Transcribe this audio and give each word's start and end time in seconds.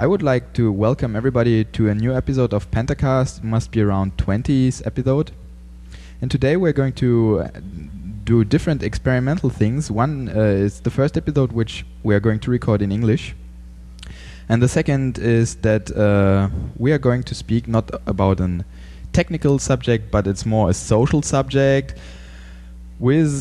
I 0.00 0.06
would 0.06 0.22
like 0.22 0.54
to 0.54 0.72
welcome 0.72 1.14
everybody 1.14 1.62
to 1.62 1.90
a 1.90 1.94
new 1.94 2.16
episode 2.16 2.54
of 2.54 2.70
Pentacast. 2.70 3.40
It 3.40 3.44
must 3.44 3.70
be 3.70 3.82
around 3.82 4.16
20th 4.16 4.86
episode. 4.86 5.30
And 6.22 6.30
today 6.30 6.56
we're 6.56 6.72
going 6.72 6.94
to 6.94 7.40
uh, 7.40 7.48
do 8.24 8.42
different 8.42 8.82
experimental 8.82 9.50
things. 9.50 9.90
One 9.90 10.30
uh, 10.30 10.40
is 10.40 10.80
the 10.80 10.90
first 10.90 11.18
episode, 11.18 11.52
which 11.52 11.84
we 12.02 12.14
are 12.14 12.20
going 12.20 12.40
to 12.40 12.50
record 12.50 12.80
in 12.80 12.90
English. 12.90 13.36
And 14.48 14.62
the 14.62 14.68
second 14.68 15.18
is 15.18 15.56
that 15.56 15.94
uh, 15.94 16.48
we 16.78 16.92
are 16.92 16.98
going 16.98 17.22
to 17.24 17.34
speak 17.34 17.68
not 17.68 17.90
about 18.06 18.40
an 18.40 18.64
technical 19.12 19.58
subject, 19.58 20.10
but 20.10 20.26
it's 20.26 20.46
more 20.46 20.70
a 20.70 20.72
social 20.72 21.20
subject 21.20 21.94
with 22.98 23.34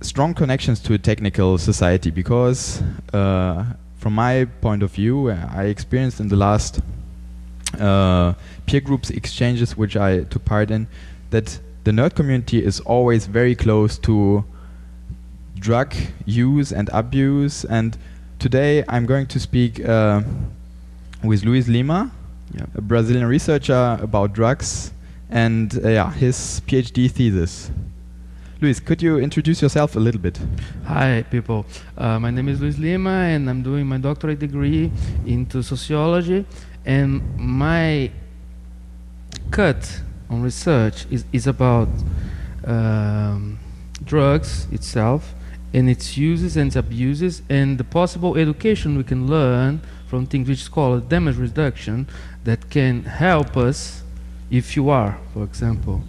strong 0.00 0.32
connections 0.32 0.80
to 0.80 0.94
a 0.94 0.98
technical 0.98 1.58
society 1.58 2.10
because 2.10 2.82
uh, 3.12 3.66
from 4.06 4.14
my 4.14 4.44
point 4.60 4.84
of 4.84 4.92
view 4.92 5.30
uh, 5.30 5.50
I 5.52 5.64
experienced 5.64 6.20
in 6.20 6.28
the 6.28 6.36
last 6.36 6.80
uh, 7.80 8.34
peer 8.64 8.80
groups 8.80 9.10
exchanges 9.10 9.76
which 9.76 9.96
I 9.96 10.22
took 10.22 10.44
part 10.44 10.70
in 10.70 10.86
that 11.30 11.58
the 11.82 11.90
nerd 11.90 12.14
community 12.14 12.64
is 12.64 12.78
always 12.78 13.26
very 13.26 13.56
close 13.56 13.98
to 14.06 14.44
drug 15.58 15.92
use 16.24 16.70
and 16.70 16.88
abuse 16.92 17.64
and 17.64 17.98
today 18.38 18.84
I'm 18.88 19.06
going 19.06 19.26
to 19.26 19.40
speak 19.40 19.84
uh, 19.84 20.22
with 21.24 21.42
Luiz 21.44 21.66
Lima 21.66 22.12
Yeah. 22.54 22.66
a 22.76 22.80
Brazilian 22.80 23.26
researcher 23.26 23.98
about 24.00 24.34
drugs 24.34 24.92
and 25.30 25.66
uh, 25.84 25.88
yeah 25.88 26.12
his 26.12 26.62
PhD 26.68 27.10
thesis 27.10 27.72
Luiz, 28.58 28.80
could 28.80 29.02
you 29.02 29.18
introduce 29.18 29.60
yourself 29.60 29.96
a 29.96 30.00
little 30.00 30.20
bit? 30.20 30.40
Hi, 30.86 31.26
people. 31.30 31.66
Uh, 31.98 32.18
my 32.18 32.30
name 32.30 32.48
is 32.48 32.58
Luiz 32.58 32.78
Lima, 32.78 33.10
and 33.10 33.50
I'm 33.50 33.62
doing 33.62 33.86
my 33.86 33.98
doctorate 33.98 34.38
degree 34.38 34.90
into 35.26 35.62
sociology. 35.62 36.46
And 36.86 37.20
my 37.38 38.10
cut 39.50 40.00
on 40.30 40.40
research 40.40 41.04
is, 41.10 41.26
is 41.34 41.46
about 41.46 41.88
um, 42.64 43.58
drugs 44.02 44.68
itself 44.72 45.34
and 45.74 45.90
its 45.90 46.16
uses 46.16 46.56
and 46.56 46.68
its 46.68 46.76
abuses, 46.76 47.42
and 47.50 47.76
the 47.76 47.84
possible 47.84 48.38
education 48.38 48.96
we 48.96 49.04
can 49.04 49.26
learn 49.26 49.82
from 50.06 50.24
things 50.24 50.48
which 50.48 50.62
is 50.62 50.68
called 50.68 51.10
damage 51.10 51.36
reduction 51.36 52.08
that 52.44 52.70
can 52.70 53.02
help 53.02 53.54
us 53.54 54.02
if 54.50 54.76
you 54.76 54.88
are, 54.88 55.18
for 55.34 55.44
example, 55.44 56.02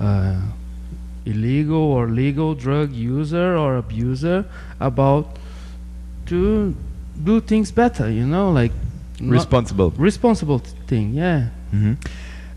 uh, 0.00 0.40
illegal 1.26 1.76
or 1.96 2.08
legal 2.08 2.54
drug 2.54 2.92
user 2.92 3.56
or 3.56 3.76
abuser 3.76 4.44
about 4.80 5.36
to 6.26 6.74
do 7.24 7.40
things 7.40 7.70
better 7.72 8.10
you 8.10 8.26
know 8.26 8.50
like 8.50 8.72
Responsible. 9.20 9.90
responsible 9.96 10.58
thing 10.86 11.14
yeah 11.14 11.48
hmm 11.70 11.94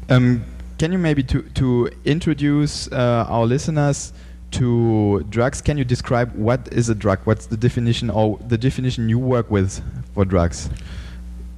Um, 0.10 0.42
can 0.80 0.92
you 0.92 0.98
maybe 0.98 1.24
to 1.24 1.42
to 1.56 1.90
introduce 2.06 2.88
uh, 2.92 3.26
our 3.30 3.46
listeners 3.46 4.14
to 4.52 5.24
drugs? 5.30 5.62
Can 5.62 5.78
you 5.78 5.84
describe 5.86 6.30
what 6.36 6.70
is 6.72 6.88
a 6.90 6.96
drug? 6.96 7.20
What's 7.26 7.48
the 7.48 7.58
definition 7.58 8.10
or 8.10 8.40
the 8.48 8.58
definition 8.58 9.10
you 9.10 9.20
work 9.20 9.52
with 9.52 9.82
for 10.14 10.24
drugs? 10.26 10.70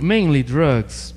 mainly 0.00 0.42
drugs 0.42 1.12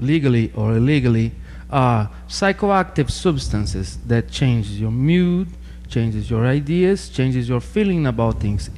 legally 0.00 0.52
or 0.54 0.76
illegally 0.76 1.32
are 1.74 2.08
psychoactive 2.28 3.10
substances 3.10 3.98
that 4.06 4.30
changes 4.30 4.80
your 4.80 4.92
mood 4.92 5.48
changes 5.88 6.30
your 6.30 6.46
ideas 6.46 7.08
changes 7.08 7.48
your 7.48 7.60
feeling 7.60 8.06
about 8.06 8.40
things 8.40 8.70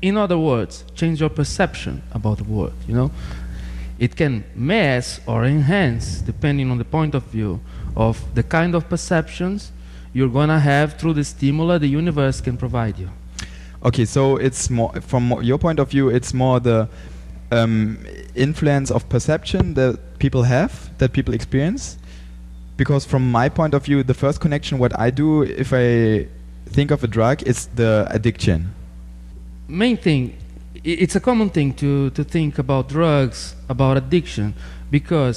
in 0.00 0.16
other 0.16 0.38
words 0.38 0.84
change 0.94 1.20
your 1.20 1.28
perception 1.28 2.02
about 2.12 2.38
the 2.38 2.44
world 2.44 2.72
you 2.86 2.94
know 2.94 3.10
it 3.98 4.14
can 4.16 4.44
mess 4.54 5.20
or 5.26 5.44
enhance 5.44 6.20
depending 6.20 6.70
on 6.70 6.78
the 6.78 6.84
point 6.84 7.14
of 7.14 7.24
view 7.24 7.60
of 7.96 8.14
the 8.34 8.42
kind 8.42 8.74
of 8.74 8.88
perceptions 8.88 9.72
you're 10.12 10.28
gonna 10.28 10.60
have 10.60 10.94
through 10.94 11.12
the 11.12 11.24
stimuli 11.24 11.76
the 11.78 11.88
universe 11.88 12.40
can 12.40 12.56
provide 12.56 12.96
you 12.96 13.10
Okay, 13.82 14.04
so 14.04 14.36
it's 14.36 14.68
more 14.68 14.92
from 15.00 15.42
your 15.42 15.56
point 15.56 15.78
of 15.78 15.88
view. 15.88 16.10
It's 16.10 16.34
more 16.34 16.60
the 16.60 16.86
um, 17.50 17.98
influence 18.34 18.90
of 18.90 19.08
perception 19.08 19.72
that 19.74 20.18
people 20.18 20.42
have, 20.42 20.90
that 20.98 21.14
people 21.14 21.32
experience. 21.32 21.96
Because 22.80 23.04
from 23.12 23.24
my 23.30 23.46
point 23.50 23.74
of 23.74 23.82
view, 23.84 23.98
the 24.02 24.14
first 24.24 24.40
connection, 24.40 24.78
what 24.78 24.92
I 25.06 25.08
do 25.22 25.42
if 25.64 25.70
I 25.72 26.26
think 26.76 26.90
of 26.90 27.04
a 27.04 27.10
drug, 27.16 27.36
is 27.52 27.58
the 27.80 27.92
addiction. 28.18 28.58
main 29.68 29.96
thing 30.06 30.22
it's 30.82 31.14
a 31.20 31.20
common 31.28 31.48
thing 31.56 31.68
to, 31.82 31.90
to 32.18 32.22
think 32.24 32.52
about 32.64 32.88
drugs 32.88 33.38
about 33.68 33.94
addiction 34.02 34.46
because 34.90 35.36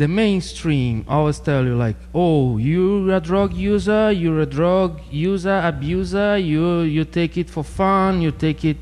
the 0.00 0.06
mainstream 0.20 0.94
always 1.08 1.38
tell 1.48 1.62
you 1.68 1.74
like 1.86 1.96
oh 2.14 2.56
you're 2.68 3.10
a 3.20 3.20
drug 3.30 3.50
user 3.72 4.04
you're 4.22 4.40
a 4.48 4.50
drug 4.58 4.90
user 5.30 5.58
abuser 5.70 6.30
you 6.50 6.64
you 6.96 7.04
take 7.18 7.34
it 7.42 7.48
for 7.54 7.64
fun 7.80 8.10
you 8.24 8.30
take 8.46 8.60
it 8.72 8.78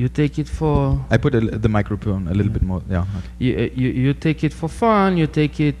you 0.00 0.08
take 0.20 0.34
it 0.42 0.48
for 0.58 0.76
I 1.14 1.16
put 1.24 1.32
a 1.34 1.40
l 1.44 1.48
the 1.66 1.72
microphone 1.78 2.22
a 2.32 2.34
little 2.38 2.52
Yeah. 2.52 2.58
bit 2.58 2.64
more. 2.70 2.82
Yeah. 2.94 3.04
Okay. 3.16 3.28
you, 3.44 3.50
you, 3.82 3.88
you 4.04 4.12
take 4.26 4.40
it 4.48 4.52
for 4.60 4.68
fun, 4.84 5.08
you 5.20 5.26
take 5.40 5.56
it 5.68 5.76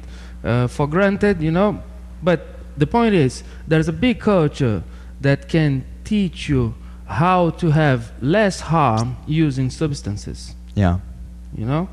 uh, 0.46 0.66
for 0.68 0.86
granted, 0.86 1.42
you 1.42 1.50
know. 1.50 1.82
But 2.22 2.40
the 2.78 2.86
point 2.86 3.14
is, 3.14 3.42
there's 3.68 3.88
a 3.88 3.92
big 3.92 4.20
culture 4.20 4.82
that 5.20 5.48
can 5.48 5.84
teach 6.04 6.48
you 6.48 6.74
how 7.06 7.50
to 7.50 7.70
have 7.70 8.12
less 8.20 8.60
harm 8.60 9.16
using 9.26 9.70
substances, 9.70 10.54
Yeah. 10.74 10.98
you 11.56 11.64
know, 11.66 11.88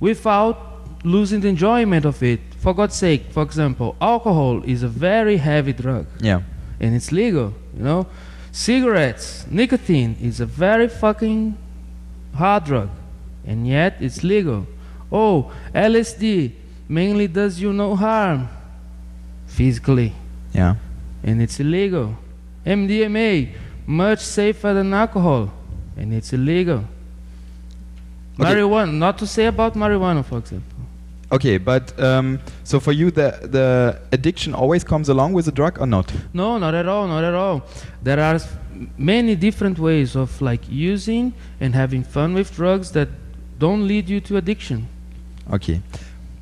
without 0.00 0.58
losing 1.04 1.40
the 1.40 1.48
enjoyment 1.48 2.04
of 2.04 2.22
it. 2.22 2.40
For 2.58 2.74
God's 2.74 2.94
sake, 2.94 3.30
for 3.30 3.42
example, 3.42 3.96
alcohol 4.00 4.62
is 4.64 4.82
a 4.82 4.88
very 4.88 5.36
heavy 5.36 5.72
drug 5.72 6.06
Yeah. 6.20 6.42
and 6.80 6.94
it's 6.94 7.10
legal, 7.12 7.54
you 7.76 7.82
know. 7.82 8.06
Cigarettes, 8.52 9.46
nicotine 9.50 10.16
is 10.20 10.38
a 10.40 10.46
very 10.46 10.88
fucking 10.88 11.56
hard 12.34 12.64
drug, 12.64 12.90
and 13.46 13.66
yet 13.66 13.96
it's 14.00 14.22
legal. 14.22 14.66
Oh, 15.10 15.50
LSD 15.74 16.52
mainly 16.88 17.26
does 17.28 17.60
you 17.60 17.72
no 17.72 17.96
harm 17.96 18.48
physically, 19.46 20.12
Yeah. 20.54 20.76
and 21.24 21.40
it's 21.42 21.60
illegal. 21.60 22.16
MDMA, 22.64 23.48
much 23.86 24.20
safer 24.20 24.72
than 24.74 24.92
alcohol, 24.94 25.52
and 25.96 26.12
it's 26.12 26.32
illegal. 26.32 26.84
Okay. 28.40 28.54
Marijuana, 28.54 28.92
not 28.94 29.18
to 29.18 29.26
say 29.26 29.46
about 29.46 29.74
marijuana, 29.74 30.24
for 30.24 30.38
example. 30.38 30.68
Okay, 31.30 31.56
but 31.58 31.98
um, 31.98 32.38
so 32.64 32.78
for 32.78 32.92
you, 32.92 33.10
the 33.10 33.30
the 33.50 33.98
addiction 34.12 34.54
always 34.54 34.84
comes 34.84 35.08
along 35.08 35.32
with 35.32 35.46
the 35.46 35.52
drug 35.52 35.78
or 35.80 35.86
not? 35.86 36.12
No, 36.34 36.58
not 36.58 36.74
at 36.74 36.86
all, 36.86 37.08
not 37.08 37.24
at 37.24 37.34
all. 37.34 37.62
There 38.02 38.20
are 38.20 38.38
many 38.98 39.34
different 39.34 39.78
ways 39.78 40.14
of 40.14 40.40
like 40.42 40.60
using 40.68 41.32
and 41.60 41.74
having 41.74 42.04
fun 42.04 42.34
with 42.34 42.54
drugs 42.54 42.90
that 42.92 43.08
don't 43.58 43.86
lead 43.88 44.08
you 44.10 44.20
to 44.20 44.36
addiction. 44.36 44.88
Okay. 45.52 45.80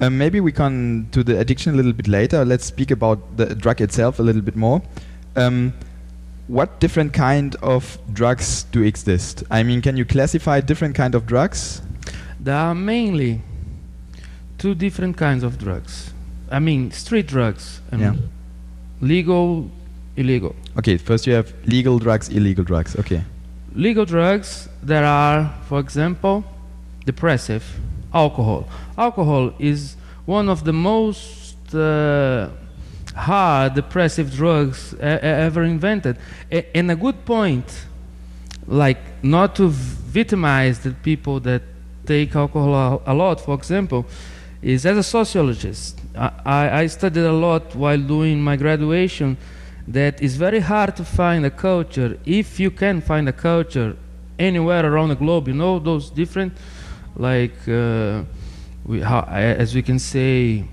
Um, 0.01 0.17
maybe 0.17 0.41
we 0.41 0.53
can 0.53 1.03
do 1.11 1.23
the 1.23 1.39
addiction 1.39 1.75
a 1.75 1.77
little 1.77 1.93
bit 1.93 2.09
later. 2.09 2.45
Let's 2.45 2.65
speak 2.65 2.91
about 2.91 3.37
the 3.37 3.55
drug 3.55 3.81
itself 3.81 4.19
a 4.19 4.23
little 4.23 4.41
bit 4.43 4.57
more. 4.57 4.81
Um, 5.37 5.73
what 6.49 6.81
different 6.81 7.13
kind 7.13 7.55
of 7.63 7.99
drugs 8.13 8.65
do 8.73 8.83
exist? 8.83 9.45
I 9.51 9.63
mean, 9.63 9.83
can 9.83 9.97
you 9.97 10.05
classify 10.05 10.61
different 10.61 10.95
kind 10.95 11.15
of 11.15 11.27
drugs? 11.27 11.83
There 12.41 12.57
are 12.57 12.75
mainly 12.75 13.43
two 14.59 14.75
different 14.75 15.17
kinds 15.17 15.43
of 15.45 15.59
drugs. 15.59 16.13
I 16.51 16.59
mean, 16.59 16.91
street 16.91 17.27
drugs. 17.27 17.81
I 17.93 17.97
Yeah. 17.97 18.11
mean, 18.13 18.29
legal, 19.01 19.71
illegal. 20.17 20.57
Okay, 20.79 20.97
first 20.97 21.27
you 21.27 21.35
have 21.35 21.53
legal 21.67 21.99
drugs, 21.99 22.29
illegal 22.31 22.65
drugs. 22.65 22.97
Okay. 22.97 23.23
Legal 23.75 24.05
drugs, 24.05 24.69
there 24.83 25.05
are, 25.05 25.53
for 25.69 25.79
example, 25.79 26.45
depressive, 27.07 27.63
alcohol. 28.13 28.69
Alcohol 28.97 29.53
is 29.59 29.97
one 30.27 30.49
of 30.49 30.65
the 30.65 30.73
most 30.73 31.75
uh, 31.75 32.49
hard 33.15 33.75
depressive 33.75 34.33
drugs 34.33 34.95
ever 35.01 35.63
invented. 35.65 36.17
A- 36.51 36.77
and 36.77 36.91
a 36.91 36.97
good 36.97 37.25
point, 37.25 37.87
like 38.67 38.99
not 39.23 39.55
to 39.57 39.69
victimize 39.69 40.81
the 40.81 40.93
people 40.93 41.41
that 41.41 41.63
take 42.07 42.35
alcohol 42.35 43.03
a, 43.07 43.13
a 43.13 43.15
lot, 43.15 43.41
for 43.41 43.55
example, 43.55 44.07
is 44.63 44.85
as 44.85 44.97
a 44.99 45.03
sociologist, 45.03 45.99
I, 46.15 46.31
I 46.45 46.81
I 46.83 46.87
studied 46.87 47.25
a 47.25 47.33
lot 47.33 47.75
while 47.75 47.99
doing 47.99 48.43
my 48.43 48.57
graduation 48.57 49.37
that 49.89 50.23
it's 50.23 50.35
very 50.35 50.61
hard 50.61 50.97
to 50.97 51.05
find 51.05 51.45
a 51.47 51.51
culture 51.51 52.19
if 52.27 52.61
you 52.61 52.71
can 52.71 53.01
find 53.01 53.29
a 53.29 53.33
culture 53.33 53.97
anywhere 54.39 54.85
around 54.87 55.09
the 55.09 55.15
globe 55.17 55.49
you 55.49 55.55
know 55.55 55.79
those 55.79 56.11
different 56.11 56.53
like 57.29 57.59
uh, 57.69 58.23
we, 58.89 59.01
how, 59.11 59.21
as 59.63 59.75
we 59.75 59.83
can 59.83 59.99
say 59.99 60.65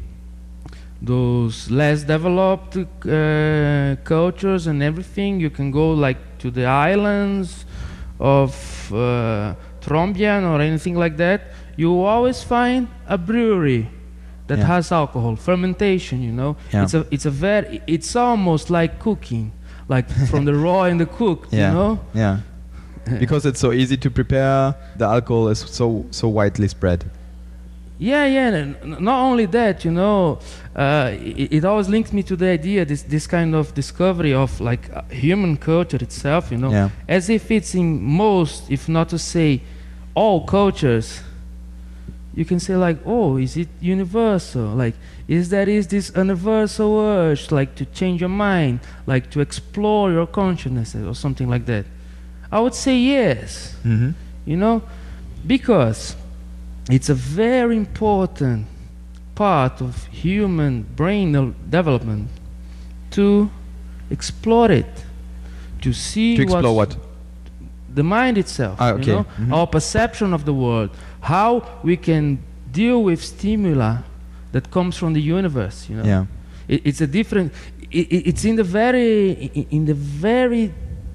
those 1.01 1.69
less 1.69 2.03
developed 2.03 2.77
uh, 2.77 3.95
cultures 4.03 4.67
and 4.67 4.81
everything 4.81 5.39
you 5.39 5.49
can 5.49 5.69
go 5.71 5.91
like 5.91 6.17
to 6.39 6.49
the 6.49 6.65
islands 6.65 7.65
of 8.19 8.51
uh, 8.93 9.53
Trobriand 9.81 10.43
or 10.51 10.59
anything 10.61 10.95
like 10.95 11.17
that, 11.17 11.41
you 11.75 12.01
always 12.03 12.41
find 12.43 12.87
a 13.07 13.17
brewery 13.17 13.87
that 14.47 14.57
Yeah. 14.59 14.65
has 14.75 14.91
alcohol, 14.91 15.35
fermentation. 15.35 16.21
You 16.23 16.31
know, 16.31 16.55
Yeah. 16.73 16.83
it's 16.83 16.93
a 16.93 17.05
it's 17.11 17.25
a 17.25 17.31
very 17.31 17.81
it's 17.85 18.15
almost 18.15 18.69
like 18.69 18.97
cooking, 18.99 19.51
like 19.89 20.09
from 20.31 20.45
the 20.45 20.53
raw 20.55 20.83
and 20.89 20.99
the 20.99 21.05
cooked. 21.05 21.53
Yeah. 21.53 21.67
You 21.71 21.73
know, 21.77 21.99
Yeah. 22.15 22.37
Because 23.19 23.45
it's 23.45 23.59
so 23.59 23.71
easy 23.71 23.97
to 23.97 24.09
prepare, 24.09 24.75
the 24.97 25.05
alcohol 25.05 25.47
is 25.49 25.59
so 25.59 26.05
so 26.11 26.27
widely 26.27 26.67
spread. 26.67 27.05
Yeah, 27.99 28.25
yeah. 28.27 28.73
not 28.83 29.21
only 29.23 29.47
that, 29.47 29.83
you 29.83 29.89
know, 29.91 30.37
uh, 30.75 31.09
it, 31.19 31.51
it 31.51 31.65
always 31.65 31.89
links 31.89 32.13
me 32.13 32.21
to 32.23 32.35
the 32.35 32.45
idea 32.45 32.85
this 32.85 33.01
this 33.03 33.25
kind 33.27 33.55
of 33.55 33.73
discovery 33.73 34.33
of 34.35 34.59
like 34.61 34.89
uh, 34.93 35.01
human 35.09 35.57
culture 35.57 35.97
itself, 36.03 36.51
you 36.51 36.57
know, 36.57 36.71
Yeah. 36.71 36.89
as 37.07 37.29
if 37.29 37.49
it's 37.49 37.73
in 37.73 38.01
most, 38.03 38.69
if 38.69 38.87
not 38.87 39.09
to 39.09 39.17
say, 39.17 39.61
all 40.13 40.45
cultures. 40.45 41.21
You 42.35 42.45
can 42.45 42.59
say 42.59 42.75
like, 42.75 42.99
oh, 43.03 43.37
is 43.37 43.57
it 43.57 43.67
universal? 43.81 44.67
Like, 44.75 44.93
is 45.27 45.49
there 45.49 45.67
is 45.67 45.87
this 45.87 46.11
universal 46.15 46.99
urge, 46.99 47.49
like 47.51 47.73
to 47.75 47.85
change 47.85 48.21
your 48.21 48.29
mind, 48.29 48.79
like 49.07 49.31
to 49.31 49.39
explore 49.39 50.11
your 50.11 50.27
consciousness 50.27 50.93
or 50.95 51.15
something 51.15 51.49
like 51.49 51.65
that? 51.65 51.85
I 52.51 52.59
would 52.59 52.73
say 52.75 52.97
yes 52.97 53.75
Mm-hmm. 53.85 54.11
you 54.45 54.57
know 54.57 54.81
because 55.45 56.15
it's 56.89 57.09
a 57.09 57.13
very 57.15 57.75
important 57.77 58.65
part 59.35 59.81
of 59.81 60.05
human 60.07 60.83
brain 60.95 61.53
development 61.69 62.27
to 63.11 63.49
explore 64.09 64.71
it 64.71 65.05
to 65.81 65.93
see 65.93 66.35
To 66.37 66.41
explore 66.43 66.75
what? 66.75 66.97
the 67.93 68.03
mind 68.03 68.37
itself 68.37 68.77
Ah, 68.79 68.89
you 68.89 68.93
okay. 68.95 69.11
know 69.11 69.25
Mhm. 69.39 69.53
our 69.53 69.67
perception 69.67 70.33
of 70.33 70.43
the 70.45 70.53
world 70.53 70.89
how 71.21 71.61
we 71.83 71.97
can 71.97 72.37
deal 72.71 73.03
with 73.03 73.21
stimuli 73.23 73.97
that 74.51 74.69
comes 74.71 74.97
from 74.97 75.13
the 75.13 75.21
universe 75.21 75.89
you 75.89 75.97
know 75.97 76.05
Yeah. 76.05 76.25
it, 76.67 76.81
it's 76.85 77.01
a 77.01 77.07
different 77.07 77.51
it- 77.91 78.25
it's 78.29 78.43
in 78.45 78.55
the 78.55 78.63
very 78.63 79.33
in 79.71 79.85
the 79.85 79.93
very 79.93 80.71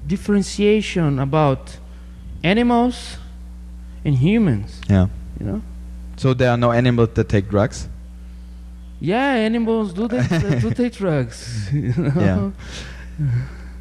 differentiation 0.07 1.19
about 1.19 1.77
animals 2.43 3.17
and 4.05 4.15
humans 4.15 4.81
Yeah. 4.89 5.07
you 5.39 5.45
know 5.45 5.61
So 6.17 6.33
there 6.33 6.49
are 6.51 6.57
no 6.57 6.71
animals 6.71 7.09
that 7.15 7.27
take 7.29 7.49
drugs. 7.49 7.87
yeah 8.99 9.33
animals 9.49 9.93
do 9.93 10.07
they 10.07 10.21
do 10.61 10.69
take 10.81 10.93
drugs 10.93 11.69
you 11.73 11.93
know? 11.97 12.21
Yeah. 12.27 12.51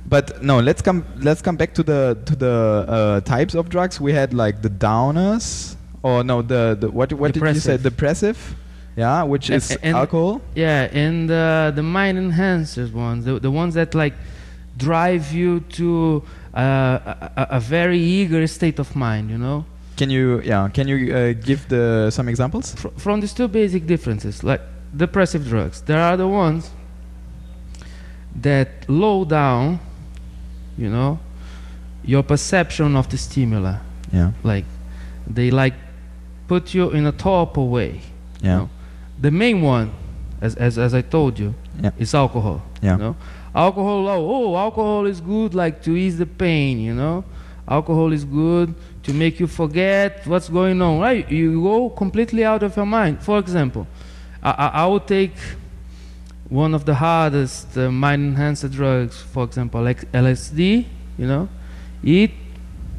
But 0.09 0.43
no, 0.43 0.59
let's 0.61 0.83
come 0.83 1.05
let's 1.23 1.41
come 1.41 1.57
back 1.57 1.73
to 1.75 1.83
the 1.83 2.19
to 2.27 2.37
the 2.37 2.55
uh, 2.89 3.21
types 3.21 3.55
of 3.55 3.69
drugs. 3.71 3.99
We 4.01 4.13
had 4.13 4.35
like 4.35 4.61
the 4.61 4.69
downers, 4.69 5.77
or 6.03 6.23
no, 6.25 6.43
the, 6.43 6.77
the 6.79 6.91
what 6.91 7.13
what 7.15 7.33
did 7.33 7.43
you 7.43 7.55
say? 7.55 7.79
Depressive. 7.79 7.83
Depressive, 7.83 8.39
yeah, 8.97 9.23
which 9.23 9.49
A- 9.49 9.55
is 9.55 9.71
and- 9.83 9.97
alcohol. 9.97 10.43
yeah 10.55 10.89
and 11.05 11.31
uh, 11.31 11.71
the 11.75 11.83
mind 11.83 12.19
enhancers 12.19 12.93
ones 12.93 13.25
the, 13.25 13.39
the 13.41 13.51
ones 13.51 13.73
that 13.75 13.95
like 13.95 14.13
drive 14.77 15.33
you 15.33 15.61
to 15.61 16.23
uh, 16.55 16.61
a, 17.37 17.47
a, 17.51 17.61
very 17.61 17.99
eager 17.99 18.47
state 18.47 18.79
of 18.79 18.95
mind 18.97 19.31
you 19.31 19.39
know 19.39 19.65
Can 19.97 20.11
you 20.11 20.41
yeah? 20.45 20.71
Can 20.73 20.89
you 20.89 21.15
uh, 21.15 21.33
give 21.47 21.69
the 21.69 22.11
some 22.11 22.31
examples? 22.31 22.75
fr- 22.75 22.89
from 22.97 23.21
these 23.21 23.35
two 23.35 23.49
basic 23.49 23.87
differences, 23.87 24.43
like 24.43 24.61
depressive 24.97 25.45
drugs, 25.49 25.83
there 25.83 26.01
are 26.01 26.17
the 26.17 26.27
ones 26.27 26.71
that 28.41 28.69
low 28.89 29.25
down, 29.25 29.79
you 30.79 30.89
know, 30.89 31.19
your 32.05 32.23
perception 32.23 32.97
of 32.97 33.09
the 33.09 33.17
stimuli. 33.19 33.77
Yeah, 34.13 34.33
Like 34.43 34.65
they 35.27 35.51
like 35.51 35.75
put 36.49 36.75
you 36.75 36.91
in 36.91 37.07
a 37.07 37.13
torpor 37.13 37.63
way. 37.65 37.91
you 38.41 38.49
yeah, 38.49 38.57
know. 38.59 38.69
The 39.21 39.31
main 39.31 39.63
one, 39.63 39.91
as, 40.41 40.55
as, 40.57 40.79
as 40.79 40.95
I 40.95 41.03
told 41.03 41.39
you, 41.39 41.55
Yeah. 41.83 41.91
is 41.99 42.15
alcohol. 42.15 42.61
yeah, 42.83 42.93
You 42.93 42.99
know? 42.99 43.17
Alcohol, 43.55 44.09
oh, 44.09 44.31
oh, 44.35 44.57
alcohol 44.57 45.07
is 45.07 45.21
good, 45.21 45.55
like 45.55 45.83
to 45.83 45.97
ease 45.97 46.17
the 46.19 46.27
pain, 46.27 46.81
you 46.81 46.95
know. 46.95 47.25
Alcohol 47.69 48.13
is 48.13 48.25
good 48.25 48.75
to 49.03 49.13
make 49.13 49.39
you 49.39 49.47
forget 49.47 50.27
what's 50.27 50.49
going 50.49 50.81
on, 50.81 50.99
right? 51.01 51.31
You 51.31 51.63
go 51.63 51.91
completely 51.91 52.45
out 52.45 52.63
of 52.63 52.75
your 52.77 52.87
mind. 52.87 53.23
For 53.23 53.39
example, 53.39 53.87
I, 54.43 54.51
I, 54.51 54.67
I 54.83 54.87
would 54.87 55.07
take 55.07 55.35
one 56.49 56.75
of 56.75 56.85
the 56.85 56.95
hardest 56.95 57.77
uh, 57.77 57.91
mind 57.91 58.23
enhancer 58.23 58.69
drugs, 58.69 59.21
for 59.21 59.45
example, 59.45 59.83
like 59.83 60.11
LSD, 60.13 60.85
you 61.19 61.27
know. 61.27 61.49
It 62.03 62.31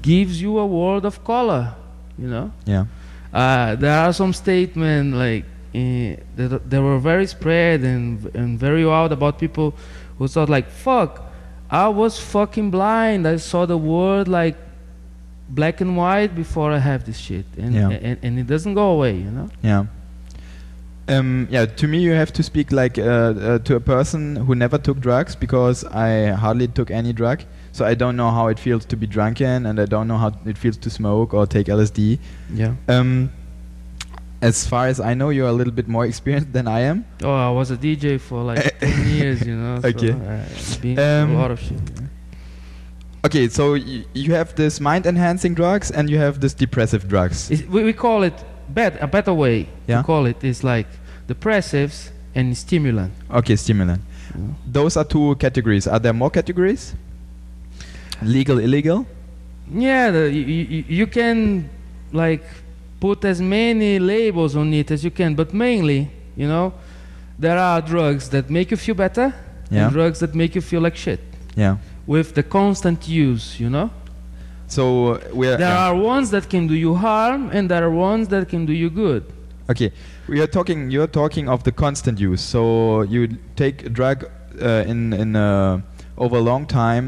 gives 0.01 0.41
you 0.41 0.57
a 0.59 0.65
world 0.65 1.05
of 1.05 1.23
color, 1.23 1.73
you 2.17 2.27
know. 2.27 2.51
yeah, 2.65 2.85
Uh, 3.33 3.75
there 3.75 3.97
are 4.00 4.13
some 4.13 4.33
statements 4.33 5.15
like 5.17 5.45
uh, 5.75 6.15
that, 6.35 6.69
that 6.69 6.81
were 6.81 7.00
very 7.00 7.25
spread 7.25 7.81
and, 7.81 8.29
and 8.35 8.59
very 8.59 8.85
wild 8.85 9.11
about 9.11 9.39
people 9.39 9.73
who 10.18 10.27
thought 10.27 10.50
like, 10.50 10.69
"Fuck, 10.69 11.21
I 11.69 11.88
was 11.88 12.19
fucking 12.19 12.71
blind. 12.71 13.27
I 13.27 13.38
saw 13.38 13.65
the 13.65 13.77
world 13.77 14.27
like 14.27 14.56
black 15.50 15.81
and 15.81 15.95
white 15.98 16.36
before 16.36 16.71
I 16.71 16.80
have 16.80 17.06
this 17.06 17.18
shit, 17.18 17.45
and 17.57 17.74
Yeah. 17.74 17.89
and, 17.89 18.18
and 18.24 18.39
it 18.39 18.48
doesn't 18.48 18.74
go 18.75 18.92
away, 18.92 19.15
you 19.18 19.31
know." 19.31 19.50
yeah. 19.62 19.86
Um, 21.10 21.48
yeah, 21.51 21.65
to 21.65 21.88
me, 21.88 21.98
you 22.00 22.12
have 22.13 22.31
to 22.31 22.44
speak 22.44 22.71
like 22.71 22.98
uh, 22.98 23.01
uh, 23.04 23.60
to 23.60 23.75
a 23.75 23.80
person 23.81 24.38
who 24.38 24.56
never 24.56 24.77
took 24.77 25.01
drugs 25.01 25.36
because 25.36 25.83
I 25.83 26.27
hardly 26.31 26.69
took 26.69 26.89
any 26.92 27.12
drug. 27.12 27.44
So 27.74 27.83
I 27.86 27.94
don't 27.94 28.15
know 28.15 28.31
how 28.31 28.48
it 28.48 28.57
feels 28.57 28.86
to 28.86 28.95
be 28.95 29.06
drunken, 29.06 29.65
and 29.65 29.81
I 29.81 29.86
don't 29.86 30.07
know 30.07 30.18
how 30.18 30.31
it 30.45 30.57
feels 30.57 30.77
to 30.77 30.89
smoke 30.89 31.33
or 31.33 31.45
take 31.45 31.68
LSD. 31.68 32.19
Yeah. 32.54 32.75
Um, 32.88 33.31
as 34.43 34.67
far 34.67 34.87
as 34.91 34.99
I 34.99 35.13
know, 35.15 35.29
you're 35.31 35.47
a 35.47 35.57
little 35.59 35.71
bit 35.73 35.87
more 35.87 36.05
experienced 36.05 36.51
than 36.51 36.67
I 36.67 36.81
am. 36.91 37.05
Oh, 37.23 37.31
I 37.31 37.49
was 37.49 37.71
a 37.71 37.77
DJ 37.77 38.19
for 38.19 38.43
like 38.43 38.59
ten 38.83 39.07
years, 39.15 39.39
you 39.47 39.55
know. 39.55 39.79
Okay. 39.83 40.11
So, 40.11 40.19
uh, 40.19 40.81
been 40.83 40.99
Um, 40.99 41.35
a 41.35 41.39
lot 41.41 41.51
of 41.51 41.59
shit. 41.59 41.79
Okay, 43.25 43.47
so 43.47 43.73
y- 43.73 44.03
you 44.13 44.33
have 44.35 44.53
this 44.55 44.79
mind-enhancing 44.81 45.53
drugs 45.55 45.91
and 45.91 46.09
you 46.09 46.17
have 46.19 46.39
this 46.41 46.53
depressive 46.53 47.07
drugs. 47.07 47.49
It's- 47.51 47.67
we, 47.69 47.83
we 47.83 47.93
call 47.93 48.23
it 48.23 48.33
bet 48.69 48.97
a 49.01 49.07
better 49.07 49.33
way 49.33 49.67
Yeah. 49.87 49.97
to 50.01 50.03
call 50.03 50.25
it 50.27 50.43
is 50.43 50.63
like 50.63 50.87
depressives 51.27 52.11
and 52.35 52.51
stimulant. 52.57 53.13
Okay, 53.31 53.55
stimulant. 53.55 54.01
Yeah. 54.35 54.41
Those 54.67 54.97
are 54.99 55.05
two 55.05 55.35
categories. 55.39 55.87
Are 55.87 55.99
there 55.99 56.13
more 56.13 56.29
categories? 56.29 56.95
Legal, 58.21 58.59
illegal? 58.59 59.05
Yeah, 59.71 60.11
the, 60.11 60.29
you, 60.31 60.43
you, 60.43 60.83
you 60.87 61.07
can 61.07 61.69
like 62.11 62.43
put 63.03 63.25
as 63.25 63.39
many 63.41 64.00
labels 64.00 64.55
on 64.55 64.74
it 64.74 64.89
as 64.91 65.03
you 65.03 65.12
can, 65.12 65.36
but 65.36 65.53
mainly, 65.53 66.00
you 66.41 66.48
know, 66.48 66.72
there 67.38 67.57
are 67.57 67.81
drugs 67.81 68.29
that 68.29 68.50
make 68.50 68.67
you 68.72 68.77
feel 68.86 68.95
better 68.95 69.27
Yeah. 69.69 69.86
and 69.86 69.93
drugs 69.93 70.17
that 70.19 70.33
make 70.33 70.51
you 70.55 70.62
feel 70.62 70.81
like 70.81 70.95
shit 71.05 71.19
Yeah. 71.55 71.75
with 72.07 72.27
the 72.33 72.43
constant 72.43 73.00
use, 73.07 73.45
you 73.63 73.69
know? 73.69 73.89
So 74.67 74.83
uh, 74.83 75.19
we're 75.39 75.57
There 75.57 75.75
yeah. 75.75 75.88
are 75.88 75.95
ones 76.15 76.29
that 76.29 76.45
can 76.50 76.67
do 76.67 76.74
you 76.86 76.95
harm 76.95 77.50
and 77.55 77.63
there 77.72 77.83
are 77.83 77.91
ones 78.12 78.27
that 78.29 78.48
can 78.50 78.65
do 78.65 78.74
you 78.74 78.89
good. 78.89 79.24
okay. 79.69 79.91
We 80.27 80.39
are 80.43 80.48
talking. 80.57 80.79
You're 80.93 81.12
talking 81.22 81.50
of 81.50 81.63
the 81.63 81.72
constant 81.72 82.17
use. 82.31 82.41
So 82.53 82.62
you 83.13 83.22
take 83.55 83.77
a 83.86 83.89
drug 84.00 84.17
uh, 84.62 84.91
in 84.91 85.00
in 85.13 85.36
uh, 85.36 85.81
over 86.17 86.38
a 86.38 86.41
long 86.51 86.65
time, 86.65 87.05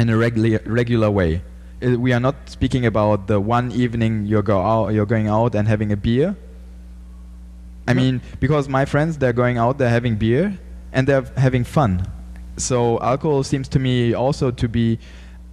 in 0.00 0.08
a 0.10 0.16
regular 0.16 0.58
regular 0.80 1.10
way. 1.10 1.40
Uh, 1.82 1.98
we 1.98 2.12
are 2.12 2.20
not 2.20 2.34
speaking 2.46 2.86
about 2.86 3.26
the 3.26 3.40
one 3.40 3.72
evening 3.72 4.26
you 4.26 4.40
go 4.42 4.60
out, 4.60 4.88
you're 4.94 5.06
going 5.06 5.28
out 5.28 5.54
and 5.54 5.66
having 5.68 5.92
a 5.92 5.96
beer. 5.96 6.36
I 7.88 7.92
No. 7.94 8.02
mean, 8.02 8.20
because 8.40 8.68
my 8.68 8.84
friends 8.84 9.18
they're 9.18 9.32
going 9.32 9.58
out, 9.58 9.78
they're 9.78 9.90
having 9.90 10.16
beer, 10.16 10.58
and 10.92 11.06
they're 11.08 11.24
having 11.36 11.64
fun. 11.64 12.06
So 12.56 13.00
alcohol 13.00 13.42
seems 13.42 13.68
to 13.68 13.78
me 13.78 14.14
also 14.14 14.50
to 14.50 14.68
be 14.68 14.98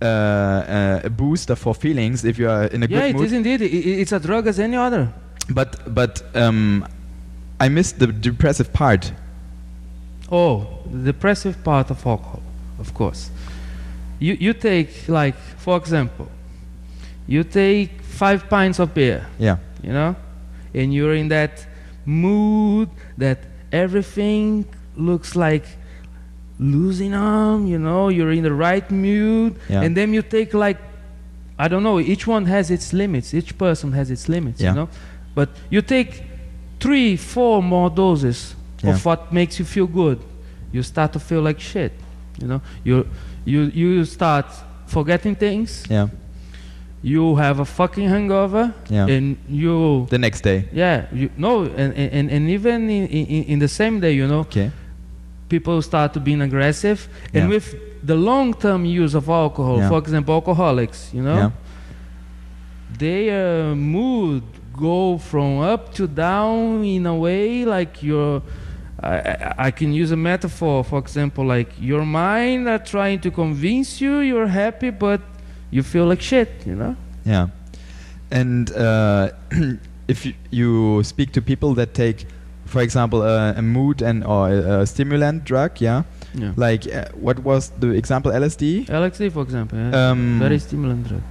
uh, 0.02 0.06
uh, 0.06 1.02
a 1.06 1.10
booster 1.10 1.56
for 1.56 1.74
feelings 1.76 2.24
if 2.24 2.38
you 2.40 2.50
are 2.50 2.66
in 2.66 2.84
a 2.84 2.88
yeah, 2.88 3.00
good 3.02 3.10
it 3.10 3.16
mood. 3.16 3.26
is 3.26 3.34
indeed. 3.34 3.62
I- 3.62 4.00
it's 4.02 4.12
a 4.12 4.20
drug 4.20 4.48
as 4.48 4.60
any 4.60 4.78
other. 4.78 5.10
But 5.50 5.94
but 5.94 6.22
um, 6.36 6.86
I 7.60 7.70
missed 7.70 8.00
the 8.00 8.08
depressive 8.08 8.72
part. 8.72 9.12
Oh, 10.32 10.68
the 10.92 11.12
depressive 11.12 11.64
part 11.64 11.90
of 11.90 12.06
alcohol, 12.06 12.42
of 12.80 12.94
course. 12.94 13.32
You 14.20 14.38
you 14.40 14.54
take 14.54 15.10
like, 15.10 15.36
for 15.60 15.78
example, 15.78 16.28
you 17.28 17.44
take 17.44 18.02
five 18.02 18.50
pints 18.50 18.80
of 18.80 18.94
beer, 18.94 19.26
Yeah, 19.38 19.58
you 19.84 19.92
know, 19.94 20.16
and 20.74 20.94
you're 20.94 21.14
in 21.16 21.28
that 21.30 21.66
mood 22.06 22.90
that 23.18 23.40
everything 23.72 24.66
looks 24.98 25.36
like 25.36 25.66
losing 26.60 27.14
on, 27.14 27.68
you 27.68 27.78
know, 27.80 28.10
you're 28.10 28.32
in 28.32 28.44
the 28.44 28.54
right 28.54 28.90
mood, 28.92 29.56
Yeah. 29.70 29.84
and 29.84 29.96
then 29.96 30.14
you 30.14 30.22
take 30.22 30.54
like, 30.54 30.78
I 31.58 31.68
don't 31.68 31.84
know, 31.84 32.00
each 32.00 32.26
one 32.28 32.46
has 32.46 32.72
its 32.72 32.94
limits, 32.94 33.34
each 33.34 33.58
person 33.58 33.92
has 33.94 34.10
its 34.12 34.28
limits, 34.28 34.60
Yeah. 34.62 34.70
you 34.72 34.76
know, 34.76 34.90
but 35.36 35.50
you 35.70 35.82
take 35.82 36.24
three, 36.80 37.16
four 37.16 37.62
more 37.64 37.90
doses 37.90 38.56
Yeah. 38.84 38.92
of 38.92 39.06
what 39.06 39.32
makes 39.32 39.60
you 39.60 39.66
feel 39.66 39.88
good, 39.88 40.20
you 40.72 40.84
start 40.84 41.14
to 41.14 41.20
feel 41.20 41.42
like 41.42 41.60
shit, 41.60 41.92
you 42.42 42.48
know, 42.48 42.62
you 42.84 43.06
you 43.46 43.72
you 43.74 44.06
start 44.06 44.46
forgetting 44.90 45.36
things, 45.36 45.84
yeah, 45.90 46.08
you 47.02 47.36
have 47.38 47.60
a 47.62 47.66
fucking 47.66 48.10
hangover, 48.10 48.74
Yeah. 48.90 49.08
and 49.16 49.38
you 49.48 50.06
the 50.10 50.18
next 50.18 50.42
day. 50.44 50.60
yeah 50.74 51.06
you 51.14 51.30
no 51.38 51.64
and 51.64 51.94
and, 52.18 52.32
and 52.32 52.50
even 52.50 52.90
in, 52.90 53.08
in 53.08 53.44
in 53.54 53.60
the 53.60 53.68
same 53.68 54.00
day 54.00 54.12
you 54.20 54.28
know 54.28 54.40
Okay. 54.42 54.70
people 55.50 55.82
start 55.82 56.12
to 56.14 56.20
being 56.20 56.42
aggressive 56.42 57.00
and 57.34 57.44
Yeah. 57.44 57.50
with 57.56 57.68
the 58.06 58.16
long 58.16 58.54
term 58.54 58.84
use 58.86 59.18
of 59.18 59.30
alcohol 59.30 59.78
Yeah. 59.78 59.90
for 59.90 59.98
example 60.00 60.34
alcoholics 60.36 61.00
you 61.14 61.24
know 61.24 61.38
Yeah. 61.38 61.52
their 62.98 63.72
uh, 63.72 63.76
mood 63.76 64.44
go 64.74 65.18
from 65.18 65.60
up 65.60 65.94
to 65.94 66.08
down 66.08 66.84
in 66.84 67.06
a 67.06 67.16
way 67.16 67.66
like 67.66 68.04
your 68.04 68.42
I, 69.02 69.54
I, 69.58 69.72
can 69.72 69.94
use 69.94 70.12
a 70.12 70.18
metaphor 70.18 70.84
for 70.84 71.00
example 71.00 71.46
like 71.46 71.70
your 71.80 72.06
mind 72.06 72.68
are 72.68 72.80
trying 72.80 73.22
to 73.22 73.32
convince 73.32 74.02
you 74.02 74.20
you're 74.20 74.48
happy 74.48 74.90
but 74.90 75.22
you 75.72 75.84
feel 75.84 76.06
like 76.06 76.22
shit 76.22 76.50
you 76.66 76.76
know 76.76 76.96
Yeah. 77.26 77.48
And 78.32 78.72
uh, 78.72 79.32
if 80.08 80.26
you, 80.26 80.34
you 80.52 81.04
speak 81.04 81.32
to 81.34 81.42
people 81.42 81.74
that 81.76 81.94
take, 81.94 82.26
for 82.66 82.82
example, 82.82 83.22
uh, 83.22 83.54
a 83.56 83.62
mood 83.62 84.02
and 84.02 84.24
or 84.24 84.50
a, 84.50 84.82
a 84.82 84.86
stimulant 84.86 85.44
drug, 85.46 85.82
yeah, 85.82 86.04
yeah 86.34 86.54
like 86.56 86.92
uh, 86.94 87.06
what 87.14 87.40
was 87.40 87.70
the 87.80 87.90
example 87.90 88.32
LSD? 88.32 88.86
LSD 88.86 89.32
for 89.32 89.42
example 89.42 89.78
yeah. 89.78 90.10
Um, 90.10 90.40
very 90.40 90.60
stimulant 90.60 91.08
drug 91.08 91.22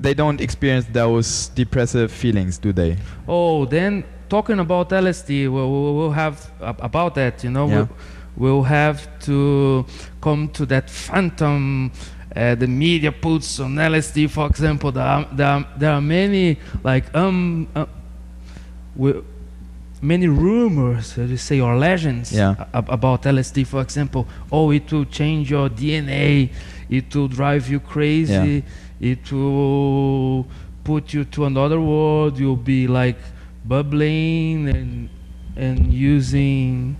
they 0.00 0.14
don't 0.14 0.40
experience 0.40 0.86
those 0.92 1.48
depressive 1.48 2.12
feelings, 2.12 2.56
do 2.56 2.72
they? 2.72 2.96
Oh, 3.26 3.64
then 3.64 4.04
talking 4.28 4.58
about 4.58 4.90
LSD, 4.90 5.50
we'll, 5.52 5.94
we'll 5.96 6.10
have 6.12 6.50
ab- 6.62 6.80
about 6.82 7.14
that. 7.16 7.42
You 7.44 7.50
know, 7.50 7.68
Yeah. 7.68 7.74
we'll, 7.76 7.88
we'll 8.36 8.62
have 8.64 9.06
to 9.20 9.84
come 10.20 10.48
to 10.50 10.66
that 10.66 10.88
phantom. 10.90 11.90
Uh, 12.36 12.54
the 12.54 12.66
media 12.66 13.10
puts 13.10 13.58
on 13.58 13.74
LSD, 13.74 14.28
for 14.30 14.46
example. 14.46 14.92
There 14.92 15.02
are, 15.04 15.26
there 15.32 15.46
are, 15.46 15.66
there 15.76 15.92
are 15.92 16.00
many 16.00 16.58
like 16.84 17.12
um, 17.16 17.66
uh, 17.74 17.86
many 20.00 20.28
rumors, 20.28 21.14
so 21.14 21.26
to 21.26 21.36
say, 21.36 21.60
or 21.60 21.76
legends 21.76 22.32
Yeah. 22.32 22.54
ab- 22.72 22.90
about 22.90 23.22
LSD. 23.22 23.66
For 23.66 23.80
example, 23.80 24.26
oh, 24.52 24.70
it 24.70 24.92
will 24.92 25.06
change 25.06 25.50
your 25.50 25.68
DNA. 25.68 26.50
It 26.88 27.14
will 27.14 27.28
drive 27.28 27.68
you 27.68 27.80
crazy. 27.80 28.62
It 29.00 29.30
will 29.32 30.46
put 30.84 31.12
you 31.12 31.24
to 31.24 31.44
another 31.46 31.80
world. 31.80 32.38
You'll 32.38 32.56
be 32.56 32.86
like 32.86 33.18
bubbling 33.68 34.68
and 34.68 35.08
and 35.56 35.92
using. 35.92 36.96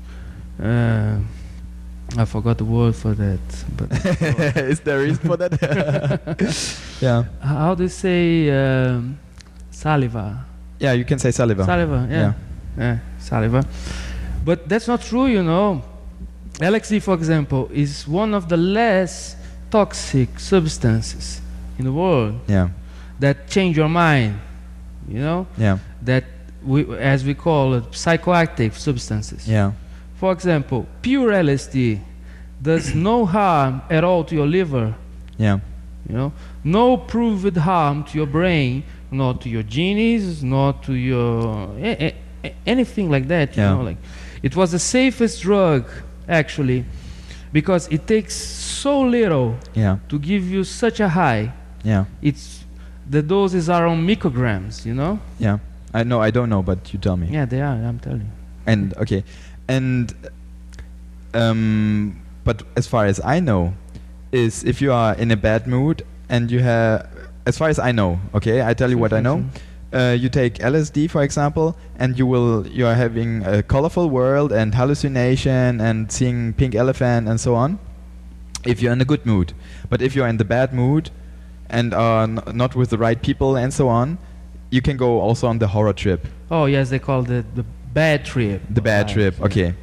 Uh, 0.63 1.19
I 2.17 2.25
forgot 2.25 2.59
the 2.59 2.65
word 2.65 2.95
for 2.97 3.15
that. 3.15 3.41
But 3.77 3.93
Is 4.73 4.81
there 4.81 5.01
reason 5.01 5.25
for 5.29 5.37
that? 5.37 5.53
yeah. 7.01 7.25
how 7.41 7.75
do 7.75 7.83
you 7.85 7.89
say 7.89 8.51
um, 8.51 9.19
saliva? 9.71 10.45
Yeah, 10.79 10.93
you 10.93 11.05
can 11.05 11.19
say 11.19 11.31
saliva. 11.31 11.65
Saliva, 11.65 12.07
yeah. 12.11 12.17
Yeah. 12.17 12.33
yeah, 12.79 12.99
saliva. 13.19 13.65
But 14.45 14.69
that's 14.69 14.89
not 14.89 15.03
true, 15.03 15.27
you 15.27 15.43
know. 15.43 15.83
LSD, 16.61 17.03
for 17.03 17.15
example, 17.15 17.69
is 17.73 18.09
one 18.09 18.35
of 18.35 18.49
the 18.49 18.57
less 18.57 19.37
toxic 19.71 20.41
substances 20.41 21.41
in 21.79 21.85
the 21.85 21.93
world 21.93 22.41
Yeah. 22.49 22.71
that 23.21 23.49
change 23.49 23.77
your 23.77 23.89
mind, 23.89 24.41
you 25.07 25.21
know, 25.21 25.47
Yeah. 25.57 25.79
that 26.03 26.25
we, 26.69 26.81
as 26.99 27.25
we 27.25 27.35
call 27.35 27.75
it, 27.79 27.85
psychoactive 27.93 28.75
substances. 28.75 29.49
Yeah. 29.49 29.73
For 30.21 30.33
example, 30.33 30.87
pure 31.03 31.31
LSD 31.33 32.01
does 32.63 32.95
no 33.11 33.25
harm 33.27 33.83
at 33.91 34.03
all 34.05 34.25
to 34.25 34.35
your 34.35 34.47
liver, 34.47 34.95
Yeah. 35.39 35.59
you 36.09 36.15
know, 36.19 36.33
no 36.65 36.97
proved 36.97 37.57
harm 37.57 38.05
to 38.05 38.13
your 38.19 38.27
brain, 38.27 38.83
not 39.11 39.41
to 39.43 39.49
your 39.49 39.63
genes, 39.63 40.43
not 40.43 40.83
to 40.85 40.93
your 40.93 41.71
a- 41.79 42.15
a- 42.45 42.55
anything 42.67 43.11
like 43.11 43.27
that. 43.29 43.57
You 43.57 43.63
Yeah. 43.63 43.75
know, 43.75 43.83
like 43.91 43.99
it 44.43 44.55
was 44.57 44.71
the 44.71 44.79
safest 44.79 45.43
drug 45.43 45.85
actually, 46.29 46.85
because 47.53 47.89
it 47.91 48.07
takes 48.07 48.35
so 48.35 49.01
little 49.01 49.55
Yeah. 49.75 49.97
to 50.09 50.19
give 50.19 50.43
you 50.55 50.65
such 50.65 51.01
a 51.01 51.09
high. 51.09 51.53
Yeah. 51.85 52.05
It's 52.21 52.65
the 53.11 53.23
doses 53.23 53.69
are 53.71 53.87
on 53.87 54.07
micrograms. 54.07 54.85
You 54.85 54.95
know. 54.95 55.19
Yeah. 55.39 55.59
I 55.95 56.03
know. 56.05 56.21
I 56.21 56.31
don't 56.31 56.49
know, 56.51 56.63
but 56.63 56.93
you 56.93 56.99
tell 56.99 57.17
me. 57.17 57.29
Yeah, 57.31 57.45
they 57.47 57.61
are. 57.61 57.73
I'm 57.75 57.99
telling 57.99 58.21
you. 58.21 58.27
And 58.67 58.95
okay, 58.99 59.25
and 59.69 60.15
um, 61.35 62.21
but 62.45 62.63
as 62.77 62.87
far 62.87 63.07
as 63.07 63.21
I 63.25 63.41
know, 63.41 63.75
is 64.33 64.65
if 64.65 64.81
you 64.81 64.93
are 64.93 65.15
in 65.15 65.31
a 65.31 65.37
bad 65.37 65.67
mood 65.67 66.05
and 66.29 66.51
you 66.51 66.61
have, 66.61 67.09
as 67.47 67.57
far 67.57 67.69
as 67.69 67.79
I 67.79 67.93
know, 67.93 68.21
okay, 68.35 68.63
I 68.63 68.75
tell 68.75 68.91
you 68.91 68.99
what 68.99 69.13
I 69.13 69.21
know. 69.21 69.45
Uh, 69.91 70.15
you 70.19 70.29
take 70.29 70.57
LSD, 70.57 71.09
for 71.09 71.23
example, 71.23 71.75
and 71.99 72.19
you 72.19 72.27
will 72.27 72.67
you 72.67 72.87
are 72.87 72.95
having 72.95 73.43
a 73.47 73.63
colorful 73.63 74.11
world 74.11 74.53
and 74.53 74.75
hallucination 74.75 75.81
and 75.81 76.13
seeing 76.13 76.53
pink 76.53 76.75
elephant 76.75 77.27
and 77.27 77.41
so 77.41 77.55
on. 77.55 77.79
If 78.67 78.83
you're 78.83 78.93
in 78.93 79.01
a 79.01 79.07
good 79.07 79.25
mood, 79.25 79.55
but 79.89 80.03
if 80.03 80.15
you're 80.15 80.29
in 80.29 80.37
the 80.37 80.45
bad 80.45 80.75
mood 80.75 81.11
and 81.71 81.95
are 81.95 82.25
n- 82.25 82.43
not 82.53 82.75
with 82.75 82.91
the 82.91 82.99
right 82.99 83.23
people 83.23 83.57
and 83.57 83.73
so 83.73 83.89
on, 83.89 84.19
you 84.71 84.83
can 84.83 84.97
go 84.97 85.21
also 85.21 85.47
on 85.49 85.59
the 85.59 85.67
horror 85.67 85.93
trip. 85.93 86.27
Oh 86.51 86.67
yes, 86.67 86.91
they 86.91 86.99
call 86.99 87.29
it 87.31 87.55
the 87.55 87.65
bad 87.95 88.25
trip. 88.25 88.63
The 88.71 88.81
bad 88.83 89.07
Right, 89.07 89.15
trip. 89.15 89.35
yeah. 89.39 89.45
Okay. 89.47 89.75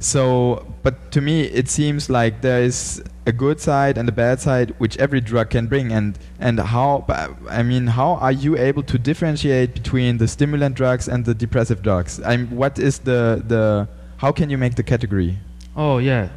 So, 0.00 0.66
but 0.82 1.10
to 1.12 1.20
me, 1.22 1.42
it 1.44 1.68
seems 1.68 2.10
like 2.10 2.42
there 2.42 2.62
is 2.62 3.02
a 3.26 3.32
good 3.32 3.58
side 3.58 3.96
and 3.96 4.06
a 4.06 4.12
bad 4.12 4.38
side, 4.38 4.74
which 4.76 4.98
every 4.98 5.20
drug 5.22 5.48
can 5.50 5.66
bring. 5.66 5.92
And 5.92 6.18
and 6.40 6.60
how? 6.60 7.06
I 7.48 7.62
mean, 7.62 7.86
how 7.86 8.14
are 8.16 8.32
you 8.32 8.56
able 8.58 8.82
to 8.82 8.98
differentiate 8.98 9.72
between 9.72 10.18
the 10.18 10.28
stimulant 10.28 10.74
drugs 10.76 11.08
and 11.08 11.24
the 11.24 11.34
depressive 11.34 11.80
drugs? 11.82 12.20
I'm. 12.24 12.50
What 12.50 12.78
is 12.78 12.98
the 12.98 13.42
the? 13.46 13.88
How 14.18 14.30
can 14.32 14.50
you 14.50 14.58
make 14.58 14.74
the 14.74 14.82
category? 14.82 15.38
Oh 15.74 15.98
yeah. 15.98 16.28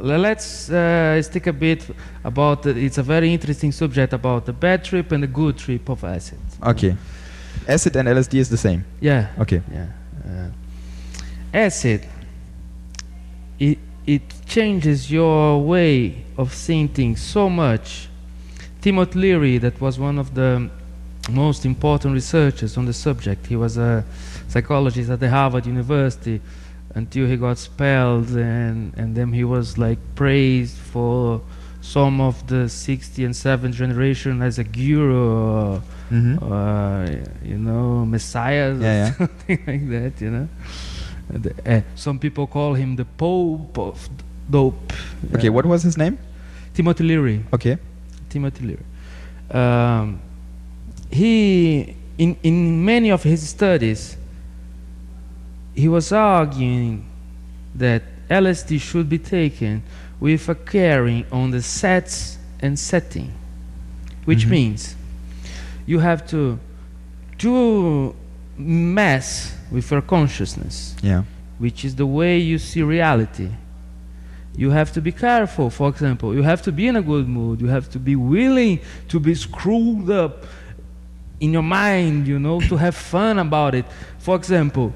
Let's 0.00 0.68
uh, 0.68 1.22
stick 1.22 1.46
a 1.46 1.52
bit 1.52 1.86
about. 2.24 2.62
The, 2.64 2.70
it's 2.70 2.98
a 2.98 3.02
very 3.02 3.32
interesting 3.32 3.72
subject 3.72 4.12
about 4.12 4.44
the 4.46 4.52
bad 4.52 4.84
trip 4.84 5.12
and 5.12 5.22
the 5.22 5.26
good 5.28 5.56
trip 5.56 5.88
of 5.88 6.02
acid. 6.04 6.38
Okay. 6.62 6.96
Acid 7.68 7.96
and 7.96 8.08
LSD 8.08 8.34
is 8.38 8.48
the 8.48 8.56
same. 8.56 8.84
Yeah. 9.00 9.28
Okay. 9.38 9.62
Yeah. 9.72 9.88
Uh, 10.24 10.50
acid. 11.52 12.06
It 13.58 13.78
it 14.06 14.22
changes 14.46 15.10
your 15.10 15.60
way 15.62 16.24
of 16.36 16.54
seeing 16.54 16.88
things 16.88 17.20
so 17.20 17.50
much. 17.50 18.08
Timothy 18.80 19.18
Leary, 19.18 19.58
that 19.58 19.80
was 19.80 19.98
one 19.98 20.18
of 20.18 20.34
the 20.34 20.70
most 21.28 21.64
important 21.64 22.14
researchers 22.14 22.76
on 22.76 22.86
the 22.86 22.92
subject. 22.92 23.46
He 23.46 23.56
was 23.56 23.76
a 23.76 24.04
psychologist 24.48 25.10
at 25.10 25.18
the 25.18 25.28
Harvard 25.28 25.66
University 25.66 26.40
until 26.94 27.26
he 27.26 27.36
got 27.36 27.52
expelled, 27.52 28.30
and 28.30 28.94
and 28.96 29.16
then 29.16 29.32
he 29.32 29.44
was 29.44 29.76
like 29.76 29.98
praised 30.14 30.76
for 30.76 31.40
some 31.80 32.20
of 32.20 32.46
the 32.48 32.68
60 32.68 33.24
and 33.24 33.34
7th 33.34 33.72
generation 33.72 34.42
as 34.42 34.58
a 34.58 34.64
guru. 34.64 35.80
Mm-hmm. 36.10 36.38
uh, 36.52 37.06
you 37.44 37.58
know, 37.58 38.04
messiahs 38.06 38.80
Yeah, 38.80 39.10
or 39.10 39.14
something 39.14 39.58
like 39.66 39.88
that, 39.90 40.20
you 40.20 40.30
know. 40.30 40.48
Uh, 41.34 41.38
the- 41.38 41.54
uh, 41.76 41.80
some 41.96 42.18
people 42.18 42.46
call 42.46 42.74
him 42.74 42.96
the 42.96 43.04
Pope 43.04 43.76
of 43.78 44.08
dope. 44.48 44.92
Okay. 45.34 45.48
What 45.50 45.66
was 45.66 45.82
his 45.82 45.96
name? 45.96 46.18
Timothy 46.74 47.04
Leary. 47.04 47.44
Okay. 47.52 47.78
Timothy 48.30 48.64
Leary. 48.66 48.84
Um, 49.50 50.20
he, 51.10 51.96
in, 52.18 52.36
in 52.42 52.84
many 52.84 53.10
of 53.10 53.22
his 53.22 53.48
studies, 53.48 54.16
he 55.74 55.88
was 55.88 56.12
arguing 56.12 57.04
that 57.74 58.02
LSD 58.30 58.80
should 58.80 59.08
be 59.08 59.18
taken 59.18 59.82
with 60.20 60.48
a 60.48 60.54
caring 60.54 61.24
on 61.30 61.50
the 61.50 61.62
sets 61.62 62.38
and 62.60 62.78
setting, 62.78 63.32
which 64.24 64.46
Mhm. 64.46 64.50
means 64.50 64.95
you 65.86 65.98
have 66.00 66.26
to 66.28 66.58
do 67.38 68.14
mess 68.58 69.54
with 69.70 69.90
your 69.90 70.02
consciousness 70.02 70.96
Yeah. 71.02 71.22
which 71.58 71.84
is 71.84 71.94
the 71.96 72.06
way 72.06 72.38
you 72.38 72.58
see 72.58 72.82
reality. 72.82 73.50
You 74.56 74.70
have 74.70 74.90
to 74.92 75.00
be 75.02 75.12
careful, 75.12 75.68
for 75.68 75.88
example. 75.90 76.34
You 76.34 76.42
have 76.42 76.62
to 76.62 76.72
be 76.72 76.86
in 76.88 76.96
a 76.96 77.02
good 77.02 77.28
mood. 77.28 77.60
You 77.60 77.66
have 77.68 77.90
to 77.90 77.98
be 77.98 78.16
willing 78.16 78.80
to 79.08 79.20
be 79.20 79.34
screwed 79.34 80.10
up 80.10 80.44
in 81.40 81.52
your 81.52 81.62
mind, 81.62 82.26
you 82.26 82.38
know, 82.38 82.60
to 82.62 82.76
have 82.76 82.94
fun 83.14 83.38
about 83.38 83.74
it. 83.74 83.84
For 84.18 84.34
example, 84.34 84.94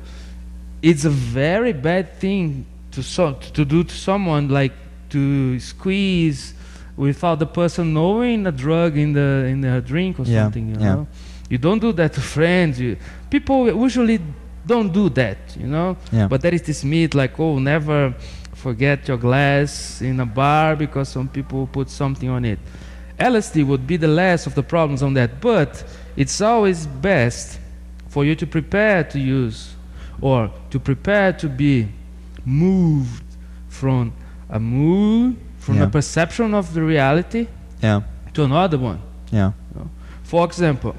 it's 0.81 1.05
a 1.05 1.11
very 1.11 1.75
bad 1.75 2.15
thing 2.19 2.65
to, 2.93 3.03
so, 3.03 3.35
to 3.53 3.65
do 3.67 3.85
to 3.85 3.95
someone 3.95 4.49
like 4.49 4.73
to 5.11 5.61
squeeze 5.61 6.55
without 7.01 7.39
the 7.39 7.47
person 7.47 7.95
knowing 7.95 8.47
a 8.47 8.53
drug 8.53 8.97
in 8.97 9.13
the 9.13 9.47
in 9.53 9.61
their 9.61 9.81
drink 9.81 10.19
or 10.21 10.25
Yeah, 10.25 10.45
something, 10.45 10.69
you 10.69 10.77
yeah. 10.81 10.95
know. 10.95 11.07
You 11.49 11.59
don't 11.59 11.81
do 11.81 11.93
that 11.93 12.13
to 12.13 12.21
friends. 12.21 12.79
You, 12.79 12.97
people 13.31 13.67
usually 13.67 14.19
don't 14.67 14.93
do 14.93 15.09
that, 15.11 15.39
you 15.59 15.67
know. 15.67 15.97
Yeah. 16.13 16.29
But 16.29 16.43
there 16.43 16.55
is 16.55 16.63
this 16.63 16.85
myth 16.85 17.15
like, 17.15 17.41
oh, 17.41 17.59
never 17.59 18.15
forget 18.55 19.09
your 19.09 19.17
glass 19.17 20.03
in 20.03 20.21
a 20.21 20.27
bar 20.27 20.77
because 20.77 21.09
some 21.09 21.29
people 21.29 21.67
put 21.67 21.89
something 21.91 22.29
on 22.29 22.45
it. 22.45 22.59
LSD 23.19 23.67
would 23.67 23.87
be 23.87 23.97
the 23.97 24.09
last 24.09 24.47
of 24.47 24.55
the 24.55 24.63
problems 24.63 25.03
on 25.03 25.15
that, 25.15 25.41
but 25.41 25.83
it's 26.17 26.41
always 26.41 26.87
best 26.87 27.59
for 28.09 28.25
you 28.25 28.35
to 28.37 28.47
prepare 28.47 29.05
to 29.05 29.19
use 29.19 29.75
or 30.21 30.51
to 30.71 30.79
prepare 30.79 31.33
to 31.33 31.49
be 31.49 31.89
moved 32.45 33.25
from 33.69 34.13
a 34.49 34.59
mood, 34.59 35.37
from 35.61 35.77
Yeah. 35.77 35.85
a 35.85 35.89
perception 35.89 36.55
of 36.55 36.65
the 36.75 36.83
reality 36.83 37.47
Yeah. 37.83 38.01
to 38.35 38.43
another 38.45 38.79
one. 38.79 38.99
Yeah. 39.33 39.53
For 40.25 40.45
example, 40.45 40.95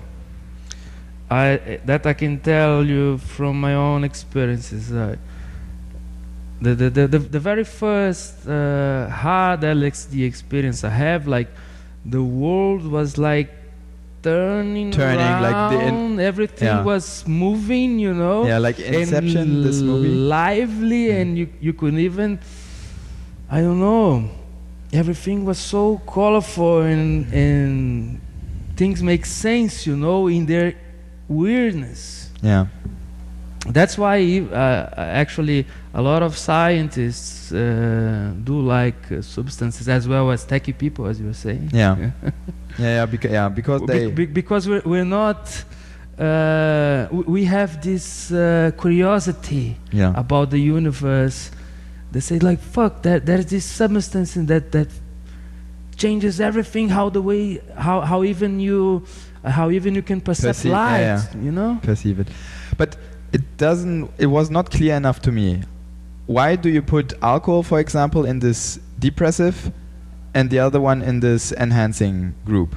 I 1.29 1.79
that 1.85 2.05
I 2.05 2.13
can 2.13 2.39
tell 2.39 2.83
you 2.93 3.17
from 3.17 3.53
my 3.61 3.73
own 3.75 4.03
experiences. 4.03 4.91
Uh, 4.91 5.15
the, 6.63 6.75
the, 6.75 6.89
the, 7.07 7.17
the, 7.17 7.39
very 7.39 7.63
first 7.63 8.47
uh, 8.47 9.09
hard 9.09 9.61
LSD 9.61 10.23
experience 10.27 10.83
I 10.83 10.89
have, 10.91 11.27
like 11.27 11.47
the 12.05 12.21
world 12.21 12.85
was 12.85 13.17
like 13.17 13.49
turning, 14.21 14.91
Turning, 14.91 15.41
like 15.41 15.71
the 15.73 15.79
in- 15.87 15.93
around, 15.95 16.19
everything 16.19 16.67
Yeah. 16.67 16.83
was 16.83 17.23
moving, 17.25 17.97
you 17.97 18.13
know, 18.13 18.45
Yeah, 18.45 18.59
like 18.59 18.77
Inception, 18.79 19.63
this 19.63 19.81
movie. 19.81 20.09
lively, 20.09 21.05
Mm. 21.07 21.21
and 21.21 21.37
you 21.39 21.47
you 21.59 21.73
could 21.73 21.95
even, 21.95 22.37
I 23.49 23.61
don't 23.61 23.79
know, 23.79 24.29
everything 24.93 25.45
was 25.45 25.57
so 25.57 26.01
colorful 26.05 26.81
and 26.81 27.31
and 27.33 28.19
things 28.75 29.01
make 29.01 29.25
sense, 29.25 29.85
you 29.85 29.95
know, 29.95 30.27
in 30.27 30.45
their 30.45 30.73
weirdness. 31.27 32.29
Yeah. 32.41 32.65
That's 33.67 33.95
why 33.97 34.17
uh, 34.51 34.89
actually 34.97 35.67
a 35.93 36.01
lot 36.01 36.23
of 36.23 36.35
scientists 36.35 37.51
uh, 37.51 38.33
do 38.43 38.59
like 38.59 39.11
uh, 39.11 39.21
substances 39.21 39.87
as 39.87 40.07
well 40.07 40.31
as 40.31 40.45
techie 40.45 40.75
people, 40.75 41.05
as 41.05 41.19
you 41.19 41.27
were 41.27 41.33
saying. 41.33 41.69
Yeah. 41.73 41.95
Yeah. 42.79 42.95
Yeah. 42.95 43.05
Beca- 43.05 43.31
yeah. 43.31 43.49
Because 43.49 43.81
they. 43.85 44.09
be- 44.09 44.25
because 44.25 44.67
we're, 44.67 44.81
we're 44.85 45.05
not. 45.21 45.63
Uh, 46.17 47.07
we 47.11 47.43
have 47.45 47.81
this 47.81 48.31
uh, 48.31 48.71
curiosity 48.79 49.77
yeah. 49.91 50.13
about 50.15 50.49
the 50.49 50.57
universe. 50.57 51.51
They 52.11 52.19
say 52.19 52.39
like, 52.39 52.59
"Fuck 52.59 53.03
that! 53.03 53.25
There's 53.25 53.45
this 53.45 53.65
substance 53.65 54.35
in 54.35 54.45
that 54.47 54.71
that 54.73 54.89
changes 55.95 56.39
everything. 56.41 56.89
How 56.89 57.09
the 57.09 57.21
way, 57.21 57.61
how 57.77 58.01
how 58.01 58.23
even 58.23 58.59
you, 58.59 59.05
how 59.45 59.69
even 59.71 59.95
you 59.95 60.01
can 60.01 60.19
perceive 60.21 60.49
Perceive- 60.49 60.71
light. 60.71 61.01
yeah, 61.01 61.23
You 61.41 61.51
know? 61.51 61.79
perceive 61.81 62.19
it. 62.19 62.27
But 62.77 62.97
it 63.31 63.41
doesn't. 63.57 64.09
It 64.17 64.27
was 64.27 64.49
not 64.49 64.71
clear 64.71 64.95
enough 64.95 65.21
to 65.21 65.31
me. 65.31 65.61
Why 66.27 66.55
do 66.55 66.69
you 66.69 66.81
put 66.81 67.13
alcohol, 67.21 67.63
for 67.63 67.79
example, 67.79 68.25
in 68.25 68.39
this 68.39 68.79
depressive, 68.99 69.71
and 70.33 70.49
the 70.49 70.59
other 70.59 70.79
one 70.81 71.01
in 71.01 71.19
this 71.19 71.51
enhancing 71.53 72.33
group? 72.45 72.75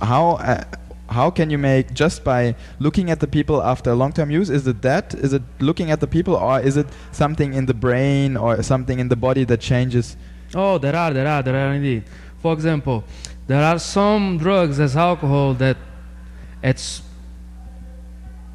How 0.00 0.32
uh, 0.32 0.64
how 1.08 1.30
can 1.30 1.50
you 1.50 1.58
make 1.58 1.92
just 1.92 2.24
by 2.24 2.54
looking 2.78 3.10
at 3.10 3.20
the 3.20 3.26
people 3.26 3.62
after 3.62 3.94
long-term 3.94 4.30
use? 4.30 4.50
Is 4.50 4.66
it 4.66 4.82
that? 4.82 5.14
Is 5.14 5.32
it 5.32 5.42
looking 5.60 5.90
at 5.90 6.00
the 6.00 6.06
people, 6.06 6.34
or 6.34 6.60
is 6.60 6.76
it 6.76 6.86
something 7.12 7.52
in 7.52 7.66
the 7.66 7.74
brain 7.74 8.36
or 8.36 8.62
something 8.62 8.98
in 8.98 9.08
the 9.08 9.16
body 9.16 9.44
that 9.44 9.60
changes? 9.60 10.16
Oh, 10.54 10.78
there 10.78 10.96
are, 10.96 11.12
there 11.12 11.26
are, 11.26 11.42
there 11.42 11.56
are 11.56 11.74
indeed. 11.74 12.04
For 12.40 12.52
example, 12.52 13.04
there 13.46 13.62
are 13.62 13.78
some 13.78 14.38
drugs 14.38 14.80
as 14.80 14.96
alcohol 14.96 15.54
that, 15.54 15.76
it's 16.62 17.02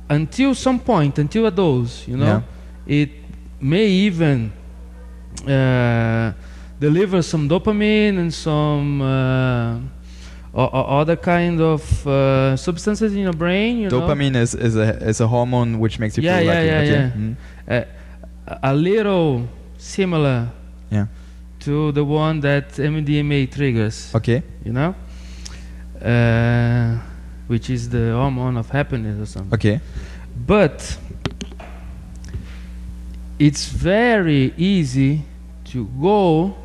until 0.09 0.55
some 0.55 0.79
point, 0.79 1.19
until 1.19 1.45
a 1.45 1.51
dose, 1.51 2.07
you 2.07 2.17
know, 2.17 2.43
it 2.87 3.09
may 3.61 3.85
even 3.85 4.51
uh, 5.47 6.33
deliver 6.79 7.21
some 7.21 7.47
dopamine 7.47 8.17
and 8.17 8.33
some 8.33 9.01
uh, 9.01 9.79
o- 10.53 10.61
o- 10.73 10.99
other 10.99 11.15
kind 11.15 11.61
of 11.61 12.07
uh, 12.07 12.55
substances 12.57 13.13
in 13.13 13.19
your 13.19 13.33
brain. 13.33 13.77
You 13.77 13.89
know, 13.89 14.01
Dopamine 14.01 14.35
is, 14.35 14.55
is 14.55 14.75
a 14.75 14.97
is 15.09 15.21
a 15.21 15.27
hormone 15.27 15.79
which 15.79 15.99
makes 15.99 16.17
you 16.17 16.23
Yeah, 16.23 16.37
feel 16.37 16.45
yeah, 16.47 16.53
lucky. 16.53 16.67
yeah, 16.67 16.79
okay. 16.79 16.91
yeah. 16.91 17.11
Mhm. 17.11 17.35
a- 18.47 18.59
a 18.71 18.73
little 18.73 19.47
similar 19.77 20.47
Yeah. 20.91 21.05
to 21.59 21.91
the 21.91 22.03
one 22.03 22.39
that 22.41 22.79
MDMA 22.79 23.45
triggers. 23.51 24.11
Okay. 24.15 24.41
you 24.65 24.73
know, 24.73 24.95
uh, 26.01 26.97
which 27.47 27.69
is 27.69 27.89
the 27.89 28.11
hormone 28.13 28.57
of 28.57 28.69
happiness 28.69 29.19
or 29.21 29.25
something. 29.25 29.53
Okay. 29.53 29.79
But 30.47 30.97
it's 33.37 33.65
very 33.69 34.53
easy 34.57 35.21
to 35.65 35.85
go 36.01 36.55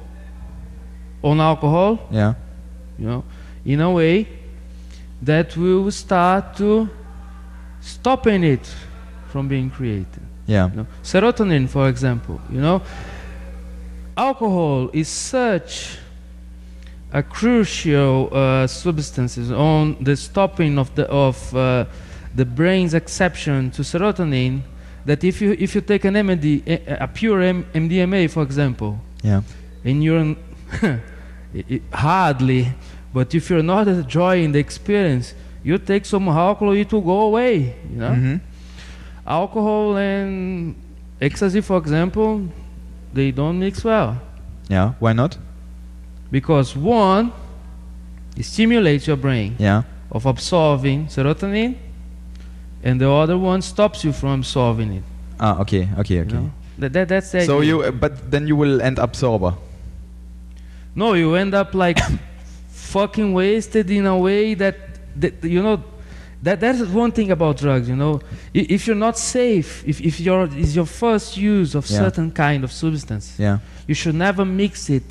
on 1.22 1.40
alcohol, 1.40 1.98
Yeah. 2.10 2.34
you 2.98 3.06
know, 3.06 3.24
in 3.64 3.80
a 3.80 3.90
way 3.90 4.26
that 5.22 5.56
will 5.56 5.90
start 5.90 6.56
to 6.56 6.88
stopping 7.80 8.44
it 8.44 8.66
from 9.28 9.48
being 9.48 9.70
created. 9.70 10.22
Yeah. 10.46 10.68
You 10.70 10.76
know, 10.76 10.86
serotonin, 11.02 11.68
for 11.68 11.88
example, 11.88 12.40
you 12.50 12.60
know, 12.60 12.82
alcohol 14.16 14.90
is 14.92 15.08
such 15.08 15.98
a 17.12 17.22
crucial 17.22 18.28
uh, 18.32 18.66
substance 18.66 19.38
on 19.50 19.96
the 20.02 20.16
stopping 20.16 20.78
of 20.78 20.94
the 20.94 21.04
of 21.08 21.54
uh, 21.54 21.84
the 22.34 22.44
brain's 22.44 22.94
exception 22.94 23.70
to 23.70 23.82
serotonin 23.82 24.60
that 25.06 25.22
if 25.24 25.40
you 25.40 25.52
if 25.58 25.74
you 25.74 25.80
take 25.80 26.04
an 26.04 26.14
MD, 26.14 26.62
a, 27.00 27.06
pure 27.08 27.40
M- 27.42 27.64
MDMA, 27.74 28.28
for 28.30 28.42
example, 28.42 28.98
Yeah. 29.22 29.42
and 29.84 30.02
you're 30.02 30.18
n- 30.18 30.36
i- 30.82 31.64
i- 31.70 31.80
hardly, 31.92 32.72
but 33.14 33.34
if 33.34 33.42
you're 33.48 33.62
not 33.74 33.86
enjoying 33.88 34.52
the 34.52 34.58
experience, 34.58 35.26
you 35.68 35.78
take 35.78 36.04
some 36.04 36.28
alcohol, 36.28 36.74
it 36.74 36.92
will 36.92 37.06
go 37.14 37.20
away. 37.30 37.54
You 37.92 37.98
know 38.02 38.14
Mhm. 38.18 38.40
alcohol 39.26 39.96
and 39.96 40.74
ecstasy, 41.20 41.60
for 41.62 41.78
example, 41.78 42.30
they 43.14 43.30
don't 43.30 43.58
mix 43.58 43.84
well 43.84 44.10
Yeah. 44.68 44.92
Why 44.98 45.12
not? 45.14 45.38
because 46.30 46.68
one 46.76 47.30
stimulates 48.40 49.06
your 49.06 49.16
brain 49.16 49.54
Yeah. 49.58 49.82
of 50.10 50.26
absorbing 50.26 51.06
serotonin, 51.08 51.74
and 52.82 53.00
the 53.00 53.08
other 53.10 53.38
one 53.38 53.62
stops 53.62 54.04
you 54.04 54.12
from 54.12 54.40
absorbing 54.40 54.92
it. 54.98 55.02
Ah. 55.40 55.60
Okay. 55.60 55.88
Okay. 55.98 56.16
you 56.16 56.22
Okay. 56.26 56.34
know? 56.36 56.50
That, 56.78 56.92
that, 56.92 57.08
that's 57.08 57.30
the 57.30 57.40
So 57.46 57.58
idea. 57.60 57.68
you, 57.70 57.82
uh, 57.82 57.90
but 57.92 58.30
then 58.32 58.48
you 58.48 58.56
will 58.56 58.82
end 58.82 58.98
up 58.98 59.14
sober. 59.14 59.54
no, 60.96 61.14
you 61.14 61.34
end 61.34 61.54
up 61.54 61.74
like 61.74 61.98
fucking 62.94 63.30
wasted 63.42 63.86
in 63.98 64.04
a 64.06 64.16
way 64.26 64.54
that, 64.62 64.76
that 65.20 65.32
you 65.54 65.62
know. 65.66 65.76
That, 66.46 66.60
that's 66.60 66.82
one 67.02 67.10
thing 67.18 67.30
about 67.30 67.54
drugs, 67.64 67.86
you 67.88 67.96
know. 67.96 68.14
If 68.52 68.80
you're 68.86 69.02
not 69.08 69.16
safe, 69.38 69.70
if, 69.92 69.96
if 70.10 70.14
your 70.20 70.40
is 70.64 70.70
your 70.78 70.88
first 71.02 71.28
use 71.54 71.70
of 71.74 71.84
Yeah. 71.88 72.00
certain 72.02 72.28
kind 72.44 72.60
of 72.66 72.70
substance, 72.84 73.26
Yeah. 73.46 73.56
you 73.88 73.94
should 74.00 74.14
never 74.26 74.44
mix 74.44 74.90
it 74.98 75.08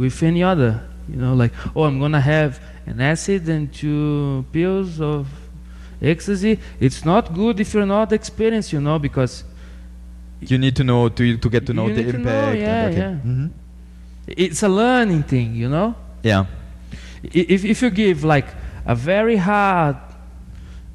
with 0.00 0.16
any 0.30 0.42
other. 0.52 0.72
You 1.12 1.18
know, 1.22 1.32
like, 1.42 1.52
oh, 1.76 1.84
I'm 1.88 1.98
gonna 2.04 2.20
have 2.36 2.52
an 2.92 2.98
acid 3.12 3.42
and 3.54 3.64
two 3.80 4.44
pills 4.56 5.00
of 5.00 5.22
ecstasy. 6.02 6.54
It's 6.86 7.04
not 7.04 7.24
good 7.40 7.60
if 7.60 7.68
you're 7.74 7.92
not 7.98 8.12
experienced, 8.12 8.72
you 8.74 8.80
know, 8.80 8.98
because 8.98 9.44
You 10.50 10.58
need 10.64 10.74
to 10.80 10.84
know 10.90 11.08
to 11.18 11.22
to 11.44 11.48
get 11.54 11.62
to 11.68 11.72
know 11.78 11.86
the 11.88 12.02
to 12.02 12.12
know, 12.12 12.18
impact. 12.18 12.48
and 12.54 12.58
yeah, 12.66 12.88
okay. 12.90 12.98
yeah. 12.98 13.30
Mhm. 13.32 13.48
it's 14.46 14.62
a 14.62 14.68
learning 14.82 15.22
thing, 15.32 15.48
you 15.62 15.68
know. 15.74 15.88
Yeah. 16.32 16.44
If 17.32 17.64
if 17.64 17.82
you 17.82 17.90
give 17.90 18.24
like 18.24 18.46
a 18.86 18.94
very 18.94 19.36
hard 19.36 19.96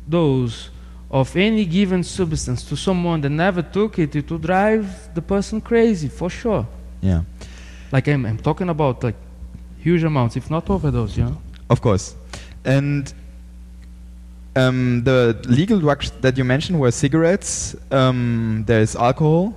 dose 0.07 0.69
of 1.11 1.35
any 1.35 1.65
given 1.65 2.03
substance 2.03 2.63
to 2.63 2.75
someone 2.75 3.21
that 3.21 3.29
never 3.29 3.61
took 3.61 3.97
it, 3.97 4.15
it 4.15 4.29
will 4.29 4.37
drive 4.37 5.13
the 5.15 5.21
person 5.21 5.59
crazy 5.61 6.07
for 6.07 6.29
sure. 6.29 6.67
Yeah. 7.01 7.23
Like 7.91 8.07
I'm, 8.07 8.25
I'm 8.25 8.37
talking 8.37 8.69
about 8.69 9.03
like 9.03 9.15
huge 9.79 10.03
amounts, 10.03 10.35
if 10.35 10.51
not 10.51 10.69
overdose, 10.69 11.17
you 11.17 11.25
know. 11.25 11.41
Of 11.69 11.81
course. 11.81 12.15
And 12.63 13.11
um, 14.55 15.03
the 15.03 15.39
legal 15.47 15.79
drugs 15.79 16.11
that 16.21 16.37
you 16.37 16.43
mentioned 16.43 16.79
were 16.79 16.91
cigarettes. 16.91 17.75
Um, 17.91 18.63
there 18.67 18.81
is 18.81 18.95
alcohol. 18.95 19.55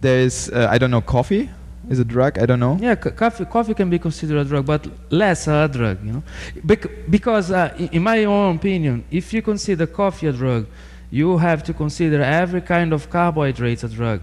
There 0.00 0.20
is 0.20 0.50
uh, 0.50 0.66
I 0.68 0.78
don't 0.78 0.90
know 0.90 1.00
coffee. 1.00 1.48
Is 1.90 1.98
a 1.98 2.04
drug? 2.04 2.38
I 2.38 2.46
don't 2.46 2.60
know. 2.60 2.78
Yeah, 2.80 2.94
coffee, 2.94 3.44
coffee 3.44 3.74
can 3.74 3.90
be 3.90 3.98
considered 3.98 4.38
a 4.38 4.44
drug, 4.44 4.64
but 4.66 4.86
less 5.10 5.48
a 5.48 5.68
drug, 5.68 5.98
you 6.04 6.12
know. 6.12 6.22
Bec- 6.64 7.10
because, 7.10 7.50
uh, 7.50 7.74
in 7.90 8.02
my 8.02 8.24
own 8.24 8.56
opinion, 8.56 9.04
if 9.10 9.32
you 9.34 9.42
consider 9.42 9.86
coffee 9.86 10.28
a 10.28 10.32
drug, 10.32 10.66
you 11.10 11.36
have 11.38 11.62
to 11.64 11.72
consider 11.74 12.22
every 12.22 12.60
kind 12.62 12.92
of 12.92 13.10
carbohydrates 13.10 13.82
a 13.84 13.88
drug, 13.88 14.20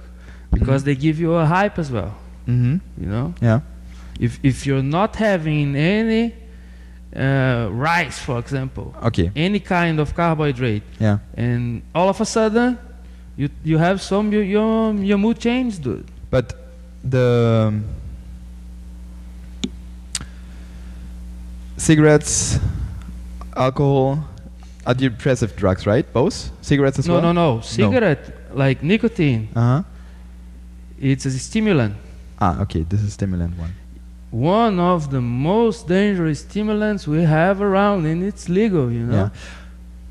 because 0.51 0.81
Mhm. 0.81 0.85
they 0.85 0.95
give 0.95 1.19
you 1.19 1.33
a 1.35 1.45
hype 1.45 1.77
as 1.77 1.91
well, 1.91 2.13
Mm-hmm. 2.47 2.77
you 3.01 3.07
know. 3.07 3.33
Yeah. 3.41 3.59
If 4.19 4.39
if 4.43 4.65
you're 4.65 4.83
not 4.83 5.15
having 5.17 5.75
any 5.75 6.33
uh, 7.15 7.67
rice, 7.71 8.19
for 8.19 8.37
example, 8.39 8.93
Okay. 9.03 9.31
any 9.35 9.59
kind 9.59 9.99
of 9.99 10.13
carbohydrate, 10.15 10.83
Yeah. 10.99 11.17
and 11.35 11.81
all 11.95 12.07
of 12.09 12.21
a 12.21 12.25
sudden, 12.25 12.77
you 13.35 13.49
you 13.63 13.77
have 13.79 13.99
some 14.01 14.31
your 14.31 14.43
your, 14.43 14.93
your 14.93 15.17
mood 15.17 15.39
change, 15.39 15.79
dude. 15.81 16.05
But 16.29 16.53
the 17.03 17.73
cigarettes, 21.77 22.59
alcohol, 23.55 24.23
are 24.85 24.93
depressive 24.93 25.55
drugs, 25.55 25.85
right? 25.85 26.12
Both 26.13 26.51
cigarettes 26.62 26.99
as 26.99 27.07
no, 27.07 27.13
well. 27.15 27.21
no, 27.21 27.31
no. 27.31 27.55
No. 27.55 27.62
Cigarette, 27.62 28.55
like 28.55 28.83
nicotine, 28.83 29.49
Uh 29.55 29.59
huh. 29.62 29.83
it's 30.99 31.25
a 31.25 31.31
stimulant. 31.31 31.95
Ah, 32.39 32.62
okay. 32.62 32.83
This 32.83 33.01
is 33.01 33.13
stimulant 33.13 33.57
one. 33.57 33.73
One 34.31 34.79
of 34.79 35.09
the 35.12 35.21
most 35.21 35.88
dangerous 35.88 36.41
stimulants 36.41 37.07
we 37.07 37.23
have 37.23 37.62
around, 37.62 38.05
and 38.05 38.23
it's 38.23 38.47
legal, 38.47 38.91
you 38.91 39.05
know. 39.05 39.13
Yeah. 39.15 39.29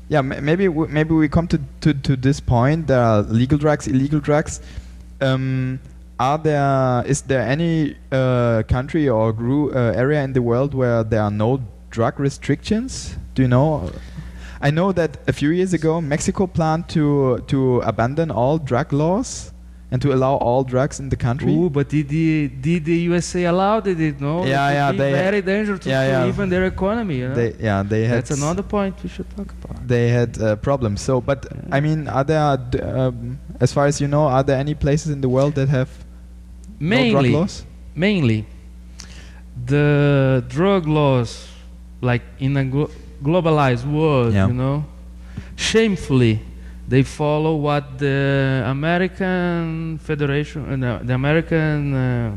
Yeah, 0.09 0.21
maybe 0.21 0.65
w- 0.65 0.87
maybe 0.91 1.13
we 1.13 1.29
come 1.29 1.47
to, 1.49 1.59
to, 1.81 1.93
to 1.93 2.15
this 2.15 2.39
point. 2.39 2.87
There 2.87 2.99
are 2.99 3.21
legal 3.21 3.59
drugs, 3.59 3.87
illegal 3.87 4.19
drugs. 4.19 4.59
Um, 5.21 5.79
are 6.19 6.37
there 6.37 7.03
is 7.07 7.21
there 7.21 7.41
any 7.41 7.95
uh, 8.11 8.63
country 8.67 9.07
or 9.09 9.31
group 9.33 9.73
uh, 9.75 9.79
area 10.03 10.21
in 10.23 10.33
the 10.33 10.41
world 10.41 10.73
where 10.73 11.03
there 11.03 11.21
are 11.21 11.31
no 11.31 11.61
drug 11.89 12.19
restrictions? 12.19 13.15
Do 13.35 13.41
you 13.43 13.47
know? 13.47 13.91
I 14.61 14.71
know 14.71 14.91
that 14.91 15.17
a 15.27 15.33
few 15.33 15.49
years 15.51 15.73
ago 15.73 16.01
Mexico 16.01 16.45
planned 16.47 16.89
to 16.89 17.39
to 17.47 17.79
abandon 17.81 18.29
all 18.31 18.57
drug 18.57 18.91
laws 18.91 19.53
and 19.91 19.99
to 20.01 20.13
allow 20.13 20.35
all 20.35 20.63
drugs 20.63 20.99
in 20.99 21.09
the 21.09 21.15
country. 21.15 21.51
Ooh, 21.51 21.69
but 21.69 21.87
did 21.89 22.09
the 22.09 22.49
did 22.49 22.83
the 22.85 22.97
USA 23.09 23.45
allow 23.45 23.79
did 23.79 23.99
it? 23.99 24.19
No. 24.21 24.43
Yeah, 24.45 24.69
That 24.69 24.73
yeah, 24.75 24.91
they- 24.91 25.13
very 25.13 25.41
dangerous 25.41 25.79
to, 25.79 25.89
yeah, 25.89 26.03
to 26.05 26.11
yeah. 26.11 26.27
even 26.27 26.49
their 26.49 26.65
economy. 26.65 27.15
You 27.21 27.29
know? 27.29 27.35
They 27.35 27.55
yeah 27.59 27.81
they 27.83 28.03
had 28.05 28.17
That's 28.17 28.31
another 28.31 28.61
point 28.63 29.01
we 29.01 29.09
should 29.09 29.29
talk 29.37 29.49
about. 29.63 29.87
they 29.87 30.09
had 30.09 30.31
uh, 30.41 30.57
problems. 30.57 30.99
So, 31.01 31.21
but 31.21 31.39
Yeah. 31.49 31.75
I 31.77 31.79
mean, 31.79 32.07
are 32.09 32.25
there, 32.25 32.57
d- 32.57 32.81
um, 32.81 33.39
as 33.61 33.71
far 33.73 33.85
as 33.87 33.99
you 34.01 34.07
know, 34.07 34.25
are 34.27 34.43
there 34.43 34.59
any 34.59 34.75
places 34.75 35.09
in 35.15 35.21
the 35.21 35.29
world 35.29 35.55
that 35.55 35.69
have 35.69 35.89
Mainly, 36.79 37.31
laws? 37.31 37.65
mainly, 37.95 38.45
the 39.65 40.43
drug 40.47 40.87
laws, 40.87 41.47
like 42.01 42.21
in 42.39 42.55
a 42.57 42.63
glo- 42.65 42.89
globalized 43.23 43.85
world, 43.85 44.33
Yeah. 44.33 44.47
you 44.47 44.53
know, 44.53 44.85
shamefully, 45.55 46.39
they 46.87 47.03
follow 47.03 47.55
what 47.55 47.99
the 47.99 48.63
American 48.65 49.99
Federation, 50.01 50.83
uh, 50.83 50.99
the, 51.03 51.13
American 51.13 51.93
uh, 51.93 52.35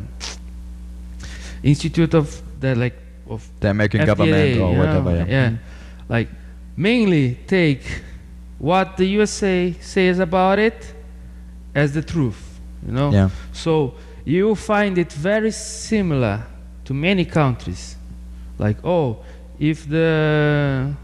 Institute 1.62 2.14
of 2.14 2.42
the 2.60 2.74
like 2.74 2.96
of 3.28 3.46
The 3.60 3.70
American 3.70 4.00
FDA, 4.00 4.06
government 4.06 4.60
or 4.60 4.76
whatever. 4.76 5.10
Yeah. 5.16 5.26
yeah. 5.28 5.50
like 6.08 6.28
mainly 6.76 7.38
take 7.46 7.82
what 8.58 8.96
the 8.96 9.06
USA 9.06 9.72
says 9.80 10.18
about 10.18 10.58
it 10.58 10.94
as 11.74 11.92
the 11.94 12.02
truth, 12.02 12.58
you 12.86 12.92
know. 12.92 13.10
Yeah. 13.12 13.30
So 13.52 13.94
you 14.24 14.54
find 14.54 14.98
it 14.98 15.12
very 15.12 15.50
similar 15.50 16.42
to 16.84 16.94
many 16.94 17.24
countries. 17.24 17.96
Like, 18.58 18.76
oh, 18.84 19.18
if 19.58 19.88
the 19.88 20.94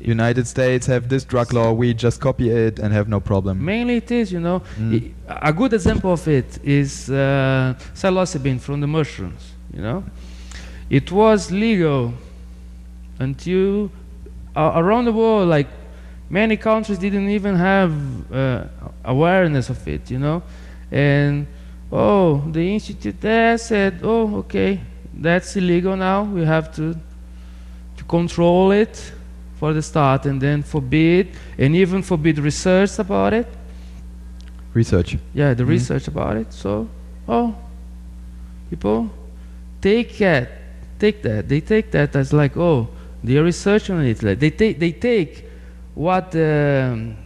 United 0.00 0.46
States 0.46 0.86
have 0.86 1.08
this 1.08 1.24
drug 1.24 1.52
law, 1.52 1.72
we 1.72 1.92
just 1.94 2.20
copy 2.20 2.50
it 2.50 2.78
and 2.78 2.92
have 2.92 3.08
no 3.08 3.20
problem. 3.20 3.64
mainly 3.64 3.96
it 3.96 4.10
is, 4.10 4.32
you 4.32 4.40
know, 4.40 4.62
Mm. 4.78 5.12
I- 5.28 5.48
a 5.50 5.52
good 5.52 5.72
example 5.72 6.12
of 6.12 6.26
it 6.28 6.58
is 6.64 7.10
uh, 7.10 7.74
psilocybin 7.94 8.60
from 8.60 8.80
the 8.80 8.86
mushrooms. 8.86 9.52
You 9.74 9.82
know, 9.82 10.04
it 10.90 11.10
was 11.12 11.50
legal 11.50 12.12
until 13.18 13.90
uh, 14.56 14.72
around 14.74 15.04
the 15.06 15.12
world, 15.12 15.48
like 15.48 15.68
many 16.30 16.56
countries 16.56 16.98
didn't 16.98 17.28
even 17.28 17.56
have 17.56 17.92
uh, 18.32 18.64
awareness 19.04 19.68
of 19.70 19.86
it. 19.88 20.10
You 20.10 20.18
know, 20.18 20.42
and 20.90 21.46
oh, 21.92 22.42
the 22.52 22.74
institute 22.74 23.20
there 23.20 23.58
said, 23.58 24.00
oh, 24.02 24.36
okay, 24.36 24.80
that's 25.14 25.56
illegal 25.56 25.96
now. 25.96 26.24
We 26.24 26.44
have 26.44 26.74
to 26.76 26.94
to 27.96 28.04
control 28.04 28.70
it 28.72 29.12
for 29.58 29.72
the 29.72 29.82
start, 29.82 30.26
and 30.26 30.40
then 30.40 30.62
forbid 30.62 31.28
and 31.58 31.74
even 31.74 32.02
forbid 32.02 32.38
research 32.38 32.98
about 32.98 33.32
it. 33.32 33.46
Research. 34.74 35.16
Yeah, 35.34 35.54
the 35.54 35.64
Mhm. 35.64 35.68
research 35.68 36.06
about 36.08 36.36
it. 36.36 36.52
So, 36.52 36.86
oh, 37.28 37.54
people 38.70 39.10
take 39.80 40.16
that, 40.18 40.48
take 40.98 41.22
that. 41.22 41.48
They 41.48 41.60
take 41.60 41.90
that 41.90 42.14
as 42.14 42.32
like, 42.32 42.56
oh, 42.56 42.88
they 43.24 43.36
are 43.38 43.44
researching 43.44 43.96
on 43.96 44.04
it. 44.04 44.22
Like 44.22 44.38
they 44.38 44.50
take, 44.50 44.78
they 44.78 44.92
take 44.92 45.44
what 45.94 46.34
um, 46.36 47.16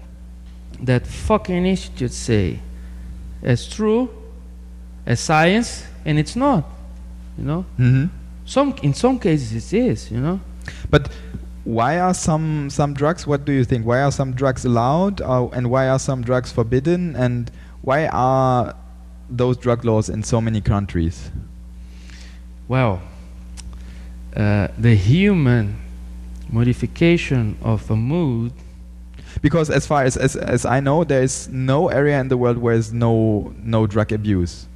that 0.80 1.06
fucking 1.06 1.66
institute 1.66 2.12
say 2.12 2.60
as 3.42 3.68
true, 3.68 4.08
as 5.06 5.20
science, 5.20 5.84
and 6.04 6.18
it's 6.18 6.36
not. 6.36 6.64
You 7.38 7.44
know, 7.44 7.62
hmm 7.76 8.06
some 8.44 8.74
in 8.82 8.92
some 8.94 9.18
cases 9.18 9.72
it 9.72 9.78
is. 9.78 10.10
You 10.10 10.20
know, 10.20 10.40
But 10.90 11.10
why 11.64 11.98
are 12.00 12.14
some 12.14 12.70
some 12.70 12.94
drugs? 12.94 13.26
What 13.26 13.44
do 13.44 13.52
you 13.52 13.64
think? 13.64 13.86
Why 13.86 14.02
are 14.02 14.12
some 14.12 14.32
drugs 14.32 14.64
allowed, 14.64 15.20
uh, 15.20 15.48
and 15.48 15.70
why 15.70 15.88
are 15.88 15.98
some 15.98 16.22
drugs 16.22 16.52
forbidden? 16.52 17.16
And 17.16 17.50
why 17.82 18.06
are 18.08 18.74
those 19.30 19.56
drug 19.56 19.84
laws 19.84 20.08
in 20.08 20.22
so 20.22 20.40
many 20.40 20.60
countries? 20.60 21.30
well, 22.68 23.02
uh, 24.36 24.68
the 24.78 24.94
human 24.94 25.76
modification 26.50 27.56
of 27.62 27.90
a 27.90 27.96
mood 27.96 28.52
Because 29.40 29.70
as 29.70 29.86
far 29.86 30.04
as, 30.04 30.16
as 30.16 30.36
as 30.36 30.64
I 30.66 30.80
know, 30.80 31.04
there 31.04 31.22
is 31.22 31.48
no 31.48 31.88
area 31.88 32.20
in 32.20 32.28
the 32.28 32.36
world 32.36 32.58
where 32.58 32.74
there's 32.74 32.92
no 32.92 33.52
no 33.62 33.86
drug 33.86 34.12
abuse. 34.12 34.66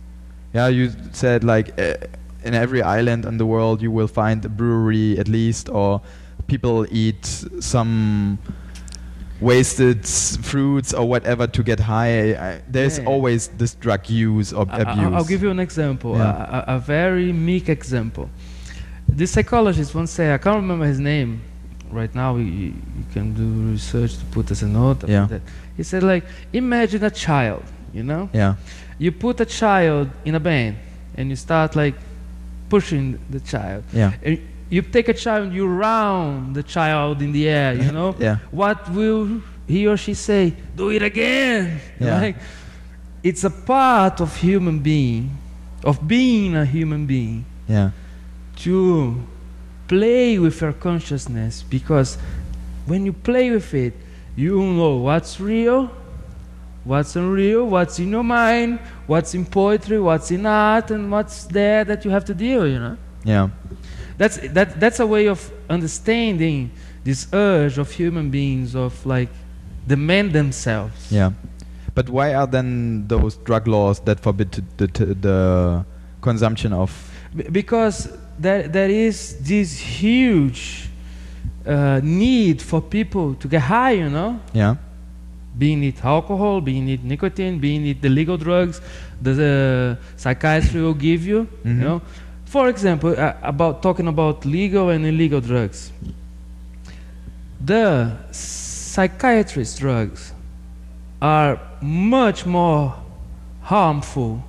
Yeah, 0.57 0.69
you 0.69 0.91
said 1.13 1.45
like 1.45 1.79
uh, 1.79 1.95
in 2.45 2.55
every 2.55 2.81
island 2.81 3.25
in 3.27 3.37
the 3.37 3.45
world 3.45 3.83
you 3.83 3.91
will 3.91 4.09
find 4.09 4.43
a 4.45 4.49
brewery 4.49 5.19
at 5.19 5.29
least, 5.29 5.69
or 5.69 6.01
people 6.47 6.87
eat 6.91 7.25
some 7.61 8.39
wasted 9.41 10.07
fruits 10.51 10.95
or 10.95 11.05
whatever 11.09 11.47
to 11.47 11.63
get 11.63 11.81
high. 11.81 12.35
I, 12.35 12.63
there's 12.69 12.99
Yeah. 12.99 13.05
always 13.13 13.49
this 13.59 13.75
drug 13.75 14.09
use 14.09 14.53
or 14.53 14.65
I- 14.71 14.81
abuse. 14.81 15.13
I'll 15.15 15.25
give 15.35 15.43
you 15.43 15.51
an 15.51 15.61
example, 15.61 16.17
Yeah. 16.17 16.65
a, 16.67 16.73
a, 16.73 16.77
a 16.77 16.79
very 16.79 17.33
meek 17.33 17.69
example. 17.69 18.31
This 19.09 19.31
psychologist 19.33 19.95
once 19.95 20.11
said, 20.11 20.33
I 20.33 20.39
can't 20.39 20.57
remember 20.65 20.87
his 20.87 20.99
name 20.99 21.41
right 21.91 22.13
now. 22.15 22.37
You, 22.37 22.73
can 23.13 23.35
do 23.35 23.73
research 23.73 24.13
to 24.19 24.25
put 24.37 24.51
as 24.51 24.63
a 24.63 24.69
note. 24.69 25.09
Yeah. 25.09 25.27
that. 25.27 25.43
He 25.77 25.83
said, 25.83 26.03
like, 26.03 26.25
imagine 26.53 27.05
a 27.05 27.11
child, 27.11 27.63
you 27.93 28.03
know? 28.03 28.29
yeah, 28.33 28.55
You 28.99 29.13
put 29.13 29.41
a 29.41 29.45
child 29.47 30.09
in 30.25 30.35
a 30.35 30.41
band 30.41 30.77
and 31.17 31.29
you 31.31 31.37
start 31.37 31.77
like 31.77 31.95
pushing 32.69 33.19
the 33.31 33.41
child. 33.41 33.85
yeah, 33.93 34.13
And 34.23 34.41
you 34.71 34.83
take 34.83 35.09
a 35.09 35.15
child, 35.15 35.53
you 35.53 35.67
round 35.67 36.55
the 36.57 36.63
child 36.63 37.23
in 37.23 37.33
the 37.33 37.49
air, 37.49 37.75
you 37.75 37.93
know? 37.93 38.15
yeah, 38.19 38.39
what 38.51 38.91
will 38.93 39.41
he 39.69 39.87
or 39.87 39.97
she 39.97 40.15
say? 40.15 40.55
Do 40.75 40.91
it 40.91 41.03
again. 41.03 41.81
Yeah. 42.01 42.21
Like, 42.23 42.37
it's 43.23 43.45
a 43.45 43.51
part 43.51 44.21
of 44.21 44.37
human 44.37 44.79
being, 44.81 45.31
of 45.85 46.07
being 46.07 46.55
a 46.57 46.65
human 46.65 47.07
being, 47.07 47.45
yeah, 47.69 47.91
to 48.57 49.21
play 49.89 50.39
with 50.39 50.61
your 50.61 50.73
consciousness 50.73 51.63
because 51.63 52.19
when 52.87 53.05
you 53.07 53.13
play 53.13 53.51
with 53.51 53.75
it, 53.75 53.95
you 54.37 54.63
know 54.63 54.97
what's 54.97 55.41
real, 55.41 55.91
what's 56.87 57.17
unreal, 57.17 57.67
what's 57.67 57.99
in 57.99 58.11
your 58.11 58.23
mind, 58.25 58.79
what's 59.07 59.35
in 59.35 59.45
poetry, 59.45 59.99
what's 60.01 60.31
in 60.31 60.47
art, 60.47 60.91
and 60.91 61.11
what's 61.11 61.45
there 61.47 61.85
that 61.85 62.05
you 62.05 62.11
have 62.13 62.25
to 62.25 62.35
deal, 62.35 62.67
you 62.67 62.79
know? 62.79 62.97
yeah. 63.25 63.49
That's 64.19 64.39
that 64.57 64.81
that's 64.81 64.99
a 64.99 65.07
way 65.07 65.29
of 65.29 65.53
understanding 65.69 66.71
this 67.05 67.29
urge 67.35 67.77
of 67.77 67.91
human 67.91 68.31
beings 68.31 68.75
of 68.75 69.05
like 69.05 69.29
demand 69.87 70.33
themselves. 70.33 71.13
Yeah, 71.13 71.33
but 71.95 72.09
why 72.09 72.33
are 72.33 72.47
then 72.47 73.07
those 73.09 73.37
drug 73.45 73.69
laws 73.69 74.01
that 74.07 74.19
forbid 74.21 74.53
the 74.79 74.87
the 75.21 75.85
consumption 76.23 76.73
of? 76.73 76.91
B- 77.37 77.45
because 77.53 78.09
there 78.39 78.69
there 78.69 78.89
is 78.89 79.37
this 79.41 79.79
huge 79.79 80.89
uh, 81.67 82.01
need 82.03 82.63
for 82.63 82.81
people 82.81 83.35
to 83.35 83.49
get 83.49 83.61
high, 83.63 83.93
you 84.01 84.09
know, 84.09 84.41
Yeah, 84.55 84.77
being 85.59 85.83
it 85.85 86.05
alcohol, 86.05 86.61
being 86.61 86.89
it 86.89 87.03
nicotine, 87.05 87.59
being 87.59 87.87
it 87.87 88.03
the 88.03 88.09
legal 88.09 88.37
drugs, 88.37 88.81
the, 89.23 89.33
the 89.33 89.99
psychiatry 90.17 90.81
will 90.83 90.95
give 90.95 91.27
you, 91.27 91.47
Mhm. 91.65 91.79
you 91.79 91.85
know. 91.85 92.03
For 92.45 92.69
example, 92.69 93.11
uh, 93.19 93.33
about 93.43 93.83
talking 93.83 94.07
about 94.09 94.45
legal 94.45 94.91
and 94.91 95.05
illegal 95.05 95.41
drugs. 95.41 95.91
The 97.65 98.13
psychiatrist 98.31 99.81
drugs 99.81 100.33
are 101.21 101.59
much 101.81 102.47
more 102.47 102.95
harmful 103.63 104.45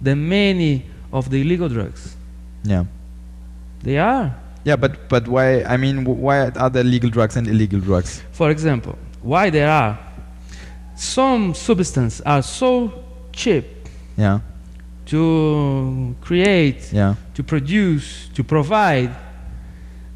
than 0.00 0.28
many 0.28 0.84
of 1.12 1.30
the 1.30 1.40
illegal 1.40 1.68
drugs. 1.68 2.16
yeah, 2.64 2.84
They 3.82 3.98
are. 3.98 4.34
yeah. 4.64 4.76
But 4.76 5.08
but 5.08 5.26
why? 5.28 5.62
I 5.64 5.76
mean, 5.76 6.04
why 6.04 6.50
are 6.50 6.70
there 6.70 6.84
legal 6.84 7.10
drugs 7.10 7.36
and 7.36 7.46
illegal 7.48 7.80
drugs? 7.80 8.22
For 8.32 8.50
example, 8.50 8.96
why 9.22 9.50
there 9.50 9.70
are 9.70 9.98
some 10.94 11.54
substances 11.54 12.20
are 12.22 12.42
so 12.42 12.92
cheap 13.32 13.64
Yeah, 14.16 14.40
to 15.06 16.14
create, 16.20 16.92
yeah, 16.92 17.14
to 17.34 17.42
produce, 17.42 18.28
to 18.34 18.44
provide 18.44 19.10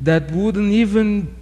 that 0.01 0.31
wouldn't 0.31 0.73
even 0.73 1.35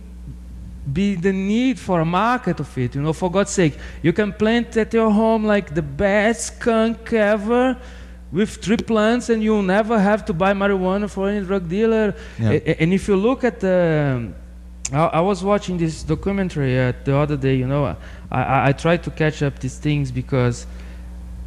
be 0.93 1.15
the 1.17 1.33
need 1.33 1.79
for 1.79 2.01
a 2.01 2.05
market 2.05 2.61
of 2.61 2.79
it. 2.79 2.95
You 2.95 3.03
know, 3.03 3.13
for 3.13 3.31
God's 3.31 3.51
sake, 3.51 3.77
you 4.03 4.13
can 4.13 4.33
plant 4.33 4.77
at 4.77 4.93
your 4.93 5.11
home 5.11 5.45
like 5.45 5.75
the 5.75 5.83
best 5.83 6.57
skunk 6.57 7.13
ever 7.13 7.77
with 8.31 8.51
three 8.57 8.77
plants, 8.77 9.31
and 9.31 9.43
you'll 9.43 9.63
never 9.63 9.99
have 9.99 10.25
to 10.27 10.33
buy 10.33 10.53
marijuana 10.53 11.09
for 11.09 11.29
any 11.29 11.45
drug 11.45 11.69
dealer. 11.69 12.15
Yeah. 12.39 12.51
A- 12.53 12.83
and 12.83 12.93
if 12.93 13.09
you 13.09 13.17
look 13.17 13.45
at 13.45 13.61
the, 13.61 14.29
I, 14.95 15.07
I 15.07 15.21
was 15.21 15.43
watching 15.43 15.77
this 15.77 16.03
documentary 16.03 16.79
uh, 16.79 16.93
the 17.05 17.17
other 17.17 17.37
day. 17.37 17.57
You 17.57 17.67
know, 17.67 17.85
I, 17.85 17.97
I, 18.31 18.69
I 18.69 18.73
try 18.73 18.97
to 18.97 19.11
catch 19.11 19.43
up 19.43 19.59
these 19.59 19.79
things 19.79 20.11
because 20.11 20.67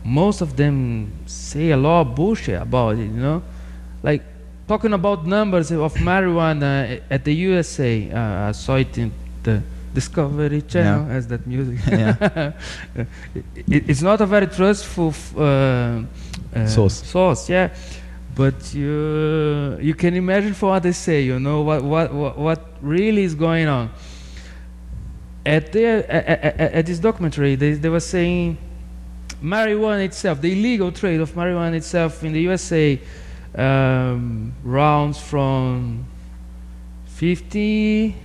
most 0.04 0.42
of 0.42 0.56
them 0.56 1.12
say 1.26 1.72
a 1.72 1.78
lot 1.78 2.02
of 2.02 2.16
bullshit 2.16 2.62
about 2.62 2.96
it. 2.96 3.04
You 3.04 3.22
know, 3.28 3.44
like 4.04 4.24
talking 4.68 4.94
about 4.94 5.26
numbers 5.26 5.72
of 5.72 5.94
marijuana 5.96 7.02
at 7.10 7.24
the 7.24 7.34
USA. 7.34 8.12
Uh, 8.12 8.50
I 8.50 8.52
saw 8.52 8.76
it 8.76 8.98
in 8.98 9.12
the 9.44 9.62
Discovery 9.94 10.62
Channel 10.62 11.10
as 11.10 11.28
that 11.28 11.48
music. 11.48 11.80
Yeah. 11.88 12.52
it, 12.96 13.90
it's 13.90 14.02
not 14.02 14.22
a 14.22 14.26
very 14.26 14.48
trustful 14.48 15.10
f- 15.10 15.38
uh, 15.38 16.04
uh, 16.54 16.68
Source. 16.68 17.04
Source, 17.04 17.50
yeah. 17.50 17.74
But 18.38 18.74
you 18.74 19.78
you 19.82 19.96
can 19.96 20.14
imagine 20.16 20.54
for 20.54 20.70
what 20.70 20.84
they 20.84 20.92
say. 20.92 21.22
You 21.22 21.40
know 21.40 21.62
what 21.62 21.84
what 21.84 22.38
what, 22.38 22.60
really 22.82 23.24
is 23.24 23.34
going 23.34 23.68
on. 23.68 23.90
At 25.44 25.72
the 25.72 25.86
at, 25.86 26.28
at, 26.46 26.60
at 26.80 26.86
this 26.86 27.00
documentary, 27.00 27.56
they 27.56 27.74
they 27.74 27.90
were 27.90 28.00
saying 28.16 28.58
marijuana 29.42 30.06
itself, 30.06 30.42
the 30.42 30.52
illegal 30.52 30.92
trade 30.92 31.20
of 31.20 31.34
marijuana 31.34 31.76
itself 31.76 32.24
in 32.24 32.34
the 32.34 32.42
USA, 32.42 33.00
um, 33.56 34.54
rounds 34.64 35.20
from 35.20 36.06
50, 37.08 38.16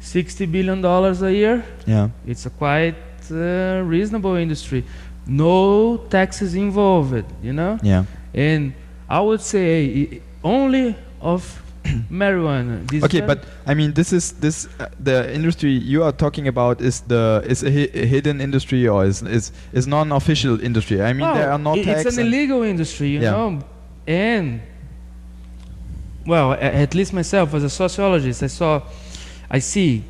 60 0.00 0.46
billion 0.46 0.80
dollars 0.80 1.22
a 1.22 1.32
year. 1.32 1.64
Yeah. 1.86 2.08
It's 2.26 2.46
a 2.46 2.50
quite 2.50 2.96
uh, 3.30 3.82
reasonable 3.84 4.34
industry. 4.34 4.84
No 5.26 5.98
taxes 6.08 6.54
involved, 6.54 7.24
you 7.42 7.52
know? 7.52 7.78
Yeah. 7.82 8.04
And 8.34 8.74
I 9.08 9.20
would 9.20 9.40
say 9.40 10.20
only 10.42 10.94
of 11.20 11.62
marijuana. 12.10 12.86
This 12.90 13.04
Okay, 13.04 13.20
but 13.20 13.44
I 13.66 13.74
mean, 13.74 13.92
this 13.92 14.12
is 14.12 14.32
this 14.32 14.66
uh, 14.80 14.88
the 15.04 15.32
industry 15.34 15.70
you 15.70 16.02
are 16.02 16.12
talking 16.12 16.48
about 16.48 16.80
is 16.80 17.00
the 17.02 17.42
is 17.46 17.62
a, 17.62 17.70
hi- 17.70 17.90
a 17.94 18.06
hidden 18.06 18.40
industry 18.40 18.88
or 18.88 19.04
is 19.06 19.22
is 19.22 19.52
is 19.72 19.86
non-official 19.86 20.60
industry. 20.60 21.00
I 21.00 21.12
mean, 21.12 21.28
Oh, 21.28 21.34
there 21.34 21.50
are 21.52 21.58
no. 21.58 21.74
It's 21.76 22.16
an 22.18 22.26
illegal 22.26 22.62
industry, 22.62 23.08
you 23.08 23.20
Yeah. 23.20 23.30
know? 23.30 23.62
And, 24.08 24.60
well, 26.26 26.52
a- 26.52 26.58
at 26.82 26.94
least 26.94 27.12
myself 27.12 27.54
as 27.54 27.62
a 27.62 27.70
sociologist, 27.70 28.42
I 28.42 28.48
saw, 28.48 28.82
I 29.50 29.60
see 29.60 30.02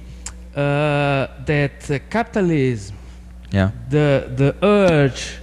uh, 0.55 1.27
that 1.45 1.91
uh, 1.91 1.99
capitalism 2.11 2.97
yeah. 3.53 3.71
the 3.91 4.31
the 4.37 4.55
urge 4.63 5.39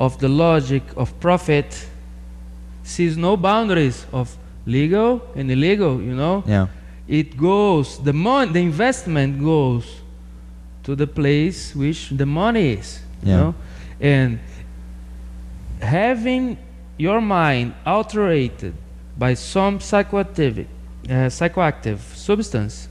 of 0.00 0.18
the 0.18 0.28
logic 0.28 0.82
of 0.96 1.12
profit 1.20 1.86
sees 2.96 3.16
no 3.16 3.32
boundaries 3.36 3.98
of 4.12 4.26
legal 4.66 5.10
and 5.38 5.50
illegal 5.50 5.94
you 6.08 6.14
know 6.22 6.36
Yeah. 6.46 6.66
it 7.08 7.28
goes 7.36 7.86
the 8.08 8.12
mon- 8.12 8.52
the 8.52 8.60
investment 8.70 9.32
goes 9.42 9.84
to 10.84 10.94
the 11.02 11.06
place 11.06 11.58
which 11.82 12.00
the 12.20 12.26
money 12.26 12.66
is 12.78 12.88
you 13.24 13.34
know 13.40 13.54
and 14.00 14.38
having 15.80 16.56
your 16.98 17.20
mind 17.20 17.74
alterated 17.86 18.74
by 19.18 19.34
some 19.34 19.78
psychoactive 19.78 20.66
uh, 21.08 21.28
psychoactive 21.28 21.98
substance 22.14 22.88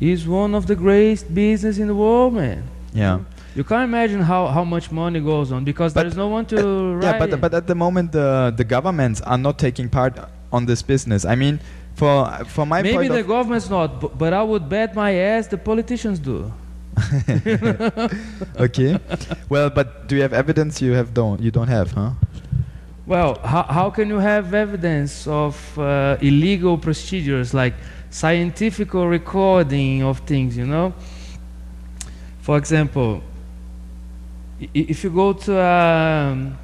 is 0.00 0.26
one 0.26 0.54
of 0.54 0.66
the 0.66 0.74
greatest 0.74 1.32
business 1.34 1.78
in 1.78 1.86
the 1.88 1.94
world 1.94 2.34
man 2.34 2.62
Yeah. 2.94 3.20
You 3.54 3.64
can't 3.64 3.84
imagine 3.84 4.20
how, 4.20 4.46
how 4.46 4.64
much 4.64 4.90
money 4.92 5.20
goes 5.20 5.50
on 5.52 5.64
because 5.64 5.92
But, 5.92 6.02
there 6.02 6.08
is 6.08 6.16
no 6.16 6.28
one 6.28 6.46
to 6.46 6.58
Uh, 6.58 6.94
write 6.94 7.04
yeah, 7.04 7.18
but 7.18 7.32
it. 7.32 7.40
but 7.40 7.54
at 7.54 7.66
the 7.66 7.74
moment 7.74 8.12
the 8.12 8.52
the 8.56 8.64
governments 8.64 9.20
are 9.22 9.38
not 9.38 9.58
taking 9.58 9.88
part 9.88 10.14
on 10.52 10.66
this 10.66 10.82
business. 10.82 11.24
I 11.24 11.34
mean, 11.34 11.58
for 11.94 12.26
for 12.46 12.64
my 12.66 12.82
Maybe 12.82 13.08
the 13.08 13.22
government's 13.22 13.68
not, 13.70 14.00
but, 14.00 14.18
but 14.18 14.32
I 14.32 14.42
would 14.42 14.68
bet 14.68 14.94
my 14.94 15.10
ass 15.14 15.46
the 15.48 15.58
politicians 15.58 16.18
do. 16.18 16.52
okay. 18.66 18.98
well, 19.48 19.70
but 19.70 20.06
do 20.08 20.16
you 20.16 20.22
have 20.22 20.32
evidence? 20.32 20.80
You 20.82 20.92
have 20.92 21.12
don't 21.14 21.40
you 21.40 21.50
don't 21.50 21.68
have, 21.68 21.92
huh? 21.92 22.10
Well, 23.06 23.40
how, 23.42 23.64
how 23.64 23.90
can 23.90 24.08
you 24.08 24.18
have 24.18 24.54
evidence 24.54 25.26
of 25.26 25.56
uh, 25.78 26.16
illegal 26.20 26.78
procedures 26.78 27.52
like 27.52 27.74
scientific 28.10 28.94
recording 28.94 30.02
of 30.04 30.20
things, 30.20 30.56
you 30.56 30.66
know? 30.66 30.92
For 32.40 32.56
example, 32.56 33.22
if 34.74 35.04
you 35.04 35.10
go 35.10 35.32
to 35.32 35.56
a 35.58 36.32
um, 36.32 36.58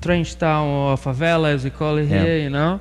trench 0.00 0.36
town 0.38 0.68
or 0.68 0.96
favela, 0.96 1.52
as 1.54 1.64
we 1.64 1.70
call 1.70 1.96
it 1.98 2.08
Yeah. 2.08 2.22
here, 2.24 2.38
you 2.38 2.50
know, 2.50 2.80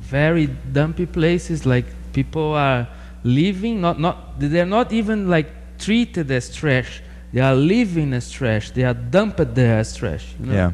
very 0.00 0.46
dumpy 0.72 1.06
places, 1.06 1.66
like 1.66 1.86
people 2.12 2.54
are 2.54 2.88
living, 3.24 3.80
not, 3.80 4.00
not, 4.00 4.38
they're 4.40 4.64
not 4.66 4.92
even 4.92 5.28
like 5.28 5.48
treated 5.78 6.30
as 6.30 6.54
trash. 6.54 7.02
They 7.32 7.40
are 7.40 7.54
living 7.54 8.12
as 8.14 8.30
trash. 8.30 8.70
They 8.70 8.84
are 8.84 8.94
dumped 8.94 9.54
there 9.54 9.78
as 9.78 9.94
trash. 9.94 10.34
You 10.40 10.46
know? 10.46 10.54
Yeah. 10.54 10.72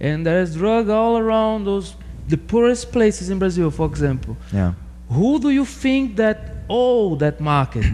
and 0.00 0.26
there's 0.26 0.56
drug 0.56 0.88
all 0.88 1.16
around 1.18 1.64
those 1.64 1.94
the 2.28 2.36
poorest 2.36 2.90
places 2.92 3.30
in 3.30 3.38
Brazil, 3.38 3.70
for 3.70 3.86
example. 3.86 4.36
Yeah. 4.52 4.72
Who 5.10 5.38
do 5.38 5.50
you 5.50 5.64
think 5.64 6.16
that 6.16 6.38
oh 6.68 7.16
that 7.16 7.40
market? 7.40 7.84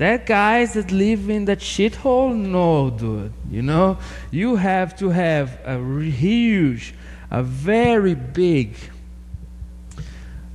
That 0.00 0.26
guys 0.26 0.72
that 0.74 0.90
live 0.90 1.30
in 1.30 1.44
that 1.44 1.60
shithole? 1.60 2.34
No, 2.34 2.90
dude. 2.90 3.32
You 3.50 3.62
know, 3.62 3.98
you 4.30 4.56
have 4.56 4.96
to 4.98 5.10
have 5.10 5.58
a 5.64 5.76
huge, 6.02 6.94
a 7.30 7.42
very 7.42 8.14
big. 8.14 8.74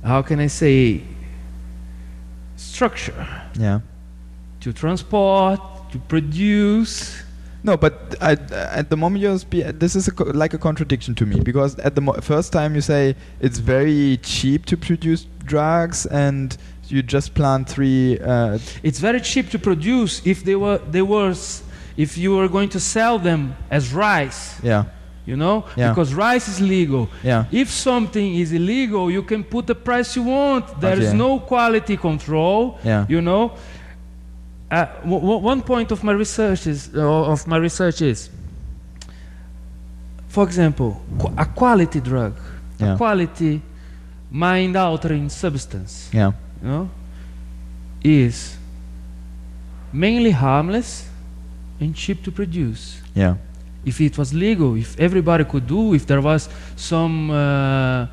How 0.04 0.22
can 0.22 0.38
I 0.40 0.48
say? 0.48 1.02
Structure 2.56 3.26
Yeah. 3.58 3.80
to 4.60 4.72
transport, 4.72 5.60
to 5.92 5.98
produce. 5.98 7.22
No, 7.62 7.76
but 7.76 8.14
I, 8.20 8.32
at 8.80 8.90
the 8.90 8.96
moment 8.96 9.22
you're 9.22 9.38
spe- 9.38 9.78
this 9.78 9.96
is 9.96 10.08
a 10.08 10.12
co- 10.12 10.30
like 10.32 10.54
a 10.54 10.58
contradiction 10.58 11.14
to 11.16 11.26
me 11.26 11.40
because 11.40 11.76
at 11.80 11.94
the 11.94 12.00
mo- 12.00 12.18
first 12.20 12.52
time 12.52 12.74
you 12.74 12.80
say 12.80 13.14
it's 13.40 13.58
very 13.58 14.18
cheap 14.22 14.66
to 14.66 14.76
produce 14.76 15.26
drugs 15.44 16.06
and 16.06 16.56
you 16.88 17.02
just 17.02 17.34
plant 17.34 17.68
three. 17.68 18.18
Uh, 18.18 18.58
It's 18.82 19.00
very 19.00 19.20
cheap 19.20 19.50
to 19.50 19.58
produce 19.58 20.22
if 20.24 20.42
they 20.44 20.54
were 20.56 20.78
they 20.90 21.02
were 21.02 21.34
if 21.96 22.16
you 22.18 22.36
were 22.36 22.48
going 22.48 22.68
to 22.70 22.80
sell 22.80 23.18
them 23.18 23.54
as 23.70 23.92
rice, 23.92 24.60
yeah, 24.62 24.84
you 25.26 25.36
know, 25.36 25.64
Yeah. 25.76 25.88
because 25.90 26.14
rice 26.14 26.46
is 26.48 26.60
legal. 26.60 27.08
yeah, 27.24 27.44
If 27.50 27.70
something 27.70 28.34
is 28.36 28.52
illegal, 28.52 29.10
you 29.10 29.22
can 29.22 29.42
put 29.44 29.66
the 29.66 29.74
price 29.74 30.14
you 30.16 30.24
want. 30.26 30.64
There 30.80 30.98
is 31.00 31.08
Okay. 31.08 31.16
no 31.16 31.38
quality 31.40 31.96
control. 31.96 32.78
yeah, 32.84 33.06
You 33.08 33.20
know. 33.20 33.52
Uh, 34.70 34.86
one 35.50 35.62
point 35.62 35.92
of 35.92 36.02
my 36.02 36.12
research 36.12 36.66
is 36.66 36.90
uh, 36.94 37.30
of 37.32 37.46
my 37.46 37.56
research 37.56 38.02
is, 38.02 38.30
for 40.28 40.44
example, 40.44 41.00
a 41.36 41.44
quality 41.46 42.00
drug, 42.00 42.32
Yeah. 42.78 42.94
a 42.94 42.96
quality 42.96 43.62
mind-altering 44.30 45.28
substance 45.30 46.10
yeah, 46.12 46.32
you 46.66 46.72
know, 46.72 46.88
is 48.02 48.56
mainly 49.92 50.30
harmless 50.30 51.08
and 51.80 51.94
cheap 51.94 52.22
to 52.24 52.30
produce. 52.32 53.00
yeah, 53.14 53.34
If 53.84 54.00
it 54.00 54.18
was 54.18 54.32
legal, 54.32 54.74
if 54.76 54.98
everybody 54.98 55.44
could 55.44 55.66
do, 55.66 55.94
if 55.94 56.04
there 56.06 56.20
was 56.20 56.48
some, 56.76 57.30
uh, 57.30 58.06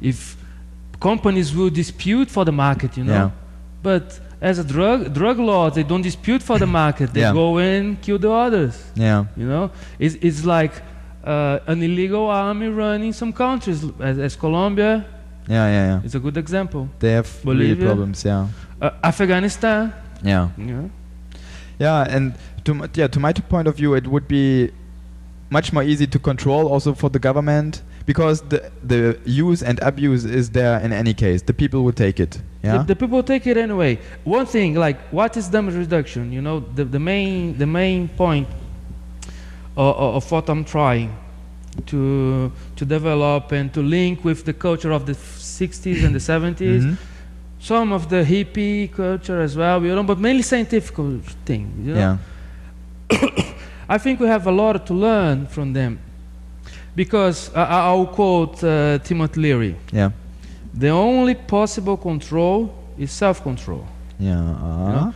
if 0.00 0.36
companies 1.00 1.54
will 1.54 1.70
dispute 1.70 2.30
for 2.30 2.44
the 2.44 2.52
market, 2.52 2.96
you 2.96 3.04
know. 3.04 3.12
Yeah. 3.12 3.30
But 3.82 4.20
as 4.40 4.58
a 4.58 4.64
drug 4.64 5.12
drug 5.12 5.38
law, 5.38 5.70
they 5.70 5.82
don't 5.84 6.02
dispute 6.02 6.42
for 6.42 6.58
the 6.58 6.66
market. 6.82 7.12
They 7.12 7.20
Yeah. 7.22 7.32
go 7.32 7.58
and 7.58 8.00
kill 8.00 8.18
the 8.18 8.30
others. 8.30 8.74
yeah, 8.94 9.24
You 9.36 9.46
know, 9.48 9.70
it's, 9.98 10.14
it's 10.20 10.44
like 10.44 10.72
uh, 11.24 11.58
an 11.66 11.82
illegal 11.82 12.26
army 12.30 12.68
running 12.68 13.12
some 13.12 13.32
countries, 13.32 13.84
as, 14.00 14.18
as 14.18 14.36
Colombia. 14.36 15.04
Yeah, 15.48 15.66
yeah, 15.68 15.86
yeah. 15.86 16.00
It's 16.04 16.14
a 16.14 16.20
good 16.20 16.36
example. 16.36 16.88
They 16.98 17.12
have 17.12 17.28
really 17.44 17.74
Bolivia. 17.74 17.86
problems. 17.86 18.24
Yeah, 18.24 18.48
Uh, 18.80 18.90
Afghanistan. 19.02 19.92
yeah, 20.22 20.48
Yeah. 20.58 20.88
yeah. 21.78 22.16
And 22.16 22.34
to 22.64 22.72
m- 22.72 22.90
yeah, 22.94 23.08
to 23.08 23.20
my 23.20 23.32
point 23.32 23.68
of 23.68 23.76
view, 23.76 23.94
it 23.94 24.06
would 24.06 24.28
be 24.28 24.70
much 25.50 25.72
more 25.72 25.82
easy 25.82 26.06
to 26.06 26.18
control 26.18 26.66
also 26.68 26.92
for 26.94 27.08
the 27.10 27.18
government 27.18 27.82
because 28.06 28.42
the 28.48 28.60
the 28.86 29.16
use 29.24 29.62
and 29.62 29.78
abuse 29.80 30.24
is 30.26 30.50
there 30.50 30.78
in 30.84 30.92
any 30.92 31.14
case. 31.14 31.42
The 31.42 31.54
people 31.54 31.80
would 31.84 31.96
take 31.96 32.20
it. 32.20 32.42
Yeah. 32.62 32.78
The, 32.78 32.94
the 32.94 32.96
people 32.96 33.22
take 33.22 33.46
it 33.50 33.56
anyway. 33.56 33.98
One 34.24 34.44
thing, 34.46 34.74
like, 34.74 34.98
what 35.12 35.36
is 35.36 35.48
damage 35.48 35.74
reduction? 35.76 36.32
You 36.32 36.42
know, 36.42 36.60
the, 36.74 36.84
the 36.84 36.98
main 36.98 37.56
the 37.58 37.66
main 37.66 38.08
point 38.08 38.48
of, 39.76 39.96
of 40.16 40.30
what 40.32 40.48
I'm 40.50 40.64
trying. 40.64 41.10
to 41.86 42.50
to 42.78 42.84
develop 42.84 43.52
and 43.52 43.72
to 43.72 43.80
link 43.82 44.24
with 44.24 44.44
the 44.44 44.52
culture 44.52 44.92
of 44.94 45.02
the 45.04 45.14
60s 45.14 46.04
and 46.04 46.14
the 46.14 46.20
70s. 46.20 46.84
Mhm. 46.84 46.96
Some 47.60 47.92
of 47.94 48.06
the 48.08 48.22
hippie 48.24 48.88
culture 48.88 49.42
as 49.42 49.56
well, 49.56 49.82
you 49.84 49.94
know, 49.94 50.04
but 50.04 50.18
mainly 50.18 50.42
scientific 50.42 50.96
thing. 51.44 51.64
You 51.84 51.94
know? 51.94 52.00
Yeah. 52.00 52.18
I 53.88 53.98
think 53.98 54.20
we 54.20 54.26
have 54.28 54.46
a 54.46 54.52
lot 54.52 54.86
to 54.86 54.94
learn 54.94 55.46
from 55.46 55.72
them. 55.72 55.98
Because 56.94 57.50
I 57.54 57.62
I- 57.62 57.84
I'll 57.90 58.06
quote 58.06 58.62
uh, 58.64 58.98
Timothy 59.04 59.40
Leary 59.40 59.74
Yeah. 59.92 60.10
the 60.80 60.90
only 60.90 61.34
possible 61.34 61.96
control 61.96 62.70
is 62.98 63.10
self 63.12 63.42
control. 63.42 63.84
Yeah. 64.20 64.38
Uh, 64.40 64.92
know? 64.92 65.14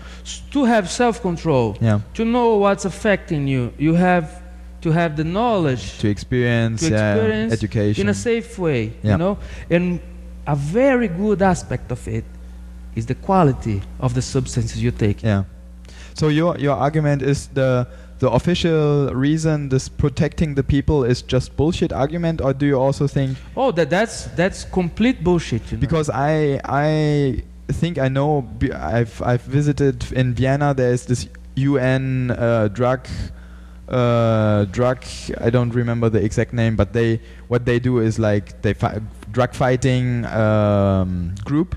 To 0.53 0.65
have 0.65 0.89
self 0.89 1.21
control, 1.21 1.77
Yeah. 1.81 2.01
to 2.15 2.25
know 2.25 2.57
what's 2.59 2.85
affecting 2.85 3.49
you, 3.49 3.71
you 3.79 3.95
have 3.97 4.25
to 4.83 4.91
have 4.93 5.17
the 5.17 5.25
knowledge 5.25 5.99
To 6.01 6.09
experience, 6.09 6.81
To 6.83 6.91
yeah, 6.91 7.15
experience 7.15 7.53
education. 7.53 8.03
in 8.03 8.09
a 8.11 8.15
safe 8.15 8.59
way, 8.59 8.93
Yeah. 9.03 9.13
you 9.13 9.19
know? 9.19 9.39
And 9.71 10.01
a 10.47 10.57
very 10.57 11.09
good 11.09 11.41
aspect 11.43 11.91
of 11.93 12.07
it 12.09 12.25
is 12.95 13.07
the 13.07 13.15
quality 13.15 13.81
of 14.01 14.13
the 14.15 14.23
substances 14.23 14.83
you 14.83 14.91
take. 14.91 15.23
Yeah. 15.23 15.45
So 16.15 16.29
your 16.29 16.59
your 16.59 16.77
argument 16.77 17.23
is 17.23 17.49
the 17.55 17.87
the 18.19 18.29
official 18.31 19.11
reason 19.15 19.69
this 19.69 19.89
protecting 19.89 20.55
the 20.55 20.63
people 20.63 21.03
is 21.11 21.23
just 21.33 21.57
bullshit 21.57 21.93
argument, 21.93 22.41
or 22.41 22.53
do 22.55 22.67
you 22.67 22.79
also 22.79 23.07
think 23.09 23.37
Oh, 23.57 23.73
that, 23.73 23.91
that's, 23.91 24.27
that's 24.37 24.65
complete 24.65 25.25
bullshit, 25.25 25.63
you 25.73 25.77
know? 25.77 25.81
because 25.81 26.09
I 26.11 26.61
I 26.65 27.43
think 27.73 27.99
I 27.99 28.09
know 28.09 28.45
I've 28.75 29.21
I've 29.23 29.43
visited 29.53 30.13
in 30.13 30.35
Vienna. 30.35 30.75
There 30.75 30.93
is 30.93 31.07
this 31.07 31.27
UN 31.57 32.31
uh, 32.31 32.69
drug 32.69 33.01
uh, 33.93 34.65
drug. 34.67 35.05
I 35.41 35.51
don't 35.51 35.71
remember 35.75 36.09
the 36.09 36.25
exact 36.25 36.53
name, 36.53 36.77
but 36.77 36.93
they 36.93 37.21
what 37.49 37.65
they 37.65 37.79
do 37.79 37.99
is 37.99 38.19
like 38.19 38.63
they 38.63 38.73
fi- 38.75 39.01
drug 39.31 39.55
fighting 39.55 40.25
um, 40.27 41.35
group, 41.45 41.77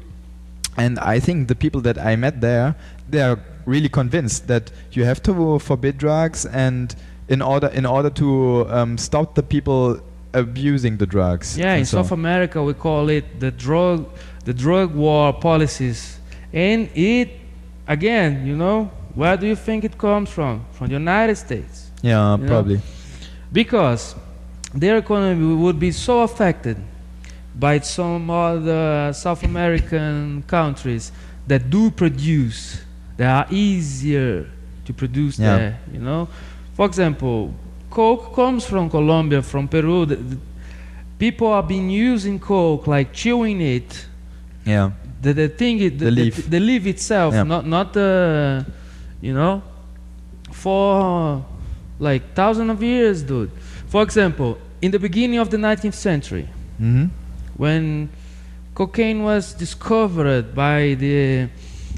and 0.77 0.97
I 0.99 1.19
think 1.19 1.47
the 1.47 1.55
people 1.55 1.81
that 1.81 1.97
I 1.97 2.15
met 2.15 2.41
there 2.41 2.75
they 3.09 3.21
are 3.21 3.39
really 3.65 3.89
convinced 3.89 4.47
that 4.47 4.71
you 4.91 5.03
have 5.05 5.21
to 5.23 5.59
forbid 5.59 5.97
drugs 5.97 6.45
and 6.45 6.95
in 7.27 7.41
order 7.41 7.67
in 7.67 7.85
order 7.85 8.09
to 8.11 8.67
um, 8.69 8.97
stop 8.97 9.35
the 9.35 9.43
people 9.43 9.99
abusing 10.33 10.97
the 10.97 11.05
drugs. 11.05 11.57
Yeah, 11.57 11.75
in 11.75 11.85
so- 11.85 12.01
South 12.01 12.11
America 12.11 12.63
we 12.63 12.73
call 12.73 13.09
it 13.09 13.39
the 13.39 13.51
drug 13.51 14.05
the 14.45 14.53
drug 14.53 14.93
war 14.95 15.33
policies. 15.33 16.19
And 16.53 16.89
it 16.95 17.29
again, 17.87 18.45
you 18.45 18.55
know, 18.55 18.91
where 19.15 19.35
do 19.37 19.47
you 19.47 19.55
think 19.55 19.83
it 19.83 19.97
comes 19.97 20.29
from? 20.29 20.65
From 20.71 20.87
the 20.87 20.93
United 20.93 21.35
States. 21.35 21.84
Yeah, 22.05 22.31
You 22.35 22.37
know? 22.37 22.47
probably. 22.47 22.79
Because 23.51 24.15
their 24.73 24.97
economy 24.97 25.55
would 25.55 25.79
be 25.79 25.91
so 25.91 26.21
affected 26.21 26.77
by 27.57 27.79
some 27.79 28.29
other 28.29 29.11
South 29.13 29.43
American 29.43 30.43
countries 30.47 31.11
that 31.47 31.69
do 31.69 31.89
produce, 31.89 32.81
that 33.17 33.29
are 33.39 33.47
easier 33.53 34.45
to 34.85 34.93
produce 34.93 35.39
Yeah. 35.39 35.57
there, 35.57 35.79
you 35.93 35.99
know. 35.99 36.27
For 36.75 36.85
example, 36.85 37.53
Coke 37.89 38.35
comes 38.35 38.65
from 38.65 38.89
Colombia, 38.89 39.41
from 39.41 39.67
Peru. 39.67 40.05
The, 40.05 40.15
the 40.17 40.37
people 41.17 41.53
have 41.55 41.67
been 41.67 41.89
using 41.89 42.39
Coke, 42.39 42.87
like 42.87 43.13
chewing 43.13 43.61
it. 43.61 44.05
Yeah. 44.65 44.91
The, 45.21 45.33
the 45.33 45.47
thing, 45.47 45.79
it, 45.79 45.97
The 45.97 46.11
leaf. 46.11 46.35
the, 46.35 46.41
the 46.49 46.59
leaf 46.59 46.85
itself, 46.85 47.33
Yeah. 47.33 47.43
not 47.43 47.65
not 47.65 47.93
the, 47.93 48.65
you 49.21 49.33
know, 49.33 49.61
for 50.51 51.43
like 51.99 52.33
thousands 52.33 52.69
of 52.71 52.81
years, 52.83 53.23
dude. 53.23 53.51
For 53.87 54.01
example, 54.03 54.57
in 54.81 54.91
the 54.91 54.99
beginning 54.99 55.39
of 55.39 55.49
the 55.49 55.57
19th 55.57 55.93
century, 55.95 56.47
Mm-hmm. 56.81 57.05
when 57.57 58.09
cocaine 58.73 59.23
was 59.23 59.53
discovered 59.53 60.53
by 60.53 60.95
the 60.95 61.47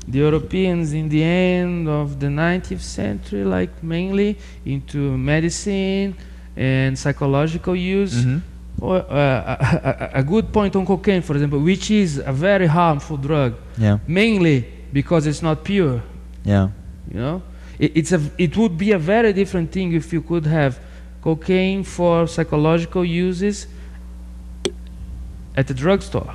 the 0.08 0.20
Europeans 0.20 0.94
in 0.94 1.10
the 1.10 1.22
end 1.24 1.90
of 1.90 2.20
the 2.20 2.28
19th 2.28 2.80
century, 2.82 3.44
like 3.44 3.72
mainly 3.84 4.38
into 4.66 5.18
medicine 5.18 6.16
and 6.56 6.98
psychological 6.98 7.76
use. 7.76 8.14
Mm-hmm. 8.24 8.38
Or, 8.80 8.98
uh, 8.98 9.10
a, 9.10 10.12
a, 10.16 10.20
a 10.20 10.24
good 10.24 10.54
point 10.54 10.76
on 10.76 10.86
cocaine, 10.86 11.24
for 11.24 11.34
example, 11.34 11.60
which 11.60 11.90
is 11.90 12.20
a 12.20 12.32
very 12.32 12.68
harmful 12.68 13.18
drug, 13.18 13.56
Yeah. 13.78 13.98
mainly 14.08 14.64
because 14.94 15.26
it's 15.26 15.42
not 15.42 15.64
pure. 15.64 16.00
Yeah. 16.46 16.70
You 17.12 17.20
know, 17.20 17.42
it, 17.80 17.92
it's 17.96 18.12
a 18.12 18.22
it 18.38 18.56
would 18.58 18.78
be 18.78 18.92
a 18.92 18.98
very 19.00 19.34
different 19.34 19.72
thing 19.72 19.94
if 19.94 20.12
you 20.14 20.22
could 20.22 20.46
have 20.46 20.80
cocaine 21.22 21.84
for 21.84 22.28
psychological 22.28 23.04
uses 23.04 23.68
at 25.56 25.68
the 25.68 25.74
drugstore. 25.74 26.34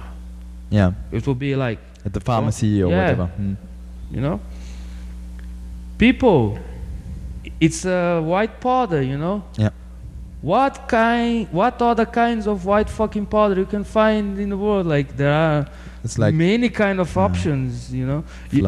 Yeah. 0.71 0.93
It 1.13 1.27
would 1.27 1.39
be 1.39 1.55
like 1.55 1.79
At 2.05 2.13
the 2.13 2.21
pharmacy 2.21 2.83
or 2.83 2.91
yeah. 2.91 3.01
whatever. 3.01 3.31
Mm. 3.41 3.57
you 4.11 4.21
know, 4.21 4.41
people. 5.99 6.59
It's 7.61 7.85
a 7.85 8.21
white 8.21 8.61
powder, 8.61 9.03
you 9.03 9.17
know. 9.19 9.45
Yeah. 9.57 9.71
What 10.41 10.89
kind? 10.89 11.47
What 11.53 11.81
other 11.81 12.07
kinds 12.07 12.47
of 12.49 12.65
white 12.65 12.91
fucking 12.91 13.27
powder 13.27 13.55
you 13.55 13.67
can 13.67 13.85
find 13.85 14.39
in 14.39 14.49
the 14.51 14.57
world? 14.57 14.87
Like 14.87 15.17
there 15.17 15.33
are 15.33 15.69
It's 16.05 16.19
like 16.19 16.35
many 16.35 16.69
kind 16.69 16.99
of 17.01 17.15
Yeah. 17.15 17.23
options, 17.23 17.95
you 17.95 18.07
know. 18.07 18.25
You, 18.51 18.63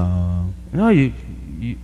no, 0.72 0.88
you, 0.90 1.12
you, 1.58 1.76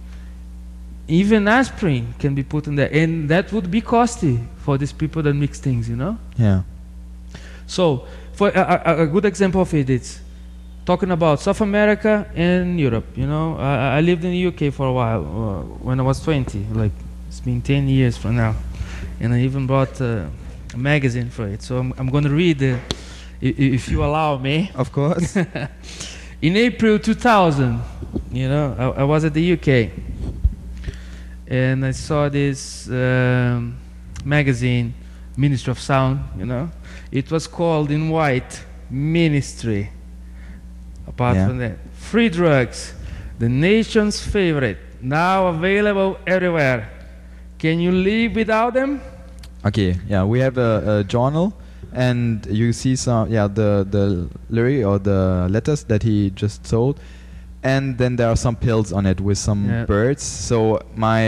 even 1.11 1.49
aspirin 1.49 2.15
can 2.19 2.35
be 2.35 2.43
put 2.43 2.67
in 2.67 2.77
there, 2.77 2.91
and 2.93 3.29
that 3.29 3.53
would 3.53 3.71
be 3.71 3.81
costly 3.81 4.39
for 4.59 4.79
these 4.79 4.93
people 4.93 5.23
that 5.23 5.35
mix 5.35 5.59
things, 5.59 5.89
you 5.89 5.97
know. 5.97 6.17
Yeah. 6.37 6.63
So, 7.67 8.07
for 8.33 8.49
a, 8.49 8.83
a, 8.87 9.03
a 9.03 9.07
good 9.07 9.25
example 9.25 9.61
of 9.61 9.75
it, 9.75 9.91
it's 9.91 10.21
talking 10.87 11.11
about 11.11 11.41
South 11.41 11.61
America 11.61 12.31
and 12.35 12.79
Europe. 12.79 13.07
You 13.17 13.27
know, 13.27 13.57
I, 13.57 13.99
I 13.99 14.01
lived 14.01 14.25
in 14.25 14.31
the 14.31 14.47
UK 14.47 14.73
for 14.73 14.87
a 14.87 14.93
while 14.93 15.21
uh, 15.21 15.63
when 15.85 16.01
I 16.01 16.03
was 16.03 16.21
20. 16.21 16.67
Like 16.73 16.93
it's 17.29 17.41
been 17.41 17.61
10 17.61 17.89
years 17.89 18.17
from 18.17 18.37
now, 18.37 18.55
and 19.21 19.35
I 19.35 19.41
even 19.41 19.67
bought 19.67 20.01
uh, 20.01 20.27
a 20.73 20.77
magazine 20.77 21.31
for 21.31 21.47
it. 21.49 21.63
So 21.63 21.79
I'm, 21.79 21.93
I'm 21.99 22.09
going 22.09 22.25
to 22.25 22.31
read, 22.31 22.63
uh, 22.63 22.77
if 23.41 23.89
you 23.89 24.05
allow 24.05 24.39
me. 24.39 24.71
Of 24.75 24.93
course. 24.93 25.37
In 26.43 26.57
April 26.57 26.99
2000, 26.99 27.81
you 28.33 28.49
know, 28.49 28.75
I, 28.79 29.03
I 29.03 29.05
was 29.05 29.25
at 29.25 29.35
the 29.35 29.53
UK, 29.53 29.91
and 31.51 31.85
I 31.85 31.91
saw 31.93 32.29
this 32.29 32.89
um, 32.89 33.77
magazine, 34.25 34.95
Ministry 35.37 35.71
of 35.73 35.79
Sound. 35.81 36.21
You 36.39 36.47
know, 36.47 36.71
it 37.11 37.31
was 37.31 37.47
called 37.47 37.91
in 37.91 38.09
white 38.09 38.65
Ministry. 38.91 39.91
Apart 41.07 41.37
Yeah. 41.37 41.49
from 41.49 41.59
that, 41.59 41.77
free 41.93 42.29
drugs, 42.29 42.95
the 43.39 43.49
nation's 43.49 44.21
favorite, 44.21 44.79
now 45.03 45.49
available 45.49 46.17
everywhere. 46.27 46.89
Can 47.59 47.81
you 47.81 47.91
live 47.93 48.35
without 48.37 48.75
them? 48.75 49.01
okay. 49.67 49.97
Yeah. 50.09 50.25
We 50.25 50.41
have 50.41 50.57
a, 50.57 51.01
a 51.01 51.05
journal, 51.05 51.53
and 51.93 52.47
you 52.47 52.73
see 52.73 52.97
some. 52.97 53.31
Yeah. 53.31 53.49
The 53.49 53.85
the 53.91 54.29
lyric 54.49 54.87
or 54.87 54.99
the 54.99 55.47
letters 55.51 55.85
that 55.85 56.03
he 56.03 56.31
just 56.31 56.67
sold. 56.67 57.01
And 57.63 57.99
then 57.99 58.17
there 58.17 58.29
are 58.29 58.37
some 58.37 58.57
pills 58.57 58.91
on 58.93 59.05
it 59.05 59.21
with 59.21 59.37
some 59.37 59.69
Yeah. 59.69 59.85
birds. 59.85 60.23
So 60.23 60.81
my 60.97 61.21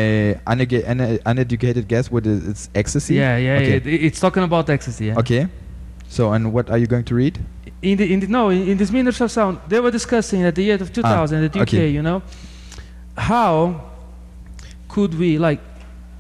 uneduca- 0.47 0.89
une- 0.89 1.19
uneducated 1.27 1.87
guess 1.89 2.11
would 2.11 2.27
is 2.27 2.49
it's 2.49 2.71
ecstasy. 2.75 3.15
Yeah, 3.17 3.37
yeah, 3.37 3.57
Okay. 3.57 3.83
yeah. 3.85 4.07
It's 4.09 4.19
talking 4.21 4.43
about 4.43 4.71
ecstasy. 4.71 5.07
Yeah. 5.07 5.19
Okay. 5.19 5.49
So 6.09 6.33
and 6.33 6.53
what 6.53 6.71
are 6.71 6.79
you 6.79 6.87
going 6.87 7.05
to 7.05 7.15
read? 7.15 7.39
in 7.83 7.99
the, 7.99 8.13
in 8.13 8.21
the 8.21 8.29
no 8.29 8.49
in, 8.51 8.69
in 8.69 8.77
this 8.79 8.93
Ministry 8.93 9.25
of 9.25 9.31
Sound 9.33 9.59
they 9.69 9.81
were 9.81 9.91
discussing 9.91 10.45
at 10.45 10.55
the 10.55 10.63
year 10.63 10.77
of 10.77 10.89
ah, 10.91 10.95
2000 10.95 11.45
at 11.45 11.53
the 11.53 11.59
UK 11.61 11.69
okay. 11.69 11.89
you 11.89 12.01
know 12.01 12.23
how 13.17 13.81
could 14.89 15.15
we 15.19 15.37
like 15.37 15.61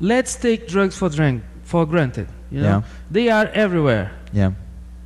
let's 0.01 0.35
take 0.35 0.66
drugs 0.66 0.96
for 0.96 1.09
drink 1.09 1.42
for 1.62 1.87
granted 1.87 2.27
you 2.51 2.61
know 2.62 2.83
Yeah. 2.83 2.83
they 3.12 3.29
are 3.31 3.46
everywhere 3.55 4.11
Yeah. 4.33 4.51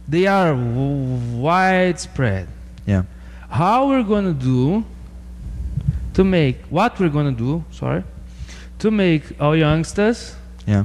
they 0.08 0.26
are 0.26 0.54
w- 0.54 1.36
widespread 1.44 2.48
Yeah. 2.86 3.02
how 3.50 3.88
we're 3.90 4.02
going 4.14 4.24
to 4.24 4.38
do 4.54 4.82
to 6.16 6.24
make 6.24 6.56
what 6.70 6.98
we're 6.98 7.12
going 7.18 7.28
to 7.36 7.38
do 7.44 7.62
sorry 7.70 8.02
to 8.78 8.90
make 8.90 9.22
our 9.40 9.56
youngsters 9.56 10.34
Yeah. 10.66 10.84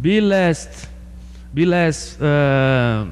be 0.00 0.20
less 0.20 0.86
be 1.54 1.64
less 1.66 2.20
uh, 2.20 3.06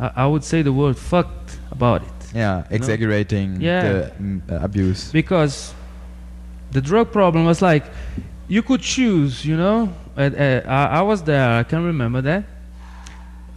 I, 0.00 0.10
I 0.22 0.26
would 0.26 0.42
say 0.44 0.62
the 0.62 0.72
word 0.72 0.96
fucked 0.96 1.58
about 1.70 2.02
it 2.02 2.18
Yeah. 2.34 2.64
Exaggerating 2.70 3.60
Yeah. 3.60 3.82
the 3.82 4.12
mm, 4.20 4.40
uh, 4.50 4.64
abuse. 4.64 5.12
because 5.12 5.74
the 6.72 6.80
drug 6.80 7.12
problem 7.12 7.44
was 7.44 7.60
like 7.62 7.84
you 8.48 8.62
could 8.62 8.80
choose 8.80 9.44
you 9.44 9.56
know 9.56 9.88
at, 10.16 10.32
uh, 10.34 10.68
I, 10.68 10.98
I 10.98 11.02
was 11.02 11.22
there 11.22 11.48
i 11.60 11.62
can 11.62 11.84
remember 11.84 12.20
that 12.22 12.44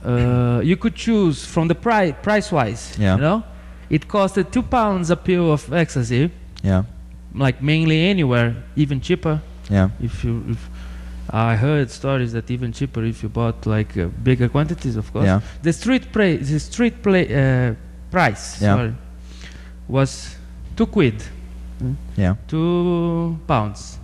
uh, 0.05 0.61
you 0.63 0.78
could 0.78 0.95
choose 0.95 1.43
from 1.45 1.67
the 1.67 1.75
price 1.75 2.13
price 2.21 2.51
wise 2.51 2.95
Yeah. 2.99 3.15
you 3.15 3.21
know 3.21 3.43
it 3.89 4.07
costed 4.07 4.51
two 4.51 4.63
pounds 4.63 5.09
a 5.09 5.15
pill 5.15 5.51
of 5.51 5.71
ecstasy 5.73 6.29
Yeah. 6.63 6.83
like 7.35 7.61
mainly 7.61 8.07
anywhere 8.09 8.55
even 8.75 8.99
cheaper 9.01 9.39
Yeah. 9.69 9.89
if 10.01 10.23
you 10.23 10.43
if 10.49 10.69
I 11.29 11.55
heard 11.57 11.89
stories 11.91 12.31
that 12.31 12.49
even 12.49 12.71
cheaper 12.71 13.03
if 13.03 13.21
you 13.23 13.29
bought 13.29 13.65
like 13.65 13.97
uh, 13.97 14.07
bigger 14.23 14.47
quantities, 14.47 14.95
of 14.95 15.11
course. 15.11 15.25
Yeah. 15.25 15.41
The 15.61 15.73
street 15.73 16.13
play, 16.13 16.38
the 16.38 16.57
street 16.59 17.03
play 17.03 17.23
uh, 17.27 17.73
price, 18.11 18.61
Yeah. 18.61 18.75
sorry, 18.75 18.93
was 19.89 20.35
two 20.77 20.85
quid, 20.85 21.21
Yeah. 22.15 22.35
two 22.47 23.38
pounds, 23.45 23.99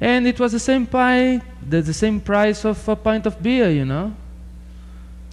and 0.00 0.26
it 0.26 0.40
was 0.40 0.52
the 0.52 0.58
same 0.58 0.86
pie, 0.86 1.42
the, 1.68 1.82
the 1.82 1.92
same 1.92 2.18
price 2.20 2.64
of 2.64 2.88
a 2.88 2.96
pint 2.96 3.26
of 3.26 3.42
beer, 3.42 3.68
you 3.70 3.84
know. 3.84 4.12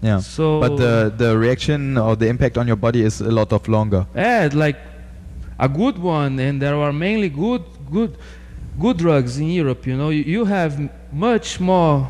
Yeah. 0.05 0.19
So, 0.21 0.59
But 0.59 0.77
the 0.77 1.11
the 1.17 1.37
reaction 1.37 1.97
or 1.97 2.15
the 2.15 2.27
impact 2.27 2.57
on 2.57 2.67
your 2.67 2.77
body 2.77 3.01
is 3.01 3.21
a 3.21 3.31
lot 3.31 3.51
of 3.53 3.67
longer. 3.67 4.05
yeah, 4.15 4.49
like 4.65 4.77
a 5.57 5.67
good 5.67 5.97
one, 5.97 6.39
and 6.47 6.61
there 6.61 6.75
are 6.75 6.93
mainly 6.93 7.29
good, 7.29 7.63
good, 7.91 8.11
good 8.79 8.97
drugs 8.97 9.37
in 9.37 9.47
Europe. 9.61 9.87
You 9.89 9.95
know, 9.97 10.09
you, 10.11 10.23
you 10.35 10.45
have 10.45 10.73
much 11.11 11.59
more 11.59 12.07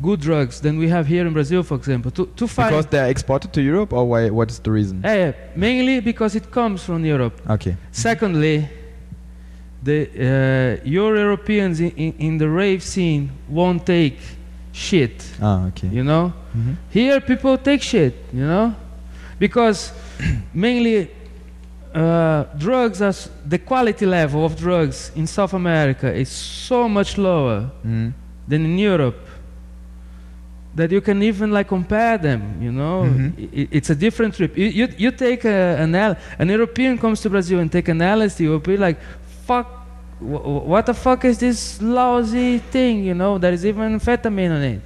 good 0.00 0.20
drugs 0.20 0.60
than 0.60 0.78
we 0.78 0.88
have 0.88 1.06
here 1.06 1.26
in 1.26 1.32
Brazil, 1.32 1.62
for 1.62 1.76
example. 1.76 2.10
To 2.12 2.26
to 2.36 2.46
find 2.46 2.70
Because 2.70 2.86
they're 2.90 3.10
exported 3.10 3.52
to 3.52 3.60
Europe, 3.60 3.92
or 3.92 4.04
why? 4.08 4.30
What 4.30 4.50
is 4.50 4.58
the 4.60 4.70
reason? 4.70 5.04
Eh, 5.04 5.32
mainly 5.56 6.00
because 6.00 6.38
it 6.38 6.50
comes 6.50 6.82
from 6.84 7.04
Europe. 7.04 7.34
Okay. 7.50 7.76
Secondly, 7.90 8.68
the 9.82 9.98
uh, 10.06 10.88
your 10.96 11.16
Europeans 11.16 11.80
in, 11.80 11.90
in, 11.96 12.12
in 12.18 12.38
the 12.38 12.48
rave 12.48 12.80
scene 12.82 13.30
won't 13.48 13.84
take 13.84 14.18
shit. 14.72 15.22
Ah, 15.40 15.66
okay. 15.68 15.88
You 15.88 16.02
know, 16.04 16.32
Mhm. 16.56 16.76
here 16.90 17.20
people 17.20 17.56
take 17.58 17.82
shit. 17.82 18.14
You 18.32 18.46
know, 18.46 18.74
because 19.38 19.92
mainly 20.54 21.08
uh, 21.94 22.44
drugs 22.58 23.02
are 23.02 23.08
s- 23.10 23.28
the 23.48 23.58
quality 23.58 24.06
level 24.06 24.44
of 24.44 24.56
drugs 24.56 25.12
in 25.14 25.26
South 25.26 25.52
America 25.54 26.10
is 26.12 26.28
so 26.30 26.88
much 26.88 27.18
lower 27.18 27.70
Mhm. 27.84 28.12
than 28.48 28.64
in 28.64 28.78
Europe 28.78 29.18
that 30.74 30.90
you 30.90 31.02
can 31.02 31.22
even 31.22 31.50
like 31.52 31.68
compare 31.68 32.16
them 32.16 32.40
you 32.62 32.72
know 32.72 33.02
Mhm. 33.04 33.32
I- 33.54 33.68
it's 33.70 33.90
a 33.90 33.94
different 33.94 34.34
trip 34.34 34.56
you, 34.56 34.66
you, 34.68 34.88
you 34.96 35.10
take 35.10 35.44
a, 35.44 35.76
an 35.78 35.94
L, 35.94 36.16
an 36.38 36.48
European 36.48 36.96
comes 36.96 37.20
to 37.20 37.28
Brazil 37.28 37.58
and 37.60 37.70
take 37.70 37.88
an 37.90 37.98
LSD 38.00 38.40
you'll 38.44 38.58
be 38.58 38.78
like 38.78 38.96
fuck 39.46 39.81
what 40.22 40.86
the 40.86 40.94
fuck 40.94 41.24
is 41.24 41.38
this 41.38 41.80
lousy 41.82 42.58
thing 42.58 43.04
you 43.04 43.14
know 43.14 43.38
there 43.38 43.52
is 43.52 43.64
even 43.66 43.98
amphetamine 43.98 44.50
on 44.56 44.62
it 44.62 44.80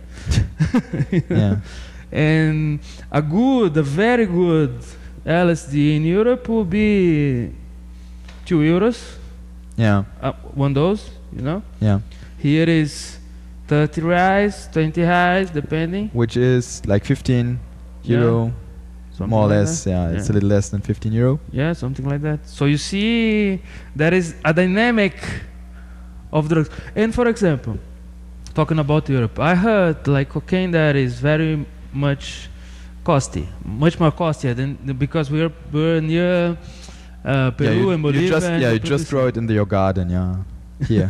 Yeah. 1.30 1.56
and 2.12 2.80
a 3.10 3.20
good 3.20 3.76
a 3.76 3.82
very 3.82 4.26
good 4.26 4.74
LSD 5.26 5.96
in 5.96 6.04
Europe 6.04 6.48
will 6.48 6.64
be 6.64 7.52
two 8.44 8.60
euros 8.60 8.98
Yeah. 9.76 10.04
uh, 10.22 10.32
one 10.54 10.72
dose 10.72 11.10
you 11.36 11.42
know 11.42 11.62
Yeah. 11.80 12.00
here 12.38 12.68
is 12.68 13.18
30 13.68 14.00
reais, 14.02 14.70
20 14.72 15.00
reais, 15.02 15.52
depending. 15.52 16.08
Which 16.12 16.36
is 16.36 16.82
like 16.86 17.04
15 17.04 17.58
Yeah, 18.04 18.18
euro, 18.20 18.52
something 19.16 19.30
more 19.30 19.44
or 19.44 19.48
like 19.48 19.66
less. 19.66 19.84
that. 19.84 19.90
Yeah, 19.90 20.16
it's 20.16 20.28
a 20.30 20.32
little 20.32 20.48
less 20.48 20.68
than 20.68 20.80
15 20.80 21.12
euro. 21.12 21.40
Yeah, 21.50 21.72
something 21.72 22.06
like 22.06 22.22
that. 22.22 22.46
So 22.46 22.66
you 22.66 22.76
see, 22.76 23.62
there 23.94 24.12
is 24.14 24.34
a 24.44 24.52
dynamic 24.52 25.14
of 26.32 26.48
drugs. 26.48 26.70
And 26.94 27.14
for 27.14 27.26
example, 27.28 27.78
talking 28.54 28.78
about 28.78 29.08
Europe, 29.08 29.38
I 29.38 29.54
heard 29.54 30.06
like 30.06 30.28
cocaine 30.28 30.70
there 30.70 30.96
is 30.96 31.18
very 31.18 31.64
much 31.92 32.48
costly, 33.04 33.48
much 33.64 33.98
more 33.98 34.12
costly 34.12 34.52
than 34.52 34.76
because 34.98 35.30
we're 35.30 35.52
we're 35.72 36.00
near 36.00 36.58
uh, 37.24 37.50
Peru 37.52 37.68
yeah, 37.68 37.80
you, 37.80 37.90
and 37.90 38.02
Bolivia. 38.02 38.22
you 38.22 38.28
just 38.28 38.46
and 38.46 38.62
yeah, 38.62 38.72
you 38.72 38.78
just 38.78 39.10
grow 39.10 39.26
it 39.28 39.36
in 39.36 39.48
your 39.48 39.66
garden. 39.66 40.10
Yeah. 40.10 40.36
Here. 40.86 41.08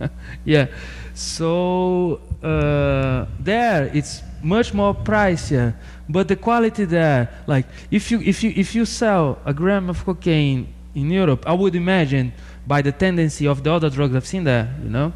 yeah. 0.44 0.66
So 1.14 2.20
uh, 2.46 3.26
there 3.40 3.90
it's 3.94 4.22
much 4.42 4.72
more 4.74 4.94
pricier, 4.94 5.74
but 6.08 6.28
the 6.28 6.36
quality 6.36 6.84
there, 6.84 7.28
like 7.46 7.66
if 7.90 8.10
you 8.10 8.20
if 8.22 8.42
you 8.44 8.52
if 8.56 8.74
you 8.76 8.84
sell 8.84 9.38
a 9.44 9.52
gram 9.52 9.90
of 9.90 10.04
cocaine 10.04 10.66
in 10.94 11.10
Europe, 11.10 11.42
I 11.46 11.52
would 11.52 11.74
imagine 11.74 12.32
by 12.66 12.82
the 12.82 12.92
tendency 12.92 13.46
of 13.48 13.62
the 13.64 13.70
other 13.72 13.90
drugs 13.90 14.14
I've 14.14 14.26
seen 14.26 14.44
there, 14.44 14.66
you 14.84 14.90
know, 14.90 15.12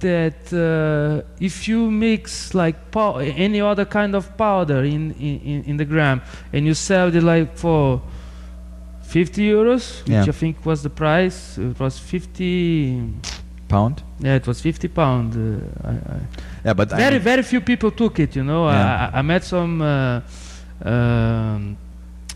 that 0.00 0.52
uh, 0.52 1.22
if 1.40 1.68
you 1.68 1.90
mix 1.90 2.54
like 2.54 2.90
pow- 2.90 3.16
any 3.18 3.60
other 3.60 3.84
kind 3.84 4.14
of 4.14 4.36
powder 4.36 4.82
in, 4.84 5.12
in, 5.12 5.40
in- 5.40 5.64
in 5.64 5.76
the 5.76 5.84
gram 5.84 6.20
and 6.52 6.66
you 6.66 6.74
sell 6.74 7.14
it 7.14 7.22
like 7.22 7.56
for 7.56 8.02
50 9.02 9.42
euros, 9.48 10.02
which 10.20 10.28
I 10.28 10.32
think 10.32 10.66
was 10.66 10.82
the 10.82 10.90
price, 10.90 11.56
it 11.58 11.78
was 11.78 11.98
50. 11.98 13.12
Pound. 13.74 13.96
Yeah, 14.20 14.36
it 14.36 14.46
was 14.46 14.60
50 14.60 14.88
pound. 14.88 15.28
Uh, 15.34 15.88
I, 15.90 15.92
I 15.92 16.18
Yeah, 16.64 16.74
but 16.74 16.88
very, 16.90 17.14
mean- 17.16 17.22
very 17.30 17.42
few 17.42 17.60
people 17.60 17.90
took 17.90 18.18
it, 18.20 18.36
you 18.36 18.44
know. 18.44 18.68
Yeah. 18.68 19.10
I, 19.12 19.16
I, 19.16 19.18
I 19.18 19.22
met 19.22 19.42
some 19.44 19.82
uh, 19.82 20.20
um, 20.84 21.76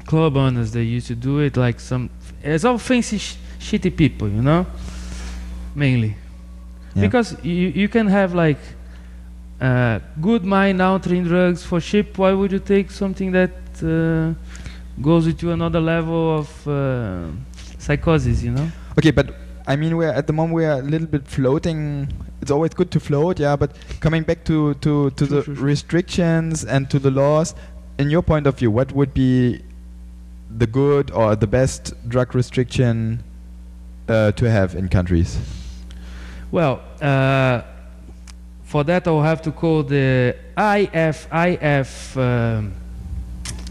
club 0.07 0.37
owners 0.37 0.71
that 0.73 0.85
used 0.85 1.07
to 1.09 1.15
do 1.15 1.39
it, 1.41 1.57
like 1.57 1.81
some. 1.81 2.11
It's 2.43 2.65
all 2.65 2.79
fancy, 2.79 3.19
sh- 3.19 3.37
shitty 3.61 3.91
people, 3.97 4.29
you 4.29 4.43
know. 4.43 4.67
Mainly, 5.75 6.17
Yeah. 6.95 7.03
because 7.07 7.37
you 7.45 7.69
you 7.83 7.89
can 7.89 8.07
have 8.09 8.35
like 8.35 8.59
uh, 9.61 9.99
good 10.21 10.45
mind 10.45 10.81
altering 10.83 11.25
drugs 11.25 11.63
for 11.63 11.81
cheap. 11.81 12.19
Why 12.19 12.33
would 12.33 12.51
you 12.53 12.59
take 12.75 12.91
something 12.91 13.31
that 13.33 13.53
uh, 13.83 14.35
goes 15.01 15.27
you 15.43 15.51
another 15.53 15.81
level 15.81 16.39
of 16.41 16.49
uh, 16.67 17.31
psychosis? 17.79 18.43
You 18.43 18.53
know. 18.53 18.69
Okay, 18.99 19.13
but 19.13 19.27
I 19.69 19.77
mean, 19.77 19.99
we're 19.99 20.09
at 20.11 20.27
the 20.27 20.33
moment 20.33 20.55
we're 20.55 20.73
a 20.73 20.83
little 20.83 21.07
bit 21.07 21.29
floating. 21.29 22.11
It's 22.41 22.51
always 22.51 22.73
good 22.73 22.91
to 22.93 23.01
float, 23.01 23.39
yeah. 23.39 23.55
But 23.55 23.77
coming 24.01 24.23
back 24.23 24.45
to 24.45 24.75
to 24.75 25.11
to 25.11 25.27
the 25.27 25.43
restrictions 25.43 26.65
and 26.65 26.89
to 26.91 26.99
the 26.99 27.11
laws, 27.11 27.55
in 27.99 28.09
your 28.09 28.23
point 28.23 28.47
of 28.47 28.59
view, 28.59 28.71
what 28.71 28.93
would 28.93 29.13
be 29.13 29.61
the 30.57 30.67
good 30.67 31.11
or 31.11 31.37
the 31.37 31.47
best 31.47 31.93
drug 32.09 32.35
restriction 32.35 33.23
uh, 34.09 34.33
to 34.33 34.51
have 34.51 34.75
in 34.75 34.89
countries? 34.89 35.39
Well, 36.51 36.81
uh, 37.03 37.61
for 38.65 38.85
that 38.85 39.07
I'll 39.07 39.23
have 39.23 39.43
to 39.43 39.53
call 39.53 39.83
the 39.83 40.35
IFIF. 40.57 42.17
Um, 42.17 42.73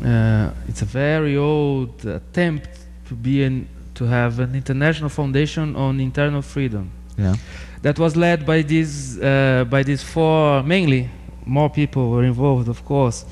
uh, 0.06 0.52
it's 0.68 0.84
a 0.84 0.86
very 0.86 1.36
old 1.38 2.06
attempt 2.06 2.70
to 3.08 3.16
be 3.16 3.44
an, 3.44 3.68
to 3.98 4.06
have 4.06 4.40
an 4.40 4.56
international 4.56 5.10
foundation 5.10 5.76
on 5.76 6.00
internal 6.00 6.42
freedom. 6.42 6.90
Yeah. 7.18 7.36
That 7.82 7.98
was 8.00 8.16
led 8.16 8.46
by 8.46 8.60
these 8.64 9.20
uh, 9.20 9.66
by 9.70 9.84
these 9.84 10.04
four 10.04 10.64
mainly. 10.64 11.10
More 11.46 11.70
people 11.70 12.04
were 12.14 12.26
involved, 12.26 12.68
of 12.68 12.84
course. 12.86 13.26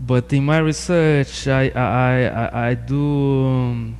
But 0.00 0.32
in 0.32 0.44
my 0.44 0.58
research, 0.58 1.48
I 1.48 1.64
I 1.74 2.14
I, 2.44 2.68
I 2.70 2.74
do. 2.74 3.04
Um, 3.46 3.96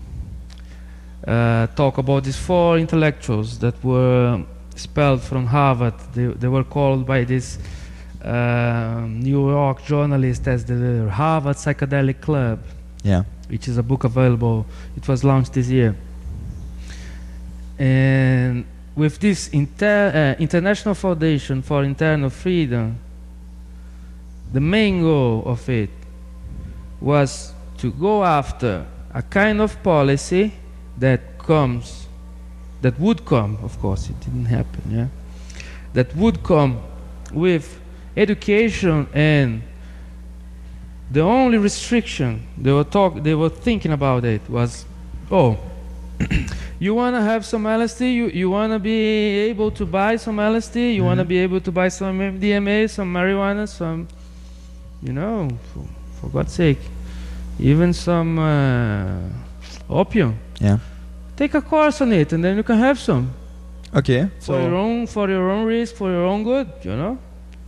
uh, 1.26 1.66
talk 1.74 1.96
about 1.98 2.22
these 2.24 2.36
four 2.36 2.76
intellectuals 2.78 3.58
that 3.58 3.82
were 3.82 4.44
expelled 4.72 5.22
from 5.22 5.46
Harvard. 5.46 5.94
They, 6.14 6.26
they 6.26 6.48
were 6.48 6.64
called 6.64 7.06
by 7.06 7.24
this 7.24 7.58
um 8.22 9.20
New 9.20 9.50
York 9.50 9.84
journalist 9.84 10.46
as 10.48 10.64
the 10.64 11.08
Harvard 11.10 11.56
Psychedelic 11.56 12.20
Club, 12.20 12.58
Yeah. 13.02 13.24
Which 13.48 13.68
is 13.68 13.78
a 13.78 13.82
book 13.82 14.04
available. 14.04 14.66
It 14.96 15.06
was 15.08 15.24
launched 15.24 15.52
this 15.52 15.68
year. 15.68 15.94
And 17.78 18.64
with 18.94 19.18
this 19.18 19.48
inter, 19.48 20.36
uh, 20.38 20.40
International 20.40 20.94
Foundation 20.94 21.62
for 21.62 21.82
Internal 21.82 22.30
Freedom, 22.30 22.98
the 24.52 24.60
main 24.60 25.02
goal 25.02 25.42
of 25.46 25.68
it 25.68 25.90
was 27.00 27.52
to 27.78 27.90
go 27.90 28.24
after 28.24 28.86
a 29.12 29.22
kind 29.22 29.60
of 29.60 29.82
policy 29.82 30.52
that 30.98 31.38
comes, 31.38 32.06
that 32.82 32.98
would 33.00 33.24
come, 33.24 33.58
of 33.62 33.78
course, 33.80 34.08
it 34.08 34.18
didn't 34.20 34.46
happen, 34.46 34.82
yeah, 34.90 35.06
that 35.92 36.14
would 36.16 36.42
come 36.42 36.80
with 37.32 37.80
education 38.16 39.08
and 39.12 39.62
the 41.10 41.20
only 41.20 41.58
restriction 41.58 42.42
they 42.58 42.72
were 42.72 42.84
talk, 42.84 43.22
they 43.22 43.34
were 43.34 43.48
thinking 43.50 43.92
about 43.92 44.24
it 44.24 44.40
was, 44.48 44.84
oh, 45.30 45.56
you 46.78 46.94
wanna 46.94 47.20
have 47.22 47.44
some 47.44 47.64
LSD, 47.64 48.00
you, 48.14 48.26
you 48.28 48.50
wanna 48.50 48.78
be 48.78 49.38
able 49.50 49.70
to 49.72 49.84
buy 49.86 50.16
some 50.16 50.36
LSD, 50.38 50.94
you 50.94 51.04
wanna 51.04 51.24
Mhm. 51.24 51.28
be 51.28 51.38
able 51.38 51.60
to 51.60 51.70
buy 51.72 51.88
some 51.88 52.20
MDMA, 52.20 52.88
some 52.88 53.12
marijuana, 53.12 53.68
some, 53.68 54.06
you 55.02 55.12
know, 55.12 55.48
for, 55.72 55.84
for 56.20 56.28
God's 56.30 56.52
sake, 56.52 56.78
even 57.58 57.92
some 57.92 58.38
uh, 58.38 59.18
opium. 59.90 60.36
Yeah. 60.60 60.78
Take 61.36 61.54
a 61.54 61.60
course 61.62 62.00
on 62.00 62.12
it, 62.12 62.32
and 62.32 62.42
then 62.44 62.56
you 62.56 62.62
can 62.62 62.78
have 62.78 62.98
some 62.98 63.30
Okay. 63.94 64.28
for 64.40 64.58
your 64.60 64.74
own 64.74 65.06
for 65.06 65.28
your 65.28 65.50
own 65.50 65.66
risk, 65.66 65.94
for 65.96 66.10
your 66.10 66.24
own 66.24 66.42
good. 66.44 66.68
You 66.82 66.96
know, 66.96 67.18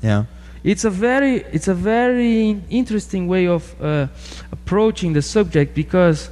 yeah. 0.03 0.25
It's 0.65 0.85
a 0.85 0.91
very 0.91 1.45
it's 1.53 1.69
a 1.69 1.75
very 1.75 2.61
interesting 2.71 3.29
way 3.29 3.47
of 3.47 3.75
uh, 3.83 4.07
approaching 4.53 5.13
the 5.13 5.23
subject 5.23 5.75
because 5.75 6.31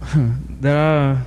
there 0.60 0.78
are 0.78 1.22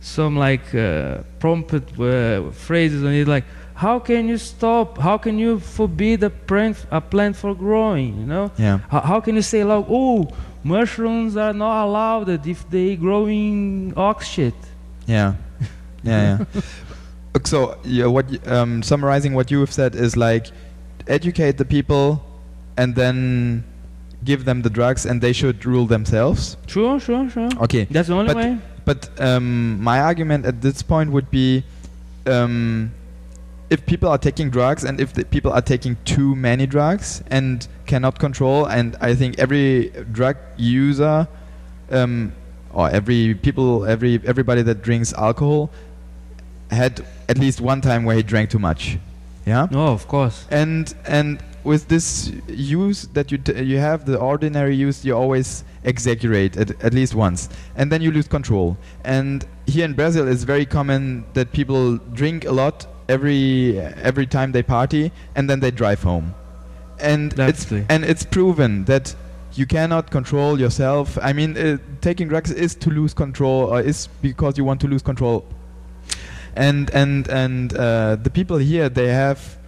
some 0.00 0.36
like 0.36 0.74
uh, 0.74 1.18
prompt 1.38 1.72
uh, 1.74 2.50
phrases 2.52 3.02
on 3.02 3.12
it, 3.12 3.26
like 3.26 3.44
how 3.74 3.98
can 3.98 4.28
you 4.28 4.38
stop? 4.38 4.98
How 4.98 5.18
can 5.18 5.38
you 5.38 5.58
forbid 5.58 6.22
a 6.22 6.30
plant 6.30 6.76
a 6.90 7.00
plant 7.00 7.36
for 7.36 7.54
growing? 7.54 8.18
You 8.20 8.26
know, 8.26 8.50
Yeah. 8.56 8.78
how, 8.88 9.00
how 9.00 9.20
can 9.20 9.34
you 9.34 9.42
say 9.42 9.64
like, 9.64 9.86
oh, 9.88 10.28
mushrooms 10.62 11.36
are 11.36 11.52
not 11.52 11.84
allowed 11.84 12.46
if 12.46 12.68
they 12.70 12.94
growing 12.96 13.92
ox 13.96 14.28
shit? 14.28 14.54
Yeah, 15.06 15.34
yeah, 16.04 16.38
yeah. 16.54 16.60
So, 17.42 17.76
yeah, 17.84 18.06
what 18.06 18.26
um, 18.48 18.82
summarizing 18.82 19.34
what 19.34 19.50
you 19.50 19.60
have 19.60 19.72
said 19.72 19.94
is 19.96 20.16
like 20.16 20.46
educate 21.08 21.58
the 21.58 21.64
people, 21.64 22.22
and 22.76 22.94
then 22.94 23.64
give 24.24 24.44
them 24.44 24.62
the 24.62 24.70
drugs, 24.70 25.04
and 25.04 25.20
they 25.20 25.32
should 25.32 25.66
rule 25.66 25.86
themselves. 25.86 26.56
Sure, 26.66 26.98
sure, 27.00 27.28
sure. 27.28 27.50
Okay, 27.60 27.84
That's 27.90 28.08
the 28.08 28.14
only 28.14 28.32
But- 28.32 28.36
way. 28.36 28.58
but 28.84 29.20
um, 29.20 29.82
my 29.82 30.00
argument 30.00 30.46
at 30.46 30.62
this 30.62 30.80
point 30.82 31.10
would 31.10 31.30
be, 31.30 31.64
um, 32.26 32.92
if 33.68 33.84
people 33.84 34.08
are 34.08 34.16
taking 34.18 34.48
drugs, 34.48 34.84
and 34.84 34.98
if 35.00 35.12
the 35.12 35.24
people 35.24 35.52
are 35.52 35.60
taking 35.60 35.96
too 36.04 36.34
many 36.36 36.66
drugs 36.66 37.22
and 37.30 37.66
cannot 37.86 38.18
control, 38.18 38.64
and 38.66 38.96
I 39.00 39.14
think 39.14 39.38
every 39.38 39.90
drug 40.12 40.36
user, 40.56 41.26
um, 41.90 42.32
or 42.72 42.88
every 42.90 43.34
people, 43.34 43.84
every 43.84 44.20
everybody 44.24 44.62
that 44.62 44.82
drinks 44.82 45.12
alcohol, 45.14 45.70
had 46.74 47.04
at 47.28 47.38
least 47.38 47.60
one 47.60 47.80
time 47.80 48.04
where 48.04 48.16
he 48.16 48.22
drank 48.22 48.50
too 48.50 48.58
much. 48.58 48.98
Yeah. 49.46 49.68
No, 49.70 49.88
of 49.88 50.06
course. 50.08 50.46
And 50.50 50.94
and 51.06 51.42
with 51.64 51.88
this 51.88 52.32
use 52.48 53.08
that 53.14 53.30
you 53.32 53.38
t- 53.38 53.62
you 53.62 53.78
have 53.78 54.04
the 54.04 54.18
ordinary 54.18 54.74
use, 54.74 55.04
you 55.04 55.16
always 55.16 55.64
exaggerate 55.84 56.56
at, 56.56 56.70
at 56.82 56.92
least 56.94 57.14
once, 57.14 57.48
and 57.76 57.90
then 57.90 58.02
you 58.02 58.10
lose 58.10 58.28
control. 58.28 58.76
And 59.04 59.44
here 59.66 59.84
in 59.84 59.94
Brazil, 59.94 60.28
it's 60.28 60.44
very 60.44 60.66
common 60.66 61.24
that 61.34 61.52
people 61.52 61.96
drink 62.14 62.44
a 62.44 62.52
lot 62.52 62.86
every 63.08 63.78
every 63.78 64.26
time 64.26 64.52
they 64.52 64.62
party, 64.62 65.12
and 65.36 65.48
then 65.48 65.60
they 65.60 65.70
drive 65.70 66.02
home. 66.02 66.34
And 67.00 67.32
it's 67.32 67.64
Definitely. 67.64 67.86
and 67.88 68.04
it's 68.04 68.24
proven 68.24 68.84
that 68.84 69.14
you 69.54 69.66
cannot 69.66 70.10
control 70.10 70.58
yourself. 70.58 71.18
I 71.22 71.32
mean, 71.32 71.56
uh, 71.56 71.78
taking 72.00 72.28
drugs 72.28 72.50
is 72.50 72.74
to 72.76 72.90
lose 72.90 73.14
control, 73.14 73.64
or 73.72 73.80
is 73.80 74.08
because 74.22 74.58
you 74.58 74.64
want 74.64 74.80
to 74.80 74.88
lose 74.88 75.02
control. 75.02 75.44
And 76.56 76.90
and 76.90 77.28
and 77.28 77.76
uh, 77.76 78.16
the 78.16 78.30
people 78.30 78.58
here, 78.58 78.88
they 78.88 79.08
have 79.08 79.58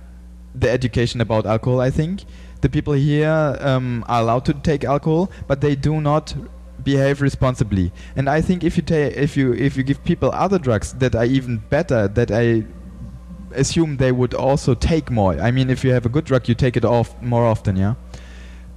the 0.54 0.70
education 0.70 1.20
about 1.20 1.46
alcohol. 1.46 1.80
I 1.80 1.90
think 1.90 2.24
the 2.60 2.68
people 2.68 2.94
here 2.94 3.56
um, 3.60 4.04
are 4.08 4.22
allowed 4.22 4.44
to 4.46 4.54
take 4.54 4.84
alcohol, 4.84 5.30
but 5.46 5.60
they 5.60 5.76
do 5.76 6.00
not 6.00 6.34
behave 6.82 7.20
responsibly. 7.20 7.92
And 8.14 8.28
I 8.28 8.40
think 8.40 8.62
if 8.64 8.76
you 8.76 8.82
ta- 8.82 8.94
if 8.94 9.36
you 9.36 9.52
if 9.52 9.76
you 9.76 9.82
give 9.82 10.02
people 10.04 10.30
other 10.32 10.58
drugs 10.58 10.92
that 10.94 11.14
are 11.14 11.24
even 11.24 11.58
better, 11.70 12.08
that 12.08 12.30
I 12.30 12.64
assume 13.52 13.96
they 13.96 14.12
would 14.12 14.34
also 14.34 14.74
take 14.74 15.10
more. 15.10 15.34
I 15.40 15.50
mean, 15.50 15.70
if 15.70 15.84
you 15.84 15.92
have 15.92 16.06
a 16.06 16.08
good 16.08 16.24
drug, 16.24 16.48
you 16.48 16.54
take 16.54 16.76
it 16.76 16.84
off 16.84 17.20
more 17.22 17.44
often, 17.44 17.76
yeah. 17.76 17.94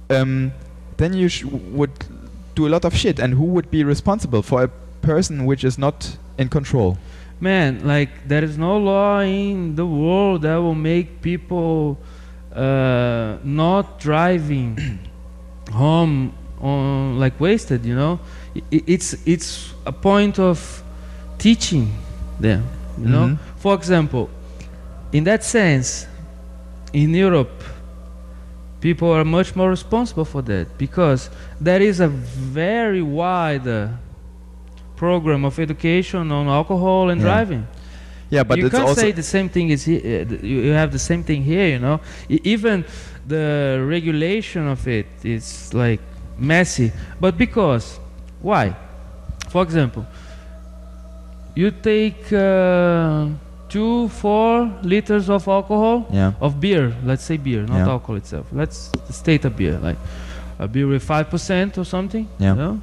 Um, 0.08 0.52
then 0.96 1.12
you 1.14 1.28
would 1.70 1.92
do 2.54 2.66
a 2.66 2.70
lot 2.70 2.84
of 2.84 2.94
shit, 2.94 3.18
and 3.18 3.34
who 3.34 3.44
would 3.44 3.70
be 3.70 3.84
responsible 3.84 4.42
for 4.42 4.64
a 4.64 4.68
person 5.02 5.46
which 5.46 5.64
is 5.64 5.78
not 5.78 6.18
in 6.36 6.48
control? 6.48 6.98
Man, 7.40 7.80
like 7.86 8.28
there 8.28 8.44
is 8.44 8.58
no 8.58 8.76
law 8.76 9.20
in 9.20 9.74
the 9.74 9.86
world 9.86 10.42
that 10.42 10.56
will 10.56 10.74
make 10.74 11.22
people 11.22 11.98
uh, 12.54 13.38
not 13.44 13.98
driving 13.98 14.98
home 15.72 16.32
on 16.60 17.18
like 17.18 17.40
wasted. 17.40 17.86
You 17.86 17.94
know, 17.96 18.20
I- 18.54 18.62
i- 18.76 18.84
it's 18.86 19.14
it's 19.26 19.72
a 19.86 19.92
point 19.92 20.38
of 20.38 20.82
teaching 21.38 21.88
them. 22.38 22.62
You 22.98 23.08
know, 23.08 23.26
Mhm. 23.28 23.38
for 23.56 23.74
example, 23.74 24.28
in 25.12 25.24
that 25.24 25.42
sense, 25.44 26.06
in 26.92 27.14
Europe, 27.14 27.62
people 28.80 29.10
are 29.12 29.24
much 29.24 29.56
more 29.56 29.70
responsible 29.70 30.24
for 30.26 30.42
that 30.42 30.66
because 30.76 31.30
there 31.60 31.80
is 31.80 32.00
a 32.00 32.08
very 32.08 33.00
wide 33.02 33.66
uh, 33.66 33.88
program 35.04 35.44
of 35.44 35.58
education 35.58 36.24
on 36.38 36.44
alcohol 36.60 37.10
and 37.10 37.18
Yeah. 37.20 37.28
driving. 37.28 37.62
Yeah, 38.34 38.44
but 38.48 38.58
you 38.58 38.70
can't 38.70 38.96
say 39.04 39.10
the 39.12 39.28
same 39.36 39.48
thing 39.48 39.66
is 39.74 39.80
he- 39.90 40.04
uh, 40.14 40.24
you 40.42 40.72
have 40.80 40.90
the 40.98 40.98
same 41.10 41.22
thing 41.28 41.40
here. 41.52 41.66
You 41.74 41.80
know, 41.86 41.96
even 42.54 42.84
the 43.34 43.46
regulation 43.96 44.62
of 44.74 44.80
it 44.86 45.06
is 45.24 45.46
like 45.84 46.00
messy. 46.38 46.88
But 47.20 47.32
because 47.44 47.86
why? 48.48 48.64
For 49.52 49.62
example, 49.62 50.04
you 51.54 51.70
take 51.92 52.20
uh, 52.32 53.26
two, 53.68 54.08
four 54.22 54.52
liters 54.82 55.28
of 55.28 55.48
alcohol 55.48 56.06
yeah, 56.12 56.32
of 56.40 56.60
beer. 56.60 56.92
Let's 57.04 57.24
say 57.24 57.36
beer, 57.36 57.62
not 57.66 57.78
Yeah. 57.78 57.92
alcohol 57.94 58.16
itself. 58.16 58.46
Let's 58.52 58.90
state 59.10 59.44
a 59.44 59.50
beer, 59.50 59.78
like 59.88 59.98
a 60.58 60.66
beer 60.68 60.86
with 60.86 61.02
five 61.02 61.26
percent 61.34 61.78
or 61.78 61.84
something. 61.84 62.26
Yeah. 62.38 62.52
You, 62.54 62.56
know? 62.62 62.80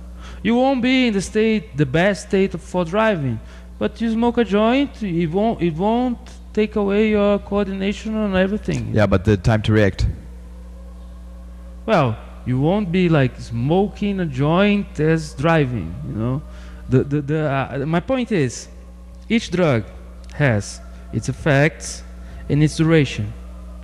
You 0.47 0.55
won't 0.55 0.81
be 0.81 1.07
in 1.07 1.13
the 1.13 1.21
state, 1.21 1.75
the 1.75 1.85
best 1.85 2.29
state 2.29 2.53
for 2.71 2.85
driving, 2.85 3.37
but 3.77 3.99
you 3.99 4.09
smoke 4.09 4.37
a 4.37 4.45
joint, 4.45 4.91
it 5.03 5.27
won't, 5.27 5.61
it 5.61 5.75
won't 5.75 6.23
take 6.53 6.77
away 6.77 7.09
your 7.09 7.37
coordination 7.39 8.15
and 8.15 8.33
everything. 8.33 8.81
yeah, 8.93 9.05
but 9.05 9.25
the 9.25 9.35
time 9.35 9.61
to 9.61 9.73
react. 9.73 10.07
Well, 11.85 12.17
you 12.45 12.57
won't 12.61 12.89
be 12.93 13.09
like 13.09 13.33
smoking 13.39 14.21
a 14.21 14.25
joint 14.25 14.91
as 15.01 15.33
driving. 15.33 15.93
You 16.07 16.15
know, 16.21 16.41
the 16.87 16.99
the, 17.03 17.19
the 17.31 17.39
uh, 17.51 17.85
my 17.95 17.99
point 17.99 18.31
is, 18.31 18.69
each 19.27 19.51
drug 19.51 19.83
has 20.33 20.79
its 21.11 21.27
effects 21.27 22.03
and 22.49 22.63
its 22.63 22.77
duration. 22.77 23.33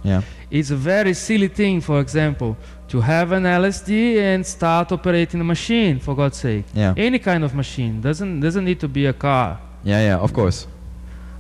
Yeah, 0.04 0.22
It's 0.54 0.70
a 0.70 0.76
very 0.76 1.16
silly 1.16 1.48
thing, 1.48 1.82
for 1.82 2.00
example, 2.00 2.56
to 2.90 3.02
have 3.02 3.32
an 3.32 3.44
LSD 3.44 4.18
and 4.20 4.46
start 4.46 4.92
operating 4.92 5.42
a 5.42 5.44
machine. 5.44 6.00
For 6.00 6.16
God's 6.16 6.38
sake, 6.38 6.66
yeah, 6.76 6.94
any 6.96 7.18
kind 7.18 7.44
of 7.44 7.56
machine 7.56 8.02
doesn't 8.02 8.40
doesn't 8.40 8.64
need 8.64 8.80
to 8.82 8.88
be 8.88 9.08
a 9.08 9.14
car, 9.14 9.60
yeah, 9.84 10.00
yeah. 10.08 10.18
Of 10.20 10.32
course. 10.32 10.68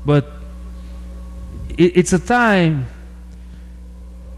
but 0.03 0.26
it, 1.78 1.97
it's 1.97 2.14
a 2.14 2.20
time 2.20 2.88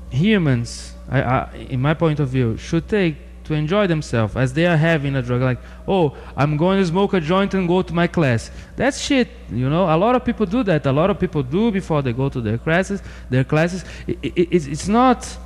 humans, 0.10 0.94
I, 1.10 1.22
I, 1.22 1.68
in 1.70 1.82
my 1.82 1.94
point 1.94 2.20
of 2.20 2.28
view, 2.28 2.58
should 2.58 2.90
take 2.90 3.16
to 3.46 3.54
enjoy 3.54 3.88
themselves 3.88 4.36
as 4.36 4.54
they 4.54 4.66
are 4.66 4.78
having 4.78 5.16
a 5.16 5.22
drug. 5.22 5.41
Like, 5.41 5.60
oh, 5.88 6.16
I'm 6.36 6.58
going 6.58 6.80
to 6.80 6.86
smoke 6.86 7.14
a 7.14 7.22
joint 7.22 7.54
and 7.54 7.68
go 7.68 7.82
to 7.82 7.93
my 7.93 8.08
class. 8.08 8.52
That's 8.76 9.00
shit, 9.00 9.30
you 9.52 9.70
know. 9.70 9.84
A 9.86 9.98
lot 9.98 10.16
of 10.16 10.26
people 10.26 10.46
do 10.46 10.64
that. 10.64 10.86
A 10.86 10.91
lot 10.91 11.10
of 11.10 11.20
people 11.20 11.43
do 11.43 11.72
before 11.72 12.02
they 12.02 12.14
go 12.14 12.30
to 12.30 12.41
their 12.41 12.58
classes. 12.58 13.02
Their 13.30 13.43
classes. 13.43 13.84
I 14.08 14.12
i 14.12 14.32
it's, 14.36 14.66
it's 14.66 14.88
not. 14.88 15.38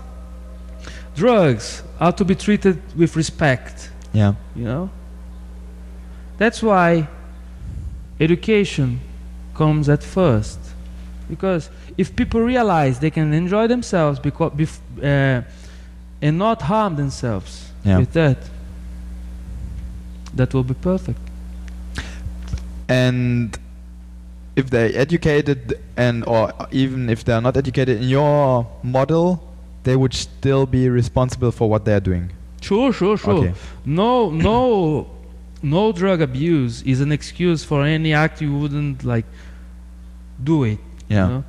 Drugs 1.15 1.83
are 1.99 2.13
to 2.13 2.23
be 2.23 2.35
treated 2.35 2.81
with 2.95 3.15
respect 3.15 3.89
Yeah, 4.13 4.33
you 4.55 4.63
know 4.63 4.89
that's 6.39 6.63
why 6.63 7.07
education 8.19 8.99
comes 9.53 9.89
at 9.89 10.01
first 10.01 10.57
because 11.29 11.69
if 11.97 12.15
people 12.15 12.39
realize 12.41 12.99
they 12.99 13.11
can 13.11 13.33
enjoy 13.33 13.67
themselves 13.67 14.19
because 14.19 14.51
bef- 14.53 14.79
uh, 15.03 15.43
and 16.21 16.37
not 16.37 16.61
harm 16.61 16.95
themselves 16.95 17.68
Yeah. 17.83 17.99
with 17.99 18.11
that 18.13 18.37
that 20.35 20.53
will 20.53 20.63
be 20.65 20.73
perfect 20.73 21.19
and 22.87 23.57
if 24.55 24.69
they're 24.69 24.91
educated 24.95 25.79
and 25.95 26.25
or 26.27 26.51
even 26.71 27.09
if 27.09 27.23
they're 27.23 27.41
not 27.41 27.55
educated 27.55 28.01
in 28.01 28.09
your 28.09 28.67
model, 28.83 29.41
they 29.83 29.95
would 29.95 30.13
still 30.13 30.65
be 30.65 30.89
responsible 30.89 31.51
for 31.51 31.69
what 31.69 31.85
they're 31.85 32.01
doing. 32.11 32.31
sure 32.61 32.91
sure 32.91 33.15
sure 33.17 33.33
Okay. 33.39 33.53
no 33.85 34.29
no 34.29 35.07
no 35.63 35.91
drug 35.93 36.19
abuse 36.21 36.81
is 36.83 36.99
an 36.99 37.11
excuse 37.11 37.63
for 37.63 37.85
any 37.85 38.11
act 38.13 38.41
you 38.41 38.51
wouldn't 38.61 39.03
like 39.05 39.25
do 40.43 40.63
it 40.65 40.79
Yeah. 41.07 41.25
You 41.27 41.33
know? 41.33 41.43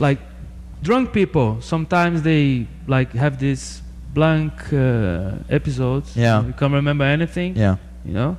Like 0.00 0.20
drunk 0.82 1.12
people, 1.12 1.60
sometimes 1.60 2.22
they 2.22 2.66
like 2.86 3.12
have 3.12 3.38
these 3.38 3.82
blank 4.14 4.72
uh, 4.72 5.32
episodes. 5.50 6.16
Yeah. 6.16 6.44
You 6.46 6.52
can't 6.52 6.72
remember 6.72 7.04
anything. 7.04 7.56
Yeah. 7.56 7.76
You 8.04 8.12
know. 8.14 8.36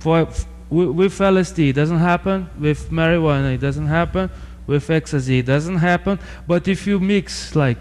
For 0.00 0.28
with 0.70 1.18
LSD, 1.18 1.70
it 1.70 1.72
doesn't 1.74 1.98
happen. 1.98 2.48
With 2.58 2.90
marijuana, 2.90 3.54
it 3.54 3.60
doesn't 3.60 3.86
happen. 3.86 4.30
With 4.66 4.88
ecstasy, 4.90 5.38
it 5.38 5.46
doesn't 5.46 5.76
happen. 5.76 6.18
But 6.46 6.68
if 6.68 6.86
you 6.86 6.98
mix 7.00 7.54
like 7.56 7.78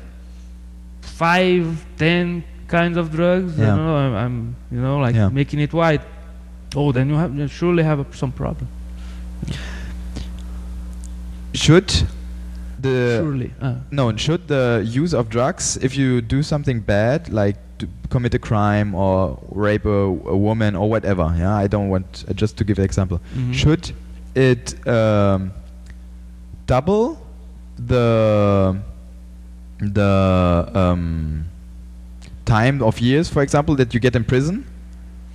five, 1.01 1.85
ten 1.97 2.43
kinds 2.67 2.97
of 2.97 3.11
drugs, 3.11 3.59
I 3.59 3.63
Yeah. 3.63 3.67
don't 3.75 3.85
know, 3.85 3.95
I'm, 3.95 4.15
I'm 4.15 4.55
you 4.71 4.81
know 4.81 4.97
like 4.99 5.15
Yeah. 5.15 5.29
making 5.29 5.59
it 5.59 5.73
white. 5.73 6.01
Oh, 6.75 6.91
then 6.91 7.09
you 7.09 7.15
have 7.15 7.35
you 7.35 7.47
surely 7.47 7.83
have 7.83 7.99
a, 7.99 8.05
some 8.15 8.31
problem. 8.31 8.67
Should 11.53 11.91
the 12.83 13.17
surely. 13.21 13.49
Uh. 13.61 13.75
no 13.91 14.05
should 14.25 14.47
the 14.47 14.63
use 15.01 15.13
of 15.19 15.29
drugs 15.29 15.65
if 15.81 15.91
you 15.97 16.21
do 16.21 16.39
something 16.43 16.79
bad 16.79 17.19
like 17.41 17.57
commit 18.09 18.33
a 18.33 18.39
crime 18.39 18.93
or 18.95 19.39
rape 19.51 19.85
a, 19.85 19.89
a 20.35 20.37
woman 20.47 20.75
or 20.75 20.89
whatever 20.93 21.25
yeah 21.37 21.55
i 21.63 21.67
don't 21.67 21.89
want 21.89 22.23
uh, 22.27 22.33
just 22.33 22.53
to 22.57 22.63
give 22.63 22.77
an 22.79 22.85
example 22.85 23.17
Mhm. 23.35 23.53
should 23.61 23.83
it 24.35 24.65
um, 24.87 25.51
double 26.67 27.05
the 27.77 28.77
the 29.79 30.69
um, 30.73 31.45
time 32.45 32.81
of 32.81 32.99
years, 32.99 33.27
for 33.29 33.41
example, 33.41 33.75
that 33.75 33.93
you 33.93 33.99
get 33.99 34.15
in 34.15 34.23
prison? 34.23 34.65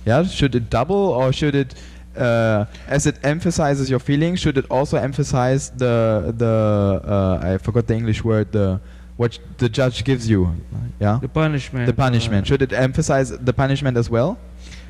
Yeah, 0.05 0.23
should 0.23 0.55
it 0.55 0.69
double 0.69 0.95
or 1.19 1.31
should 1.31 1.53
it, 1.55 1.75
uh, 2.17 2.65
as 2.87 3.05
it 3.05 3.15
emphasizes 3.23 3.89
your 3.89 3.99
feelings, 3.99 4.39
should 4.39 4.57
it 4.57 4.65
also 4.69 4.97
emphasize 4.97 5.69
the 5.71 6.33
the 6.37 7.01
uh, 7.05 7.39
I 7.53 7.57
forgot 7.57 7.87
the 7.87 7.95
English 7.95 8.23
word 8.23 8.51
the 8.51 8.79
what 9.17 9.37
the 9.57 9.67
judge 9.69 10.03
gives 10.03 10.29
you? 10.29 10.53
Yeah, 10.99 11.19
The 11.21 11.27
punishment. 11.27 11.85
the 11.87 11.93
punishment. 11.93 12.45
uh, 12.45 12.47
Should 12.47 12.61
it 12.61 12.73
emphasize 12.73 13.29
the 13.37 13.53
punishment 13.53 13.97
as 13.97 14.09
well? 14.09 14.37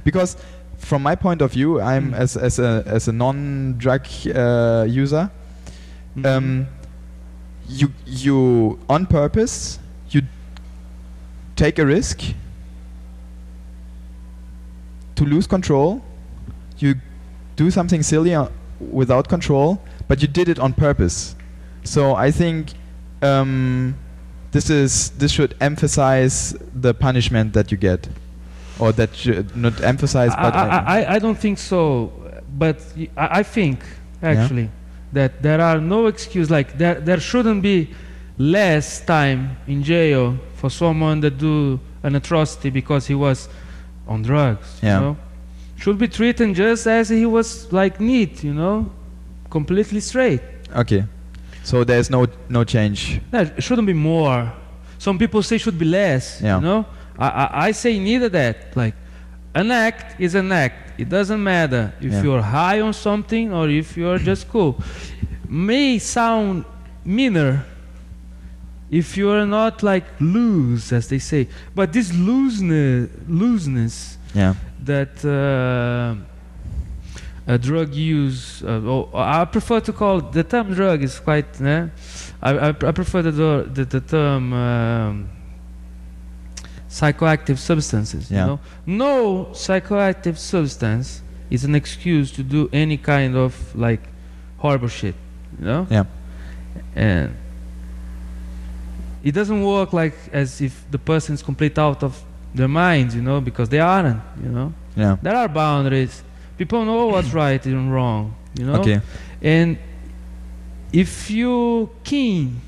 Because 0.03 0.37
from 0.77 1.01
my 1.03 1.15
point 1.15 1.41
of 1.41 1.51
view, 1.51 1.81
I'm 1.81 2.11
Mm. 2.11 2.17
as 2.23 2.37
as 2.37 2.59
a 2.59 2.83
as 2.85 3.07
a 3.07 3.11
non-drug 3.11 4.01
uh, 4.35 4.85
user. 4.87 5.29
mhm. 6.15 6.25
Um, 6.25 6.67
you 7.67 7.87
you 8.05 8.79
on 8.89 9.05
purpose 9.05 9.77
you 10.09 10.21
take 11.55 11.77
a 11.77 11.85
risk 11.85 12.21
to 15.15 15.25
lose 15.25 15.47
control. 15.47 16.01
Do 17.59 17.69
something 17.69 18.03
silly 18.03 18.33
uh, 18.35 18.47
without 19.01 19.27
control, 19.35 19.69
but 20.07 20.21
you 20.21 20.29
did 20.39 20.47
it 20.53 20.59
on 20.59 20.71
purpose. 20.87 21.35
So 21.83 22.01
I 22.27 22.31
think 22.31 22.59
um, 23.21 23.95
this 24.51 24.69
is 24.69 25.09
this 25.21 25.31
should 25.37 25.53
emphasize 25.59 26.35
the 26.85 26.93
punishment 26.93 27.47
that 27.57 27.67
you 27.71 27.77
get, 27.89 28.01
or 28.79 28.93
that 28.93 29.09
should 29.21 29.47
not 29.55 29.75
emphasize, 29.83 30.31
I, 30.37 30.41
but 30.43 30.53
I, 30.55 30.67
I, 30.97 31.15
I 31.15 31.19
don't 31.19 31.37
think 31.45 31.57
so, 31.57 32.11
but 32.57 32.77
y- 32.95 33.09
I, 33.17 33.39
I 33.39 33.43
think 33.43 33.77
actually 34.21 34.69
that 35.11 35.31
there 35.41 35.61
are 35.69 35.79
no 35.81 36.07
excuse. 36.07 36.47
Like 36.49 36.77
there 36.77 36.97
there 37.07 37.19
shouldn't 37.19 37.61
be 37.61 37.89
less 38.37 38.87
time 39.05 39.57
in 39.67 39.83
jail 39.83 40.37
for 40.59 40.69
someone 40.69 41.19
that 41.25 41.37
do 41.37 41.79
an 42.03 42.15
atrocity 42.15 42.69
because 42.69 43.07
he 43.11 43.15
was 43.15 43.49
on 44.07 44.21
drugs. 44.23 44.79
Yeah. 44.81 44.95
You 44.95 45.05
know? 45.05 45.17
Should 45.79 45.97
be 45.97 46.07
treated 46.07 46.55
just 46.55 46.85
as 46.87 47.09
he 47.09 47.25
was 47.25 47.71
like 47.71 47.99
neat, 47.99 48.43
you 48.43 48.53
know, 48.53 48.91
completely 49.49 49.99
straight. 50.01 50.41
okay. 50.75 51.05
So 51.63 51.83
there's 51.83 52.09
no 52.09 52.25
no 52.49 52.63
change. 52.63 53.21
No, 53.31 53.41
it 53.41 53.61
shouldn't 53.61 53.85
be 53.87 53.93
more. 53.93 54.51
Some 54.97 55.17
people 55.19 55.41
say 55.43 55.57
should 55.57 55.77
be 55.77 55.85
less. 55.85 56.41
Yeah. 56.41 56.55
You 56.57 56.61
know, 56.65 56.85
I, 57.17 57.27
I, 57.29 57.67
I 57.67 57.71
say 57.73 57.99
neither 57.99 58.29
that. 58.29 58.75
Like, 58.75 58.95
an 59.53 59.69
act 59.71 60.19
is 60.19 60.35
an 60.35 60.51
act. 60.51 60.99
It 60.99 61.09
doesn't 61.09 61.41
matter 61.43 61.93
if 62.01 62.11
Yeah. 62.11 62.23
you're 62.23 62.41
high 62.41 62.81
on 62.81 62.93
something 62.93 63.53
or 63.53 63.69
if 63.69 63.95
you're 63.97 64.17
just 64.19 64.47
cool. 64.49 64.81
May 65.47 65.99
sound 65.99 66.65
meaner 67.05 67.65
if 68.89 69.15
you're 69.17 69.45
not 69.45 69.83
like 69.83 70.05
loose, 70.19 70.91
as 70.91 71.07
they 71.09 71.19
say. 71.19 71.47
But 71.75 71.93
this 71.93 72.11
looseness, 72.13 73.09
looseness 73.27 74.17
Yeah. 74.33 74.53
that 74.83 75.23
uh, 75.25 76.15
a 77.47 77.57
drug 77.57 77.93
use. 77.95 78.63
Uh, 78.63 78.81
oh, 78.85 79.09
I 79.13 79.45
prefer 79.45 79.79
to 79.81 79.91
call 79.93 80.21
the 80.21 80.43
term 80.43 80.73
drug 80.73 81.03
is 81.03 81.19
quite. 81.19 81.59
Eh? 81.61 81.87
I, 82.41 82.51
I, 82.51 82.69
I 82.69 82.91
prefer 82.91 83.21
the, 83.23 83.31
the, 83.31 83.69
the, 83.73 83.85
the 83.85 84.01
term 84.01 84.53
um, 84.53 85.29
psychoactive 86.89 87.57
substances. 87.57 88.29
Yeah. 88.31 88.41
You 88.41 88.47
know, 88.47 88.59
no 88.85 89.45
psychoactive 89.51 90.37
substance 90.37 91.21
is 91.49 91.63
an 91.65 91.75
excuse 91.75 92.31
to 92.33 92.43
do 92.43 92.69
any 92.71 92.97
kind 92.97 93.35
of 93.35 93.75
like 93.75 94.01
horrible 94.57 94.87
shit. 94.87 95.15
You 95.59 95.65
know, 95.65 95.87
Yeah. 95.89 96.05
and 96.95 97.35
it 99.23 99.31
doesn't 99.33 99.61
work 99.63 99.91
like 99.91 100.15
as 100.31 100.61
if 100.61 100.85
the 100.91 100.99
person 100.99 101.33
is 101.35 101.43
complete 101.43 101.77
out 101.77 102.03
of 102.03 102.23
their 102.53 102.67
minds. 102.67 103.15
You 103.15 103.21
know, 103.21 103.41
because 103.41 103.69
they 103.69 103.79
aren't. 103.79 104.21
You 104.43 104.49
know. 104.49 104.73
Yeah. 104.95 105.17
There 105.21 105.35
are 105.35 105.47
boundaries. 105.47 106.23
People 106.57 106.83
know 106.85 107.07
what's 107.07 107.33
right 107.33 107.63
and 107.65 107.93
wrong, 107.93 108.35
you 108.57 108.65
know. 108.65 108.75
Okay. 108.81 108.99
And 109.41 109.77
if 110.91 111.29
you 111.31 111.89
keen 112.03 112.59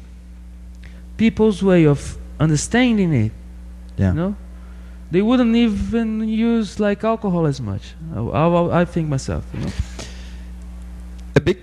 people's 1.18 1.62
way 1.62 1.86
of 1.86 2.18
understanding 2.40 3.14
it, 3.14 3.32
Yeah. 3.98 4.10
you 4.10 4.16
know, 4.16 4.36
they 5.12 5.22
wouldn't 5.22 5.56
even 5.56 6.28
use 6.30 6.80
like 6.80 7.04
alcohol 7.04 7.46
as 7.46 7.60
much. 7.60 7.94
I, 8.16 8.20
I, 8.20 8.82
I 8.82 8.86
think 8.86 9.10
myself, 9.10 9.44
you 9.54 9.60
know. 9.60 9.72
a 11.36 11.42
big 11.42 11.60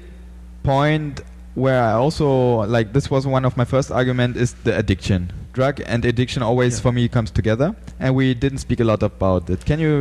point 0.62 1.22
where 1.54 1.82
I 1.82 1.92
also 1.92 2.66
like 2.66 2.92
this 2.92 3.10
was 3.10 3.26
one 3.26 3.44
of 3.46 3.56
my 3.56 3.64
first 3.64 3.90
argument 3.90 4.36
is 4.36 4.52
the 4.64 4.76
addiction. 4.76 5.32
Drug 5.58 5.80
and 5.92 6.04
addiction 6.04 6.40
always 6.50 6.74
Yeah. 6.74 6.82
for 6.84 6.92
me 6.92 7.08
comes 7.16 7.30
together, 7.40 7.68
and 7.98 8.10
we 8.20 8.26
didn't 8.42 8.60
speak 8.66 8.80
a 8.80 8.84
lot 8.92 9.02
about 9.02 9.50
it. 9.50 9.60
Can 9.70 9.78
you 9.80 9.92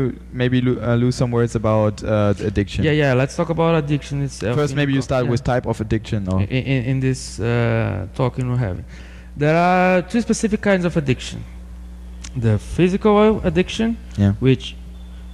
maybe 0.41 0.58
lo- 0.68 0.80
uh, 0.88 1.03
lose 1.03 1.16
some 1.22 1.32
words 1.32 1.53
about 1.55 1.95
uh, 2.03 2.49
addiction? 2.49 2.80
Yeah, 2.88 2.95
yeah. 3.03 3.12
Let's 3.22 3.36
talk 3.39 3.49
about 3.49 3.72
addiction 3.84 4.22
itself. 4.28 4.55
First, 4.55 4.76
maybe 4.76 4.93
you 4.97 5.01
start 5.01 5.24
yeah. 5.24 5.32
with 5.32 5.41
type 5.53 5.66
of 5.72 5.82
addiction. 5.86 6.20
Or 6.32 6.41
in, 6.41 6.64
in, 6.74 6.80
in 6.91 6.99
this 6.99 7.39
uh, 7.39 8.05
talking 8.14 8.43
we're 8.51 8.64
having. 8.70 8.86
There 9.36 9.58
are 9.68 10.03
two 10.12 10.22
specific 10.22 10.62
kinds 10.62 10.86
of 10.86 10.93
addiction. 10.95 11.39
The 12.36 12.60
physical 12.60 13.41
addiction, 13.49 13.97
yeah, 14.16 14.34
which 14.47 14.76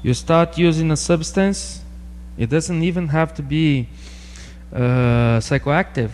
you 0.04 0.14
start 0.14 0.58
using 0.58 0.90
a 0.92 1.00
substance. 1.12 1.60
It 2.38 2.50
doesn't 2.56 2.82
even 2.90 3.06
have 3.10 3.30
to 3.40 3.44
be 3.56 3.90
uh, 4.74 5.40
psychoactive 5.48 6.12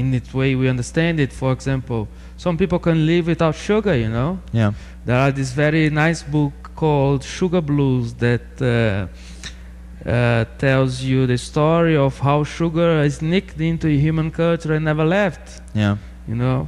in 0.00 0.14
its 0.14 0.32
way 0.32 0.54
we 0.54 0.66
understand 0.74 1.20
it. 1.20 1.30
For 1.40 1.52
example, 1.52 2.08
some 2.40 2.56
people 2.56 2.78
can 2.78 3.04
live 3.04 3.26
without 3.26 3.54
sugar. 3.54 3.94
You 3.94 4.08
know, 4.08 4.38
yeah, 4.50 4.72
there 5.04 5.18
are 5.18 5.30
this 5.30 5.52
very 5.52 5.90
nice 5.90 6.22
book 6.22 6.70
called 6.74 7.22
Sugar 7.22 7.60
Blues 7.60 8.14
that 8.14 8.48
uh, 8.62 10.08
uh, 10.08 10.46
tells 10.56 11.02
you 11.02 11.26
the 11.26 11.36
story 11.36 11.96
of 11.98 12.18
how 12.18 12.42
sugar 12.44 13.02
is 13.02 13.20
nicked 13.20 13.60
into 13.60 13.88
human 13.88 14.30
culture 14.30 14.72
and 14.72 14.86
never 14.86 15.04
left 15.04 15.60
yeah, 15.74 15.98
you 16.26 16.34
know, 16.34 16.66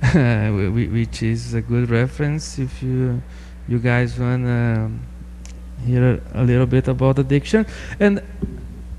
whi- 0.12 0.70
whi- 0.76 0.92
which 0.92 1.24
is 1.24 1.54
a 1.54 1.60
good 1.60 1.90
reference 1.90 2.60
if 2.60 2.80
you 2.80 3.20
you 3.66 3.80
guys 3.80 4.16
want 4.16 4.44
to 4.44 4.90
hear 5.84 6.20
a 6.34 6.44
little 6.44 6.66
bit 6.66 6.86
about 6.86 7.18
addiction. 7.18 7.66
And 7.98 8.22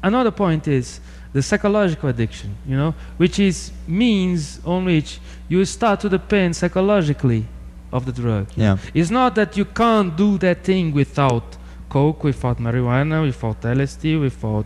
another 0.04 0.32
point 0.32 0.68
is 0.68 1.00
the 1.36 1.41
psychological 1.41 2.10
addiction, 2.10 2.56
you 2.66 2.78
know, 2.78 2.93
which 3.18 3.39
is 3.39 3.72
means 3.88 4.60
on 4.66 4.86
which 4.86 5.20
you 5.50 5.64
start 5.66 6.00
to 6.02 6.10
depend 6.10 6.56
psychologically 6.56 7.46
of 7.91 8.06
the 8.06 8.12
drug. 8.12 8.48
yeah, 8.56 8.78
It's 8.93 9.12
not 9.12 9.36
that 9.36 9.56
you 9.58 9.66
can't 9.66 10.16
do 10.18 10.38
that 10.39 10.64
thing 10.64 10.93
without 10.93 11.58
coke, 11.89 12.24
without 12.24 12.58
marijuana, 12.60 13.22
without 13.24 13.62
LSD, 13.62 14.20
without 14.20 14.66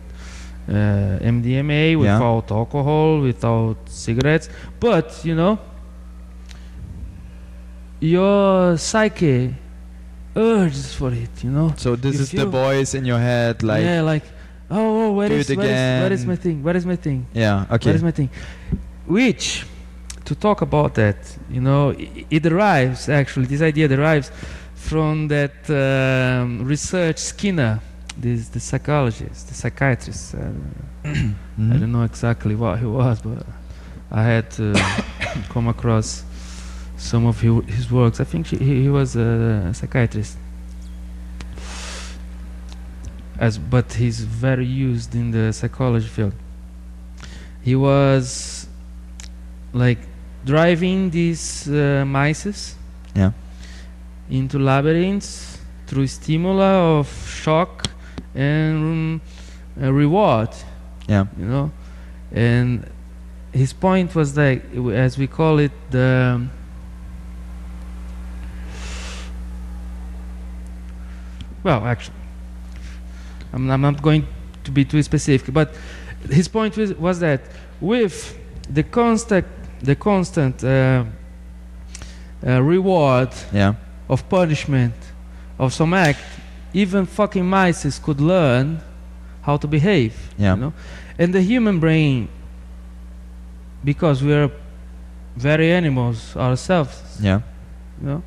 uh, 0.68 0.72
MDMA, 1.34 1.90
Yeah. 1.92 1.96
without 1.96 2.50
alcohol, 2.50 3.20
without 3.20 3.76
cigarettes. 3.88 4.48
But 4.80 5.06
you 5.24 5.34
know, 5.34 5.58
your 8.00 8.76
psyche 8.78 9.54
urges 10.36 10.94
for 10.94 11.12
it. 11.12 11.30
You 11.44 11.50
know. 11.50 11.74
So 11.76 11.96
this 11.96 12.14
You 12.16 12.20
is 12.22 12.30
the 12.30 12.46
voice 12.46 12.94
in 12.94 13.04
your 13.04 13.18
head, 13.18 13.62
like 13.62 13.84
yeah, 13.84 14.00
like 14.02 14.24
oh, 14.70 15.08
oh 15.08 15.12
where 15.12 15.30
is 15.32 15.48
where 15.48 15.66
is- 15.66 16.02
where 16.02 16.12
is 16.12 16.26
my 16.26 16.36
thing? 16.36 16.62
Where 16.62 16.76
is 16.76 16.86
my 16.86 16.96
thing? 16.96 17.26
yeah, 17.34 17.66
okay, 17.70 17.90
is 17.90 18.02
my 18.02 18.12
thing? 18.12 18.30
Which, 19.06 19.66
to 20.30 20.34
talk 20.36 20.58
about 20.62 20.90
that, 20.94 21.16
you 21.56 21.60
know, 21.68 21.82
i- 21.90 22.24
it 22.36 22.42
derives 22.50 23.08
actually, 23.08 23.46
this 23.46 23.62
idea 23.72 23.86
derives 23.88 24.28
from 24.90 25.28
that 25.28 25.56
um, 25.82 26.48
research 26.72 27.18
Skinner, 27.18 27.80
this 28.16 28.48
the 28.48 28.60
psychologist, 28.60 29.48
the 29.48 29.54
psychiatrist. 29.62 30.34
Uh, 30.34 30.38
I 31.04 31.08
Mhm. 31.60 31.80
don't 31.80 31.92
know 31.96 32.04
exactly 32.12 32.54
what 32.62 32.74
he 32.78 32.86
was, 32.86 33.16
but 33.28 33.44
I 34.20 34.22
had 34.32 34.46
to 34.58 34.66
come 35.54 35.66
across 35.68 36.24
some 36.96 37.24
of 37.30 37.36
his, 37.40 37.52
his 37.76 37.86
works. 37.90 38.20
I 38.20 38.24
think 38.32 38.46
he, 38.52 38.56
he 38.84 38.88
was 38.88 39.16
a 39.16 39.72
psychiatrist. 39.74 40.36
As, 43.38 43.58
but 43.58 43.94
he's 43.94 44.20
very 44.20 44.66
used 44.66 45.14
in 45.14 45.30
the 45.30 45.52
psychology 45.52 46.08
field. 46.16 46.34
He 47.62 47.74
was 47.74 48.66
like 49.72 49.98
driving 50.44 51.10
these 51.10 51.68
uh, 51.68 52.04
mice 52.06 52.76
yeah, 53.14 53.32
into 54.28 54.58
labyrinths 54.58 55.58
through 55.86 56.06
stimuli 56.06 56.64
of 56.98 57.08
shock 57.28 57.86
and 58.34 59.20
uh, 59.80 59.92
reward 59.92 60.50
yeah, 61.08 61.26
you 61.36 61.44
know 61.44 61.70
and 62.32 62.88
his 63.52 63.72
point 63.72 64.14
was 64.14 64.34
that, 64.34 64.62
as 64.92 65.18
we 65.18 65.26
call 65.26 65.58
it 65.58 65.72
the 65.90 66.46
well 71.64 71.84
actually 71.84 72.14
I'm, 73.52 73.70
I'm 73.70 73.80
not 73.80 74.02
going 74.02 74.26
to 74.64 74.70
be 74.70 74.84
too 74.84 75.02
specific. 75.02 75.52
But 75.52 75.74
his 76.28 76.48
point 76.48 76.76
was, 76.76 76.94
was 76.94 77.20
that 77.20 77.42
with 77.80 78.38
the 78.68 78.82
constant, 78.82 79.46
the 79.82 79.94
constant 79.94 80.62
uh, 80.64 81.04
uh, 82.46 82.62
reward 82.62 83.30
Yeah. 83.52 83.74
of 84.08 84.28
punishment 84.28 84.94
of 85.58 85.72
some 85.72 85.94
act, 85.94 86.20
even 86.72 87.06
fucking 87.06 87.46
mice 87.46 87.98
could 87.98 88.20
learn 88.20 88.80
how 89.42 89.56
to 89.56 89.66
behave. 89.66 90.14
Yeah. 90.38 90.54
You 90.54 90.60
know? 90.60 90.72
And 91.18 91.34
the 91.34 91.42
human 91.42 91.78
brain, 91.80 92.28
because 93.84 94.22
we 94.22 94.32
are 94.32 94.50
very 95.36 95.72
animals 95.72 96.36
ourselves, 96.36 97.02
Yeah. 97.20 97.40
you 98.00 98.06
know, 98.08 98.22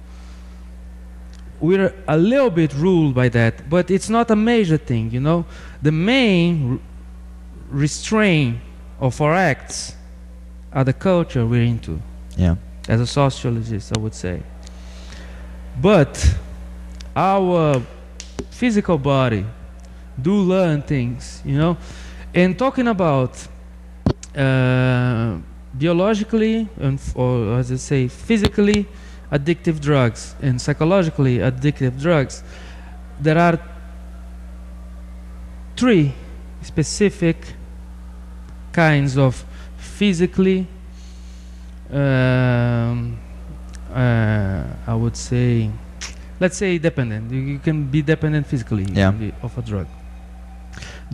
we're 1.60 1.93
a 2.08 2.18
little 2.18 2.49
bit 2.49 2.74
ruled 2.76 3.14
by 3.16 3.30
that, 3.30 3.70
but 3.70 3.89
it's 3.89 4.10
not 4.10 4.30
a 4.32 4.36
major 4.36 4.78
thing, 4.78 5.12
you 5.12 5.20
know. 5.22 5.45
The 5.82 5.91
main 5.91 6.80
restraint 7.72 8.58
of 8.99 9.20
our 9.22 9.34
acts 9.34 9.95
are 10.74 10.84
the 10.84 10.93
culture 10.93 11.45
we're 11.45 11.63
into 11.63 11.99
Yeah. 12.38 12.55
as 12.89 12.99
a 13.01 13.07
sociologist, 13.07 13.91
I 13.97 13.99
would 13.99 14.13
say. 14.15 14.41
But 15.82 16.36
our 17.15 17.82
physical 18.49 18.97
body 18.97 19.45
do 20.21 20.34
learn 20.41 20.82
things, 20.82 21.41
you 21.45 21.57
know. 21.57 21.78
And 22.34 22.57
talking 22.57 22.88
about 22.88 23.47
uh, 24.36 25.38
biologically 25.74 26.67
and 26.80 26.99
or 27.15 27.59
as 27.59 27.71
I 27.71 27.76
say, 27.78 28.07
physically 28.07 28.86
addictive 29.32 29.80
drugs 29.80 30.36
and 30.41 30.59
psychologically 30.61 31.38
addictive 31.38 31.99
drugs, 31.99 32.43
there 33.21 33.38
are 33.38 33.59
three 35.76 36.13
specific 36.61 37.38
kinds 38.71 39.17
of 39.17 39.43
physically 40.04 40.60
um, 41.91 43.18
uh, 43.93 44.64
I 44.91 44.95
would 44.95 45.16
say, 45.16 45.70
let's 46.39 46.58
say 46.58 46.78
dependent. 46.78 47.32
You, 47.32 47.39
you 47.54 47.60
can 47.60 47.86
be 47.95 48.01
dependent 48.01 48.47
physically 48.47 48.86
Yeah. 48.91 49.12
the- 49.12 49.34
of 49.41 49.58
a 49.58 49.62
drug. 49.62 49.88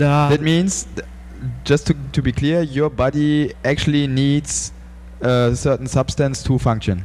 Are 0.02 0.30
That 0.32 0.42
means, 0.42 0.88
th- 0.96 1.08
just 1.66 1.86
to, 1.88 1.94
to 2.16 2.22
be 2.22 2.32
clear, 2.32 2.62
your 2.64 2.90
body 2.90 3.54
actually 3.64 4.08
needs 4.08 4.72
a 5.22 5.56
certain 5.56 5.88
substance 5.88 6.42
to 6.44 6.58
function. 6.58 6.98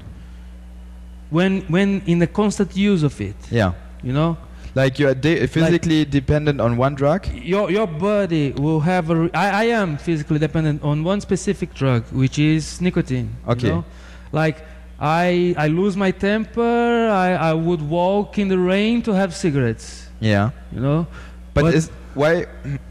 when 1.30 1.52
when 1.74 2.00
in 2.06 2.18
the 2.20 2.26
constant 2.40 2.70
use 2.90 3.02
of 3.06 3.20
it, 3.20 3.34
Yeah. 3.50 3.72
you 4.06 4.12
know, 4.12 4.36
Like 4.74 4.98
you're 4.98 5.14
de- 5.14 5.46
physically 5.46 6.04
dependent 6.04 6.60
on 6.60 6.76
one 6.76 6.94
drug. 6.96 7.26
your 7.32 7.70
your 7.70 7.86
body 7.86 8.52
will 8.52 8.80
have 8.80 9.08
a. 9.10 9.14
Re- 9.16 9.30
I, 9.34 9.46
I 9.62 9.64
am 9.80 9.96
physically 9.96 10.38
dependent 10.40 10.82
on 10.82 11.04
one 11.04 11.20
specific 11.20 11.74
drug, 11.74 12.02
which 12.12 12.38
is 12.38 12.80
nicotine. 12.80 13.28
you 13.46 13.52
Okay. 13.52 13.68
know? 13.68 13.84
Like 14.32 14.56
I 15.00 15.54
I 15.56 15.68
lose 15.68 15.96
my 15.96 16.10
temper. 16.10 17.08
I, 17.08 17.34
I 17.50 17.52
would 17.54 17.82
walk 17.88 18.38
in 18.38 18.48
the 18.48 18.58
rain 18.58 19.02
to 19.02 19.12
have 19.12 19.32
cigarettes. 19.32 20.08
Yeah. 20.20 20.50
You 20.72 20.80
know. 20.80 21.06
But, 21.54 21.62
But- 21.64 21.74
is 21.74 21.90
why? 22.14 22.46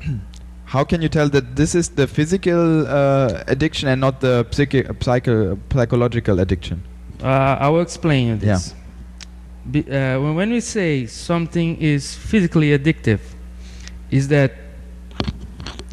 how 0.65 0.83
can 0.85 1.01
you 1.01 1.09
tell 1.09 1.29
that 1.29 1.55
this 1.55 1.75
is 1.75 1.89
the 1.89 2.07
physical 2.07 2.87
uh, 2.87 3.43
addiction 3.47 3.89
and 3.89 3.99
not 4.01 4.21
the 4.21 4.45
psychi- 4.51 4.87
psycho- 5.03 5.57
psychological 5.71 6.39
addiction? 6.39 6.81
Uh, 7.21 7.57
I 7.59 7.67
will 7.69 7.81
explain 7.81 8.27
you 8.27 8.35
Yeah. 8.41 8.59
Be, 9.69 9.79
uh, 9.89 10.19
when, 10.19 10.49
we 10.51 10.59
say 10.59 11.05
something 11.05 11.77
is 11.77 12.13
physically 12.15 12.77
addictive, 12.77 13.19
is 14.11 14.27
that 14.27 14.51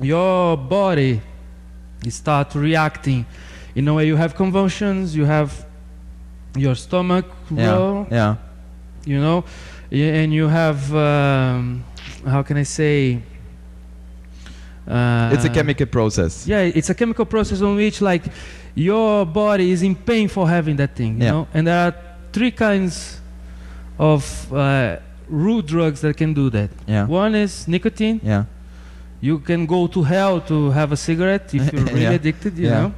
your 0.03 0.57
body 0.57 1.21
start 2.09 2.55
reacting 2.55 3.27
in 3.75 3.87
a 3.87 3.95
way 3.95 4.07
you 4.07 4.17
have 4.17 4.35
convulsions, 4.35 5.15
you 5.15 5.25
have 5.25 5.65
your 6.57 6.75
stomach 6.75 7.27
Yeah. 7.51 7.71
roll, 7.73 8.07
Yeah. 8.11 8.37
you 9.05 9.21
know, 9.21 9.45
and 9.93 10.33
you 10.33 10.49
have 10.49 10.93
um, 10.95 11.85
how 12.27 12.43
can 12.43 12.57
I 12.57 12.65
say? 12.65 13.21
Uh, 14.89 15.31
it's 15.33 15.45
a 15.45 15.49
chemical 15.49 15.87
process. 15.87 16.47
yeah, 16.47 16.63
it's 16.63 16.91
a 16.91 16.95
chemical 16.95 17.25
process 17.25 17.61
on 17.63 17.77
which 17.77 18.01
like 18.01 18.25
your 18.75 19.25
body 19.25 19.71
is 19.71 19.83
in 19.83 19.95
pain 19.95 20.27
for 20.29 20.49
having 20.49 20.77
that 20.77 20.97
thing, 20.97 21.19
you 21.19 21.25
Yeah. 21.25 21.31
know. 21.33 21.47
And 21.55 21.67
there 21.69 21.87
are 21.87 21.95
three 22.33 22.51
kinds 22.51 23.20
of 24.01 24.53
uh, 24.53 24.97
root 25.29 25.67
drugs 25.67 26.01
that 26.01 26.17
can 26.17 26.33
do 26.35 26.49
that. 26.51 26.71
Yeah. 26.89 27.07
One 27.07 27.35
is 27.35 27.69
nicotine. 27.69 28.21
Yeah. 28.25 28.45
You 29.21 29.39
can 29.39 29.67
go 29.67 29.87
to 29.89 30.03
hell 30.03 30.41
to 30.41 30.71
have 30.71 30.93
a 30.93 30.97
cigarette 30.97 31.55
if 31.55 31.73
you're 31.73 31.85
really 31.93 32.03
Yeah. 32.03 32.11
addicted, 32.19 32.59
you 32.59 32.69
Yeah. 32.69 32.81
know. 32.81 32.93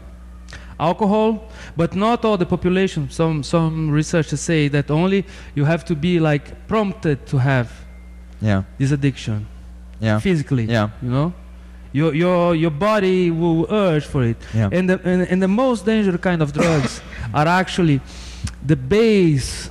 Alcohol, 0.78 1.48
but 1.76 1.94
not 1.94 2.24
all 2.24 2.36
the 2.36 2.46
population. 2.46 3.08
Some 3.10 3.42
some 3.42 3.90
researchers 3.90 4.40
say 4.40 4.68
that 4.68 4.90
only 4.90 5.24
you 5.54 5.64
have 5.64 5.84
to 5.84 5.94
be 5.94 6.18
like 6.20 6.44
prompted 6.68 7.18
to 7.26 7.38
have 7.38 7.68
Yeah. 8.40 8.62
this 8.78 8.90
addiction 8.92 9.46
Yeah. 10.00 10.18
physically. 10.20 10.64
Yeah. 10.64 10.88
You 11.02 11.10
know, 11.10 11.32
your 11.92 12.14
your 12.14 12.54
your 12.56 12.70
body 12.72 13.30
will 13.30 13.66
urge 13.70 14.04
for 14.06 14.22
it. 14.24 14.36
Yeah. 14.54 14.70
And 14.78 14.88
the 14.90 15.00
and, 15.04 15.22
and 15.30 15.42
the 15.42 15.48
most 15.48 15.84
dangerous 15.86 16.20
kind 16.20 16.42
of 16.42 16.52
drugs 16.52 17.00
are 17.34 17.46
actually 17.60 18.00
the 18.66 18.76
base 18.76 19.70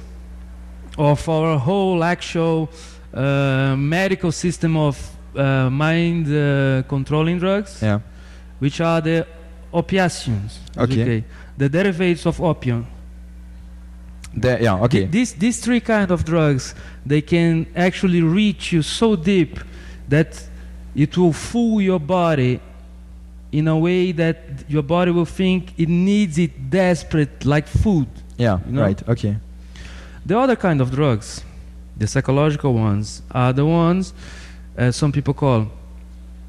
of 1.01 1.27
our 1.29 1.57
whole 1.57 2.03
actual 2.03 2.69
uh, 3.13 3.75
medical 3.77 4.31
system 4.31 4.75
of 4.77 4.95
uh, 5.35 5.69
mind 5.69 6.27
uh, 6.27 6.83
controlling 6.87 7.39
drugs, 7.39 7.79
Yeah. 7.81 7.99
which 8.59 8.79
are 8.81 9.01
the 9.01 9.25
opiaceans. 9.73 10.59
Okay. 10.77 11.23
The 11.57 11.69
derivatives 11.69 12.25
of 12.25 12.39
opium. 12.41 12.85
There, 14.33 14.61
yeah. 14.61 14.75
Okay. 14.85 14.99
Th- 14.99 15.11
These 15.11 15.33
these 15.33 15.59
three 15.59 15.81
kind 15.81 16.11
of 16.11 16.23
drugs, 16.23 16.75
they 17.05 17.21
can 17.21 17.65
actually 17.75 18.21
reach 18.21 18.71
you 18.71 18.81
so 18.81 19.15
deep 19.15 19.59
that 20.09 20.49
it 20.95 21.17
will 21.17 21.33
fool 21.33 21.81
your 21.81 21.99
body 21.99 22.59
in 23.51 23.67
a 23.67 23.77
way 23.77 24.13
that 24.13 24.37
your 24.69 24.83
body 24.83 25.11
will 25.11 25.25
think 25.25 25.73
it 25.77 25.89
needs 25.89 26.37
it 26.37 26.69
desperate, 26.69 27.43
like 27.45 27.67
food. 27.67 28.07
Yeah. 28.37 28.59
you 28.65 28.71
know? 28.73 28.83
Right. 28.83 29.09
Okay. 29.09 29.35
The 30.25 30.37
other 30.37 30.55
kind 30.55 30.81
of 30.81 30.91
drugs, 30.91 31.43
the 31.97 32.07
psychological 32.07 32.73
ones, 32.73 33.21
are 33.31 33.53
the 33.53 33.65
ones 33.65 34.13
uh, 34.77 34.91
some 34.91 35.11
people 35.11 35.33
call 35.33 35.67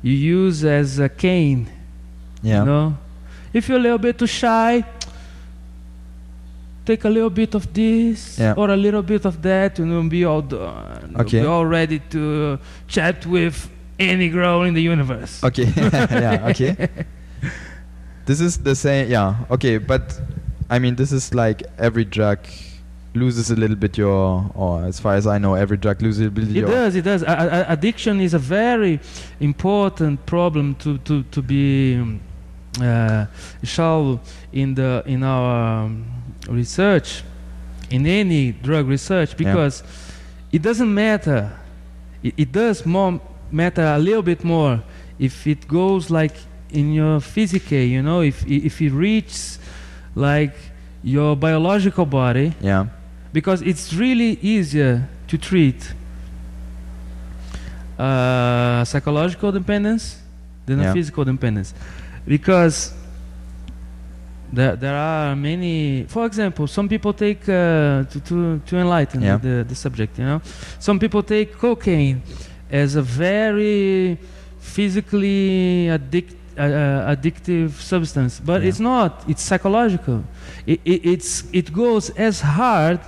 you 0.02 0.12
use 0.12 0.64
as 0.64 0.98
a 0.98 1.08
cane. 1.08 1.68
Yeah. 2.42 2.60
You 2.60 2.66
know, 2.66 2.98
if 3.52 3.68
you're 3.68 3.78
a 3.78 3.80
little 3.82 3.98
bit 3.98 4.18
too 4.18 4.26
shy, 4.26 4.84
take 6.84 7.04
a 7.04 7.08
little 7.08 7.30
bit 7.30 7.54
of 7.54 7.72
this 7.72 8.38
Yeah. 8.38 8.54
or 8.56 8.70
a 8.70 8.76
little 8.76 9.02
bit 9.02 9.24
of 9.24 9.42
that, 9.42 9.78
and 9.78 9.90
you'll 9.90 10.08
be 10.08 10.24
all 10.24 10.42
done. 10.42 11.14
Okay. 11.20 11.38
You'll 11.38 11.44
be 11.44 11.48
all 11.48 11.66
ready 11.66 12.00
to 12.10 12.58
chat 12.88 13.24
with 13.26 13.70
any 13.98 14.28
girl 14.28 14.62
in 14.62 14.74
the 14.74 14.82
universe. 14.82 15.42
Okay. 15.44 15.66
yeah. 15.76 16.48
Okay. 16.50 16.88
This 18.24 18.40
is 18.40 18.58
the 18.58 18.76
same. 18.76 19.10
Yeah. 19.10 19.34
Okay. 19.50 19.78
But 19.78 20.20
I 20.70 20.78
mean, 20.78 20.94
this 20.94 21.10
is 21.10 21.34
like 21.34 21.64
every 21.76 22.04
drug 22.04 22.38
loses 23.14 23.50
a 23.50 23.56
little 23.56 23.76
bit 23.76 23.98
your, 23.98 24.50
or 24.54 24.84
as 24.84 24.98
far 25.00 25.14
as 25.16 25.26
I 25.26 25.38
know, 25.38 25.54
every 25.54 25.76
drug 25.76 26.00
loses 26.02 26.20
a 26.20 26.24
little 26.30 26.34
bit 26.34 26.48
It 26.56 26.60
your. 26.60 26.68
does. 26.68 26.94
It 26.96 27.02
does. 27.02 27.22
A- 27.22 27.66
addiction 27.68 28.20
is 28.20 28.34
a 28.34 28.38
very 28.38 29.00
important 29.40 30.24
problem 30.26 30.74
to 30.76 30.98
to 30.98 31.22
to 31.24 31.42
be 31.42 31.96
um, 31.96 32.20
uh, 32.80 33.26
solved 33.64 34.20
in 34.52 34.74
the 34.74 35.02
in 35.06 35.22
our 35.22 35.84
um, 35.84 36.04
research, 36.48 37.22
in 37.90 38.06
any 38.06 38.52
drug 38.52 38.86
research, 38.88 39.36
because 39.36 39.82
it 40.52 40.62
doesn't 40.62 40.92
matter. 40.94 41.50
It, 42.22 42.34
it 42.36 42.52
does 42.52 42.86
more 42.86 43.20
matter 43.50 43.82
a 43.82 43.98
little 43.98 44.22
bit 44.22 44.42
more 44.44 44.82
if 45.18 45.46
it 45.46 45.68
goes 45.68 46.10
like 46.10 46.34
in 46.70 46.92
your 46.94 47.20
physique. 47.20 47.72
You 47.72 48.02
know, 48.02 48.22
if 48.22 48.46
if 48.46 48.80
it 48.80 48.90
reaches 48.92 49.58
like 50.14 50.54
your 51.04 51.34
biological 51.36 52.06
body 52.06 52.52
Yeah. 52.60 52.86
Because 53.32 53.62
it's 53.62 53.92
really 53.94 54.38
easier 54.42 55.08
to 55.28 55.38
treat 55.38 55.94
uh, 57.98 58.84
psychological 58.84 59.52
dependence 59.52 60.16
than 60.66 60.78
Yeah. 60.80 60.90
a 60.90 60.94
physical 60.94 61.24
dependence 61.24 61.74
because 62.26 62.92
there, 64.52 64.76
there 64.76 64.94
are 64.94 65.34
many 65.36 66.04
for 66.08 66.26
example 66.26 66.66
some 66.66 66.88
people 66.88 67.12
take 67.12 67.42
uh, 67.48 68.04
to, 68.04 68.20
to, 68.20 68.60
to 68.66 68.76
enlighten 68.76 69.22
Yeah. 69.22 69.38
the, 69.38 69.64
the 69.68 69.74
subject 69.74 70.18
you 70.18 70.24
know 70.24 70.40
some 70.78 70.98
people 70.98 71.22
take 71.22 71.58
cocaine 71.58 72.22
as 72.70 72.96
a 72.96 73.02
very 73.02 74.18
physically 74.60 75.88
addict, 75.90 76.34
uh, 76.58 76.62
uh, 76.62 77.14
addictive 77.16 77.70
substance 77.72 78.40
but 78.40 78.62
Yeah. 78.62 78.68
it's 78.68 78.80
not 78.80 79.24
it's 79.28 79.42
psychological 79.42 80.22
it, 80.66 80.80
it, 80.84 81.04
it's, 81.06 81.44
it 81.52 81.72
goes 81.72 82.10
as 82.10 82.40
hard 82.40 83.00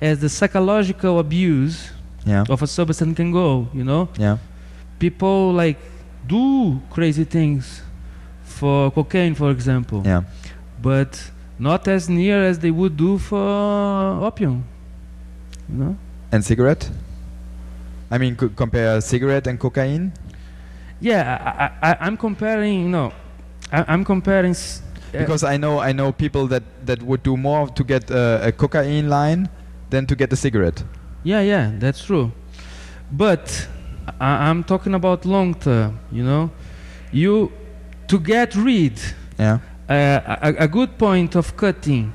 as 0.00 0.18
the 0.20 0.28
psychological 0.28 1.18
abuse 1.18 1.90
Yeah. 2.26 2.44
of 2.48 2.62
a 2.62 2.66
substance 2.66 3.16
can 3.16 3.32
go 3.32 3.68
you 3.72 3.84
know 3.84 4.08
Yeah. 4.18 4.36
people 4.98 5.52
like 5.52 5.78
do 6.28 6.80
crazy 6.90 7.24
things 7.24 7.82
for 8.44 8.90
cocaine, 8.90 9.34
for 9.34 9.50
example, 9.50 10.02
Yeah. 10.04 10.22
but 10.82 11.30
not 11.58 11.88
as 11.88 12.08
near 12.08 12.44
as 12.44 12.58
they 12.58 12.70
would 12.70 12.96
do 12.96 13.16
for 13.18 13.40
opium. 14.22 14.64
You 15.68 15.76
know? 15.84 15.96
And 16.32 16.44
cigarette? 16.44 16.90
I 18.10 18.18
mean, 18.18 18.36
co- 18.36 18.50
compare 18.54 19.00
cigarette 19.00 19.46
and 19.46 19.58
cocaine. 19.58 20.12
Yeah, 21.00 21.72
I, 21.82 21.96
I'm 22.00 22.16
comparing. 22.16 22.90
No, 22.90 23.12
I, 23.72 23.84
I'm 23.88 24.04
comparing. 24.04 24.50
s- 24.50 24.82
uh, 25.14 25.18
Because 25.18 25.42
I 25.42 25.56
know 25.56 25.78
I 25.80 25.92
know 25.92 26.12
people 26.12 26.46
that 26.48 26.62
that 26.84 27.00
would 27.02 27.22
do 27.22 27.36
more 27.36 27.68
to 27.68 27.82
get 27.84 28.10
uh, 28.10 28.40
a 28.48 28.52
cocaine 28.52 29.08
line 29.08 29.48
than 29.90 30.06
to 30.06 30.14
get 30.16 30.32
a 30.32 30.36
cigarette. 30.36 30.82
Yeah, 31.22 31.40
yeah, 31.42 31.72
that's 31.78 32.04
true. 32.04 32.32
But 33.12 33.68
I, 34.20 34.48
I'm 34.48 34.64
talking 34.64 34.94
about 34.94 35.24
long 35.24 35.54
term. 35.54 35.98
You 36.12 36.24
know, 36.24 36.50
you 37.12 37.52
to 38.08 38.18
get 38.18 38.54
rid. 38.54 38.98
Yeah. 39.38 39.58
Uh, 39.88 40.38
a, 40.42 40.54
a 40.64 40.68
good 40.68 40.96
point 40.98 41.34
of 41.34 41.56
cutting 41.56 42.12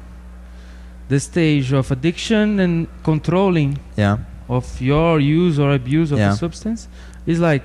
the 1.10 1.20
stage 1.20 1.74
of 1.74 1.92
addiction 1.92 2.60
and 2.60 2.88
controlling 3.04 3.78
Yeah. 3.98 4.18
of 4.48 4.80
your 4.82 5.20
use 5.20 5.60
or 5.60 5.74
abuse 5.74 6.12
of 6.14 6.20
Yeah. 6.20 6.32
a 6.32 6.36
substance 6.36 6.88
is 7.28 7.40
like 7.40 7.64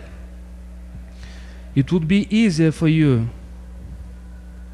it 1.74 1.92
would 1.92 2.08
be 2.08 2.26
easier 2.36 2.72
for 2.72 2.88
you 2.88 3.28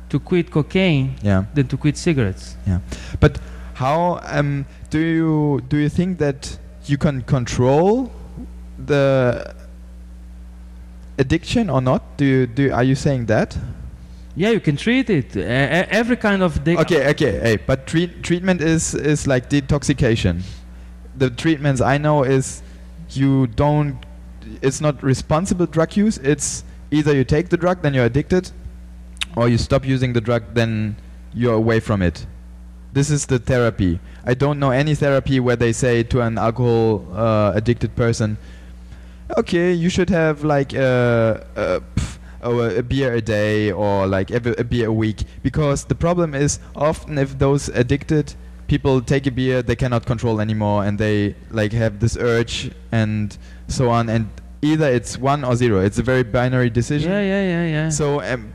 to 0.08 0.18
quit 0.18 0.50
cocaine 0.50 1.14
Yeah. 1.22 1.44
than 1.54 1.66
to 1.68 1.76
quit 1.76 1.96
cigarettes. 1.96 2.56
How 3.76 4.20
um, 4.24 4.64
do 4.88 4.98
you 4.98 5.60
do 5.68 5.76
you 5.76 5.90
think 5.90 6.16
that 6.18 6.58
you 6.86 6.96
can 6.96 7.20
control 7.20 8.10
the 8.78 9.54
addiction 11.18 11.68
or 11.68 11.82
not? 11.82 12.16
Do 12.16 12.24
you 12.24 12.46
do 12.46 12.72
are 12.72 12.82
you 12.82 12.94
saying 12.94 13.26
that? 13.26 13.58
Yeah, 14.34 14.48
you 14.48 14.60
can 14.60 14.78
treat 14.78 15.10
it. 15.10 15.36
E- 15.36 15.42
every 15.42 16.16
kind 16.16 16.42
of 16.42 16.66
Okay, 16.66 17.10
okay, 17.10 17.38
hey, 17.38 17.56
but 17.56 17.86
treat, 17.86 18.22
treatment 18.22 18.62
is 18.62 18.94
is 18.94 19.26
like 19.26 19.50
detoxification. 19.50 20.42
The 21.14 21.28
treatments 21.28 21.82
I 21.82 21.98
know 21.98 22.22
is 22.22 22.62
you 23.10 23.46
don't. 23.46 23.98
It's 24.62 24.80
not 24.80 25.02
responsible 25.02 25.66
drug 25.66 25.96
use. 25.96 26.16
It's 26.18 26.64
either 26.90 27.14
you 27.14 27.24
take 27.24 27.50
the 27.50 27.58
drug, 27.58 27.82
then 27.82 27.92
you're 27.92 28.06
addicted, 28.06 28.52
or 29.36 29.50
you 29.50 29.58
stop 29.58 29.84
using 29.84 30.14
the 30.14 30.22
drug, 30.22 30.54
then 30.54 30.96
you're 31.34 31.54
away 31.54 31.80
from 31.80 32.00
it. 32.00 32.26
This 32.96 33.10
is 33.10 33.26
the 33.26 33.38
therapy. 33.38 34.00
I 34.24 34.32
don't 34.32 34.58
know 34.58 34.70
any 34.70 34.94
therapy 34.94 35.38
where 35.38 35.54
they 35.64 35.72
say 35.84 36.02
to 36.04 36.22
an 36.22 36.38
alcohol 36.38 37.04
uh, 37.12 37.52
addicted 37.54 37.94
person, 37.94 38.38
okay, 39.36 39.70
you 39.74 39.90
should 39.90 40.08
have 40.08 40.44
like 40.44 40.72
a, 40.72 41.44
a, 41.56 41.80
pff, 41.94 42.18
oh, 42.42 42.60
a, 42.60 42.78
a 42.78 42.82
beer 42.82 43.12
a 43.12 43.20
day 43.20 43.70
or 43.70 44.06
like 44.06 44.30
every, 44.30 44.54
a 44.56 44.64
beer 44.64 44.88
a 44.88 44.92
week. 45.04 45.18
Because 45.42 45.84
the 45.84 45.94
problem 45.94 46.34
is 46.34 46.58
often 46.74 47.18
if 47.18 47.38
those 47.38 47.68
addicted 47.68 48.34
people 48.66 49.02
take 49.02 49.26
a 49.26 49.30
beer, 49.30 49.60
they 49.62 49.76
cannot 49.76 50.06
control 50.06 50.40
anymore 50.40 50.84
and 50.86 50.98
they 50.98 51.34
like 51.50 51.72
have 51.72 52.00
this 52.00 52.16
urge 52.16 52.70
and 52.92 53.36
so 53.68 53.90
on. 53.90 54.08
And 54.08 54.30
either 54.62 54.88
it's 54.88 55.18
one 55.18 55.44
or 55.44 55.54
zero. 55.54 55.80
It's 55.84 55.98
a 55.98 56.02
very 56.02 56.22
binary 56.24 56.70
decision. 56.70 57.10
Yeah, 57.12 57.20
yeah, 57.20 57.42
yeah, 57.42 57.66
yeah. 57.76 57.88
So 57.90 58.22
um, 58.22 58.54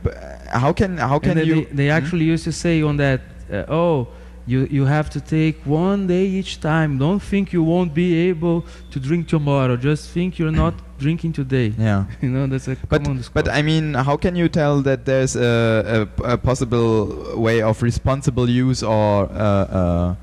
how 0.50 0.74
can 0.74 0.98
how 0.98 1.20
can 1.20 1.32
and 1.32 1.40
they, 1.42 1.46
you? 1.46 1.56
they, 1.66 1.74
they 1.86 1.88
Hmm? 1.90 1.98
actually 2.04 2.26
used 2.26 2.46
to 2.46 2.52
say 2.52 2.82
on 2.82 2.98
that, 2.98 3.22
uh, 3.54 3.66
oh, 3.70 4.08
you 4.52 4.68
you 4.78 4.86
have 4.86 5.10
to 5.10 5.20
take 5.22 5.56
one 5.66 6.08
day 6.08 6.26
each 6.40 6.60
time. 6.60 6.98
Don't 6.98 7.24
think 7.32 7.54
you 7.54 7.64
won't 7.64 7.94
be 7.94 8.30
able 8.30 8.58
to 8.92 9.00
drink 9.00 9.28
tomorrow. 9.28 9.78
Just 9.78 10.10
think 10.14 10.38
you're 10.40 10.58
not 10.66 10.74
drinking 11.04 11.34
today. 11.34 11.74
Yeah. 11.78 12.06
you 12.22 12.30
know 12.30 12.48
that's 12.48 12.68
a 12.68 12.76
But 12.90 13.04
common 13.04 13.24
but. 13.34 13.48
I 13.48 13.62
mean, 13.62 13.94
how 13.94 14.18
can 14.18 14.36
you 14.36 14.48
tell 14.50 14.82
that 14.82 15.06
there's 15.06 15.36
a, 15.36 16.10
a, 16.20 16.34
a 16.34 16.38
possible 16.38 16.96
way 17.40 17.62
of 17.62 17.82
responsible 17.82 18.50
use 18.50 18.84
or 18.84 19.26
uh, 19.32 19.80
uh, 19.80 20.16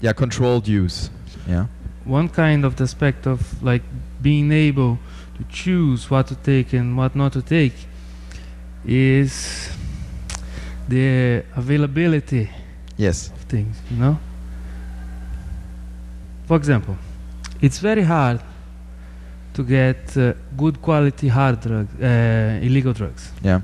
yeah 0.00 0.12
controlled 0.12 0.68
use? 0.68 1.10
Yeah. 1.48 1.66
one 2.04 2.28
kind 2.28 2.64
of 2.64 2.74
the 2.76 2.84
aspect 2.84 3.26
of 3.26 3.40
like 3.62 3.82
being 4.22 4.52
able 4.52 4.98
to 5.36 5.44
choose 5.48 6.10
what 6.10 6.26
to 6.26 6.34
take 6.34 6.72
and 6.78 6.96
what 6.96 7.14
not 7.14 7.32
to 7.32 7.42
take 7.42 7.74
is 8.84 9.70
the 10.88 11.44
availability 11.56 12.50
Yes. 13.06 13.30
of 13.36 13.40
things 13.48 13.74
you 13.90 13.96
know 14.02 14.14
for 16.46 16.56
example 16.56 16.96
it's 17.60 17.78
very 17.78 18.02
hard 18.02 18.40
to 19.54 19.62
get 19.64 20.16
uh, 20.16 20.32
good 20.56 20.80
quality 20.82 21.28
hard 21.28 21.60
drugs 21.60 21.92
uh, 22.00 22.66
illegal 22.66 22.92
drugs 22.92 23.30
Yeah. 23.42 23.60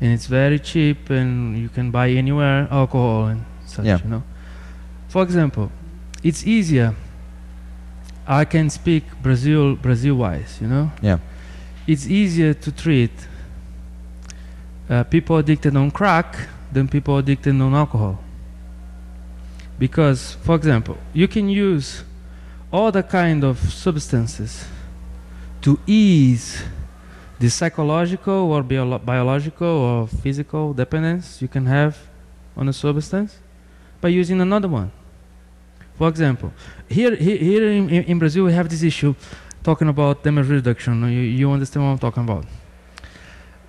and 0.00 0.12
it's 0.12 0.26
very 0.26 0.58
cheap 0.58 1.10
and 1.10 1.56
you 1.58 1.68
can 1.68 1.90
buy 1.90 2.10
anywhere 2.10 2.66
alcohol 2.70 3.26
and 3.26 3.40
such 3.66 3.86
Yeah. 3.86 3.98
you 4.04 4.10
know 4.10 4.22
for 5.08 5.22
example 5.22 5.70
it's 6.22 6.46
easier 6.46 6.94
i 8.26 8.44
can 8.44 8.70
speak 8.70 9.04
brazil 9.22 9.76
brazil 9.76 10.14
wise 10.16 10.58
you 10.60 10.68
know 10.68 10.90
Yeah. 11.02 11.18
it's 11.86 12.06
easier 12.06 12.54
to 12.54 12.70
treat 12.72 13.12
uh, 14.90 15.04
people 15.04 15.36
addicted 15.36 15.76
on 15.76 15.90
crack 15.90 16.48
than 16.72 16.88
people 16.88 17.16
addicted 17.18 17.60
on 17.60 17.74
alcohol 17.74 18.18
because 19.82 20.20
for 20.46 20.54
example 20.54 20.96
you 21.12 21.26
can 21.26 21.48
use 21.48 22.04
all 22.70 22.92
the 22.92 23.02
kind 23.02 23.42
of 23.42 23.58
substances 23.84 24.64
to 25.60 25.70
ease 25.88 26.62
the 27.40 27.50
psychological 27.50 28.40
or 28.52 28.62
biolo- 28.62 29.04
biological 29.04 29.66
or 29.88 30.06
physical 30.06 30.72
dependence 30.72 31.42
you 31.42 31.48
can 31.48 31.66
have 31.66 31.98
on 32.56 32.68
a 32.68 32.72
substance 32.72 33.40
by 34.00 34.08
using 34.08 34.40
another 34.40 34.68
one. 34.68 34.90
For 35.98 36.08
example, 36.08 36.52
here 36.88 37.14
here, 37.16 37.64
in 37.78 37.90
in 37.90 38.18
Brazil 38.22 38.44
we 38.44 38.52
have 38.52 38.68
this 38.68 38.82
issue 38.82 39.14
talking 39.68 39.88
about 39.88 40.22
damage 40.22 40.48
reduction. 40.58 40.94
You, 41.16 41.22
you 41.40 41.50
understand 41.50 41.84
what 41.84 41.92
I'm 41.94 42.02
talking 42.06 42.24
about? 42.28 42.44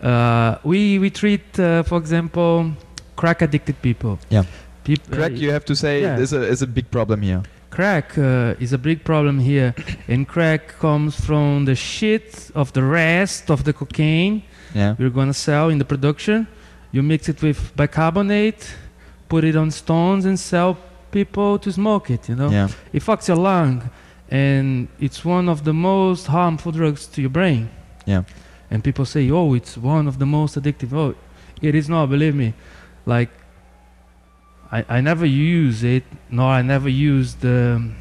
Uh, 0.09 0.59
we 0.63 0.99
we 0.99 1.09
treat, 1.09 1.45
uh, 1.59 1.81
for 1.89 1.97
example, 1.97 2.71
crack 3.15 3.41
addicted 3.41 3.77
people. 3.81 4.19
Yeah. 4.29 4.45
Peop- 4.83 5.11
uh, 5.11 5.15
Crack, 5.15 5.31
you 5.33 5.51
have 5.51 5.65
to 5.65 5.75
say, 5.75 6.01
yeah. 6.01 6.17
is 6.19 6.33
a 6.33 6.41
is 6.43 6.61
a 6.61 6.67
big 6.67 6.89
problem 6.91 7.21
here. 7.21 7.41
crack 7.69 8.17
uh, 8.17 8.53
is 8.65 8.71
a 8.73 8.77
big 8.77 9.03
problem 9.03 9.39
here 9.39 9.73
and 10.07 10.27
crack 10.27 10.61
comes 10.79 11.13
from 11.27 11.65
the 11.65 11.73
shit 11.75 12.51
of 12.53 12.71
the 12.73 12.83
rest 12.83 13.49
of 13.49 13.63
the 13.63 13.73
cocaine 13.73 14.41
Yeah. 14.75 14.95
we're 14.99 15.09
gonna 15.19 15.33
sell 15.33 15.69
in 15.73 15.77
the 15.79 15.85
production 15.85 16.45
you 16.91 17.01
mix 17.03 17.29
it 17.29 17.41
with 17.41 17.59
bicarbonate 17.75 18.63
put 19.27 19.43
it 19.43 19.55
on 19.55 19.71
stones 19.71 20.25
and 20.25 20.37
sell 20.39 20.77
people 21.11 21.57
to 21.63 21.71
smoke 21.71 22.13
it 22.15 22.29
you 22.29 22.35
know 22.35 22.49
Yeah. 22.51 22.67
it 22.97 23.01
fucks 23.03 23.27
your 23.27 23.37
lung 23.37 23.89
and 24.29 24.87
it's 24.99 25.25
one 25.25 25.49
of 25.49 25.63
the 25.63 25.73
most 25.73 26.27
harmful 26.27 26.71
drugs 26.71 27.07
to 27.13 27.21
your 27.21 27.31
brain 27.39 27.69
Yeah. 28.05 28.23
and 28.71 28.83
people 28.83 29.05
say 29.05 29.31
oh 29.31 29.55
it's 29.55 29.75
one 29.77 30.05
of 30.07 30.15
the 30.19 30.25
most 30.25 30.51
addictive 30.59 30.93
oh 30.93 31.15
it 31.61 31.73
is 31.75 31.87
not 31.89 32.09
believe 32.15 32.35
me 32.35 32.53
like 33.07 33.31
I, 34.75 34.79
I 34.97 35.01
never 35.01 35.25
use 35.25 35.83
it 35.97 36.03
nor 36.29 36.47
I 36.59 36.61
never 36.63 36.89
used 36.89 37.39
um, 37.45 37.95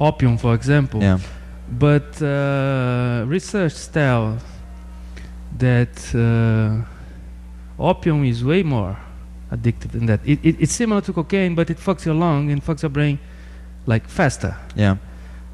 opium 0.00 0.36
for 0.38 0.54
example 0.54 1.00
Yeah. 1.00 1.18
but 1.86 2.08
uh, 2.22 3.24
research 3.26 3.76
tells 3.92 4.42
that 5.58 5.96
uh, 6.14 6.84
opium 7.90 8.24
is 8.24 8.42
way 8.44 8.62
more 8.62 8.96
addictive 9.50 9.90
than 9.92 10.06
that. 10.06 10.20
It, 10.24 10.38
it, 10.44 10.56
it's 10.60 10.72
similar 10.72 11.00
to 11.02 11.12
cocaine, 11.12 11.54
but 11.54 11.70
it 11.70 11.78
fucks 11.78 12.04
your 12.04 12.14
lung 12.14 12.50
and 12.50 12.60
fucks 12.64 12.82
your 12.82 12.90
brain 12.90 13.18
like 13.86 14.08
faster. 14.08 14.56
Yeah. 14.74 14.96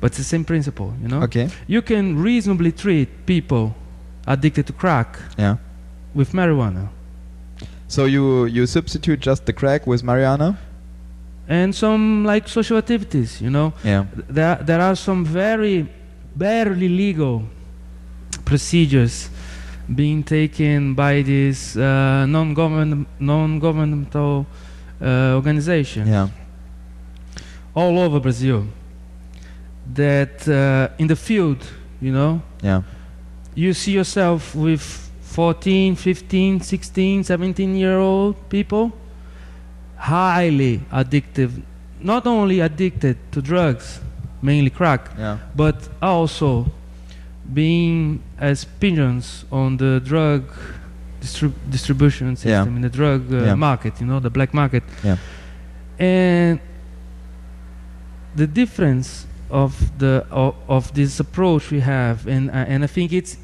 But 0.00 0.06
it's 0.12 0.18
the 0.18 0.24
same 0.24 0.44
principle, 0.44 0.94
you 1.02 1.08
know. 1.08 1.22
Okay. 1.24 1.48
You 1.68 1.82
can 1.82 2.18
reasonably 2.20 2.72
treat 2.72 3.08
people 3.26 3.74
addicted 4.26 4.66
to 4.68 4.72
crack 4.72 5.18
Yeah. 5.38 5.56
with 6.14 6.32
marijuana 6.32 6.88
So 7.92 8.06
you 8.06 8.46
you 8.46 8.66
substitute 8.66 9.20
just 9.20 9.44
the 9.44 9.52
crack 9.52 9.86
with 9.86 10.02
marijuana? 10.02 10.56
and 11.48 11.74
some 11.74 12.24
like 12.24 12.48
social 12.48 12.78
activities, 12.78 13.40
you 13.42 13.50
know. 13.50 13.72
Yeah. 13.84 14.04
there 14.30 14.56
there 14.64 14.80
are 14.80 14.96
some 14.96 15.24
very 15.26 15.86
barely 16.36 16.88
legal 16.88 17.42
procedures 18.44 19.28
being 19.94 20.22
taken 20.24 20.94
by 20.94 21.22
this 21.22 21.76
uh, 21.76 22.24
non-government 22.26 23.06
non-governmental 23.20 24.46
uh, 25.02 25.34
organization 25.34 26.06
Yeah. 26.06 26.28
all 27.74 27.98
over 27.98 28.20
Brazil 28.20 28.64
that 29.94 30.48
uh, 30.48 30.88
in 30.98 31.08
the 31.08 31.16
field 31.16 31.58
you 32.00 32.12
know 32.12 32.40
Yeah. 32.62 32.82
you 33.54 33.74
see 33.74 33.92
yourself 33.92 34.54
with 34.54 35.10
14 35.32 35.96
15 35.96 36.60
16 36.60 37.24
17 37.24 37.74
year 37.74 37.98
old 37.98 38.36
people 38.50 38.92
highly 39.96 40.80
addictive 40.92 41.50
not 42.00 42.26
only 42.26 42.60
addicted 42.60 43.16
to 43.32 43.40
drugs 43.40 44.00
mainly 44.42 44.70
crack 44.70 45.08
Yeah. 45.18 45.38
but 45.56 45.88
also 46.02 46.66
being 47.54 48.20
as 48.38 48.64
pigeons 48.80 49.44
on 49.50 49.76
the 49.78 50.00
drug 50.04 50.42
distrib- 51.20 51.54
distribution 51.70 52.36
system 52.36 52.50
Yeah. 52.68 52.76
in 52.76 52.82
the 52.82 52.88
drug 52.90 53.32
uh, 53.32 53.36
Yeah. 53.36 53.54
market, 53.56 54.00
you 54.00 54.06
know, 54.06 54.20
the 54.20 54.30
black 54.30 54.52
market. 54.54 54.82
And 55.98 56.58
the 58.34 58.46
difference 58.46 59.26
of 59.50 59.72
the 59.98 60.24
of, 60.30 60.54
of 60.68 60.92
this 60.94 61.20
approach 61.20 61.70
we 61.70 61.80
have, 61.80 62.26
and 62.26 62.50
uh, 62.50 62.54
and 62.72 62.82
I 62.84 62.86
think 62.86 63.12
it's 63.12 63.36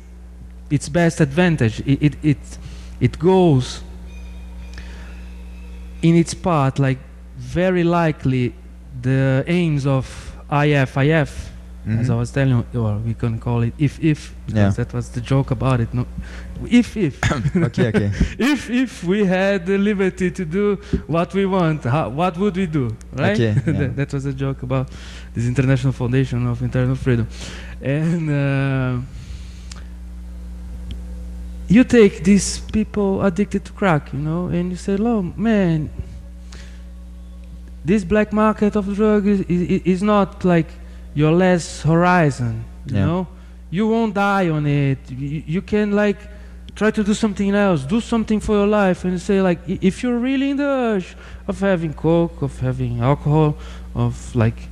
its 0.70 0.88
best 0.88 1.20
advantage. 1.20 1.80
It 1.86 2.02
it 2.02 2.14
it, 2.22 2.58
it 3.00 3.18
goes 3.18 3.82
in 6.02 6.14
its 6.14 6.34
path 6.34 6.78
like 6.78 6.98
very 7.36 7.84
likely 7.84 8.54
the 9.02 9.44
aims 9.46 9.86
of 9.86 10.36
IF 10.50 10.96
IF 10.96 11.48
as 11.88 12.10
I 12.10 12.14
was 12.14 12.30
telling 12.30 12.64
you, 12.74 12.80
or 12.84 12.98
we 12.98 13.14
can 13.14 13.38
call 13.38 13.62
it 13.62 13.72
if 13.78 13.98
if 14.04 14.34
Yeah. 14.46 14.54
because 14.54 14.76
that 14.76 14.92
was 14.92 15.08
the 15.08 15.20
joke 15.20 15.50
about 15.50 15.80
it. 15.80 15.94
No, 15.94 16.06
if 16.68 16.96
if 16.96 17.18
okay, 17.56 17.88
okay. 17.88 18.10
if 18.38 18.68
if 18.70 19.04
we 19.04 19.24
had 19.24 19.64
the 19.64 19.78
liberty 19.78 20.30
to 20.30 20.44
do 20.44 20.76
what 21.06 21.32
we 21.34 21.46
want, 21.46 21.84
how, 21.84 22.10
what 22.10 22.36
would 22.36 22.56
we 22.56 22.66
do, 22.66 22.94
right? 23.12 23.32
Okay, 23.40 23.54
yeah. 23.66 23.72
that, 23.78 23.96
that 23.96 24.12
was 24.12 24.26
a 24.26 24.32
joke 24.32 24.62
about 24.62 24.90
this 25.34 25.46
international 25.46 25.92
foundation 25.92 26.46
of 26.46 26.62
internal 26.62 26.94
freedom, 26.94 27.26
and 27.80 28.28
uh, 28.30 28.98
you 31.68 31.84
take 31.84 32.24
these 32.24 32.60
people 32.60 33.22
addicted 33.22 33.64
to 33.66 33.72
crack, 33.72 34.12
you 34.12 34.18
know, 34.18 34.46
and 34.46 34.70
you 34.70 34.76
say, 34.76 34.96
"Oh 34.98 35.22
man, 35.36 35.90
this 37.84 38.04
black 38.04 38.32
market 38.32 38.76
of 38.76 38.94
drug 38.94 39.26
is, 39.26 39.40
is, 39.42 39.82
is 39.84 40.02
not 40.02 40.44
like 40.44 40.68
your 41.14 41.32
last 41.32 41.82
horizon, 41.82 42.64
you 42.86 42.96
Yeah. 42.96 43.06
know. 43.06 43.26
You 43.70 43.86
won't 43.86 44.14
die 44.14 44.48
on 44.48 44.66
it. 44.66 44.98
You, 45.10 45.42
you 45.46 45.62
can 45.62 45.92
like 45.92 46.18
try 46.74 46.90
to 46.90 47.02
do 47.04 47.12
something 47.12 47.54
else, 47.54 47.82
do 47.84 48.00
something 48.00 48.40
for 48.40 48.54
your 48.54 48.66
life, 48.66 49.04
and 49.04 49.20
say 49.20 49.42
like, 49.42 49.58
if 49.66 50.02
you're 50.02 50.18
really 50.18 50.50
in 50.50 50.56
the 50.56 50.64
urge 50.64 51.16
of 51.46 51.60
having 51.60 51.92
coke, 51.92 52.40
of 52.40 52.58
having 52.60 53.00
alcohol, 53.00 53.56
of 53.94 54.34
like 54.34 54.68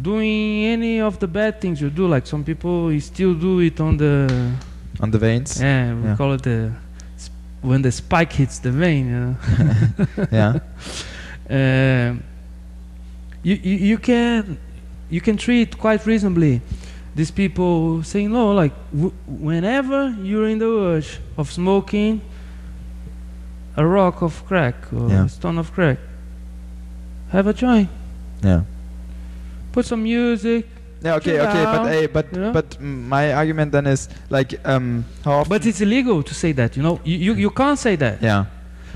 doing 0.00 0.64
any 0.64 1.00
of 1.00 1.18
the 1.18 1.26
bad 1.26 1.60
things 1.60 1.80
you 1.80 1.90
do, 1.90 2.06
like 2.06 2.26
some 2.26 2.44
people 2.44 2.98
still 3.00 3.34
do 3.34 3.58
it 3.60 3.78
on 3.80 3.96
the 3.96 4.52
On 5.00 5.10
the 5.10 5.18
veins. 5.18 5.60
yeah, 5.60 5.94
we 5.94 6.02
Yeah. 6.08 6.16
call 6.16 6.32
it 6.34 6.42
the 6.42 6.72
sp- 7.18 7.32
when 7.62 7.82
the 7.82 7.92
spike 7.92 8.32
hits 8.32 8.58
the 8.58 8.70
vein. 8.70 9.06
You 9.08 9.20
know? 9.20 9.36
yeah. 10.32 10.58
Um, 11.50 12.22
you, 13.42 13.54
you 13.62 13.76
you 13.90 13.98
can 13.98 14.58
you 15.10 15.20
can 15.20 15.36
treat 15.36 15.78
quite 15.78 16.04
reasonably 16.06 16.60
these 17.14 17.30
people 17.30 18.02
saying 18.02 18.30
no 18.32 18.52
like 18.52 18.72
w- 18.92 19.12
whenever 19.26 20.10
you're 20.22 20.48
in 20.48 20.58
the 20.58 20.66
urge 20.66 21.18
of 21.36 21.50
smoking 21.50 22.20
a 23.76 23.86
rock 23.86 24.22
of 24.22 24.44
crack 24.46 24.74
or 24.92 25.08
Yeah. 25.08 25.24
a 25.24 25.28
stone 25.28 25.58
of 25.58 25.72
crack 25.72 25.98
have 27.30 27.46
a 27.46 27.52
joint 27.54 27.88
Yeah. 28.42 28.62
put 29.72 29.86
some 29.86 30.02
music 30.02 30.66
Yeah, 31.00 31.14
okay, 31.16 31.36
Chill 31.36 31.46
okay, 31.46 31.64
but 31.64 31.80
out, 31.80 31.88
hey, 31.88 32.06
but 32.06 32.26
you 32.32 32.40
know? 32.40 32.52
but 32.52 32.80
my 32.80 33.32
argument 33.32 33.70
then 33.72 33.86
is 33.86 34.08
like 34.30 34.58
um 34.66 35.04
how 35.24 35.32
often 35.40 35.48
but 35.50 35.64
it's 35.66 35.80
illegal 35.80 36.22
to 36.22 36.34
say 36.34 36.52
that 36.52 36.76
you 36.76 36.82
know 36.82 37.00
you, 37.04 37.16
you, 37.16 37.34
you 37.34 37.50
can't 37.50 37.78
say 37.78 37.94
that 37.96 38.20
yeah 38.20 38.46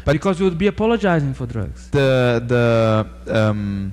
but- 0.04 0.12
because 0.12 0.40
you 0.40 0.44
would 0.44 0.58
be 0.58 0.66
apologizing 0.66 1.32
for 1.32 1.46
drugs 1.46 1.90
the 1.90 2.42
the 2.46 3.06
um 3.32 3.92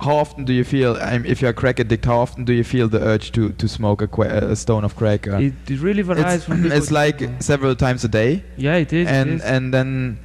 how 0.00 0.14
often 0.16 0.44
do 0.44 0.52
you 0.52 0.62
feel 0.62 0.96
um, 1.00 1.24
if 1.26 1.40
you're 1.40 1.50
a 1.50 1.54
crack 1.54 1.80
addict 1.80 2.04
how 2.04 2.18
often 2.18 2.44
do 2.44 2.52
you 2.52 2.62
feel 2.62 2.88
the 2.88 3.00
urge 3.00 3.32
to 3.32 3.50
to 3.52 3.66
smoke 3.66 4.02
a, 4.02 4.20
a 4.50 4.54
stone 4.54 4.84
of 4.84 4.94
crack 4.94 5.26
uh, 5.26 5.36
it, 5.38 5.54
it 5.68 5.80
really 5.80 6.02
varies 6.02 6.24
it's, 6.34 6.44
from 6.44 6.70
it's 6.70 6.90
like 6.90 7.18
people. 7.18 7.34
several 7.40 7.74
times 7.74 8.04
a 8.04 8.08
day 8.08 8.44
yeah 8.56 8.76
it 8.76 8.92
is 8.92 9.08
and 9.08 9.36
is. 9.36 9.42
and 9.42 9.74
then 9.74 10.18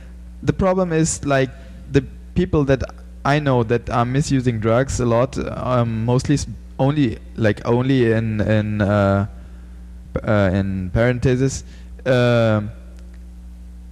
the 0.43 0.53
problem 0.53 0.91
is 0.93 1.25
like 1.25 1.49
the 1.91 2.03
people 2.35 2.63
that 2.65 2.83
I 3.25 3.39
know 3.39 3.63
that 3.63 3.89
I'm 3.89 4.11
misusing 4.11 4.59
drugs 4.59 4.99
a 4.99 5.05
lot, 5.05 5.37
um, 5.37 6.05
mostly 6.05 6.37
only 6.79 7.19
like 7.35 7.65
only 7.65 8.11
in 8.11 8.41
in 8.41 8.81
uh, 8.81 9.27
uh, 10.23 10.49
in 10.53 10.89
parentheses. 10.91 11.63
um 12.05 12.71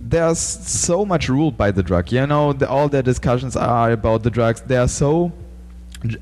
there's 0.04 0.40
so 0.40 1.06
much 1.06 1.30
ruled 1.30 1.58
by 1.58 1.72
the 1.72 1.84
drug. 1.84 2.12
You 2.12 2.26
know, 2.26 2.54
the, 2.54 2.68
all 2.68 2.90
their 2.90 3.04
discussions 3.04 3.56
are 3.56 3.92
about 3.92 4.24
the 4.24 4.32
drugs. 4.32 4.62
They 4.62 4.78
are 4.78 4.88
so 4.88 5.32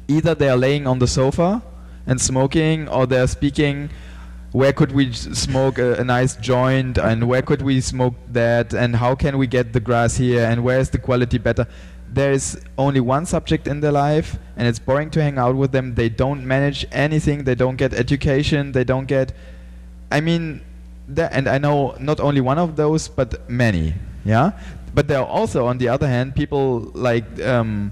either 0.08 0.36
they 0.36 0.50
are 0.50 0.58
laying 0.58 0.86
on 0.86 1.00
the 1.00 1.08
sofa 1.08 1.62
and 2.06 2.20
smoking, 2.20 2.90
or 2.90 3.08
they 3.08 3.20
are 3.20 3.28
speaking. 3.28 3.90
Where 4.52 4.74
could 4.74 4.92
we 4.92 5.14
smoke 5.14 5.78
a, 5.78 5.94
a 5.94 6.04
nice 6.04 6.36
joint, 6.36 6.98
and 6.98 7.28
where 7.28 7.42
could 7.42 7.62
we 7.62 7.82
smoke 7.82 8.16
that, 8.32 8.74
and 8.74 8.96
how 8.96 9.16
can 9.16 9.38
we 9.38 9.48
get 9.48 9.74
the 9.74 9.80
grass 9.80 10.18
here, 10.18 10.44
and 10.44 10.64
where 10.64 10.80
is 10.80 10.90
the 10.90 10.98
quality 10.98 11.38
better? 11.38 11.68
There 12.12 12.32
is 12.32 12.60
only 12.78 13.00
one 13.00 13.26
subject 13.26 13.68
in 13.68 13.82
their 13.82 13.92
life, 13.92 14.38
and 14.58 14.68
it's 14.68 14.80
boring 14.80 15.12
to 15.12 15.22
hang 15.22 15.38
out 15.38 15.56
with 15.56 15.72
them. 15.72 15.96
They 15.96 16.10
don't 16.10 16.46
manage 16.46 16.86
anything. 16.92 17.44
They 17.44 17.56
don't 17.56 17.76
get 17.76 17.94
education. 17.94 18.72
They 18.72 18.84
don't 18.84 19.06
get. 19.06 19.32
I 20.12 20.22
mean, 20.22 20.62
and 21.18 21.48
I 21.48 21.60
know 21.60 21.96
not 22.00 22.20
only 22.20 22.42
one 22.42 22.58
of 22.58 22.76
those, 22.76 23.08
but 23.08 23.50
many. 23.50 23.94
Yeah, 24.26 24.52
but 24.94 25.08
there 25.08 25.20
are 25.20 25.28
also, 25.28 25.68
on 25.68 25.78
the 25.78 25.88
other 25.88 26.08
hand, 26.08 26.36
people 26.36 26.92
like 26.94 27.42
um, 27.42 27.92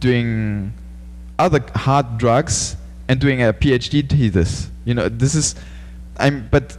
doing 0.00 0.72
other 1.38 1.60
hard 1.74 2.18
drugs 2.18 2.76
and 3.08 3.20
doing 3.20 3.42
a 3.42 3.52
PhD 3.52 4.08
thesis. 4.08 4.70
You 4.84 4.94
know, 4.94 5.08
this 5.08 5.34
is, 5.34 5.54
I'm, 6.16 6.48
but 6.50 6.76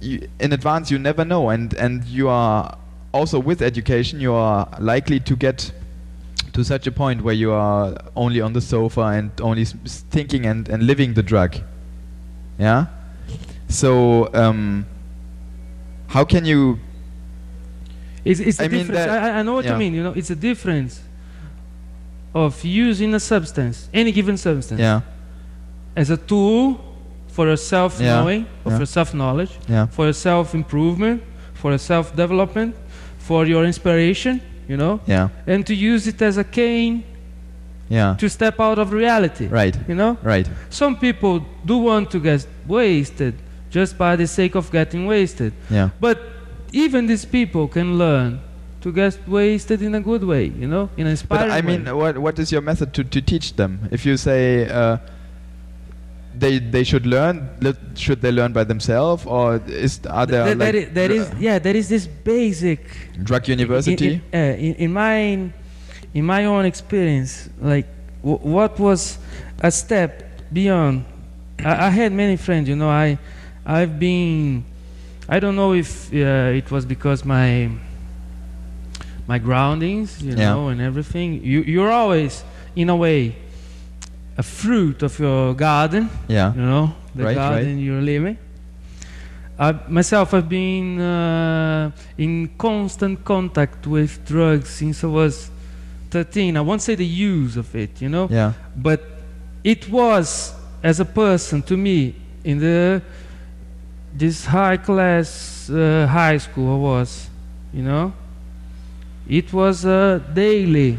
you, 0.00 0.28
in 0.40 0.52
advance 0.52 0.90
you 0.90 0.98
never 0.98 1.24
know, 1.24 1.50
and 1.50 1.72
and 1.74 2.04
you 2.04 2.28
are 2.28 2.76
also 3.12 3.38
with 3.38 3.62
education 3.62 4.20
you 4.20 4.34
are 4.34 4.68
likely 4.78 5.18
to 5.20 5.34
get 5.34 5.72
to 6.56 6.64
such 6.64 6.86
a 6.86 6.90
point 6.92 7.22
where 7.22 7.34
you 7.34 7.52
are 7.52 7.94
only 8.16 8.40
on 8.40 8.52
the 8.54 8.60
sofa 8.60 9.02
and 9.02 9.30
only 9.40 9.64
thinking 10.10 10.46
and, 10.46 10.68
and 10.68 10.82
living 10.86 11.14
the 11.14 11.22
drug. 11.22 11.56
Yeah. 12.58 12.86
So 13.68 14.32
um, 14.34 14.86
how 16.08 16.24
can 16.24 16.44
you? 16.46 16.78
It's, 18.24 18.40
it's 18.40 18.56
the 18.58 18.64
I 18.64 18.68
mean 18.68 18.86
difference. 18.86 19.06
that- 19.06 19.34
I, 19.34 19.38
I 19.38 19.42
know 19.42 19.52
what 19.54 19.64
yeah. 19.66 19.72
you 19.72 19.78
mean. 19.78 19.94
You 19.94 20.02
know, 20.02 20.12
it's 20.12 20.30
a 20.30 20.34
difference 20.36 21.02
of 22.34 22.64
using 22.64 23.14
a 23.14 23.20
substance, 23.20 23.88
any 23.92 24.12
given 24.12 24.36
substance, 24.36 24.80
Yeah. 24.80 25.00
as 25.94 26.10
a 26.10 26.16
tool 26.16 26.80
for 27.28 27.46
your 27.46 27.56
self-knowing, 27.56 28.46
or 28.64 28.72
Yeah. 28.72 28.78
for 28.78 28.86
self-knowledge, 28.86 29.52
Yeah. 29.68 29.86
for 29.86 30.04
your 30.04 30.12
self-improvement, 30.14 31.22
for 31.54 31.70
your 31.70 31.78
self-development, 31.78 32.74
for 33.18 33.46
your 33.46 33.64
inspiration. 33.64 34.40
You 34.68 34.76
know, 34.76 35.00
Yeah. 35.06 35.28
and 35.46 35.64
to 35.66 35.74
use 35.74 36.06
it 36.08 36.20
as 36.22 36.36
a 36.38 36.44
cane 36.44 37.02
Yeah. 37.88 38.16
to 38.18 38.28
step 38.28 38.58
out 38.60 38.78
of 38.78 38.92
reality. 38.92 39.46
Right. 39.46 39.76
You 39.88 39.94
know, 39.94 40.16
Right. 40.22 40.48
some 40.70 40.96
people 40.96 41.44
do 41.64 41.76
want 41.78 42.10
to 42.10 42.18
get 42.18 42.46
wasted 42.66 43.34
just 43.70 43.96
by 43.98 44.16
the 44.16 44.26
sake 44.26 44.54
of 44.56 44.70
getting 44.72 45.06
wasted. 45.06 45.52
Yeah. 45.70 45.90
But 46.00 46.18
even 46.72 47.06
these 47.06 47.24
people 47.24 47.68
can 47.68 47.96
learn 47.98 48.40
to 48.80 48.92
get 48.92 49.18
wasted 49.28 49.82
in 49.82 49.94
a 49.94 50.00
good 50.00 50.22
way, 50.24 50.52
you 50.60 50.66
know, 50.68 50.88
in 50.96 51.06
an 51.06 51.16
But 51.28 51.50
I 51.50 51.60
mean, 51.62 51.84
way. 51.84 51.92
what 51.92 52.18
what 52.18 52.38
is 52.38 52.50
your 52.52 52.62
method 52.62 52.92
to, 52.94 53.04
to 53.04 53.20
teach 53.20 53.54
them? 53.56 53.88
If 53.90 54.04
you 54.06 54.16
say 54.16 54.68
uh, 54.68 54.96
they 56.38 56.58
they 56.58 56.84
should 56.84 57.06
learn, 57.06 57.48
should 57.94 58.20
they 58.20 58.30
learn 58.32 58.52
by 58.52 58.64
themselves, 58.64 59.24
or 59.26 59.56
is 59.66 60.00
are 60.10 60.26
there 60.26 60.44
Th- 60.44 60.56
like 60.56 60.72
there 60.72 60.82
i- 60.82 60.90
there 60.92 61.10
is, 61.12 61.30
yeah, 61.40 61.58
there 61.58 61.76
is 61.76 61.88
this 61.88 62.06
basic 62.06 62.80
drug 63.22 63.48
university? 63.48 64.06
In, 64.06 64.12
in, 64.12 64.20
uh, 64.34 64.56
in, 64.66 64.74
in 64.74 64.92
my 64.92 65.16
in 66.14 66.24
my 66.24 66.44
own 66.44 66.64
experience, 66.64 67.48
like 67.60 67.86
what 68.22 68.78
was 68.78 69.18
a 69.62 69.70
step 69.70 70.22
beyond. 70.52 71.04
I, 71.64 71.86
I 71.86 71.90
had 71.90 72.12
many 72.12 72.36
friends, 72.36 72.68
you 72.68 72.76
know. 72.76 72.90
I 72.90 73.18
I've 73.64 73.98
been. 73.98 74.64
I 75.28 75.40
don't 75.40 75.56
know 75.56 75.72
if 75.74 76.12
uh, 76.12 76.60
it 76.60 76.70
was 76.70 76.84
because 76.84 77.24
my 77.24 77.68
my 79.26 79.38
groundings, 79.38 80.22
you 80.22 80.30
Yeah. 80.36 80.50
know, 80.54 80.68
and 80.68 80.80
everything. 80.80 81.42
You 81.42 81.62
you're 81.62 81.90
always 81.90 82.44
in 82.76 82.88
a 82.90 82.96
way 82.96 83.34
a 84.38 84.42
fruit 84.42 85.02
of 85.02 85.18
your 85.18 85.54
garden 85.54 86.08
yeah. 86.28 86.52
you 86.54 86.60
know 86.60 86.94
the 87.14 87.24
Right, 87.24 87.34
garden 87.34 87.74
right. 87.76 87.82
you're 87.84 88.02
living 88.02 88.36
I 89.58 89.72
myself 89.88 90.32
have 90.32 90.48
been 90.48 91.00
uh, 91.00 91.90
in 92.18 92.50
constant 92.58 93.24
contact 93.24 93.86
with 93.86 94.22
drugs 94.26 94.68
since 94.68 95.02
I 95.02 95.06
was 95.06 95.50
13 96.10 96.56
I 96.56 96.60
won't 96.60 96.82
say 96.82 96.94
the 96.94 97.06
use 97.06 97.56
of 97.56 97.74
it 97.74 98.02
you 98.02 98.08
know 98.10 98.28
Yeah. 98.30 98.52
but 98.76 99.00
it 99.64 99.88
was 99.88 100.52
as 100.82 101.00
a 101.00 101.04
person 101.06 101.62
to 101.62 101.76
me 101.76 102.14
in 102.44 102.58
the 102.58 103.00
this 104.14 104.44
high 104.46 104.76
class 104.76 105.68
uh, 105.70 106.06
high 106.10 106.36
school 106.38 106.74
I 106.74 106.78
was 106.78 107.28
you 107.72 107.82
know 107.82 108.12
it 109.28 109.52
was 109.52 109.84
a 109.84 110.22
daily 110.34 110.98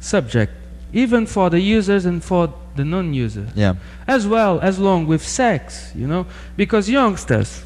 subject 0.00 0.52
even 0.92 1.26
for 1.26 1.50
the 1.50 1.60
users 1.60 2.06
and 2.06 2.22
for 2.22 2.52
the 2.76 2.84
non-users, 2.84 3.48
Yeah. 3.54 3.74
as 4.06 4.26
well 4.26 4.60
as 4.60 4.78
long 4.78 5.06
with 5.06 5.22
sex, 5.22 5.92
you 5.94 6.06
know, 6.06 6.26
because 6.56 6.88
youngsters, 6.90 7.62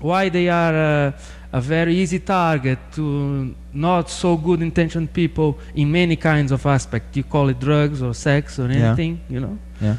why 0.00 0.28
they 0.28 0.48
are 0.48 0.74
uh, 0.74 1.12
a 1.52 1.60
very 1.60 1.94
easy 1.96 2.18
target 2.18 2.78
to 2.94 3.54
not 3.72 4.08
so 4.10 4.36
good 4.36 4.62
intentioned 4.62 5.12
people 5.12 5.58
in 5.74 5.90
many 5.92 6.16
kinds 6.16 6.50
of 6.52 6.64
aspects. 6.66 7.16
You 7.16 7.24
call 7.24 7.48
it 7.50 7.60
drugs 7.60 8.02
or 8.02 8.14
sex 8.14 8.58
or 8.58 8.68
Yeah. 8.68 8.86
anything, 8.86 9.20
you 9.28 9.40
know. 9.40 9.58
Yeah. 9.80 9.96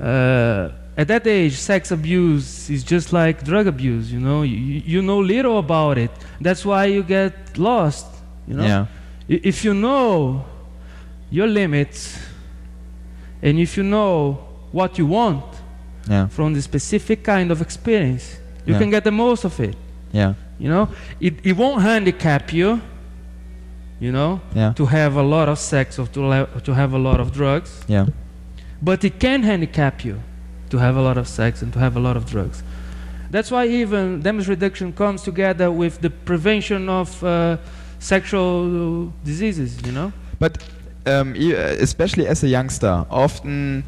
Uh, 0.00 0.72
at 0.96 1.08
that 1.08 1.26
age, 1.26 1.54
sex 1.54 1.90
abuse 1.90 2.68
is 2.70 2.82
just 2.84 3.12
like 3.12 3.42
drug 3.44 3.66
abuse. 3.66 4.12
You 4.12 4.20
know, 4.20 4.42
you, 4.42 4.82
you 4.84 5.02
know 5.02 5.18
little 5.20 5.58
about 5.58 5.96
it. 5.98 6.10
That's 6.40 6.64
why 6.64 6.86
you 6.86 7.02
get 7.02 7.32
lost. 7.58 8.06
You 8.46 8.54
know, 8.56 8.64
Yeah. 8.64 8.86
If 9.28 9.64
you 9.64 9.74
know 9.74 10.44
your 11.30 11.46
limits, 11.46 12.18
and 13.42 13.58
if 13.58 13.76
you 13.76 13.82
know 13.82 14.38
what 14.72 14.98
you 14.98 15.06
want 15.06 15.44
Yeah. 16.08 16.28
from 16.28 16.54
the 16.54 16.62
specific 16.62 17.22
kind 17.22 17.50
of 17.50 17.60
experience, 17.60 18.38
you 18.66 18.72
Yeah. 18.74 18.78
can 18.80 18.90
get 18.90 19.04
the 19.04 19.10
most 19.12 19.44
of 19.44 19.58
it. 19.60 19.76
Yeah. 20.12 20.34
You 20.58 20.68
know, 20.68 20.88
it, 21.20 21.34
it 21.44 21.56
won't 21.56 21.82
handicap 21.82 22.52
you. 22.52 22.80
You 24.00 24.12
know, 24.12 24.40
Yeah. 24.54 24.72
to 24.74 24.86
have 24.86 25.16
a 25.16 25.22
lot 25.22 25.48
of 25.48 25.58
sex 25.58 25.98
or 25.98 26.06
to, 26.08 26.20
la- 26.20 26.44
to 26.64 26.74
have 26.74 26.94
a 26.94 26.98
lot 26.98 27.20
of 27.20 27.32
drugs. 27.32 27.84
Yeah. 27.86 28.06
But 28.82 29.04
it 29.04 29.18
can 29.20 29.42
handicap 29.42 30.04
you 30.04 30.20
to 30.70 30.78
have 30.78 30.96
a 30.96 31.02
lot 31.02 31.18
of 31.18 31.28
sex 31.28 31.62
and 31.62 31.72
to 31.74 31.78
have 31.78 31.96
a 31.96 32.00
lot 32.00 32.16
of 32.16 32.24
drugs. 32.24 32.62
That's 33.30 33.50
why 33.50 33.66
even 33.68 34.22
damage 34.22 34.48
reduction 34.48 34.92
comes 34.92 35.22
together 35.22 35.70
with 35.70 36.00
the 36.00 36.10
prevention 36.10 36.88
of 36.88 37.22
uh, 37.22 37.58
sexual 37.98 39.12
diseases, 39.24 39.78
you 39.84 39.92
know? 39.92 40.12
But 40.38 40.58
um, 41.06 41.34
uh, 41.34 41.54
especially 41.80 42.26
as 42.26 42.42
a 42.44 42.48
youngster, 42.48 43.06
often 43.10 43.84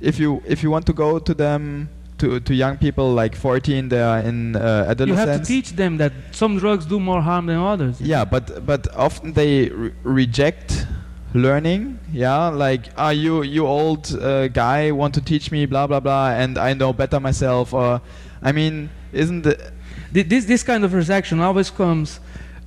if 0.00 0.18
you 0.18 0.42
if 0.46 0.62
you 0.62 0.70
want 0.70 0.86
to 0.86 0.92
go 0.92 1.18
to 1.18 1.34
them 1.34 1.88
to 2.18 2.40
to 2.40 2.54
young 2.54 2.76
people 2.78 3.12
like 3.12 3.36
14, 3.36 3.88
they 3.88 4.00
are 4.02 4.20
in 4.20 4.56
uh, 4.56 4.94
You 4.98 5.14
have 5.14 5.40
to 5.40 5.44
teach 5.44 5.72
them 5.76 5.98
that 5.98 6.12
some 6.32 6.58
drugs 6.58 6.86
do 6.86 7.00
more 7.00 7.22
harm 7.22 7.46
than 7.46 7.56
others. 7.58 8.00
Yeah, 8.00 8.24
but 8.24 8.66
but 8.66 8.86
often 8.96 9.32
they 9.32 9.68
re- 9.68 9.92
reject 10.04 10.86
learning. 11.34 11.98
Yeah, 12.12 12.48
like 12.48 12.90
ah, 12.96 13.10
you 13.10 13.42
you 13.42 13.66
old 13.66 14.12
uh, 14.14 14.48
guy 14.48 14.90
want 14.90 15.14
to 15.14 15.20
teach 15.20 15.50
me 15.50 15.66
blah 15.66 15.86
blah 15.86 16.00
blah, 16.00 16.30
and 16.30 16.58
I 16.58 16.74
know 16.74 16.92
better 16.92 17.20
myself. 17.20 17.72
Or 17.72 18.00
I 18.42 18.52
mean, 18.52 18.90
isn't 19.12 19.46
This, 20.12 20.44
this 20.44 20.62
kind 20.64 20.84
of 20.84 20.92
reaction 20.92 21.40
always 21.40 21.70
comes, 21.70 22.18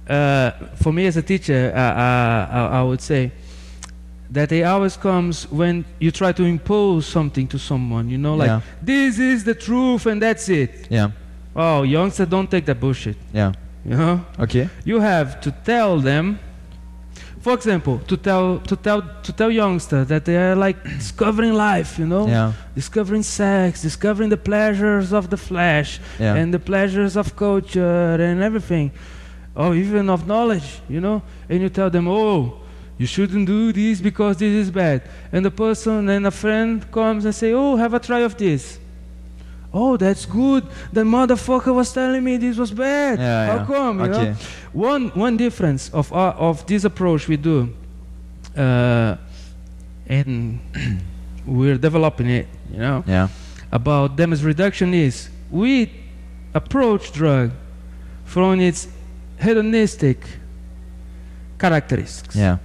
uh, 0.07 0.51
for 0.75 0.93
me 0.93 1.07
as 1.07 1.17
a 1.17 1.21
teacher, 1.21 1.73
uh, 1.75 1.79
uh, 1.79 2.47
I, 2.51 2.79
I 2.79 2.83
would 2.83 3.01
say, 3.01 3.31
that 4.33 4.51
it 4.51 4.63
always 4.63 4.97
comes 4.97 5.47
when 5.51 5.85
you 5.99 6.11
try 6.11 6.31
to 6.33 6.43
impose 6.43 7.05
something 7.05 7.47
to 7.47 7.57
someone, 7.59 8.09
you 8.09 8.17
know, 8.17 8.35
like, 8.35 8.47
Yeah. 8.49 8.61
this 8.81 9.19
is 9.19 9.43
the 9.43 9.53
truth 9.55 10.05
and 10.07 10.21
that's 10.21 10.49
it. 10.49 10.87
yeah 10.89 11.09
Oh, 11.55 11.83
youngster, 11.83 12.25
don't 12.25 12.49
take 12.49 12.65
that 12.65 12.79
bullshit. 12.79 13.15
yeah 13.33 13.51
You 13.85 13.95
know, 13.97 14.19
okay 14.39 14.69
you 14.85 14.99
have 15.01 15.39
to 15.41 15.51
tell 15.63 15.99
them. 16.01 16.39
For 17.45 17.53
example, 17.53 17.99
to 18.07 18.15
tell 18.15 18.59
to 18.69 18.75
tell 18.75 19.01
to 19.27 19.31
tell 19.33 19.51
youngsters 19.51 20.07
that 20.07 20.23
they 20.23 20.37
are 20.37 20.55
like 20.55 20.77
discovering 21.01 21.53
life. 21.53 21.99
You 22.01 22.07
know, 22.07 22.25
yeah 22.27 22.53
discovering 22.75 23.23
sex, 23.23 23.81
discovering 23.81 24.29
the 24.29 24.37
pleasures 24.51 25.11
of 25.13 25.23
the 25.29 25.37
flesh 25.37 25.99
yeah 26.19 26.39
and 26.39 26.53
the 26.53 26.59
pleasures 26.59 27.17
of 27.17 27.35
culture 27.35 28.15
and 28.27 28.41
everything, 28.41 28.91
or 29.55 29.75
even 29.75 30.09
of 30.09 30.25
knowledge. 30.25 30.81
You 30.89 31.01
know, 31.01 31.21
and 31.49 31.61
you 31.61 31.69
tell 31.69 31.89
them, 31.89 32.07
oh. 32.07 32.62
You 32.97 33.07
shouldn't 33.07 33.47
do 33.47 33.73
this 33.73 33.99
because 34.01 34.37
this 34.37 34.53
is 34.53 34.71
bad. 34.71 35.01
And 35.31 35.43
the 35.43 35.51
person 35.51 36.09
and 36.09 36.27
a 36.27 36.31
friend 36.31 36.89
comes 36.91 37.25
and 37.25 37.33
say, 37.33 37.51
"Oh, 37.53 37.75
have 37.75 37.93
a 37.93 37.99
try 37.99 38.19
of 38.19 38.37
this." 38.37 38.79
Oh, 39.73 39.97
that's 39.97 40.25
good. 40.25 40.63
The 40.91 41.01
motherfucker 41.01 41.73
was 41.73 41.91
telling 41.91 42.23
me 42.23 42.37
this 42.37 42.57
was 42.57 42.71
bad. 42.71 43.17
yeah 43.17 43.45
How 43.47 43.57
yeah. 43.57 43.65
come? 43.65 43.99
You 44.01 44.07
know? 44.09 44.35
One 44.73 45.09
one 45.15 45.37
difference 45.37 45.89
of 45.89 46.13
our, 46.13 46.33
of 46.33 46.65
this 46.67 46.83
approach 46.83 47.27
we 47.27 47.37
do, 47.37 47.73
uh, 48.55 49.17
and 50.07 50.59
we're 51.45 51.77
developing 51.77 52.29
it. 52.29 52.47
You 52.71 52.79
know, 52.79 53.03
yeah 53.07 53.27
about 53.73 54.15
damage 54.15 54.43
reduction 54.43 54.93
is 54.93 55.29
we 55.49 55.89
approach 56.53 57.11
drug 57.11 57.49
from 58.23 58.59
its 58.61 58.87
hedonistic 59.41 60.19
characteristics. 61.57 62.35
yeah 62.35 62.57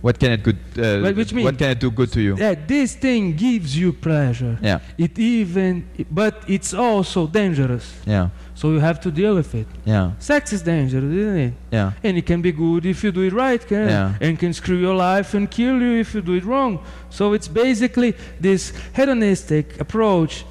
what 0.00 0.18
can 0.18 0.30
it 0.32 0.42
good 0.42 0.56
uh, 0.78 1.02
But 1.02 1.16
which 1.16 1.32
mean- 1.32 1.44
what 1.44 1.58
can 1.58 1.70
it 1.70 1.80
do 1.80 1.90
good 1.90 2.10
to 2.12 2.20
you 2.20 2.36
yeah, 2.36 2.54
this 2.66 2.94
thing 2.94 3.34
gives 3.36 3.76
you 3.76 3.92
pleasure. 3.92 4.56
yeah 4.62 4.78
It 4.96 5.18
even, 5.18 5.84
but 6.10 6.34
it's 6.48 6.72
also 6.74 7.26
dangerous. 7.26 7.86
yeah 8.06 8.28
So 8.54 8.72
you 8.72 8.80
have 8.80 8.98
to 9.00 9.10
deal 9.10 9.34
with 9.34 9.54
it. 9.54 9.66
yeah 9.84 10.10
Sex 10.18 10.52
is 10.52 10.62
dangerous, 10.62 11.04
isn't 11.04 11.38
it? 11.48 11.54
yeah 11.72 11.92
And 12.04 12.16
it 12.16 12.26
can 12.26 12.42
be 12.42 12.52
good 12.52 12.86
if 12.86 13.02
you 13.04 13.10
do 13.12 13.22
it 13.22 13.32
right, 13.32 13.62
can 13.68 13.88
Yeah. 13.88 14.14
and 14.20 14.38
can 14.38 14.52
screw 14.52 14.76
your 14.78 14.94
life 14.94 15.36
and 15.36 15.48
kill 15.50 15.80
you 15.80 15.98
if 16.00 16.14
you 16.14 16.22
do 16.22 16.34
it 16.34 16.44
wrong. 16.44 16.78
So 17.10 17.32
it's 17.34 17.48
basically 17.48 18.14
this 18.40 18.72
hedonistic 18.94 19.80
approach 19.80 20.44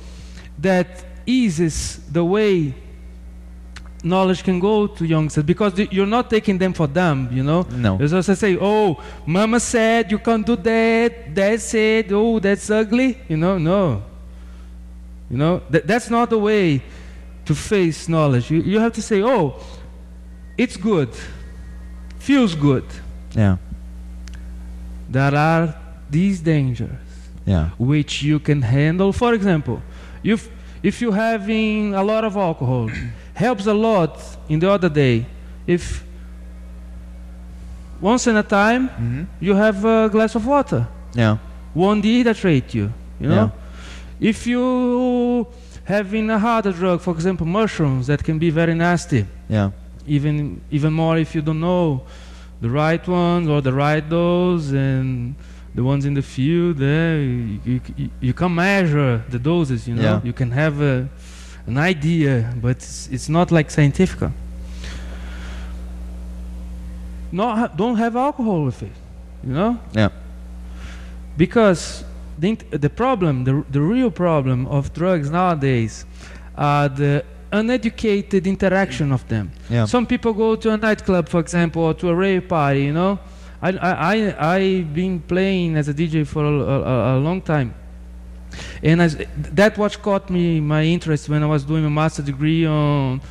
that 0.61 0.87
eases 1.25 1.99
the 2.11 2.23
way 2.23 2.73
knowledge 4.07 4.43
can 4.43 4.59
go 4.59 4.87
to 4.87 5.05
youngsters 5.05 5.43
because 5.43 5.73
the- 5.73 5.87
you're 5.91 6.05
not 6.17 6.29
taking 6.29 6.57
them 6.57 6.73
for 6.73 6.87
dumb, 6.87 7.29
you 7.31 7.43
know. 7.43 7.61
no 7.71 7.97
supposed 8.07 8.27
to 8.27 8.35
say, 8.35 8.57
"Oh, 8.59 8.97
Mama 9.25 9.59
said 9.59 10.11
you 10.11 10.19
can't 10.19 10.45
do 10.45 10.55
that. 10.55 11.33
Dad 11.33 11.59
said, 11.61 12.11
oh, 12.11 12.39
that's 12.39 12.69
ugly." 12.69 13.17
You 13.29 13.37
know, 13.37 13.57
no. 13.57 14.01
You 15.29 15.37
know, 15.37 15.61
that, 15.69 15.85
that's 15.85 16.09
not 16.09 16.29
the 16.29 16.39
way 16.39 16.81
to 17.45 17.53
face 17.55 18.07
knowledge. 18.09 18.49
You, 18.51 18.61
you 18.61 18.79
have 18.79 18.93
to 18.93 19.01
say, 19.01 19.21
"Oh, 19.21 19.55
it's 20.57 20.77
good, 20.77 21.09
feels 22.19 22.55
good." 22.55 22.85
yeah 23.35 23.57
There 25.09 25.35
are 25.35 25.75
these 26.09 26.39
dangers 26.41 26.89
yeah 27.45 27.69
which 27.77 28.23
you 28.23 28.39
can 28.39 28.61
handle. 28.61 29.11
For 29.13 29.33
example, 29.33 29.81
if 30.23 30.49
if 30.83 31.01
you're 31.01 31.15
having 31.15 31.93
a 31.93 32.03
lot 32.03 32.23
of 32.23 32.35
alcohol, 32.37 32.89
helps 33.45 33.65
a 33.67 33.73
lot. 33.73 34.13
In 34.49 34.59
the 34.59 34.69
other 34.75 34.89
day, 34.89 35.25
if 35.67 35.83
once 38.01 38.27
in 38.27 38.35
a 38.37 38.43
time 38.43 38.87
hmm 38.89 39.23
you 39.39 39.53
have 39.55 39.85
a 39.85 40.09
glass 40.09 40.35
of 40.35 40.45
water, 40.45 40.87
yeah 41.13 41.37
won't 41.75 42.03
dehydrate 42.03 42.73
you. 42.73 42.91
You 43.19 43.29
know, 43.29 43.51
if 44.19 44.47
you 44.47 45.47
having 45.83 46.29
a 46.29 46.39
harder 46.39 46.71
drug, 46.71 46.99
for 47.01 47.13
example, 47.17 47.45
mushrooms, 47.47 48.07
that 48.07 48.23
can 48.23 48.37
be 48.39 48.49
very 48.49 48.73
nasty. 48.75 49.25
yeah 49.49 49.69
Even 50.07 50.35
even 50.77 50.91
more 50.93 51.17
if 51.21 51.29
you 51.35 51.41
don't 51.41 51.59
know 51.59 52.01
the 52.61 52.69
right 52.69 53.05
ones 53.07 53.47
or 53.53 53.61
the 53.61 53.73
right 53.85 54.05
dose 54.09 54.71
and 54.71 55.35
the 55.75 55.83
ones 55.83 56.05
in 56.05 56.13
the 56.13 56.21
field. 56.21 56.77
There, 56.77 57.19
you, 57.21 57.59
you, 57.99 58.09
you 58.27 58.33
can 58.33 58.51
measure 58.55 59.23
the 59.29 59.39
doses. 59.39 59.87
You 59.87 59.95
know, 59.95 60.03
Yeah. 60.03 60.21
you 60.27 60.33
can 60.33 60.51
have 60.51 60.75
a, 60.81 60.93
an 61.67 61.77
idea, 61.77 62.53
but 62.61 62.69
it's, 62.77 63.07
it's 63.11 63.29
not 63.29 63.51
like 63.51 63.69
scientific. 63.69 64.29
Not 67.31 67.57
ha- 67.57 67.67
don't 67.75 67.97
have 67.97 68.15
alcohol 68.15 68.63
with 68.65 68.81
it. 68.81 68.91
You 69.43 69.53
know. 69.53 69.79
yeah 69.93 70.09
Because 71.37 72.03
the, 72.39 72.55
the 72.71 72.89
problem, 72.89 73.43
the, 73.43 73.63
the 73.69 73.81
real 73.81 74.09
problem 74.09 74.65
of 74.67 74.93
drugs 74.93 75.29
nowadays 75.29 76.05
are 76.57 76.89
the 76.89 77.23
uneducated 77.51 78.47
interaction 78.47 79.11
of 79.11 79.27
them. 79.27 79.51
yeah 79.69 79.85
Some 79.85 80.05
people 80.05 80.33
go 80.33 80.55
to 80.55 80.71
a 80.73 80.77
nightclub, 80.77 81.29
for 81.29 81.39
example, 81.39 81.83
or 81.83 81.93
to 81.95 82.09
a 82.09 82.15
rave 82.15 82.47
party, 82.47 82.83
you 82.85 82.93
know. 82.93 83.19
I, 83.61 83.69
I, 83.71 84.15
I, 84.15 84.55
I've 84.55 84.93
been 84.93 85.19
playing 85.19 85.77
as 85.77 85.87
a 85.89 85.93
DJ 85.93 86.25
for 86.25 86.43
a, 86.45 86.49
a, 86.49 87.17
a 87.17 87.19
long 87.19 87.41
time. 87.41 87.73
And 88.83 89.01
as, 89.01 89.17
that 89.53 89.77
what 89.77 90.01
caught 90.01 90.29
me 90.29 90.59
my 90.59 90.83
interest 90.83 91.29
when 91.29 91.43
I 91.43 91.45
was 91.47 91.63
doing 91.63 91.85
a 91.85 91.89
master 91.89 92.21
degree 92.23 92.65
on 92.65 93.21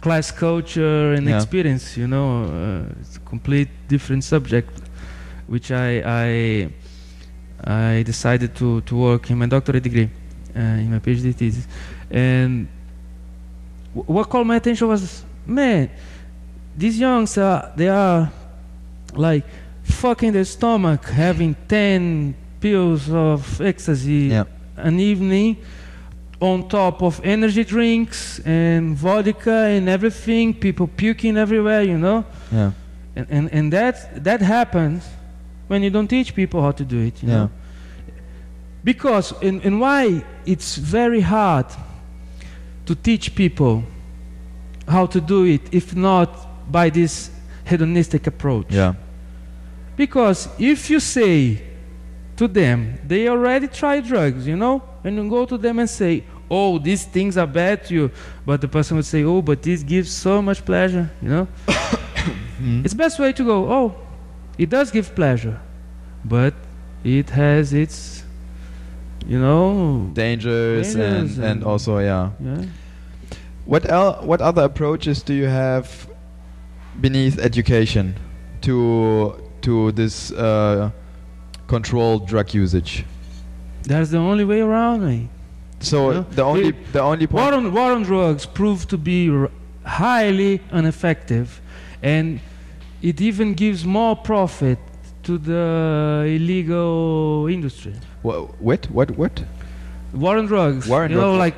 class 0.00 0.30
culture 0.30 1.12
and 1.14 1.26
Yeah. 1.26 1.36
experience, 1.36 1.96
you 1.96 2.06
know. 2.06 2.44
Uh, 2.44 3.00
it's 3.00 3.16
a 3.16 3.20
complete 3.20 3.68
different 3.88 4.22
subject, 4.24 4.70
which 5.46 5.70
I, 5.70 6.02
I, 6.04 6.68
I 7.64 8.02
decided 8.02 8.54
to, 8.56 8.80
to 8.82 8.96
work 8.96 9.30
in 9.30 9.38
my 9.38 9.46
doctorate 9.46 9.82
degree, 9.82 10.08
uh, 10.54 10.60
in 10.60 10.90
my 10.90 10.98
PhD 10.98 11.34
thesis. 11.34 11.66
And 12.10 12.68
wh- 13.94 14.08
what 14.08 14.28
caught 14.28 14.46
my 14.46 14.56
attention 14.56 14.88
was, 14.88 15.24
man, 15.46 15.90
these 16.76 16.98
youngs 16.98 17.36
are, 17.38 17.72
they 17.76 17.88
are 17.88 18.30
like 19.14 19.44
fucking 19.82 20.32
their 20.32 20.44
stomach, 20.44 21.04
having 21.06 21.56
10 21.68 22.34
pills 22.60 23.10
of 23.10 23.60
ecstasy 23.60 24.28
yeah 24.32 24.44
an 24.76 25.00
evening 25.00 25.56
on 26.40 26.68
top 26.68 27.02
of 27.02 27.20
energy 27.24 27.64
drinks 27.64 28.40
and 28.44 28.96
vodka 28.96 29.50
and 29.70 29.88
everything, 29.88 30.52
people 30.54 30.86
puking 30.86 31.36
everywhere, 31.36 31.82
you 31.82 31.96
know. 31.98 32.24
yeah 32.52 32.72
And, 33.16 33.26
and, 33.30 33.52
and 33.52 33.72
that, 33.72 34.22
that 34.24 34.42
happens 34.42 35.04
when 35.68 35.82
you 35.82 35.90
don't 35.90 36.08
teach 36.08 36.34
people 36.34 36.60
how 36.60 36.72
to 36.72 36.84
do 36.84 36.98
it. 36.98 37.22
You 37.22 37.28
Yeah. 37.28 37.36
know? 37.38 37.50
Because 38.84 39.32
and, 39.42 39.64
and 39.64 39.80
why 39.80 40.22
it's 40.44 40.76
very 40.76 41.20
hard 41.22 41.66
to 42.84 42.94
teach 42.94 43.34
people 43.34 43.82
how 44.86 45.06
to 45.06 45.20
do 45.20 45.44
it 45.44 45.62
if 45.72 45.96
not 45.96 46.28
by 46.70 46.90
this 46.90 47.30
hedonistic 47.64 48.26
approach. 48.26 48.66
Yeah. 48.70 48.94
Because 49.96 50.48
if 50.58 50.90
you 50.90 51.00
say 51.00 51.62
to 52.36 52.46
them, 52.48 52.98
they 53.06 53.28
already 53.28 53.66
tried 53.68 54.06
drugs, 54.06 54.46
you 54.46 54.56
know, 54.56 54.82
and 55.04 55.16
you 55.16 55.28
go 55.30 55.46
to 55.46 55.56
them 55.56 55.78
and 55.78 55.88
say, 55.88 56.24
oh, 56.50 56.78
these 56.78 57.04
things 57.04 57.36
are 57.36 57.46
bad 57.46 57.84
to 57.86 57.94
you, 57.94 58.10
but 58.44 58.60
the 58.60 58.68
person 58.68 58.96
would 58.96 59.06
say, 59.06 59.24
oh, 59.24 59.42
but 59.42 59.62
this 59.62 59.82
gives 59.82 60.10
so 60.10 60.40
much 60.42 60.64
pleasure, 60.64 61.10
you 61.22 61.28
know. 61.28 61.48
It's 62.84 62.94
best 62.94 63.18
way 63.18 63.32
to 63.34 63.44
go, 63.44 63.70
oh, 63.70 63.94
it 64.58 64.70
does 64.70 64.90
give 64.90 65.14
pleasure, 65.14 65.60
but 66.24 66.54
it 67.04 67.30
has 67.30 67.72
its, 67.72 68.24
you 69.26 69.38
know, 69.38 70.10
Dangers, 70.14 70.94
and, 70.94 71.30
and 71.30 71.44
and- 71.44 71.64
also 71.64 71.98
yeah. 71.98 72.30
yeah. 72.40 72.64
What 73.66 73.84
el- 73.90 74.24
What 74.24 74.40
other 74.40 74.62
approaches 74.64 75.22
do 75.22 75.34
you 75.34 75.46
have 75.48 76.08
beneath 77.00 77.38
education 77.38 78.14
to 78.62 79.34
to 79.62 79.92
this 79.92 80.30
uh, 80.32 80.90
controlled 81.66 82.26
drug 82.26 82.54
usage? 82.54 83.04
That's 83.82 84.10
the 84.10 84.18
only 84.18 84.44
way 84.44 84.60
around, 84.60 85.04
mate. 85.06 85.28
So 85.80 86.10
Yeah. 86.12 86.24
the 86.34 86.42
only 86.42 86.68
It- 86.68 86.92
the 86.92 87.00
only 87.02 87.26
War 87.26 87.52
on, 87.54 87.72
war 87.72 87.92
on 87.92 88.02
drugs 88.02 88.46
proved 88.46 88.88
to 88.90 88.98
be 88.98 89.28
r- 89.30 89.50
highly 89.84 90.60
ineffective, 90.72 91.60
and 92.02 92.40
it 93.02 93.20
even 93.20 93.54
gives 93.54 93.84
more 93.84 94.16
profit 94.16 94.78
to 95.24 95.38
the 95.38 96.24
illegal 96.36 97.46
industry. 97.48 97.94
Wha- 98.22 98.48
what 98.58 98.86
what 98.90 99.10
what? 99.18 99.42
War 100.14 100.38
on 100.38 100.46
drugs, 100.46 100.88
War 100.88 101.04
on 101.04 101.10
you 101.10 101.16
know, 101.20 101.34
like 101.44 101.56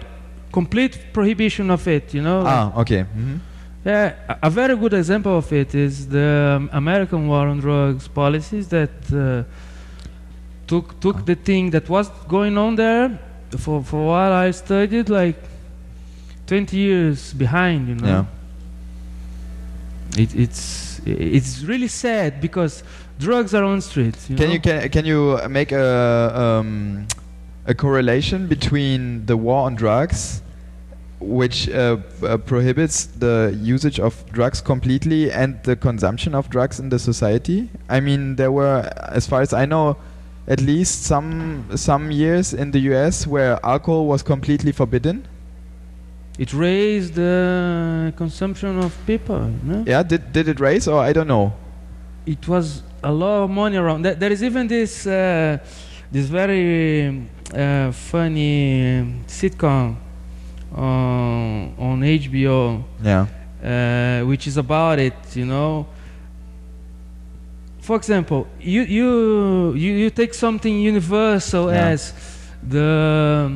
complete 0.53 0.99
prohibition 1.13 1.71
of 1.71 1.87
it. 1.87 2.13
You 2.15 2.23
know, 2.23 2.39
like- 2.43 2.53
Ah, 2.75 2.81
okay. 2.81 3.03
hmm 3.15 3.37
yeah. 3.85 4.13
A, 4.29 4.37
a 4.49 4.51
very 4.51 4.77
good 4.77 4.93
example 4.95 5.37
of 5.39 5.53
it 5.53 5.75
is 5.75 6.09
the 6.09 6.55
um, 6.57 6.71
American 6.73 7.29
war 7.29 7.47
on 7.47 7.61
drugs 7.61 8.09
policies 8.09 8.67
that 8.69 8.91
uh, 9.13 9.45
took 10.69 11.01
took 11.01 11.27
the 11.27 11.35
thing 11.35 11.71
that 11.71 11.89
was 11.89 12.09
going 12.29 12.57
on 12.57 12.77
there 12.77 13.19
for 13.59 13.83
for 13.83 14.07
what 14.07 14.33
I 14.33 14.53
studied 14.53 15.09
like 15.09 15.37
20 16.47 16.77
years 16.77 17.35
behind. 17.35 17.89
You 17.89 17.95
know. 17.97 18.09
Yeah. 18.09 18.25
It, 20.23 20.35
it's 20.35 21.01
it's 21.05 21.63
really 21.63 21.89
sad 21.89 22.41
because 22.41 22.83
drugs 23.19 23.55
are 23.55 23.65
on 23.65 23.81
streets. 23.81 24.31
You 24.31 24.37
Can 24.37 24.49
know? 24.49 24.55
you 24.55 24.61
can 24.61 24.89
can 24.89 25.05
you 25.05 25.39
make 25.49 25.73
a 25.73 26.33
um, 26.35 27.07
a 27.67 27.75
correlation 27.75 28.47
between 28.47 29.27
the 29.27 29.37
war 29.37 29.67
on 29.67 29.75
drugs, 29.75 30.43
which 31.21 31.69
uh, 31.69 31.99
uh, 32.23 32.39
prohibits 32.39 33.07
the 33.07 33.57
usage 33.61 34.01
of 34.01 34.25
drugs 34.33 34.61
completely, 34.61 35.31
and 35.31 35.63
the 35.65 35.77
consumption 35.77 36.35
of 36.35 36.49
drugs 36.49 36.81
in 36.81 36.89
the 36.89 36.99
society? 36.99 37.69
I 37.89 38.01
mean, 38.01 38.37
there 38.37 38.51
were, 38.51 38.91
as 39.09 39.27
far 39.27 39.43
as 39.43 39.53
I 39.53 39.67
know, 39.67 39.99
at 40.49 40.61
least 40.61 41.05
some 41.05 41.65
some 41.77 42.11
years 42.11 42.55
in 42.55 42.71
the 42.71 42.81
U.S. 42.91 43.27
where 43.27 43.59
alcohol 43.65 44.07
was 44.07 44.23
completely 44.23 44.73
forbidden. 44.73 45.27
It 46.39 46.53
raised 46.55 47.15
the 47.15 48.13
consumption 48.17 48.79
of 48.79 48.97
people. 49.07 49.41
Know? 49.63 49.85
Yeah, 49.87 50.03
did 50.03 50.33
did 50.33 50.49
it 50.49 50.59
raise 50.61 50.89
or 50.89 51.01
I 51.01 51.13
don't 51.13 51.29
know. 51.29 51.53
It 52.27 52.49
was 52.49 52.83
a 53.03 53.13
lot 53.13 53.45
of 53.45 53.51
money 53.51 53.77
around. 53.77 54.03
There, 54.03 54.15
there 54.15 54.33
is 54.33 54.43
even 54.43 54.69
this 54.69 55.07
uh, 55.07 55.59
this 56.13 56.27
very 56.27 57.27
uh, 57.55 57.93
funny 57.93 59.05
sitcom 59.27 59.97
on 60.75 61.75
on 61.79 62.01
HBO, 62.01 62.83
Yeah. 63.03 63.27
uh, 63.63 64.27
which 64.27 64.47
is 64.47 64.57
about 64.57 64.99
it. 64.99 65.15
You 65.35 65.47
know. 65.47 65.87
For 67.89 67.97
example, 67.97 68.47
you 68.61 68.83
you 68.83 69.09
you, 69.75 69.93
you 70.03 70.11
take 70.11 70.35
something 70.35 70.75
universal 70.79 71.65
Yeah. 71.73 71.93
as 71.93 72.13
the 72.63 73.51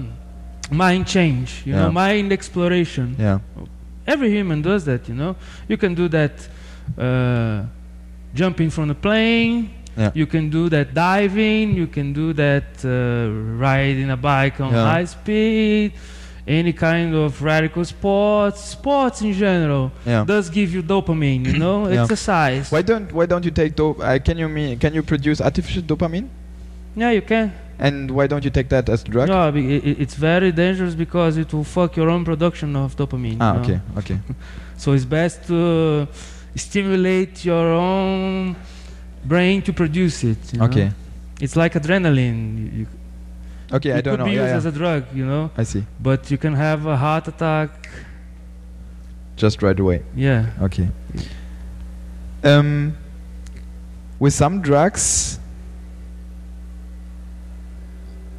mind 0.71 1.07
change. 1.07 1.51
You 1.67 1.75
Yeah. 1.75 1.83
know, 1.83 1.93
mind 1.93 2.33
exploration. 2.33 3.15
Yeah. 3.19 3.41
Every 4.07 4.31
human 4.31 4.63
does 4.63 4.85
that, 4.85 5.07
you 5.09 5.15
know. 5.15 5.37
You 5.69 5.77
can 5.77 5.93
do 5.95 6.09
that 6.09 6.33
uh, 6.99 7.67
jumping 8.35 8.71
from 8.71 8.89
a 8.91 8.95
plane. 8.95 9.69
Yeah. 9.99 10.11
You 10.15 10.27
can 10.27 10.49
do 10.49 10.71
that 10.71 10.95
diving. 10.95 11.77
You 11.77 11.87
can 11.87 12.15
do 12.15 12.33
that 12.33 12.69
uh, 12.85 12.91
riding 13.61 14.11
a 14.11 14.17
bike 14.17 14.59
on 14.65 14.73
high 14.73 15.05
speed. 15.05 15.93
Any 16.47 16.73
kind 16.73 17.15
of 17.15 17.41
radical 17.41 17.85
sports, 17.85 18.61
sports 18.65 19.23
in 19.23 19.33
general, 19.33 19.93
Yeah. 20.05 20.25
does 20.25 20.51
give 20.51 20.73
you 20.75 20.83
dopamine. 20.83 21.47
You 21.47 21.59
know, 21.59 21.87
Yeah. 21.93 22.03
exercise. 22.03 22.71
Why 22.73 22.83
don't 22.83 23.13
Why 23.13 23.27
don't 23.27 23.45
you 23.45 23.53
take 23.53 23.77
dope? 23.77 24.01
Uh, 24.01 24.19
can 24.19 24.37
you 24.39 24.49
mean 24.49 24.79
Can 24.79 24.93
you 24.95 25.03
produce 25.03 25.41
artificial 25.41 25.83
dopamine? 25.83 26.27
Yeah, 26.97 27.11
you 27.13 27.23
can. 27.23 27.53
And 27.79 28.11
why 28.11 28.27
don't 28.27 28.45
you 28.45 28.51
take 28.51 28.69
that 28.71 28.89
as 28.89 29.03
drug? 29.05 29.29
No, 29.29 29.51
be- 29.53 29.77
i- 29.77 29.83
i- 29.91 29.97
it's 30.03 30.15
very 30.15 30.51
dangerous 30.53 30.95
because 30.95 31.37
it 31.37 31.53
will 31.55 31.65
fuck 31.65 31.97
your 31.97 32.11
own 32.11 32.25
production 32.25 32.77
of 32.77 32.97
dopamine. 32.97 33.39
Ah, 33.41 33.53
know. 33.55 33.61
okay, 33.63 33.81
okay. 33.99 34.19
So 34.77 34.93
it's 34.93 35.05
best 35.05 35.47
to 35.47 36.07
stimulate 36.57 37.45
your 37.45 37.67
own 37.73 38.57
brain 39.25 39.63
to 39.63 39.73
produce 39.73 40.25
it. 40.25 40.39
you 40.53 40.59
know. 40.59 40.67
Okay. 40.67 40.91
It's 41.41 41.57
like 41.57 41.73
adrenaline. 41.75 42.59
You, 42.59 42.69
you, 42.81 42.87
Okay, 43.73 43.91
it 43.91 43.97
I 43.97 44.01
don't 44.03 44.13
could 44.15 44.19
know. 44.21 44.25
be 44.27 44.33
Yeah, 44.33 44.43
used 44.43 44.51
yeah. 44.51 44.57
as 44.59 44.67
a 44.67 44.73
drug, 44.73 45.05
you 45.15 45.25
know, 45.25 45.51
I 45.57 45.63
see. 45.65 45.85
but 46.01 46.31
you 46.31 46.39
can 46.39 46.55
have 46.55 46.87
a 46.87 46.97
heart 46.97 47.27
attack. 47.29 47.89
Just 49.37 49.63
right 49.63 49.79
away. 49.79 50.03
Yeah. 50.15 50.47
Okay. 50.61 50.89
Um, 52.45 52.97
with 54.19 54.35
some 54.35 54.61
drugs, 54.61 55.39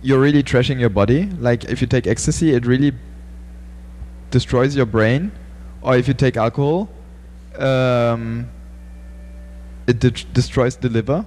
you're 0.01 0.19
really 0.19 0.43
trashing 0.43 0.80
your 0.80 0.89
body. 0.89 1.26
Like 1.39 1.64
if 1.65 1.81
you 1.81 1.88
take 1.88 2.05
ecstasy, 2.07 2.53
it 2.53 2.65
really 2.65 2.93
destroys 4.31 4.76
your 4.76 4.85
brain. 4.85 5.31
Or 5.81 5.95
if 5.97 6.07
you 6.07 6.14
take 6.14 6.38
alcohol, 6.38 6.89
um, 7.57 8.47
it 9.88 9.99
de- 9.99 10.11
destroys 10.34 10.76
the 10.77 10.89
liver. 10.89 11.26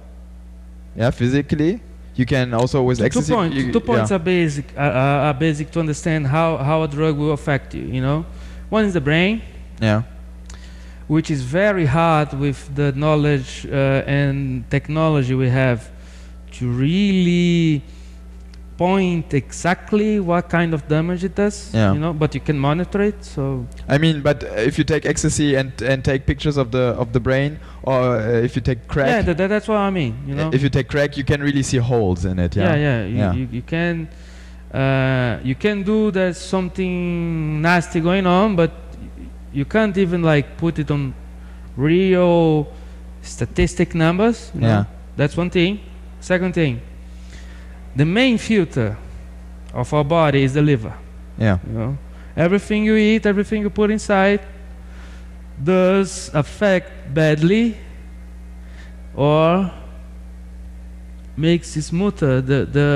Yeah, 0.95 1.11
physically. 1.11 1.81
You 2.17 2.25
can 2.25 2.53
also 2.53 2.81
with 2.83 2.99
ecstasy. 2.99 3.27
two, 3.31 3.35
point, 3.35 3.53
you- 3.53 3.71
two 3.71 3.79
points 3.79 4.09
yeah. 4.09 4.15
are 4.17 4.19
basic. 4.19 4.65
Uh, 4.75 4.79
uh, 4.81 5.27
are 5.27 5.33
basic 5.33 5.69
to 5.71 5.79
understand 5.79 6.25
how, 6.27 6.57
how 6.57 6.83
a 6.83 6.87
drug 6.87 7.15
will 7.17 7.31
affect 7.31 7.73
you. 7.75 7.83
You 7.83 8.01
know, 8.01 8.25
one 8.69 8.85
is 8.85 8.93
the 8.93 9.01
brain, 9.01 9.41
Yeah. 9.79 10.01
which 11.07 11.29
is 11.31 11.41
very 11.43 11.85
hard 11.85 12.33
with 12.33 12.59
the 12.75 12.91
knowledge 12.93 13.65
uh, 13.71 14.03
and 14.19 14.69
technology 14.69 15.33
we 15.35 15.49
have 15.49 15.89
to 16.57 16.67
really 16.67 17.83
point 18.77 19.33
exactly 19.33 20.19
what 20.19 20.49
kind 20.49 20.73
of 20.73 20.87
damage 20.87 21.23
it 21.23 21.33
does. 21.35 21.71
Yeah. 21.73 21.93
You 21.93 21.99
know, 21.99 22.13
but 22.13 22.35
you 22.35 22.41
can 22.41 22.57
monitor 22.59 23.01
it. 23.01 23.23
So 23.25 23.65
I 23.89 23.97
mean, 23.97 24.21
but 24.21 24.43
uh, 24.43 24.47
if 24.69 24.77
you 24.77 24.83
take 24.83 25.05
ecstasy 25.05 25.55
and 25.55 25.71
and 25.81 26.03
take 26.05 26.25
pictures 26.25 26.57
of 26.57 26.69
the 26.71 26.85
of 27.03 27.11
the 27.11 27.19
brain, 27.19 27.59
or 27.83 28.17
uh, 28.17 28.45
if 28.47 28.55
you 28.55 28.61
take 28.61 28.87
crack, 28.87 29.07
yeah, 29.09 29.21
that, 29.23 29.37
that- 29.37 29.49
that's 29.49 29.67
what 29.67 29.77
I 29.77 29.89
mean. 29.89 30.13
You 30.27 30.35
know. 30.35 30.49
if 30.53 30.61
you 30.61 30.69
take 30.69 30.87
crack, 30.89 31.17
you 31.17 31.23
can 31.23 31.41
really 31.41 31.63
see 31.63 31.77
holes 31.79 32.23
in 32.25 32.37
it. 32.39 32.55
yeah, 32.55 32.75
Yeah. 32.75 32.77
yeah. 32.77 33.05
You, 33.07 33.17
Yeah. 33.17 33.33
You, 33.33 33.47
you 33.51 33.61
can 33.73 34.07
uh, 34.73 35.39
you 35.43 35.55
can 35.55 35.83
do 35.83 36.11
there's 36.11 36.37
something 36.37 37.61
nasty 37.61 37.99
going 37.99 38.27
on, 38.27 38.55
but 38.55 38.71
you 39.53 39.65
can't 39.65 39.97
even 39.97 40.21
like 40.21 40.57
put 40.57 40.77
it 40.77 40.91
on 40.91 41.13
real 41.75 42.67
statistic 43.21 43.93
numbers. 43.95 44.51
you 44.53 44.61
know. 44.61 44.67
Yeah. 44.67 44.83
That's 45.15 45.35
one 45.37 45.49
thing. 45.49 45.79
Second 46.19 46.53
thing, 46.53 46.81
the 47.97 48.05
main 48.05 48.37
filter 48.37 48.95
of 49.73 49.93
our 49.93 50.03
body 50.03 50.43
is 50.43 50.53
the 50.53 50.61
liver. 50.61 50.93
Yeah. 51.37 51.57
You 51.67 51.73
know, 51.79 51.97
everything 52.35 52.85
you 52.85 52.95
eat, 52.95 53.25
everything 53.25 53.61
you 53.63 53.69
put 53.69 53.89
inside, 53.91 54.41
does 55.63 56.29
affect 56.33 56.87
badly, 57.13 57.75
or 59.15 59.71
makes 61.35 61.67
smoother 61.89 62.41
the 62.41 62.59
the 62.77 62.89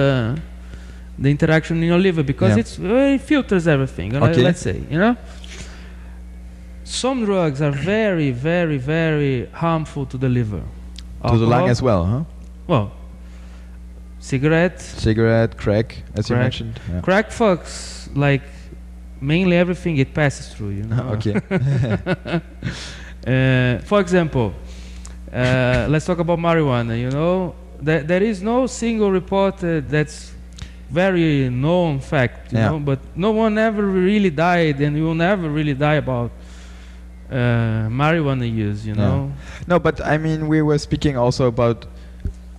the 1.23 1.29
interaction 1.29 1.77
in 1.77 1.87
your 1.93 1.99
liver 1.99 2.23
because 2.23 2.51
Yeah. 2.51 2.61
it's 2.61 2.79
uh, 2.79 3.15
it 3.15 3.21
filters 3.21 3.67
everything. 3.67 4.15
Okay. 4.15 4.41
Let's 4.43 4.61
say 4.61 4.77
you 4.89 4.99
know. 4.99 5.15
Some 6.83 7.23
drugs 7.25 7.61
are 7.61 7.71
very, 7.71 8.31
very, 8.31 8.77
very 8.77 9.45
harmful 9.53 10.05
to 10.07 10.17
the 10.17 10.27
liver. 10.27 10.61
To 11.25 11.37
the 11.37 11.45
lung 11.45 11.69
as 11.69 11.81
well, 11.81 12.05
huh? 12.05 12.23
Well, 12.67 12.91
cigarette, 14.21 14.79
Cigarette, 14.79 15.57
crack, 15.57 16.03
as 16.15 16.29
you 16.29 16.35
mentioned. 16.37 16.79
Yeah. 16.89 17.01
crack 17.01 17.29
fucks 17.31 18.07
like 18.15 18.43
mainly 19.19 19.57
everything 19.57 19.97
it 19.97 20.13
passes 20.13 20.53
through. 20.53 20.69
You 20.79 20.83
know. 20.83 21.17
okay. 21.17 21.35
Uh, 23.23 23.77
for 23.85 23.99
example, 24.01 24.51
uh, 25.31 25.85
let's 25.89 26.05
talk 26.07 26.17
about 26.17 26.39
marijuana. 26.39 26.99
You 26.99 27.11
know, 27.11 27.53
there, 27.79 28.01
there 28.01 28.23
is 28.23 28.41
no 28.41 28.65
single 28.65 29.11
report 29.11 29.63
uh, 29.63 29.81
that's 29.87 30.31
very 30.89 31.47
known 31.49 31.99
fact, 31.99 32.51
you 32.51 32.57
Yeah. 32.57 32.69
know, 32.71 32.79
but 32.79 32.97
no 33.15 33.29
one 33.31 33.59
ever 33.59 33.83
really 33.85 34.31
died, 34.31 34.81
and 34.81 34.97
you 34.97 35.03
will 35.03 35.13
never 35.29 35.49
really 35.49 35.75
die 35.75 35.95
about 36.05 36.31
uh, 37.31 37.35
marijuana 37.89 38.51
use, 38.51 38.87
you 38.87 38.95
Yeah. 38.95 39.01
know. 39.05 39.31
No, 39.67 39.77
but 39.79 40.01
I 40.03 40.17
mean, 40.17 40.47
we 40.47 40.63
were 40.63 40.79
speaking 40.79 41.15
also 41.15 41.45
about 41.47 41.85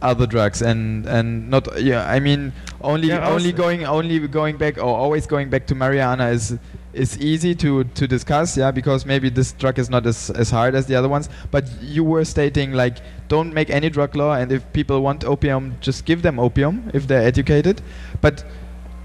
other 0.03 0.27
drugs 0.27 0.63
and 0.63 1.07
and 1.07 1.49
not 1.49 1.81
yeah. 1.81 2.09
I 2.11 2.21
mean, 2.21 2.53
only 2.81 3.09
Yeah, 3.09 3.29
only 3.29 3.53
going 3.53 3.85
only 3.85 4.19
going 4.29 4.57
back 4.57 4.79
or 4.79 4.97
always 4.97 5.27
going 5.27 5.51
back 5.51 5.67
to 5.69 5.75
marijuana 5.75 6.33
is 6.33 6.59
is 6.93 7.19
easy 7.19 7.55
to 7.55 7.85
to 7.85 8.07
discuss, 8.07 8.57
yeah, 8.57 8.71
because 8.71 9.07
maybe 9.07 9.31
this 9.31 9.53
drug 9.53 9.79
is 9.79 9.89
not 9.89 10.07
as 10.07 10.31
as 10.31 10.51
hard 10.51 10.75
as 10.75 10.87
the 10.87 10.95
other 10.95 11.09
ones. 11.09 11.29
But 11.51 11.65
you 11.81 12.05
were 12.05 12.25
stating 12.25 12.73
like, 12.73 12.99
don't 13.29 13.55
make 13.55 13.71
any 13.71 13.89
drug 13.91 14.15
law, 14.17 14.35
and 14.35 14.53
if 14.53 14.71
people 14.73 15.01
want 15.01 15.25
opium, 15.25 15.77
just 15.81 16.05
give 16.05 16.23
them 16.23 16.39
opium 16.39 16.91
if 16.93 17.07
they're 17.07 17.27
educated. 17.27 17.81
But 18.21 18.45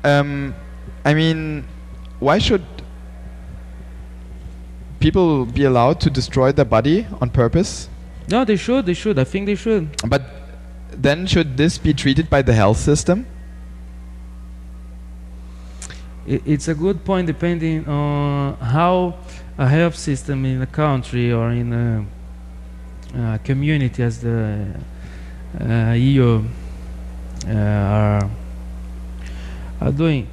um, 0.03 0.56
I 1.06 1.14
mean, 1.14 1.65
why 2.19 2.40
should 2.40 2.65
people 4.99 5.45
be 5.45 5.64
allowed 5.64 6.02
to 6.02 6.10
destroy 6.10 6.52
their 6.52 6.65
body 6.65 7.07
on 7.22 7.30
purpose? 7.30 7.90
No, 8.30 8.44
they 8.44 8.57
should. 8.57 8.86
They 8.86 8.94
should. 8.94 9.18
I 9.19 9.24
think 9.24 9.45
they 9.45 9.56
should. 9.56 9.88
But 10.10 10.22
then 10.98 11.28
should 11.28 11.57
this 11.57 11.78
be 11.78 11.94
treated 11.94 12.30
by 12.30 12.41
the 12.41 12.53
health 12.53 12.78
system? 12.78 13.26
It's 16.26 16.68
a 16.68 16.76
good 16.76 17.06
point 17.06 17.28
depending 17.28 17.88
on 17.88 18.57
how 18.57 19.15
a 19.57 19.68
health 19.68 19.95
system 19.95 20.45
in 20.45 20.61
a 20.61 20.65
country 20.68 21.32
or 21.32 21.52
in 21.52 21.72
a, 21.74 22.06
uh 23.18 23.38
community 23.45 24.03
as 24.03 24.19
the 24.19 24.68
uh, 25.61 25.94
EU 25.94 26.44
uh, 27.48 27.52
are, 27.53 28.30
are 29.80 29.91
doing. 29.91 30.28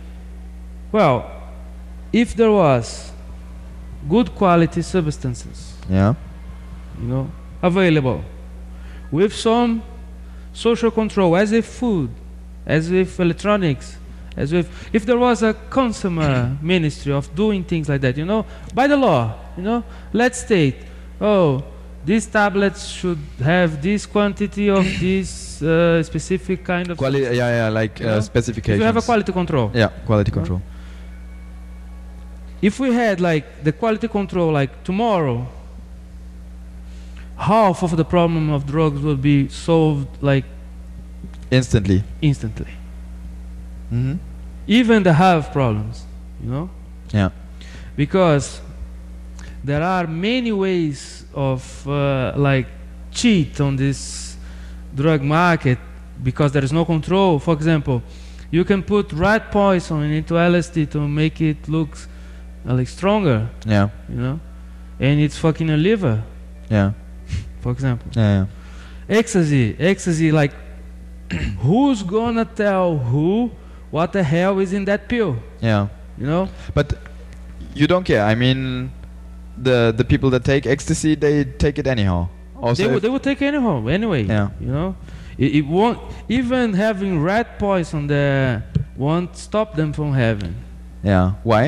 Well, 0.91 1.31
if 2.12 2.35
there 2.35 2.51
was 2.51 3.12
good 4.09 4.35
quality 4.35 4.82
substances, 4.82 5.74
Yeah. 5.89 6.15
you 7.01 7.07
know, 7.07 7.31
available 7.62 8.24
with 9.12 9.32
some 9.32 9.82
social 10.55 10.90
control, 10.90 11.36
as 11.36 11.52
if 11.52 11.66
food, 11.66 12.09
as 12.64 12.90
if 12.90 13.20
electronics, 13.20 13.98
as 14.36 14.52
if 14.52 14.94
if 14.94 15.05
there 15.05 15.18
was 15.18 15.43
a 15.43 15.52
consumer 15.68 16.56
ministry 16.62 17.12
of 17.12 17.35
doing 17.35 17.62
things 17.64 17.89
like 17.89 18.01
that, 18.01 18.16
you 18.16 18.24
know, 18.24 18.47
by 18.72 18.86
the 18.86 18.97
law, 18.97 19.35
you 19.56 19.62
know, 19.62 19.85
let's 20.12 20.40
state, 20.40 20.76
oh, 21.20 21.62
these 22.05 22.26
tablets 22.26 22.86
should 22.86 23.18
have 23.43 23.82
this 23.82 24.06
quantity 24.06 24.68
of 24.70 24.85
this 25.01 25.60
uh, 25.62 26.02
specific 26.02 26.64
kind 26.64 26.90
of. 26.90 26.97
quality. 26.97 27.24
yeah, 27.36 27.66
yeah, 27.66 27.68
like 27.68 28.01
uh, 28.01 28.20
specifications. 28.20 28.76
if 28.76 28.81
you 28.81 28.86
have 28.86 28.97
a 28.97 29.02
quality 29.02 29.32
control. 29.32 29.70
yeah, 29.74 29.89
quality 30.06 30.31
know? 30.31 30.36
control. 30.36 30.62
if 32.62 32.78
we 32.81 32.93
had 32.94 33.20
like 33.20 33.64
the 33.64 33.72
quality 33.72 34.09
control 34.09 34.52
like 34.52 34.85
tomorrow 34.85 35.47
half 37.36 37.82
of 37.82 37.97
the 37.97 38.05
problem 38.05 38.51
of 38.51 38.65
drugs 38.66 39.01
will 39.01 39.16
be 39.16 39.48
solved 39.48 40.06
like 40.23 40.44
Instantly. 41.51 42.02
instantly 42.23 42.70
Mm-hmm. 43.93 44.15
even 44.66 45.02
the 45.02 45.12
half 45.12 45.52
problems 45.52 46.05
you 46.43 46.51
know 46.51 46.70
Yeah. 47.12 47.31
because 47.97 48.61
there 49.62 49.82
are 49.82 50.06
many 50.06 50.52
ways 50.52 51.24
of 51.35 51.86
uh, 51.86 52.32
like 52.36 52.66
cheat 53.12 53.61
on 53.61 53.77
this 53.77 54.36
drug 54.94 55.23
market 55.23 55.78
because 56.23 56.52
there 56.52 56.65
is 56.65 56.73
no 56.73 56.85
control 56.85 57.39
for 57.39 57.55
example 57.55 58.02
you 58.51 58.65
can 58.65 58.82
put 58.82 59.12
rat 59.12 59.51
poison 59.52 60.02
into 60.02 60.35
LSD 60.35 60.90
to 60.90 61.06
make 61.09 61.40
it 61.40 61.69
look 61.69 61.97
uh, 62.66 62.74
like 62.74 62.89
stronger 62.89 63.48
Yeah. 63.66 63.90
you 64.09 64.16
know 64.16 64.40
and 64.98 65.20
it's 65.20 65.36
fucking 65.39 65.70
a 65.70 65.77
liver 65.77 66.23
Yeah. 66.70 66.93
For 67.65 67.73
example 67.77 68.07
Yeah. 68.15 68.47
ecstasy 69.20 69.65
ecstasy 69.93 70.28
like 70.41 70.53
who's 71.65 72.01
gonna 72.16 72.45
tell 72.65 72.89
who 73.11 73.51
what 73.91 74.09
the 74.12 74.23
hell 74.23 74.55
is 74.65 74.73
in 74.78 74.85
that 74.91 75.01
pill 75.09 75.32
Yeah. 75.70 75.82
you 76.20 76.27
know 76.32 76.45
But 76.78 76.89
you 77.81 77.86
don't 77.93 78.05
care. 78.11 78.23
I 78.32 78.35
mean, 78.36 78.59
the 79.69 79.78
the 80.01 80.05
people 80.12 80.28
that 80.35 80.45
take 80.53 80.65
ecstasy, 80.74 81.12
they 81.24 81.35
take 81.65 81.77
it 81.82 81.86
anyhow. 81.95 82.28
Also, 82.65 82.82
they, 82.82 82.89
will, 82.93 83.01
they 83.05 83.11
will 83.15 83.24
take 83.31 83.41
anyhow 83.51 83.74
anyway 83.99 84.23
Yeah. 84.35 84.49
you 84.65 84.70
know 84.77 84.95
it, 85.45 85.51
it 85.59 85.65
won't 85.77 85.99
even 86.28 86.66
having 86.86 87.12
rat 87.31 87.49
poison 87.59 88.07
there 88.07 88.62
won't 88.97 89.31
stop 89.47 89.69
them 89.81 89.91
from 89.93 90.12
having 90.24 90.55
yeah. 91.03 91.27
Why? 91.51 91.65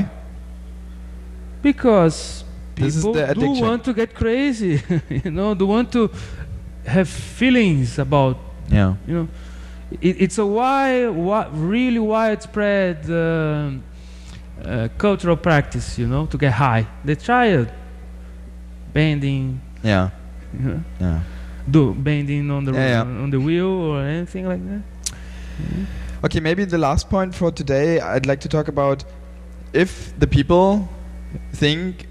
because 1.63 2.45
This 2.77 2.97
is 2.97 3.05
people 3.05 3.35
do 3.35 3.51
want 3.63 3.85
to 3.85 3.93
get 3.95 4.15
crazy 4.15 4.83
you 5.25 5.31
know 5.31 5.55
do 5.55 5.67
want 5.67 5.91
to 5.93 6.11
have 6.87 7.09
feelings 7.09 7.99
about 7.99 8.37
Yeah. 8.71 8.95
you 9.09 9.15
know 9.15 9.29
it, 10.01 10.17
it's 10.25 10.39
a 10.39 10.45
wide, 10.47 11.07
wi- 11.15 11.49
really 11.53 11.99
widespread 12.01 12.99
um 13.11 13.83
uh, 14.65 14.89
cultural 14.99 15.37
practice 15.37 15.99
you 15.99 16.07
know 16.09 16.27
to 16.27 16.37
get 16.39 16.53
high 16.53 16.87
they 17.05 17.15
try 17.15 17.47
it 17.47 17.69
bending 18.93 19.61
Yeah. 19.83 20.11
you 20.59 20.69
know, 20.69 20.81
Yeah. 21.01 21.21
do 21.71 21.95
bending 21.95 22.51
on 22.51 22.65
the 22.65 22.73
Yeah, 22.73 22.89
yeah. 22.89 23.23
on 23.25 23.31
the 23.31 23.39
wheel 23.41 23.67
or 23.93 24.01
anything 24.03 24.47
like 24.49 24.63
that 24.69 24.83
Okay, 26.25 26.41
maybe 26.41 26.65
the 26.65 26.79
last 26.79 27.09
point 27.11 27.35
for 27.35 27.51
today, 27.53 28.01
I'd 28.01 28.27
like 28.27 28.41
to 28.41 28.49
talk 28.49 28.69
about 28.69 29.05
if 29.73 30.13
the 30.19 30.27
people 30.27 30.89
think 31.53 32.07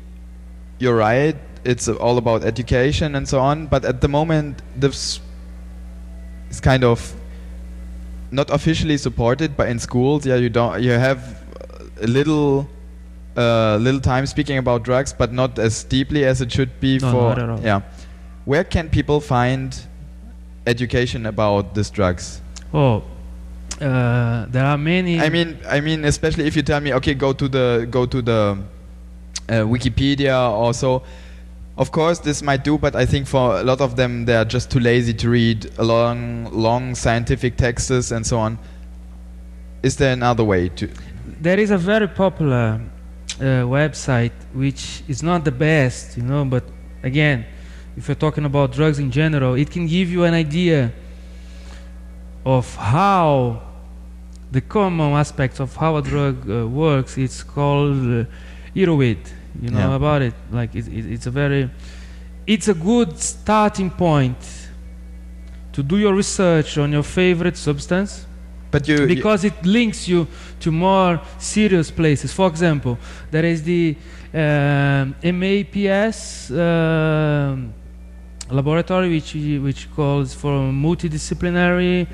you're 0.79 0.95
right, 0.95 1.35
it's 1.63 1.87
all 1.87 2.17
about 2.17 2.43
education 2.43 3.15
and 3.15 3.27
so 3.27 3.39
on, 3.39 3.67
but 3.67 3.85
at 3.85 4.01
the 4.01 4.07
moment, 4.07 4.61
this 4.75 5.19
is 6.49 6.59
kind 6.61 6.83
of 6.83 7.13
not 8.31 8.49
officially 8.49 8.97
supported, 8.97 9.55
but 9.55 9.69
in 9.69 9.79
schools, 9.79 10.25
yeah, 10.25 10.35
you 10.35 10.49
don't, 10.49 10.81
you 10.81 10.91
have 10.91 11.41
a 12.01 12.07
little. 12.07 12.67
Uh, 13.37 13.75
little 13.81 13.99
time 13.99 14.25
speaking 14.25 14.57
about 14.57 14.83
drugs, 14.83 15.11
but 15.11 15.33
not 15.33 15.59
as 15.59 15.83
deeply 15.83 16.23
as 16.23 16.39
it 16.39 16.49
should 16.49 16.79
be 16.79 16.99
No, 16.99 17.11
for 17.11 17.21
not 17.35 17.39
at 17.39 17.49
all. 17.49 17.59
yeah. 17.59 17.81
Where 18.45 18.63
can 18.63 18.89
people 18.89 19.19
find 19.19 19.77
education 20.65 21.25
about 21.25 21.75
these 21.75 21.89
drugs? 21.89 22.39
oh 22.73 23.03
uh, 23.81 24.45
there 24.47 24.63
are 24.63 24.77
many 24.77 25.19
I 25.19 25.27
mean, 25.27 25.57
I 25.67 25.81
mean, 25.81 26.05
especially 26.05 26.47
if 26.47 26.55
you 26.55 26.61
tell 26.61 26.79
me, 26.79 26.93
okay, 26.93 27.13
go 27.13 27.33
to 27.33 27.49
the 27.49 27.85
go 27.91 28.05
to 28.05 28.21
the 28.21 28.57
Wikipedia 29.53 30.51
or 30.51 30.73
so. 30.73 31.03
Of 31.77 31.91
course, 31.91 32.19
this 32.19 32.41
might 32.41 32.63
do, 32.63 32.77
but 32.77 32.95
I 32.95 33.05
think 33.05 33.27
for 33.27 33.59
a 33.59 33.63
lot 33.63 33.81
of 33.81 33.97
them, 33.97 34.25
they 34.25 34.35
are 34.35 34.45
just 34.45 34.71
too 34.71 34.79
lazy 34.79 35.13
to 35.15 35.29
read 35.29 35.77
long, 35.77 36.45
long 36.53 36.95
scientific 36.95 37.57
texts 37.57 38.11
and 38.11 38.25
so 38.25 38.39
on. 38.39 38.57
Is 39.83 39.97
there 39.97 40.13
another 40.13 40.43
way 40.43 40.69
to? 40.69 40.89
there 41.41 41.59
is 41.59 41.71
a 41.71 41.77
very 41.77 42.07
popular 42.07 42.81
uh, 43.39 43.43
website 43.67 44.31
which 44.53 45.03
is 45.07 45.21
not 45.21 45.43
the 45.43 45.51
best, 45.51 46.17
you 46.17 46.23
know, 46.23 46.45
but 46.45 46.63
again, 47.03 47.45
if 47.97 48.07
you're 48.07 48.15
talking 48.15 48.45
about 48.45 48.71
drugs 48.71 48.99
in 48.99 49.11
general, 49.11 49.55
it 49.55 49.69
can 49.69 49.87
give 49.87 50.09
you 50.09 50.23
an 50.23 50.33
idea 50.33 50.91
of 52.45 52.75
how 52.75 53.61
the 54.51 54.61
common 54.61 55.13
aspects 55.13 55.59
of 55.59 55.75
how 55.75 55.97
a 55.97 56.01
drug 56.01 56.49
uh, 56.49 56.67
works. 56.67 57.17
It's 57.17 57.43
called 57.43 58.21
uh, 58.21 58.25
Erowid. 58.75 59.17
You 59.61 59.69
know 59.71 59.89
Yeah. 59.89 59.95
about 59.95 60.21
it? 60.21 60.33
Like 60.51 60.75
it, 60.75 60.87
it, 60.87 61.05
it's 61.13 61.27
a 61.27 61.31
very, 61.31 61.69
it's 62.45 62.67
a 62.67 62.73
good 62.73 63.17
starting 63.19 63.89
point 63.89 64.37
to 65.73 65.83
do 65.83 65.97
your 65.97 66.13
research 66.13 66.77
on 66.77 66.91
your 66.91 67.03
favorite 67.03 67.57
substance 67.57 68.25
But 68.71 68.87
you, 68.87 69.01
you 69.01 69.07
because 69.07 69.43
it 69.47 69.65
links 69.65 70.07
you 70.07 70.27
to 70.59 70.71
more 70.71 71.19
serious 71.37 71.91
places. 71.91 72.33
For 72.33 72.47
example, 72.47 72.97
there 73.31 73.45
is 73.45 73.61
the 73.63 73.95
um, 74.33 75.15
MAPS 75.23 76.51
um, 76.51 77.73
laboratory, 78.49 79.09
which 79.09 79.33
which 79.63 79.87
calls 79.95 80.33
for 80.33 80.51
multidisciplinary 80.71 82.05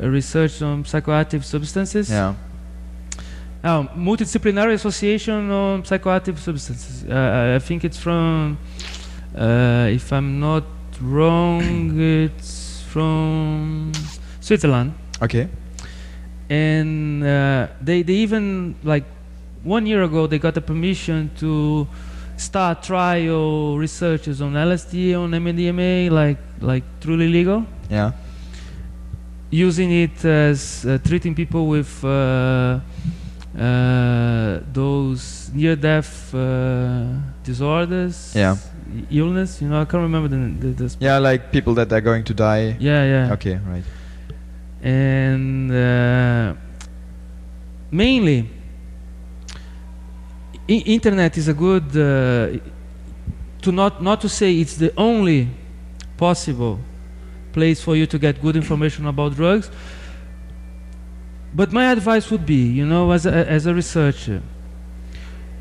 uh, 0.00 0.08
research 0.08 0.62
on 0.62 0.84
psychoactive 0.84 1.42
substances. 1.44 2.10
yeah, 2.10 2.34
Oh, 3.66 3.88
multidisciplinary 3.96 4.74
association 4.74 5.50
on 5.50 5.84
psychoactive 5.84 6.36
substances. 6.36 7.02
Uh, 7.08 7.54
I 7.56 7.58
think 7.60 7.82
it's 7.82 7.96
from, 7.96 8.58
uh, 9.34 9.88
if 9.90 10.12
I'm 10.12 10.38
not 10.38 10.64
wrong, 11.00 11.98
it's 11.98 12.82
from 12.82 13.90
Switzerland. 14.40 14.92
Okay, 15.22 15.48
and 16.50 17.24
uh, 17.24 17.68
they 17.80 18.02
they 18.02 18.12
even 18.12 18.74
like 18.84 19.04
one 19.62 19.86
year 19.86 20.02
ago 20.02 20.26
they 20.26 20.38
got 20.38 20.52
the 20.52 20.60
permission 20.60 21.30
to 21.38 21.88
start 22.36 22.82
trial 22.82 23.78
researches 23.78 24.42
on 24.42 24.52
LSD 24.52 25.18
on 25.18 25.30
MDMA 25.30 26.10
like 26.10 26.38
like 26.60 26.84
truly 27.00 27.28
legal. 27.28 27.64
Yeah, 27.88 28.12
using 29.50 29.90
it 29.90 30.22
as 30.22 30.84
uh, 30.84 30.98
treating 31.02 31.34
people 31.34 31.66
with 31.66 32.04
uh, 32.04 32.80
uh, 33.58 34.60
those 34.72 35.50
near-death 35.54 36.34
uh, 36.34 37.04
disorders, 37.44 38.32
Yeah. 38.34 38.56
illness. 39.10 39.60
You 39.62 39.68
know, 39.68 39.80
I 39.80 39.84
can't 39.84 40.02
remember 40.02 40.28
the, 40.28 40.68
the, 40.74 40.88
the 40.88 40.96
Yeah, 41.00 41.18
like 41.18 41.52
people 41.52 41.74
that 41.74 41.92
are 41.92 42.00
going 42.00 42.24
to 42.24 42.34
die. 42.34 42.76
yeah, 42.80 43.04
yeah. 43.04 43.32
Okay, 43.34 43.58
right. 43.68 43.84
and 44.82 45.70
uh, 45.72 46.54
mainly 47.90 48.50
I- 50.68 50.82
internet 50.86 51.36
is 51.38 51.48
a 51.48 51.54
good 51.54 51.84
uh, 51.96 52.58
to 53.62 53.72
not 53.72 54.02
not 54.02 54.20
to 54.20 54.28
say 54.28 54.58
it's 54.60 54.76
the 54.76 54.92
only 54.96 55.48
possible 56.16 56.78
place 57.52 57.80
for 57.82 57.96
you 57.96 58.06
to 58.06 58.18
get 58.18 58.40
good 58.42 58.56
information 58.56 59.06
about 59.06 59.34
drugs 59.36 59.70
but 61.54 61.72
my 61.72 61.90
advice 61.92 62.30
would 62.30 62.44
be 62.46 62.62
you 62.78 62.84
know 62.86 63.10
as 63.12 63.26
a, 63.26 63.32
as 63.50 63.66
a 63.66 63.74
researcher 63.74 64.42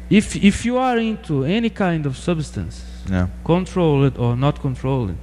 if 0.10 0.36
if 0.36 0.66
you 0.66 0.78
are 0.78 0.98
into 0.98 1.44
any 1.44 1.70
kind 1.70 2.06
of 2.06 2.18
substance 2.18 2.84
Yeah. 3.10 3.28
control 3.44 4.06
it 4.06 4.18
or 4.18 4.36
not 4.38 4.60
control 4.62 5.10
it 5.10 5.18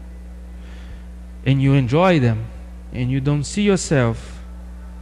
and 1.47 1.61
you 1.63 1.73
enjoy 1.75 2.21
them 2.21 2.45
and 2.93 3.11
you 3.11 3.21
don't 3.21 3.45
see 3.45 3.63
yourself 3.63 4.43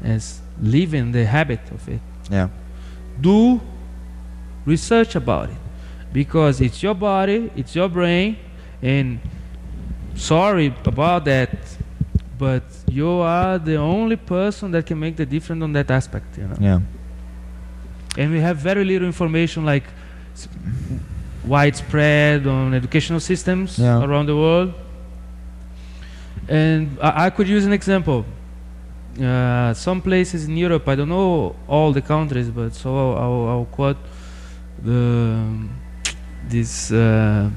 as 0.05 0.41
living 0.61 1.13
the 1.13 1.25
habit 1.27 1.61
of 1.73 1.89
it 1.89 2.01
Yeah. 2.31 2.49
do 3.21 3.61
research 4.67 5.17
about 5.17 5.51
it 5.51 5.57
because 6.13 6.61
it's 6.61 6.83
your 6.83 6.95
body 6.95 7.51
it's 7.57 7.75
your 7.75 7.89
brain 7.89 8.37
and 8.83 9.19
sorry 10.15 10.73
about 10.85 11.25
that 11.25 11.51
but 12.39 12.63
you 12.89 13.09
are 13.09 13.59
the 13.59 13.77
only 13.77 14.17
person 14.17 14.71
that 14.71 14.87
can 14.87 14.99
make 14.99 15.17
the 15.17 15.27
difference 15.27 15.63
on 15.63 15.73
that 15.73 15.91
aspect 15.91 16.39
you 16.39 16.47
know 16.47 16.57
Yeah. 16.61 16.81
and 18.17 18.31
we 18.33 18.41
have 18.41 18.57
very 18.59 18.85
little 18.85 19.07
information 19.07 19.65
like 19.65 19.85
widespread 21.47 22.47
on 22.47 22.75
educational 22.75 23.21
systems 23.21 23.79
Yeah. 23.79 24.03
around 24.05 24.27
the 24.27 24.37
world 24.37 24.73
and 26.49 26.99
I, 27.03 27.27
I 27.27 27.31
could 27.31 27.49
use 27.49 27.65
an 27.67 27.73
example 27.73 28.25
uh, 29.21 29.75
some 29.75 30.01
places 30.01 30.47
in 30.49 30.57
Europe 30.57 30.87
I 30.89 30.95
don't 30.95 31.09
know 31.09 31.57
all 31.67 31.93
the 31.93 32.03
countries 32.03 32.51
but 32.51 32.75
so 32.75 32.89
I'll, 32.97 33.17
I'll, 33.25 33.49
I'll 33.49 33.65
quote 33.71 33.97
the 34.83 35.45
this 36.49 36.93
uh, 36.93 37.51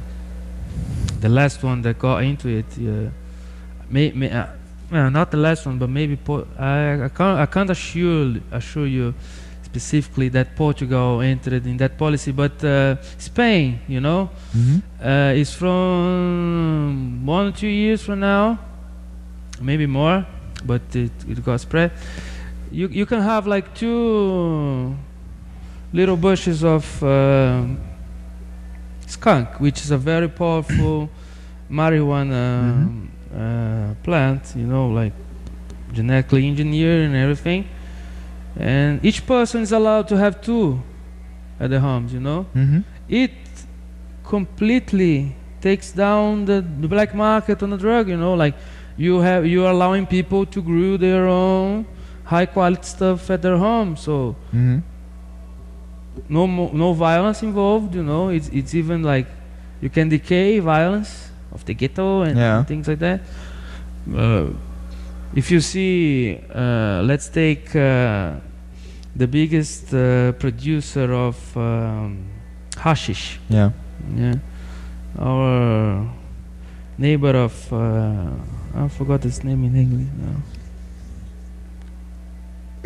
the 1.19 1.29
last 1.29 1.61
one 1.63 1.81
that 1.83 1.99
got 1.99 2.23
into 2.23 2.47
it 2.49 2.65
uh, 2.79 3.09
may, 3.89 4.11
may, 4.11 4.31
uh, 4.31 4.47
well, 4.91 5.09
not 5.09 5.31
the 5.31 5.37
last 5.37 5.65
one 5.65 5.77
but 5.77 5.89
maybe 5.89 6.15
po- 6.17 6.45
I, 6.59 7.05
I 7.05 7.09
can't 7.09 7.39
I 7.39 7.45
can't 7.45 7.69
assure 7.69 8.35
assure 8.51 8.87
you 8.87 9.13
specifically 9.63 10.27
that 10.29 10.55
Portugal 10.55 11.21
entered 11.21 11.65
in 11.65 11.77
that 11.77 11.97
policy, 11.97 12.31
but 12.33 12.61
uh, 12.63 12.95
Spain, 13.17 13.79
you 13.87 14.01
know, 14.01 14.29
Mm-hmm. 14.53 14.79
uh, 15.07 15.31
is 15.41 15.53
from 15.53 17.25
one 17.25 17.47
or 17.47 17.51
two 17.53 17.67
years 17.69 18.01
from 18.03 18.19
now, 18.19 18.57
maybe 19.61 19.85
more, 19.87 20.25
but 20.65 20.81
it, 20.93 21.11
it 21.29 21.43
got 21.45 21.61
spread. 21.61 21.91
You 22.71 22.87
you 22.89 23.05
can 23.05 23.21
have 23.21 23.47
like 23.47 23.73
two 23.73 24.93
little 25.93 26.17
bushes 26.17 26.63
of 26.63 26.83
um 27.03 27.77
skunk, 29.07 29.47
which 29.59 29.81
is 29.81 29.91
a 29.91 29.97
very 29.97 30.27
powerful 30.27 31.09
marijuana 31.71 32.87
uh, 33.35 33.93
plant, 34.03 34.53
you 34.55 34.65
know, 34.65 34.87
like 34.89 35.13
genetically 35.93 36.47
engineered 36.47 37.05
and 37.05 37.15
everything. 37.15 37.67
And 38.57 39.03
each 39.05 39.25
person 39.25 39.61
is 39.61 39.71
allowed 39.71 40.07
to 40.09 40.17
have 40.17 40.41
two 40.41 40.81
at 41.59 41.69
the 41.69 41.79
homes, 41.79 42.13
you 42.13 42.19
know. 42.19 42.45
Mm-hmm. 42.55 42.79
It 43.07 43.31
completely 44.23 45.35
takes 45.61 45.91
down 45.91 46.45
the, 46.45 46.61
the 46.81 46.87
black 46.87 47.13
market 47.13 47.61
on 47.63 47.69
the 47.69 47.77
drug, 47.77 48.09
you 48.09 48.17
know, 48.17 48.33
like 48.33 48.55
you 48.97 49.19
have 49.19 49.45
you 49.45 49.65
are 49.65 49.71
allowing 49.71 50.05
people 50.05 50.45
to 50.45 50.61
grow 50.61 50.97
their 50.97 51.27
own 51.27 51.85
high 52.25 52.45
quality 52.45 52.83
stuff 52.83 53.29
at 53.29 53.41
their 53.41 53.57
home. 53.57 53.95
So 53.95 54.35
Mm-hmm. 54.53 54.79
no 56.29 56.47
mo- 56.47 56.71
no 56.73 56.93
violence 56.93 57.41
involved, 57.43 57.95
you 57.95 58.03
know. 58.03 58.29
It's 58.29 58.49
it's 58.49 58.73
even 58.75 59.03
like 59.03 59.27
you 59.81 59.89
can 59.89 60.09
decay 60.09 60.59
violence 60.59 61.30
of 61.51 61.63
the 61.65 61.73
ghetto 61.73 62.21
and, 62.23 62.37
Yeah. 62.37 62.63
things 62.63 62.87
like 62.87 62.99
that. 62.99 63.21
Uh, 64.13 64.47
if 65.35 65.51
you 65.51 65.61
see, 65.61 66.39
uh, 66.53 67.01
let's 67.05 67.29
take 67.29 67.75
uh, 67.75 68.33
the 69.15 69.27
biggest 69.27 69.93
uh, 69.93 70.31
producer 70.33 71.13
of 71.13 71.35
um, 71.57 72.25
hashish. 72.77 73.39
Yeah. 73.49 73.71
Yeah, 74.17 74.35
our 75.19 76.09
neighbor 76.97 77.35
of 77.35 77.71
uh, 77.71 78.31
I 78.73 78.87
forgot 78.87 79.21
his 79.23 79.43
name 79.43 79.63
in 79.65 79.75
English 79.75 80.07
now. 80.17 80.41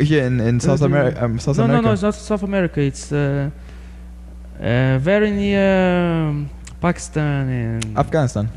Here 0.04 0.24
in, 0.24 0.40
in 0.40 0.60
South 0.60 0.82
America. 0.82 1.24
Um, 1.24 1.38
South 1.38 1.56
no, 1.56 1.64
America. 1.64 1.82
no, 1.82 1.88
no, 1.88 1.92
it's 1.94 2.02
not 2.02 2.14
South 2.14 2.42
America. 2.42 2.80
It's 2.80 3.10
uh, 3.12 3.50
uh, 4.60 4.98
very 4.98 5.30
near 5.30 6.28
um, 6.28 6.50
Pakistan 6.80 7.48
and 7.48 7.98
Afghanistan. 7.98 8.48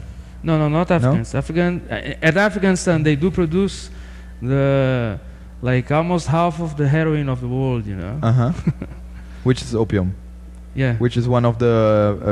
no, 0.43 0.57
no, 0.57 0.69
not 0.69 0.91
Afghanistan. 0.91 1.39
Afghan 1.39 1.81
uh, 1.89 2.27
at 2.27 2.37
Afghanistan 2.37 3.03
they 3.03 3.15
do 3.15 3.31
produce 3.31 3.89
the 4.41 5.19
like 5.61 5.91
almost 5.91 6.27
half 6.27 6.59
of 6.61 6.77
the 6.77 6.87
heroin 6.87 7.27
of 7.29 7.41
the 7.41 7.47
world. 7.47 7.85
You 7.85 7.95
know. 7.95 8.19
Uh 8.21 8.31
huh. 8.31 8.51
which 9.43 9.61
is 9.61 9.75
opium, 9.75 10.15
yeah. 10.75 10.95
which 10.97 11.17
is 11.17 11.27
one 11.27 11.45
of 11.45 11.59
the 11.59 12.17
uh, 12.21 12.31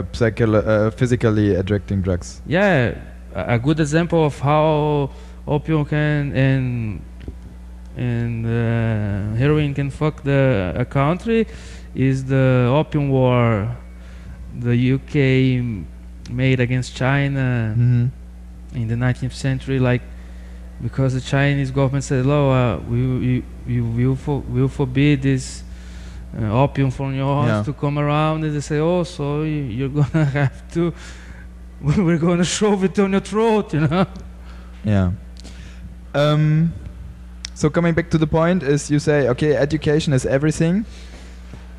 uh, 0.57 0.91
physically 0.91 1.49
addicting 1.55 2.01
drugs. 2.01 2.41
Yeah, 2.45 2.95
a, 3.33 3.55
a 3.55 3.59
good 3.59 3.79
example 3.79 4.25
of 4.25 4.39
how 4.39 5.09
opium 5.47 5.85
can 5.85 6.35
and 6.35 7.01
and 7.95 8.45
uh, 8.45 9.35
heroin 9.37 9.73
can 9.73 9.89
fuck 9.89 10.23
the 10.23 10.73
a 10.77 10.85
country 10.85 11.47
is 11.95 12.25
the 12.25 12.71
opium 12.71 13.09
war 13.09 13.75
the 14.59 14.93
UK 14.95 16.33
made 16.33 16.59
against 16.59 16.95
China 16.95 17.73
Mm-hmm. 17.77 18.77
in 18.81 18.87
the 18.87 18.95
19th 18.95 19.33
century 19.33 19.79
like 19.79 20.01
because 20.81 21.13
the 21.13 21.21
Chinese 21.21 21.71
government 21.71 22.03
said 22.03 22.25
oh 22.25 22.51
uh, 22.51 22.77
we, 22.89 23.43
we, 23.67 23.81
we 23.81 24.05
will 24.05 24.15
for, 24.15 24.39
will 24.41 24.67
forbid 24.67 25.21
this 25.21 25.63
uh, 26.37 26.63
opium 26.63 26.91
from 26.91 27.15
yours 27.15 27.47
Yeah. 27.47 27.63
to 27.63 27.73
come 27.73 27.97
around 27.97 28.43
and 28.43 28.53
they 28.55 28.59
say 28.61 28.79
oh 28.79 29.03
so 29.03 29.43
you, 29.43 29.63
you're 29.77 29.89
gonna 29.99 30.25
have 30.25 30.71
to 30.73 30.93
we're 31.81 32.17
gonna 32.17 32.43
shove 32.43 32.83
it 32.83 32.93
down 32.95 33.11
your 33.11 33.21
throat 33.21 33.73
you 33.73 33.81
know 33.87 34.05
Yeah. 34.83 35.11
Um, 36.13 36.73
so 37.53 37.69
coming 37.69 37.93
back 37.93 38.09
to 38.11 38.17
the 38.17 38.27
point 38.27 38.63
is 38.63 38.89
you 38.91 38.99
say 38.99 39.27
okay 39.29 39.55
education 39.55 40.13
is 40.13 40.25
everything. 40.25 40.85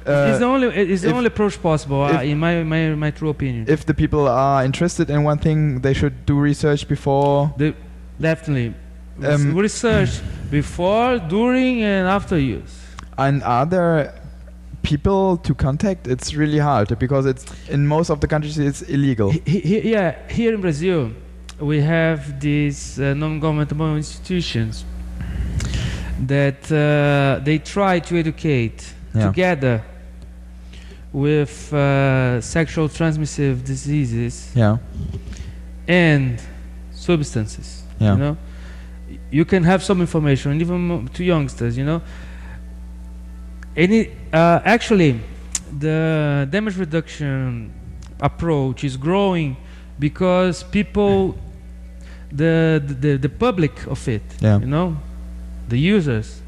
It's 0.08 0.38
the 0.38 0.46
Uh, 0.46 0.54
only 0.54 0.68
it's 0.92 1.02
the 1.02 1.12
only 1.12 1.26
approach 1.26 1.56
possible 1.62 2.02
uh, 2.02 2.22
in 2.22 2.38
my, 2.38 2.62
my 2.64 2.80
my 3.04 3.10
true 3.18 3.30
opinion 3.30 3.62
if 3.68 3.80
the 3.84 3.94
people 3.94 4.22
are 4.28 4.64
interested 4.64 5.10
in 5.10 5.24
one 5.24 5.38
thing, 5.38 5.80
they 5.86 5.94
should 5.94 6.14
do 6.26 6.34
research 6.50 6.82
before. 6.88 7.52
the, 7.58 7.74
definitely 8.20 8.74
Um, 9.22 9.54
research 9.68 10.12
before 10.50 11.18
during 11.28 11.82
and 11.82 12.06
after 12.18 12.36
use 12.38 12.72
And 13.16 13.42
are 13.42 13.66
there 13.66 13.96
people 14.82 15.36
to 15.46 15.52
contact? 15.54 16.06
It's 16.06 16.28
really 16.42 16.60
hard 16.70 16.88
because 16.98 17.24
it's 17.32 17.44
in 17.68 17.80
most 17.86 18.10
of 18.10 18.18
the 18.20 18.28
countries 18.28 18.56
it's 18.58 18.82
illegal. 18.82 19.28
He- 19.52 19.60
he- 19.70 19.90
yeah, 19.94 20.10
here 20.38 20.54
in 20.54 20.60
Brazil, 20.60 21.00
we 21.70 21.78
have 21.96 22.20
these 22.48 22.80
uh, 23.02 23.04
non-governmental 23.22 23.96
institutions 23.96 24.84
that 26.26 26.60
uh, 26.70 27.44
they 27.44 27.58
try 27.58 27.94
to 28.08 28.12
educate 28.18 28.80
Yeah. 29.14 29.26
together 29.28 29.80
with 31.12 31.72
uh, 31.72 32.40
sexual 32.40 32.88
transmissive 32.88 33.64
diseases 33.64 34.50
Yeah. 34.54 34.76
and 35.86 36.40
substances. 36.92 37.82
Yeah. 37.98 38.12
You 38.12 38.18
know, 38.18 38.36
you 39.30 39.44
can 39.44 39.64
have 39.64 39.82
some 39.82 40.00
information, 40.00 40.60
even 40.60 41.08
to 41.14 41.24
youngsters. 41.24 41.76
You 41.78 41.84
know, 41.84 42.02
any 43.76 44.10
uh, 44.32 44.60
actually, 44.64 45.20
the 45.78 46.46
damage 46.50 46.76
reduction 46.76 47.72
approach 48.20 48.84
is 48.84 48.96
growing 48.96 49.56
because 49.98 50.62
people, 50.64 51.36
the 52.32 52.82
the, 53.00 53.16
the 53.16 53.28
public 53.28 53.86
of 53.86 54.06
it, 54.08 54.22
Yeah. 54.40 54.58
you 54.60 54.66
know, 54.66 54.96
the 55.68 55.78
users 55.78 56.40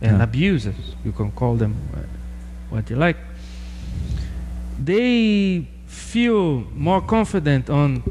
and 0.00 0.16
Yeah. 0.18 0.22
abusers, 0.22 0.94
you 1.04 1.12
can 1.12 1.30
call 1.32 1.56
them 1.56 1.74
uh, 1.94 1.98
what 2.70 2.88
you 2.90 2.96
like. 2.96 3.16
They 4.78 5.66
feel 5.86 6.60
more 6.74 7.00
confident 7.00 7.70
on 7.70 8.02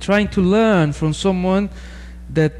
trying 0.00 0.28
to 0.28 0.40
learn 0.40 0.92
from 0.92 1.12
someone 1.12 1.70
that 2.30 2.52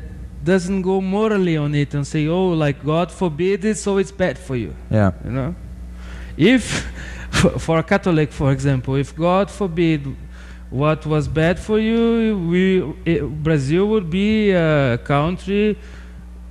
doesn't 0.44 0.82
go 0.82 1.00
morally 1.00 1.56
on 1.56 1.74
it 1.74 1.94
and 1.94 2.06
say, 2.06 2.26
oh, 2.26 2.48
like 2.48 2.84
God 2.84 3.10
forbid 3.10 3.64
it, 3.64 3.76
so 3.76 3.98
it's 3.98 4.12
bad 4.12 4.38
for 4.38 4.56
you. 4.56 4.74
Yeah. 4.90 5.12
You 5.24 5.30
know, 5.30 5.54
if 6.36 6.86
for, 7.58 7.78
a 7.78 7.82
Catholic, 7.82 8.32
for 8.32 8.52
example, 8.52 8.94
if 8.96 9.14
God 9.14 9.50
forbid 9.50 10.16
what 10.70 11.04
was 11.04 11.28
bad 11.28 11.58
for 11.58 11.78
you, 11.78 12.38
we 12.48 12.82
i 13.06 13.20
Brazil 13.20 13.86
would 13.88 14.08
be 14.08 14.52
a 14.52 14.98
country 14.98 15.76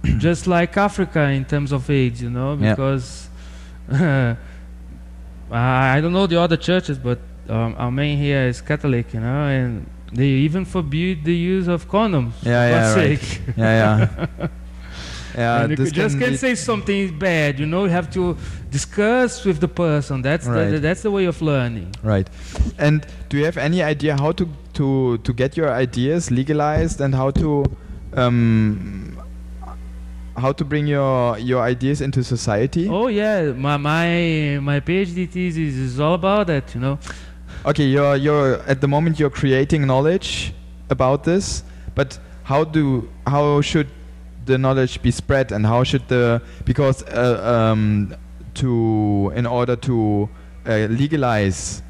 just 0.17 0.45
like 0.47 0.75
Africa 0.77 1.21
in 1.29 1.45
terms 1.45 1.71
of 1.71 1.89
age. 1.89 2.21
You 2.21 2.29
know, 2.29 2.57
Yeah. 3.89 4.35
I 5.51 5.99
don't 6.01 6.13
know 6.13 6.27
the 6.27 6.39
other 6.39 6.57
churches, 6.57 6.97
but 6.97 7.19
um, 7.49 7.75
our 7.77 7.91
main 7.91 8.17
here 8.17 8.47
is 8.47 8.61
Catholic. 8.61 9.13
You 9.13 9.19
know, 9.21 9.47
and 9.47 9.85
they 10.13 10.27
even 10.27 10.65
forbid 10.65 11.23
the 11.23 11.35
use 11.35 11.67
of 11.67 11.87
condoms. 11.87 12.33
for 12.43 12.49
Yeah, 12.49 12.69
yeah, 12.69 12.95
right. 12.95 13.41
Yeah, 13.57 13.73
yeah. 13.81 14.47
yeah, 15.35 15.61
and 15.61 15.71
you 15.71 15.77
could- 15.77 15.93
just 15.93 16.17
can 16.19 16.27
can't 16.27 16.39
say 16.39 16.55
something 16.55 17.17
bad. 17.19 17.59
You 17.59 17.65
know, 17.65 17.85
you 17.85 17.91
have 17.91 18.09
to 18.11 18.35
discuss 18.71 19.43
with 19.45 19.59
the 19.59 19.67
person. 19.67 20.21
That's 20.21 20.45
Right. 20.47 20.69
the, 20.71 20.79
that's 20.79 21.01
the 21.01 21.11
way 21.11 21.25
of 21.25 21.41
learning. 21.41 21.95
Right. 22.03 22.27
And 22.77 23.05
do 23.29 23.37
you 23.37 23.45
have 23.45 23.57
any 23.57 23.81
idea 23.83 24.15
how 24.17 24.31
to 24.33 24.47
to 24.73 25.17
to 25.19 25.33
get 25.33 25.57
your 25.57 25.69
ideas 25.71 26.29
legalized 26.31 27.01
and 27.01 27.13
how 27.15 27.31
to 27.31 27.65
um 28.13 29.17
how 30.39 30.51
to 30.51 30.65
bring 30.65 30.87
your 30.87 31.37
your 31.37 31.61
ideas 31.61 32.01
into 32.01 32.23
society? 32.23 32.87
Oh 32.89 33.07
yeah, 33.07 33.51
my 33.51 33.77
my 33.77 34.59
my 34.61 34.79
PhD 34.79 35.29
thesis 35.29 35.75
is 35.75 35.99
all 35.99 36.15
about 36.15 36.47
that. 36.47 36.73
You 36.73 36.81
know. 36.81 36.99
Okay, 37.65 37.85
you're 37.85 38.15
you're 38.15 38.61
at 38.63 38.81
the 38.81 38.87
moment 38.87 39.19
you're 39.19 39.29
creating 39.29 39.85
knowledge 39.85 40.53
about 40.89 41.23
this, 41.23 41.63
but 41.95 42.19
how 42.43 42.63
do 42.63 43.09
how 43.27 43.61
should 43.61 43.87
the 44.45 44.57
knowledge 44.57 45.01
be 45.01 45.11
spread 45.11 45.51
and 45.51 45.65
how 45.65 45.83
should 45.83 46.07
the 46.07 46.41
because 46.65 47.03
uh, 47.03 47.41
um, 47.43 48.15
to 48.55 49.31
in 49.35 49.45
order 49.45 49.75
to 49.75 50.29
uh, 50.65 50.87
legalize 50.89 51.83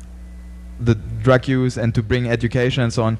the 0.80 0.96
drug 0.96 1.48
use 1.48 1.78
and 1.78 1.94
to 1.94 2.02
bring 2.02 2.30
education 2.30 2.84
and 2.84 2.94
so 2.94 3.04
on, 3.04 3.18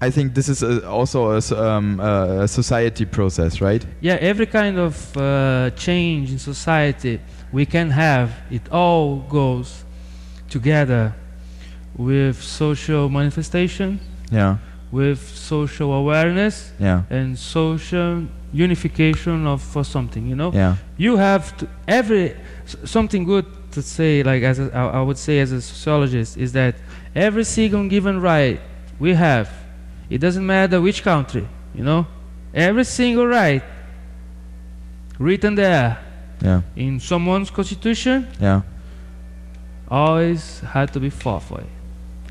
I 0.00 0.10
think 0.10 0.34
this 0.34 0.48
is 0.48 0.62
a, 0.62 0.88
also 0.88 1.32
a, 1.32 1.40
um, 1.62 2.00
a 2.00 2.48
society 2.48 3.04
process, 3.04 3.60
right? 3.60 3.84
Yeah, 4.00 4.14
every 4.20 4.46
kind 4.46 4.78
of 4.78 5.16
uh, 5.16 5.70
change 5.76 6.32
in 6.32 6.38
society 6.38 7.20
we 7.52 7.66
can 7.66 7.90
have, 7.90 8.30
it 8.50 8.62
all 8.72 9.18
goes 9.28 9.84
together 10.48 11.14
with 11.96 12.40
social 12.42 13.08
manifestation, 13.08 14.00
Yeah, 14.30 14.56
with 14.90 15.18
social 15.20 15.92
awareness, 15.92 16.72
yeah, 16.78 17.02
and 17.10 17.38
social 17.38 18.24
unification 18.52 19.46
of 19.46 19.60
for 19.62 19.84
something. 19.84 20.26
You 20.26 20.36
know. 20.36 20.52
yeah, 20.52 20.76
you 20.96 21.16
have 21.16 21.56
to 21.58 21.68
every 21.86 22.36
something 22.84 23.24
good 23.24 23.46
to 23.72 23.82
say 23.82 24.22
like 24.22 24.42
as 24.42 24.58
a, 24.58 24.70
I, 24.74 24.98
I 24.98 25.02
would 25.02 25.18
say 25.18 25.40
as 25.40 25.52
a 25.52 25.60
sociologist 25.60 26.36
is 26.36 26.52
that 26.52 26.74
every 27.14 27.44
single 27.44 27.88
given 27.88 28.20
right 28.20 28.60
we 28.98 29.14
have 29.14 29.48
it 30.10 30.18
doesn't 30.18 30.44
matter 30.46 30.80
which 30.80 31.02
country 31.02 31.46
you 31.74 31.84
know 31.84 32.06
every 32.52 32.84
single 32.84 33.26
right 33.26 33.62
written 35.18 35.54
there 35.54 35.98
yeah, 36.42 36.62
in 36.76 36.98
someone's 37.00 37.50
constitution 37.50 38.26
yeah. 38.40 38.62
always 39.88 40.60
had 40.60 40.92
to 40.92 41.00
be 41.00 41.10
fought 41.10 41.42
for 41.42 41.60
it 41.60 41.66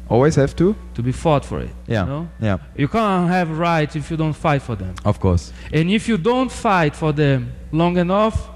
Always 0.10 0.36
have 0.38 0.56
to. 0.56 0.76
to 0.96 1.04
be 1.04 1.12
fought 1.12 1.46
for 1.46 1.60
it 1.60 1.70
Yeah, 1.88 2.02
you 2.04 2.10
know 2.10 2.30
yeah. 2.42 2.58
you 2.76 2.88
can't 2.88 3.30
have 3.30 3.56
rights 3.60 3.96
if 3.96 4.10
you 4.10 4.18
don't 4.18 4.34
fight 4.34 4.62
for 4.64 4.76
them 4.76 4.96
Of 5.06 5.20
course. 5.20 5.54
and 5.72 5.92
if 5.92 6.08
you 6.10 6.18
don't 6.18 6.52
fight 6.52 6.96
for 6.96 7.12
them 7.14 7.52
long 7.72 7.96
enough 7.98 8.50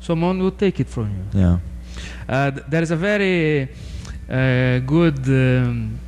someone 0.00 0.38
will 0.38 0.50
take 0.64 0.80
it 0.80 0.88
from 0.88 1.08
you 1.32 1.40
Yeah. 1.40 1.58
Uh, 2.28 2.50
th- 2.50 2.66
there 2.68 2.82
is 2.82 2.90
a 2.90 2.96
very 2.96 3.70
uh, 4.30 4.78
good 4.80 5.18
um, 5.26 5.98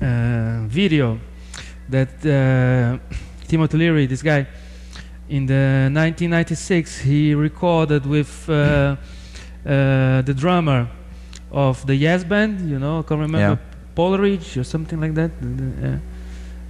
uh, 0.00 0.62
video 0.66 1.18
that 1.88 2.08
uh, 2.26 2.98
Timothy 3.46 3.78
Leary, 3.78 4.06
this 4.06 4.22
guy, 4.22 4.46
in 5.28 5.46
the 5.46 5.90
1996, 5.92 7.00
he 7.00 7.34
recorded 7.34 8.06
with 8.06 8.48
uh, 8.48 8.96
uh, 9.64 10.22
the 10.22 10.34
drummer 10.36 10.88
of 11.50 11.84
the 11.86 11.94
Yes 11.94 12.24
Band. 12.24 12.68
You 12.68 12.78
know, 12.78 13.00
I 13.00 13.02
can't 13.02 13.20
remember 13.20 13.60
Polarage 13.96 14.56
or 14.60 14.64
something 14.64 15.00
like 15.00 15.14
that. 15.14 15.30
The, 15.40 15.46
the, 15.46 15.88
uh, 15.88 15.98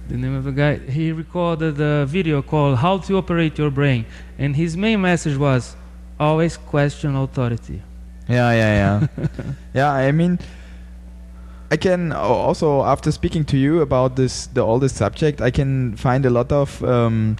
the 0.07 0.17
name 0.17 0.35
of 0.35 0.45
the 0.45 0.51
guy. 0.51 0.77
He 0.77 1.11
recorded 1.11 1.79
a 1.79 2.05
video 2.05 2.41
called 2.41 2.77
"How 2.77 2.97
to 2.99 3.17
Operate 3.17 3.57
Your 3.57 3.69
Brain," 3.69 4.05
and 4.39 4.55
his 4.55 4.77
main 4.77 5.01
message 5.01 5.37
was 5.37 5.75
always 6.19 6.57
question 6.57 7.15
authority. 7.15 7.81
Yeah, 8.29 8.51
yeah, 8.51 8.73
yeah. 8.81 9.27
yeah, 9.73 9.91
I 9.91 10.11
mean, 10.11 10.39
I 11.69 11.77
can 11.77 12.13
also 12.13 12.83
after 12.83 13.11
speaking 13.11 13.43
to 13.45 13.57
you 13.57 13.81
about 13.81 14.15
this, 14.15 14.47
the 14.47 14.61
all 14.65 14.79
this 14.79 14.93
subject, 14.93 15.41
I 15.41 15.51
can 15.51 15.95
find 15.97 16.25
a 16.25 16.29
lot 16.29 16.51
of 16.51 16.81
um, 16.83 17.37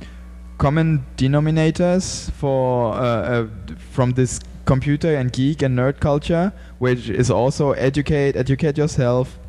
common 0.58 1.06
denominators 1.16 2.32
for 2.32 2.94
uh, 2.94 3.00
uh, 3.00 3.48
from 3.92 4.12
this 4.12 4.40
computer 4.66 5.16
and 5.16 5.32
geek 5.32 5.62
and 5.62 5.78
nerd 5.78 6.00
culture, 6.00 6.52
which 6.80 7.10
is 7.10 7.32
also 7.32 7.72
educate, 7.72 8.36
educate 8.36 8.78
yourself, 8.78 9.40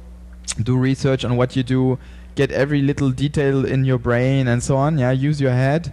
do 0.63 0.77
research 0.77 1.25
on 1.25 1.37
what 1.37 1.57
you 1.57 1.65
do, 1.65 1.99
get 2.37 2.53
every 2.53 2.81
little 2.81 3.11
detail 3.11 3.67
in 3.67 3.85
your 3.85 3.99
brain 3.99 4.47
and 4.47 4.63
so 4.63 4.77
on. 4.77 4.97
Yeah, 4.97 5.11
use 5.11 5.41
your 5.41 5.53
head. 5.53 5.93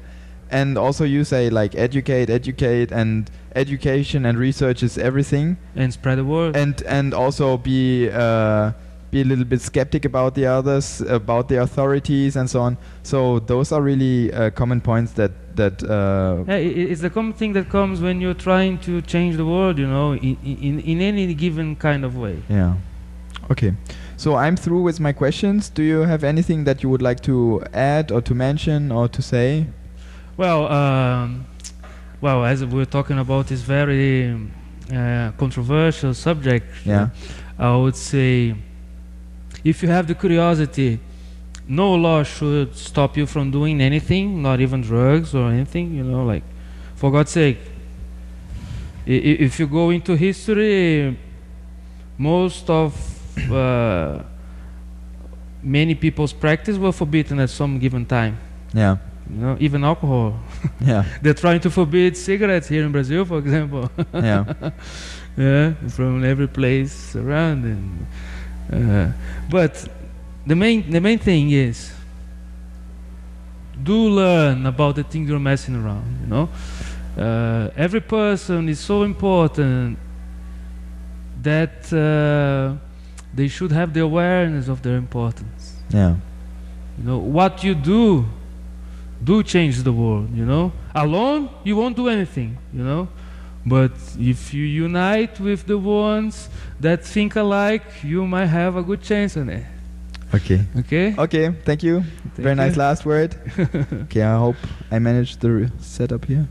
And 0.60 0.78
also 0.78 1.04
you 1.04 1.24
say 1.24 1.50
like 1.50 1.76
educate, 1.88 2.30
educate, 2.30 2.92
and 3.02 3.30
education 3.56 4.26
and 4.26 4.38
research 4.38 4.84
is 4.84 4.98
everything 4.98 5.58
and 5.76 5.92
spread 5.94 6.18
the 6.18 6.24
word. 6.24 6.56
and 6.56 6.76
and 6.88 7.14
also 7.14 7.58
be 7.58 8.10
uh, 8.14 8.72
be 9.12 9.22
a 9.22 9.26
little 9.32 9.46
bit 9.46 9.62
skeptic 9.62 10.06
about 10.06 10.34
the 10.36 10.46
others, 10.58 11.02
about 11.02 11.48
the 11.48 11.58
authorities, 11.62 12.36
and 12.36 12.50
so 12.50 12.60
on. 12.68 12.78
So 13.04 13.40
those 13.40 13.72
are 13.76 13.82
really 13.82 14.32
uh, 14.34 14.50
common 14.52 14.82
points 14.82 15.12
that 15.14 15.32
that 15.56 15.84
uh, 15.84 16.44
Yeah, 16.48 16.90
it's 16.92 17.02
the 17.02 17.10
common 17.10 17.34
thing 17.34 17.54
that 17.54 17.68
comes 17.70 18.00
when 18.02 18.22
you're 18.22 18.42
trying 18.50 18.78
to 18.88 19.02
change 19.02 19.36
the 19.38 19.46
world, 19.46 19.78
you 19.78 19.88
know, 19.88 20.14
in, 20.16 20.38
in, 20.44 20.80
in 20.80 21.02
any 21.02 21.34
given 21.34 21.76
kind 21.76 22.04
of 22.06 22.16
way. 22.16 22.38
yeah. 22.50 22.74
Okay, 23.52 23.74
so 24.18 24.36
I'm 24.36 24.56
through 24.58 24.82
with 24.90 25.00
my 25.00 25.14
questions. 25.14 25.70
Do 25.70 25.84
you 25.84 26.00
have 26.06 26.24
anything 26.24 26.66
that 26.66 26.82
you 26.82 26.90
would 26.90 27.02
like 27.10 27.20
to 27.24 27.62
add 27.74 28.12
or 28.12 28.22
to 28.22 28.34
mention 28.34 28.92
or 28.92 29.08
to 29.10 29.22
say? 29.22 29.68
Well, 30.38 30.68
um, 30.72 31.46
well, 32.22 32.44
as 32.46 32.64
we're 32.66 32.86
talking 32.86 33.20
about 33.20 33.48
this 33.48 33.62
very 33.62 34.34
uh, 34.94 35.32
controversial 35.38 36.14
subject, 36.14 36.66
Yeah. 36.86 37.10
I 37.58 37.76
would 37.76 37.96
say, 37.96 38.56
if 39.64 39.82
you 39.82 39.90
have 39.90 40.08
the 40.08 40.16
curiosity, 40.16 41.00
no 41.68 41.96
law 41.96 42.24
should 42.24 42.76
stop 42.76 43.16
you 43.18 43.26
from 43.26 43.50
doing 43.50 43.80
anything, 43.82 44.42
not 44.42 44.60
even 44.60 44.82
drugs 44.82 45.34
or 45.34 45.50
anything. 45.52 45.94
You 45.96 46.04
know, 46.04 46.26
like, 46.26 46.44
for 46.96 47.12
God's 47.12 47.32
sake, 47.32 47.58
i- 49.08 49.12
if 49.46 49.60
you 49.60 49.68
go 49.68 49.90
into 49.90 50.16
history, 50.18 51.18
most 52.18 52.70
of 52.70 52.92
uh, 53.52 54.20
many 55.64 55.96
people's 55.96 56.34
practice 56.34 56.78
were 56.78 56.92
forbidden 56.92 57.40
at 57.40 57.50
some 57.50 57.80
given 57.80 58.06
time. 58.06 58.38
Yeah. 58.74 58.98
You 59.30 59.38
know, 59.38 59.58
even 59.60 59.84
alcohol. 59.84 60.40
Yeah. 60.80 61.04
They're 61.22 61.34
trying 61.34 61.60
to 61.62 61.70
forbid 61.70 62.16
cigarettes 62.16 62.68
here 62.68 62.84
in 62.86 62.92
Brazil, 62.92 63.26
for 63.26 63.40
example. 63.40 63.90
Yeah. 64.14 64.54
yeah, 65.38 65.74
from 65.90 66.24
every 66.24 66.48
place 66.48 67.16
around. 67.16 67.66
And, 67.66 68.08
uh, 68.72 69.12
but 69.50 69.88
the 70.46 70.56
main 70.56 70.90
the 70.90 71.02
main 71.02 71.18
thing 71.18 71.50
is 71.52 71.92
do 73.82 74.10
learn 74.10 74.66
about 74.66 74.96
the 74.96 75.04
things 75.04 75.30
you're 75.30 75.40
messing 75.40 75.76
around. 75.76 76.20
You 76.22 76.28
know, 76.28 76.50
uh, 77.18 77.72
every 77.76 78.02
person 78.02 78.70
is 78.70 78.80
so 78.80 79.04
important 79.04 79.98
that 81.42 81.92
uh, 81.94 82.78
they 83.34 83.48
should 83.48 83.72
have 83.72 83.94
the 83.94 84.02
awareness 84.02 84.68
of 84.68 84.82
their 84.82 84.98
importance. 84.98 85.76
Yeah. 85.90 86.16
You 86.98 87.04
know, 87.04 87.18
what 87.18 87.64
you 87.64 87.76
do 87.76 88.26
do 89.26 89.44
change 89.44 89.84
the 89.84 89.92
world, 89.92 90.30
you 90.34 90.46
know? 90.46 90.72
Alone, 90.94 91.50
you 91.64 91.76
won't 91.76 91.96
do 91.96 92.08
anything, 92.08 92.58
you 92.72 92.84
know? 92.84 93.08
But 93.66 93.94
if 94.20 94.54
you 94.54 94.64
unite 94.64 95.40
with 95.40 95.66
the 95.66 95.78
ones 95.78 96.50
that 96.80 97.04
think 97.04 97.36
alike, 97.36 98.04
you 98.04 98.28
might 98.28 98.46
have 98.46 98.78
a 98.78 98.84
good 98.84 99.02
chance 99.02 99.36
on 99.36 99.50
it. 99.50 99.66
Okay. 100.34 100.62
Okay? 100.78 101.16
Okay. 101.18 101.52
Thank 101.64 101.82
you. 101.82 102.02
Thank 102.02 102.36
Very 102.36 102.56
nice 102.56 102.78
last 102.78 103.06
word. 103.06 103.36
okay. 104.04 104.22
I 104.22 104.38
hope 104.38 104.58
I 104.92 105.00
managed 105.00 105.42
the 105.42 105.72
setup 105.80 106.26
here. 106.26 106.48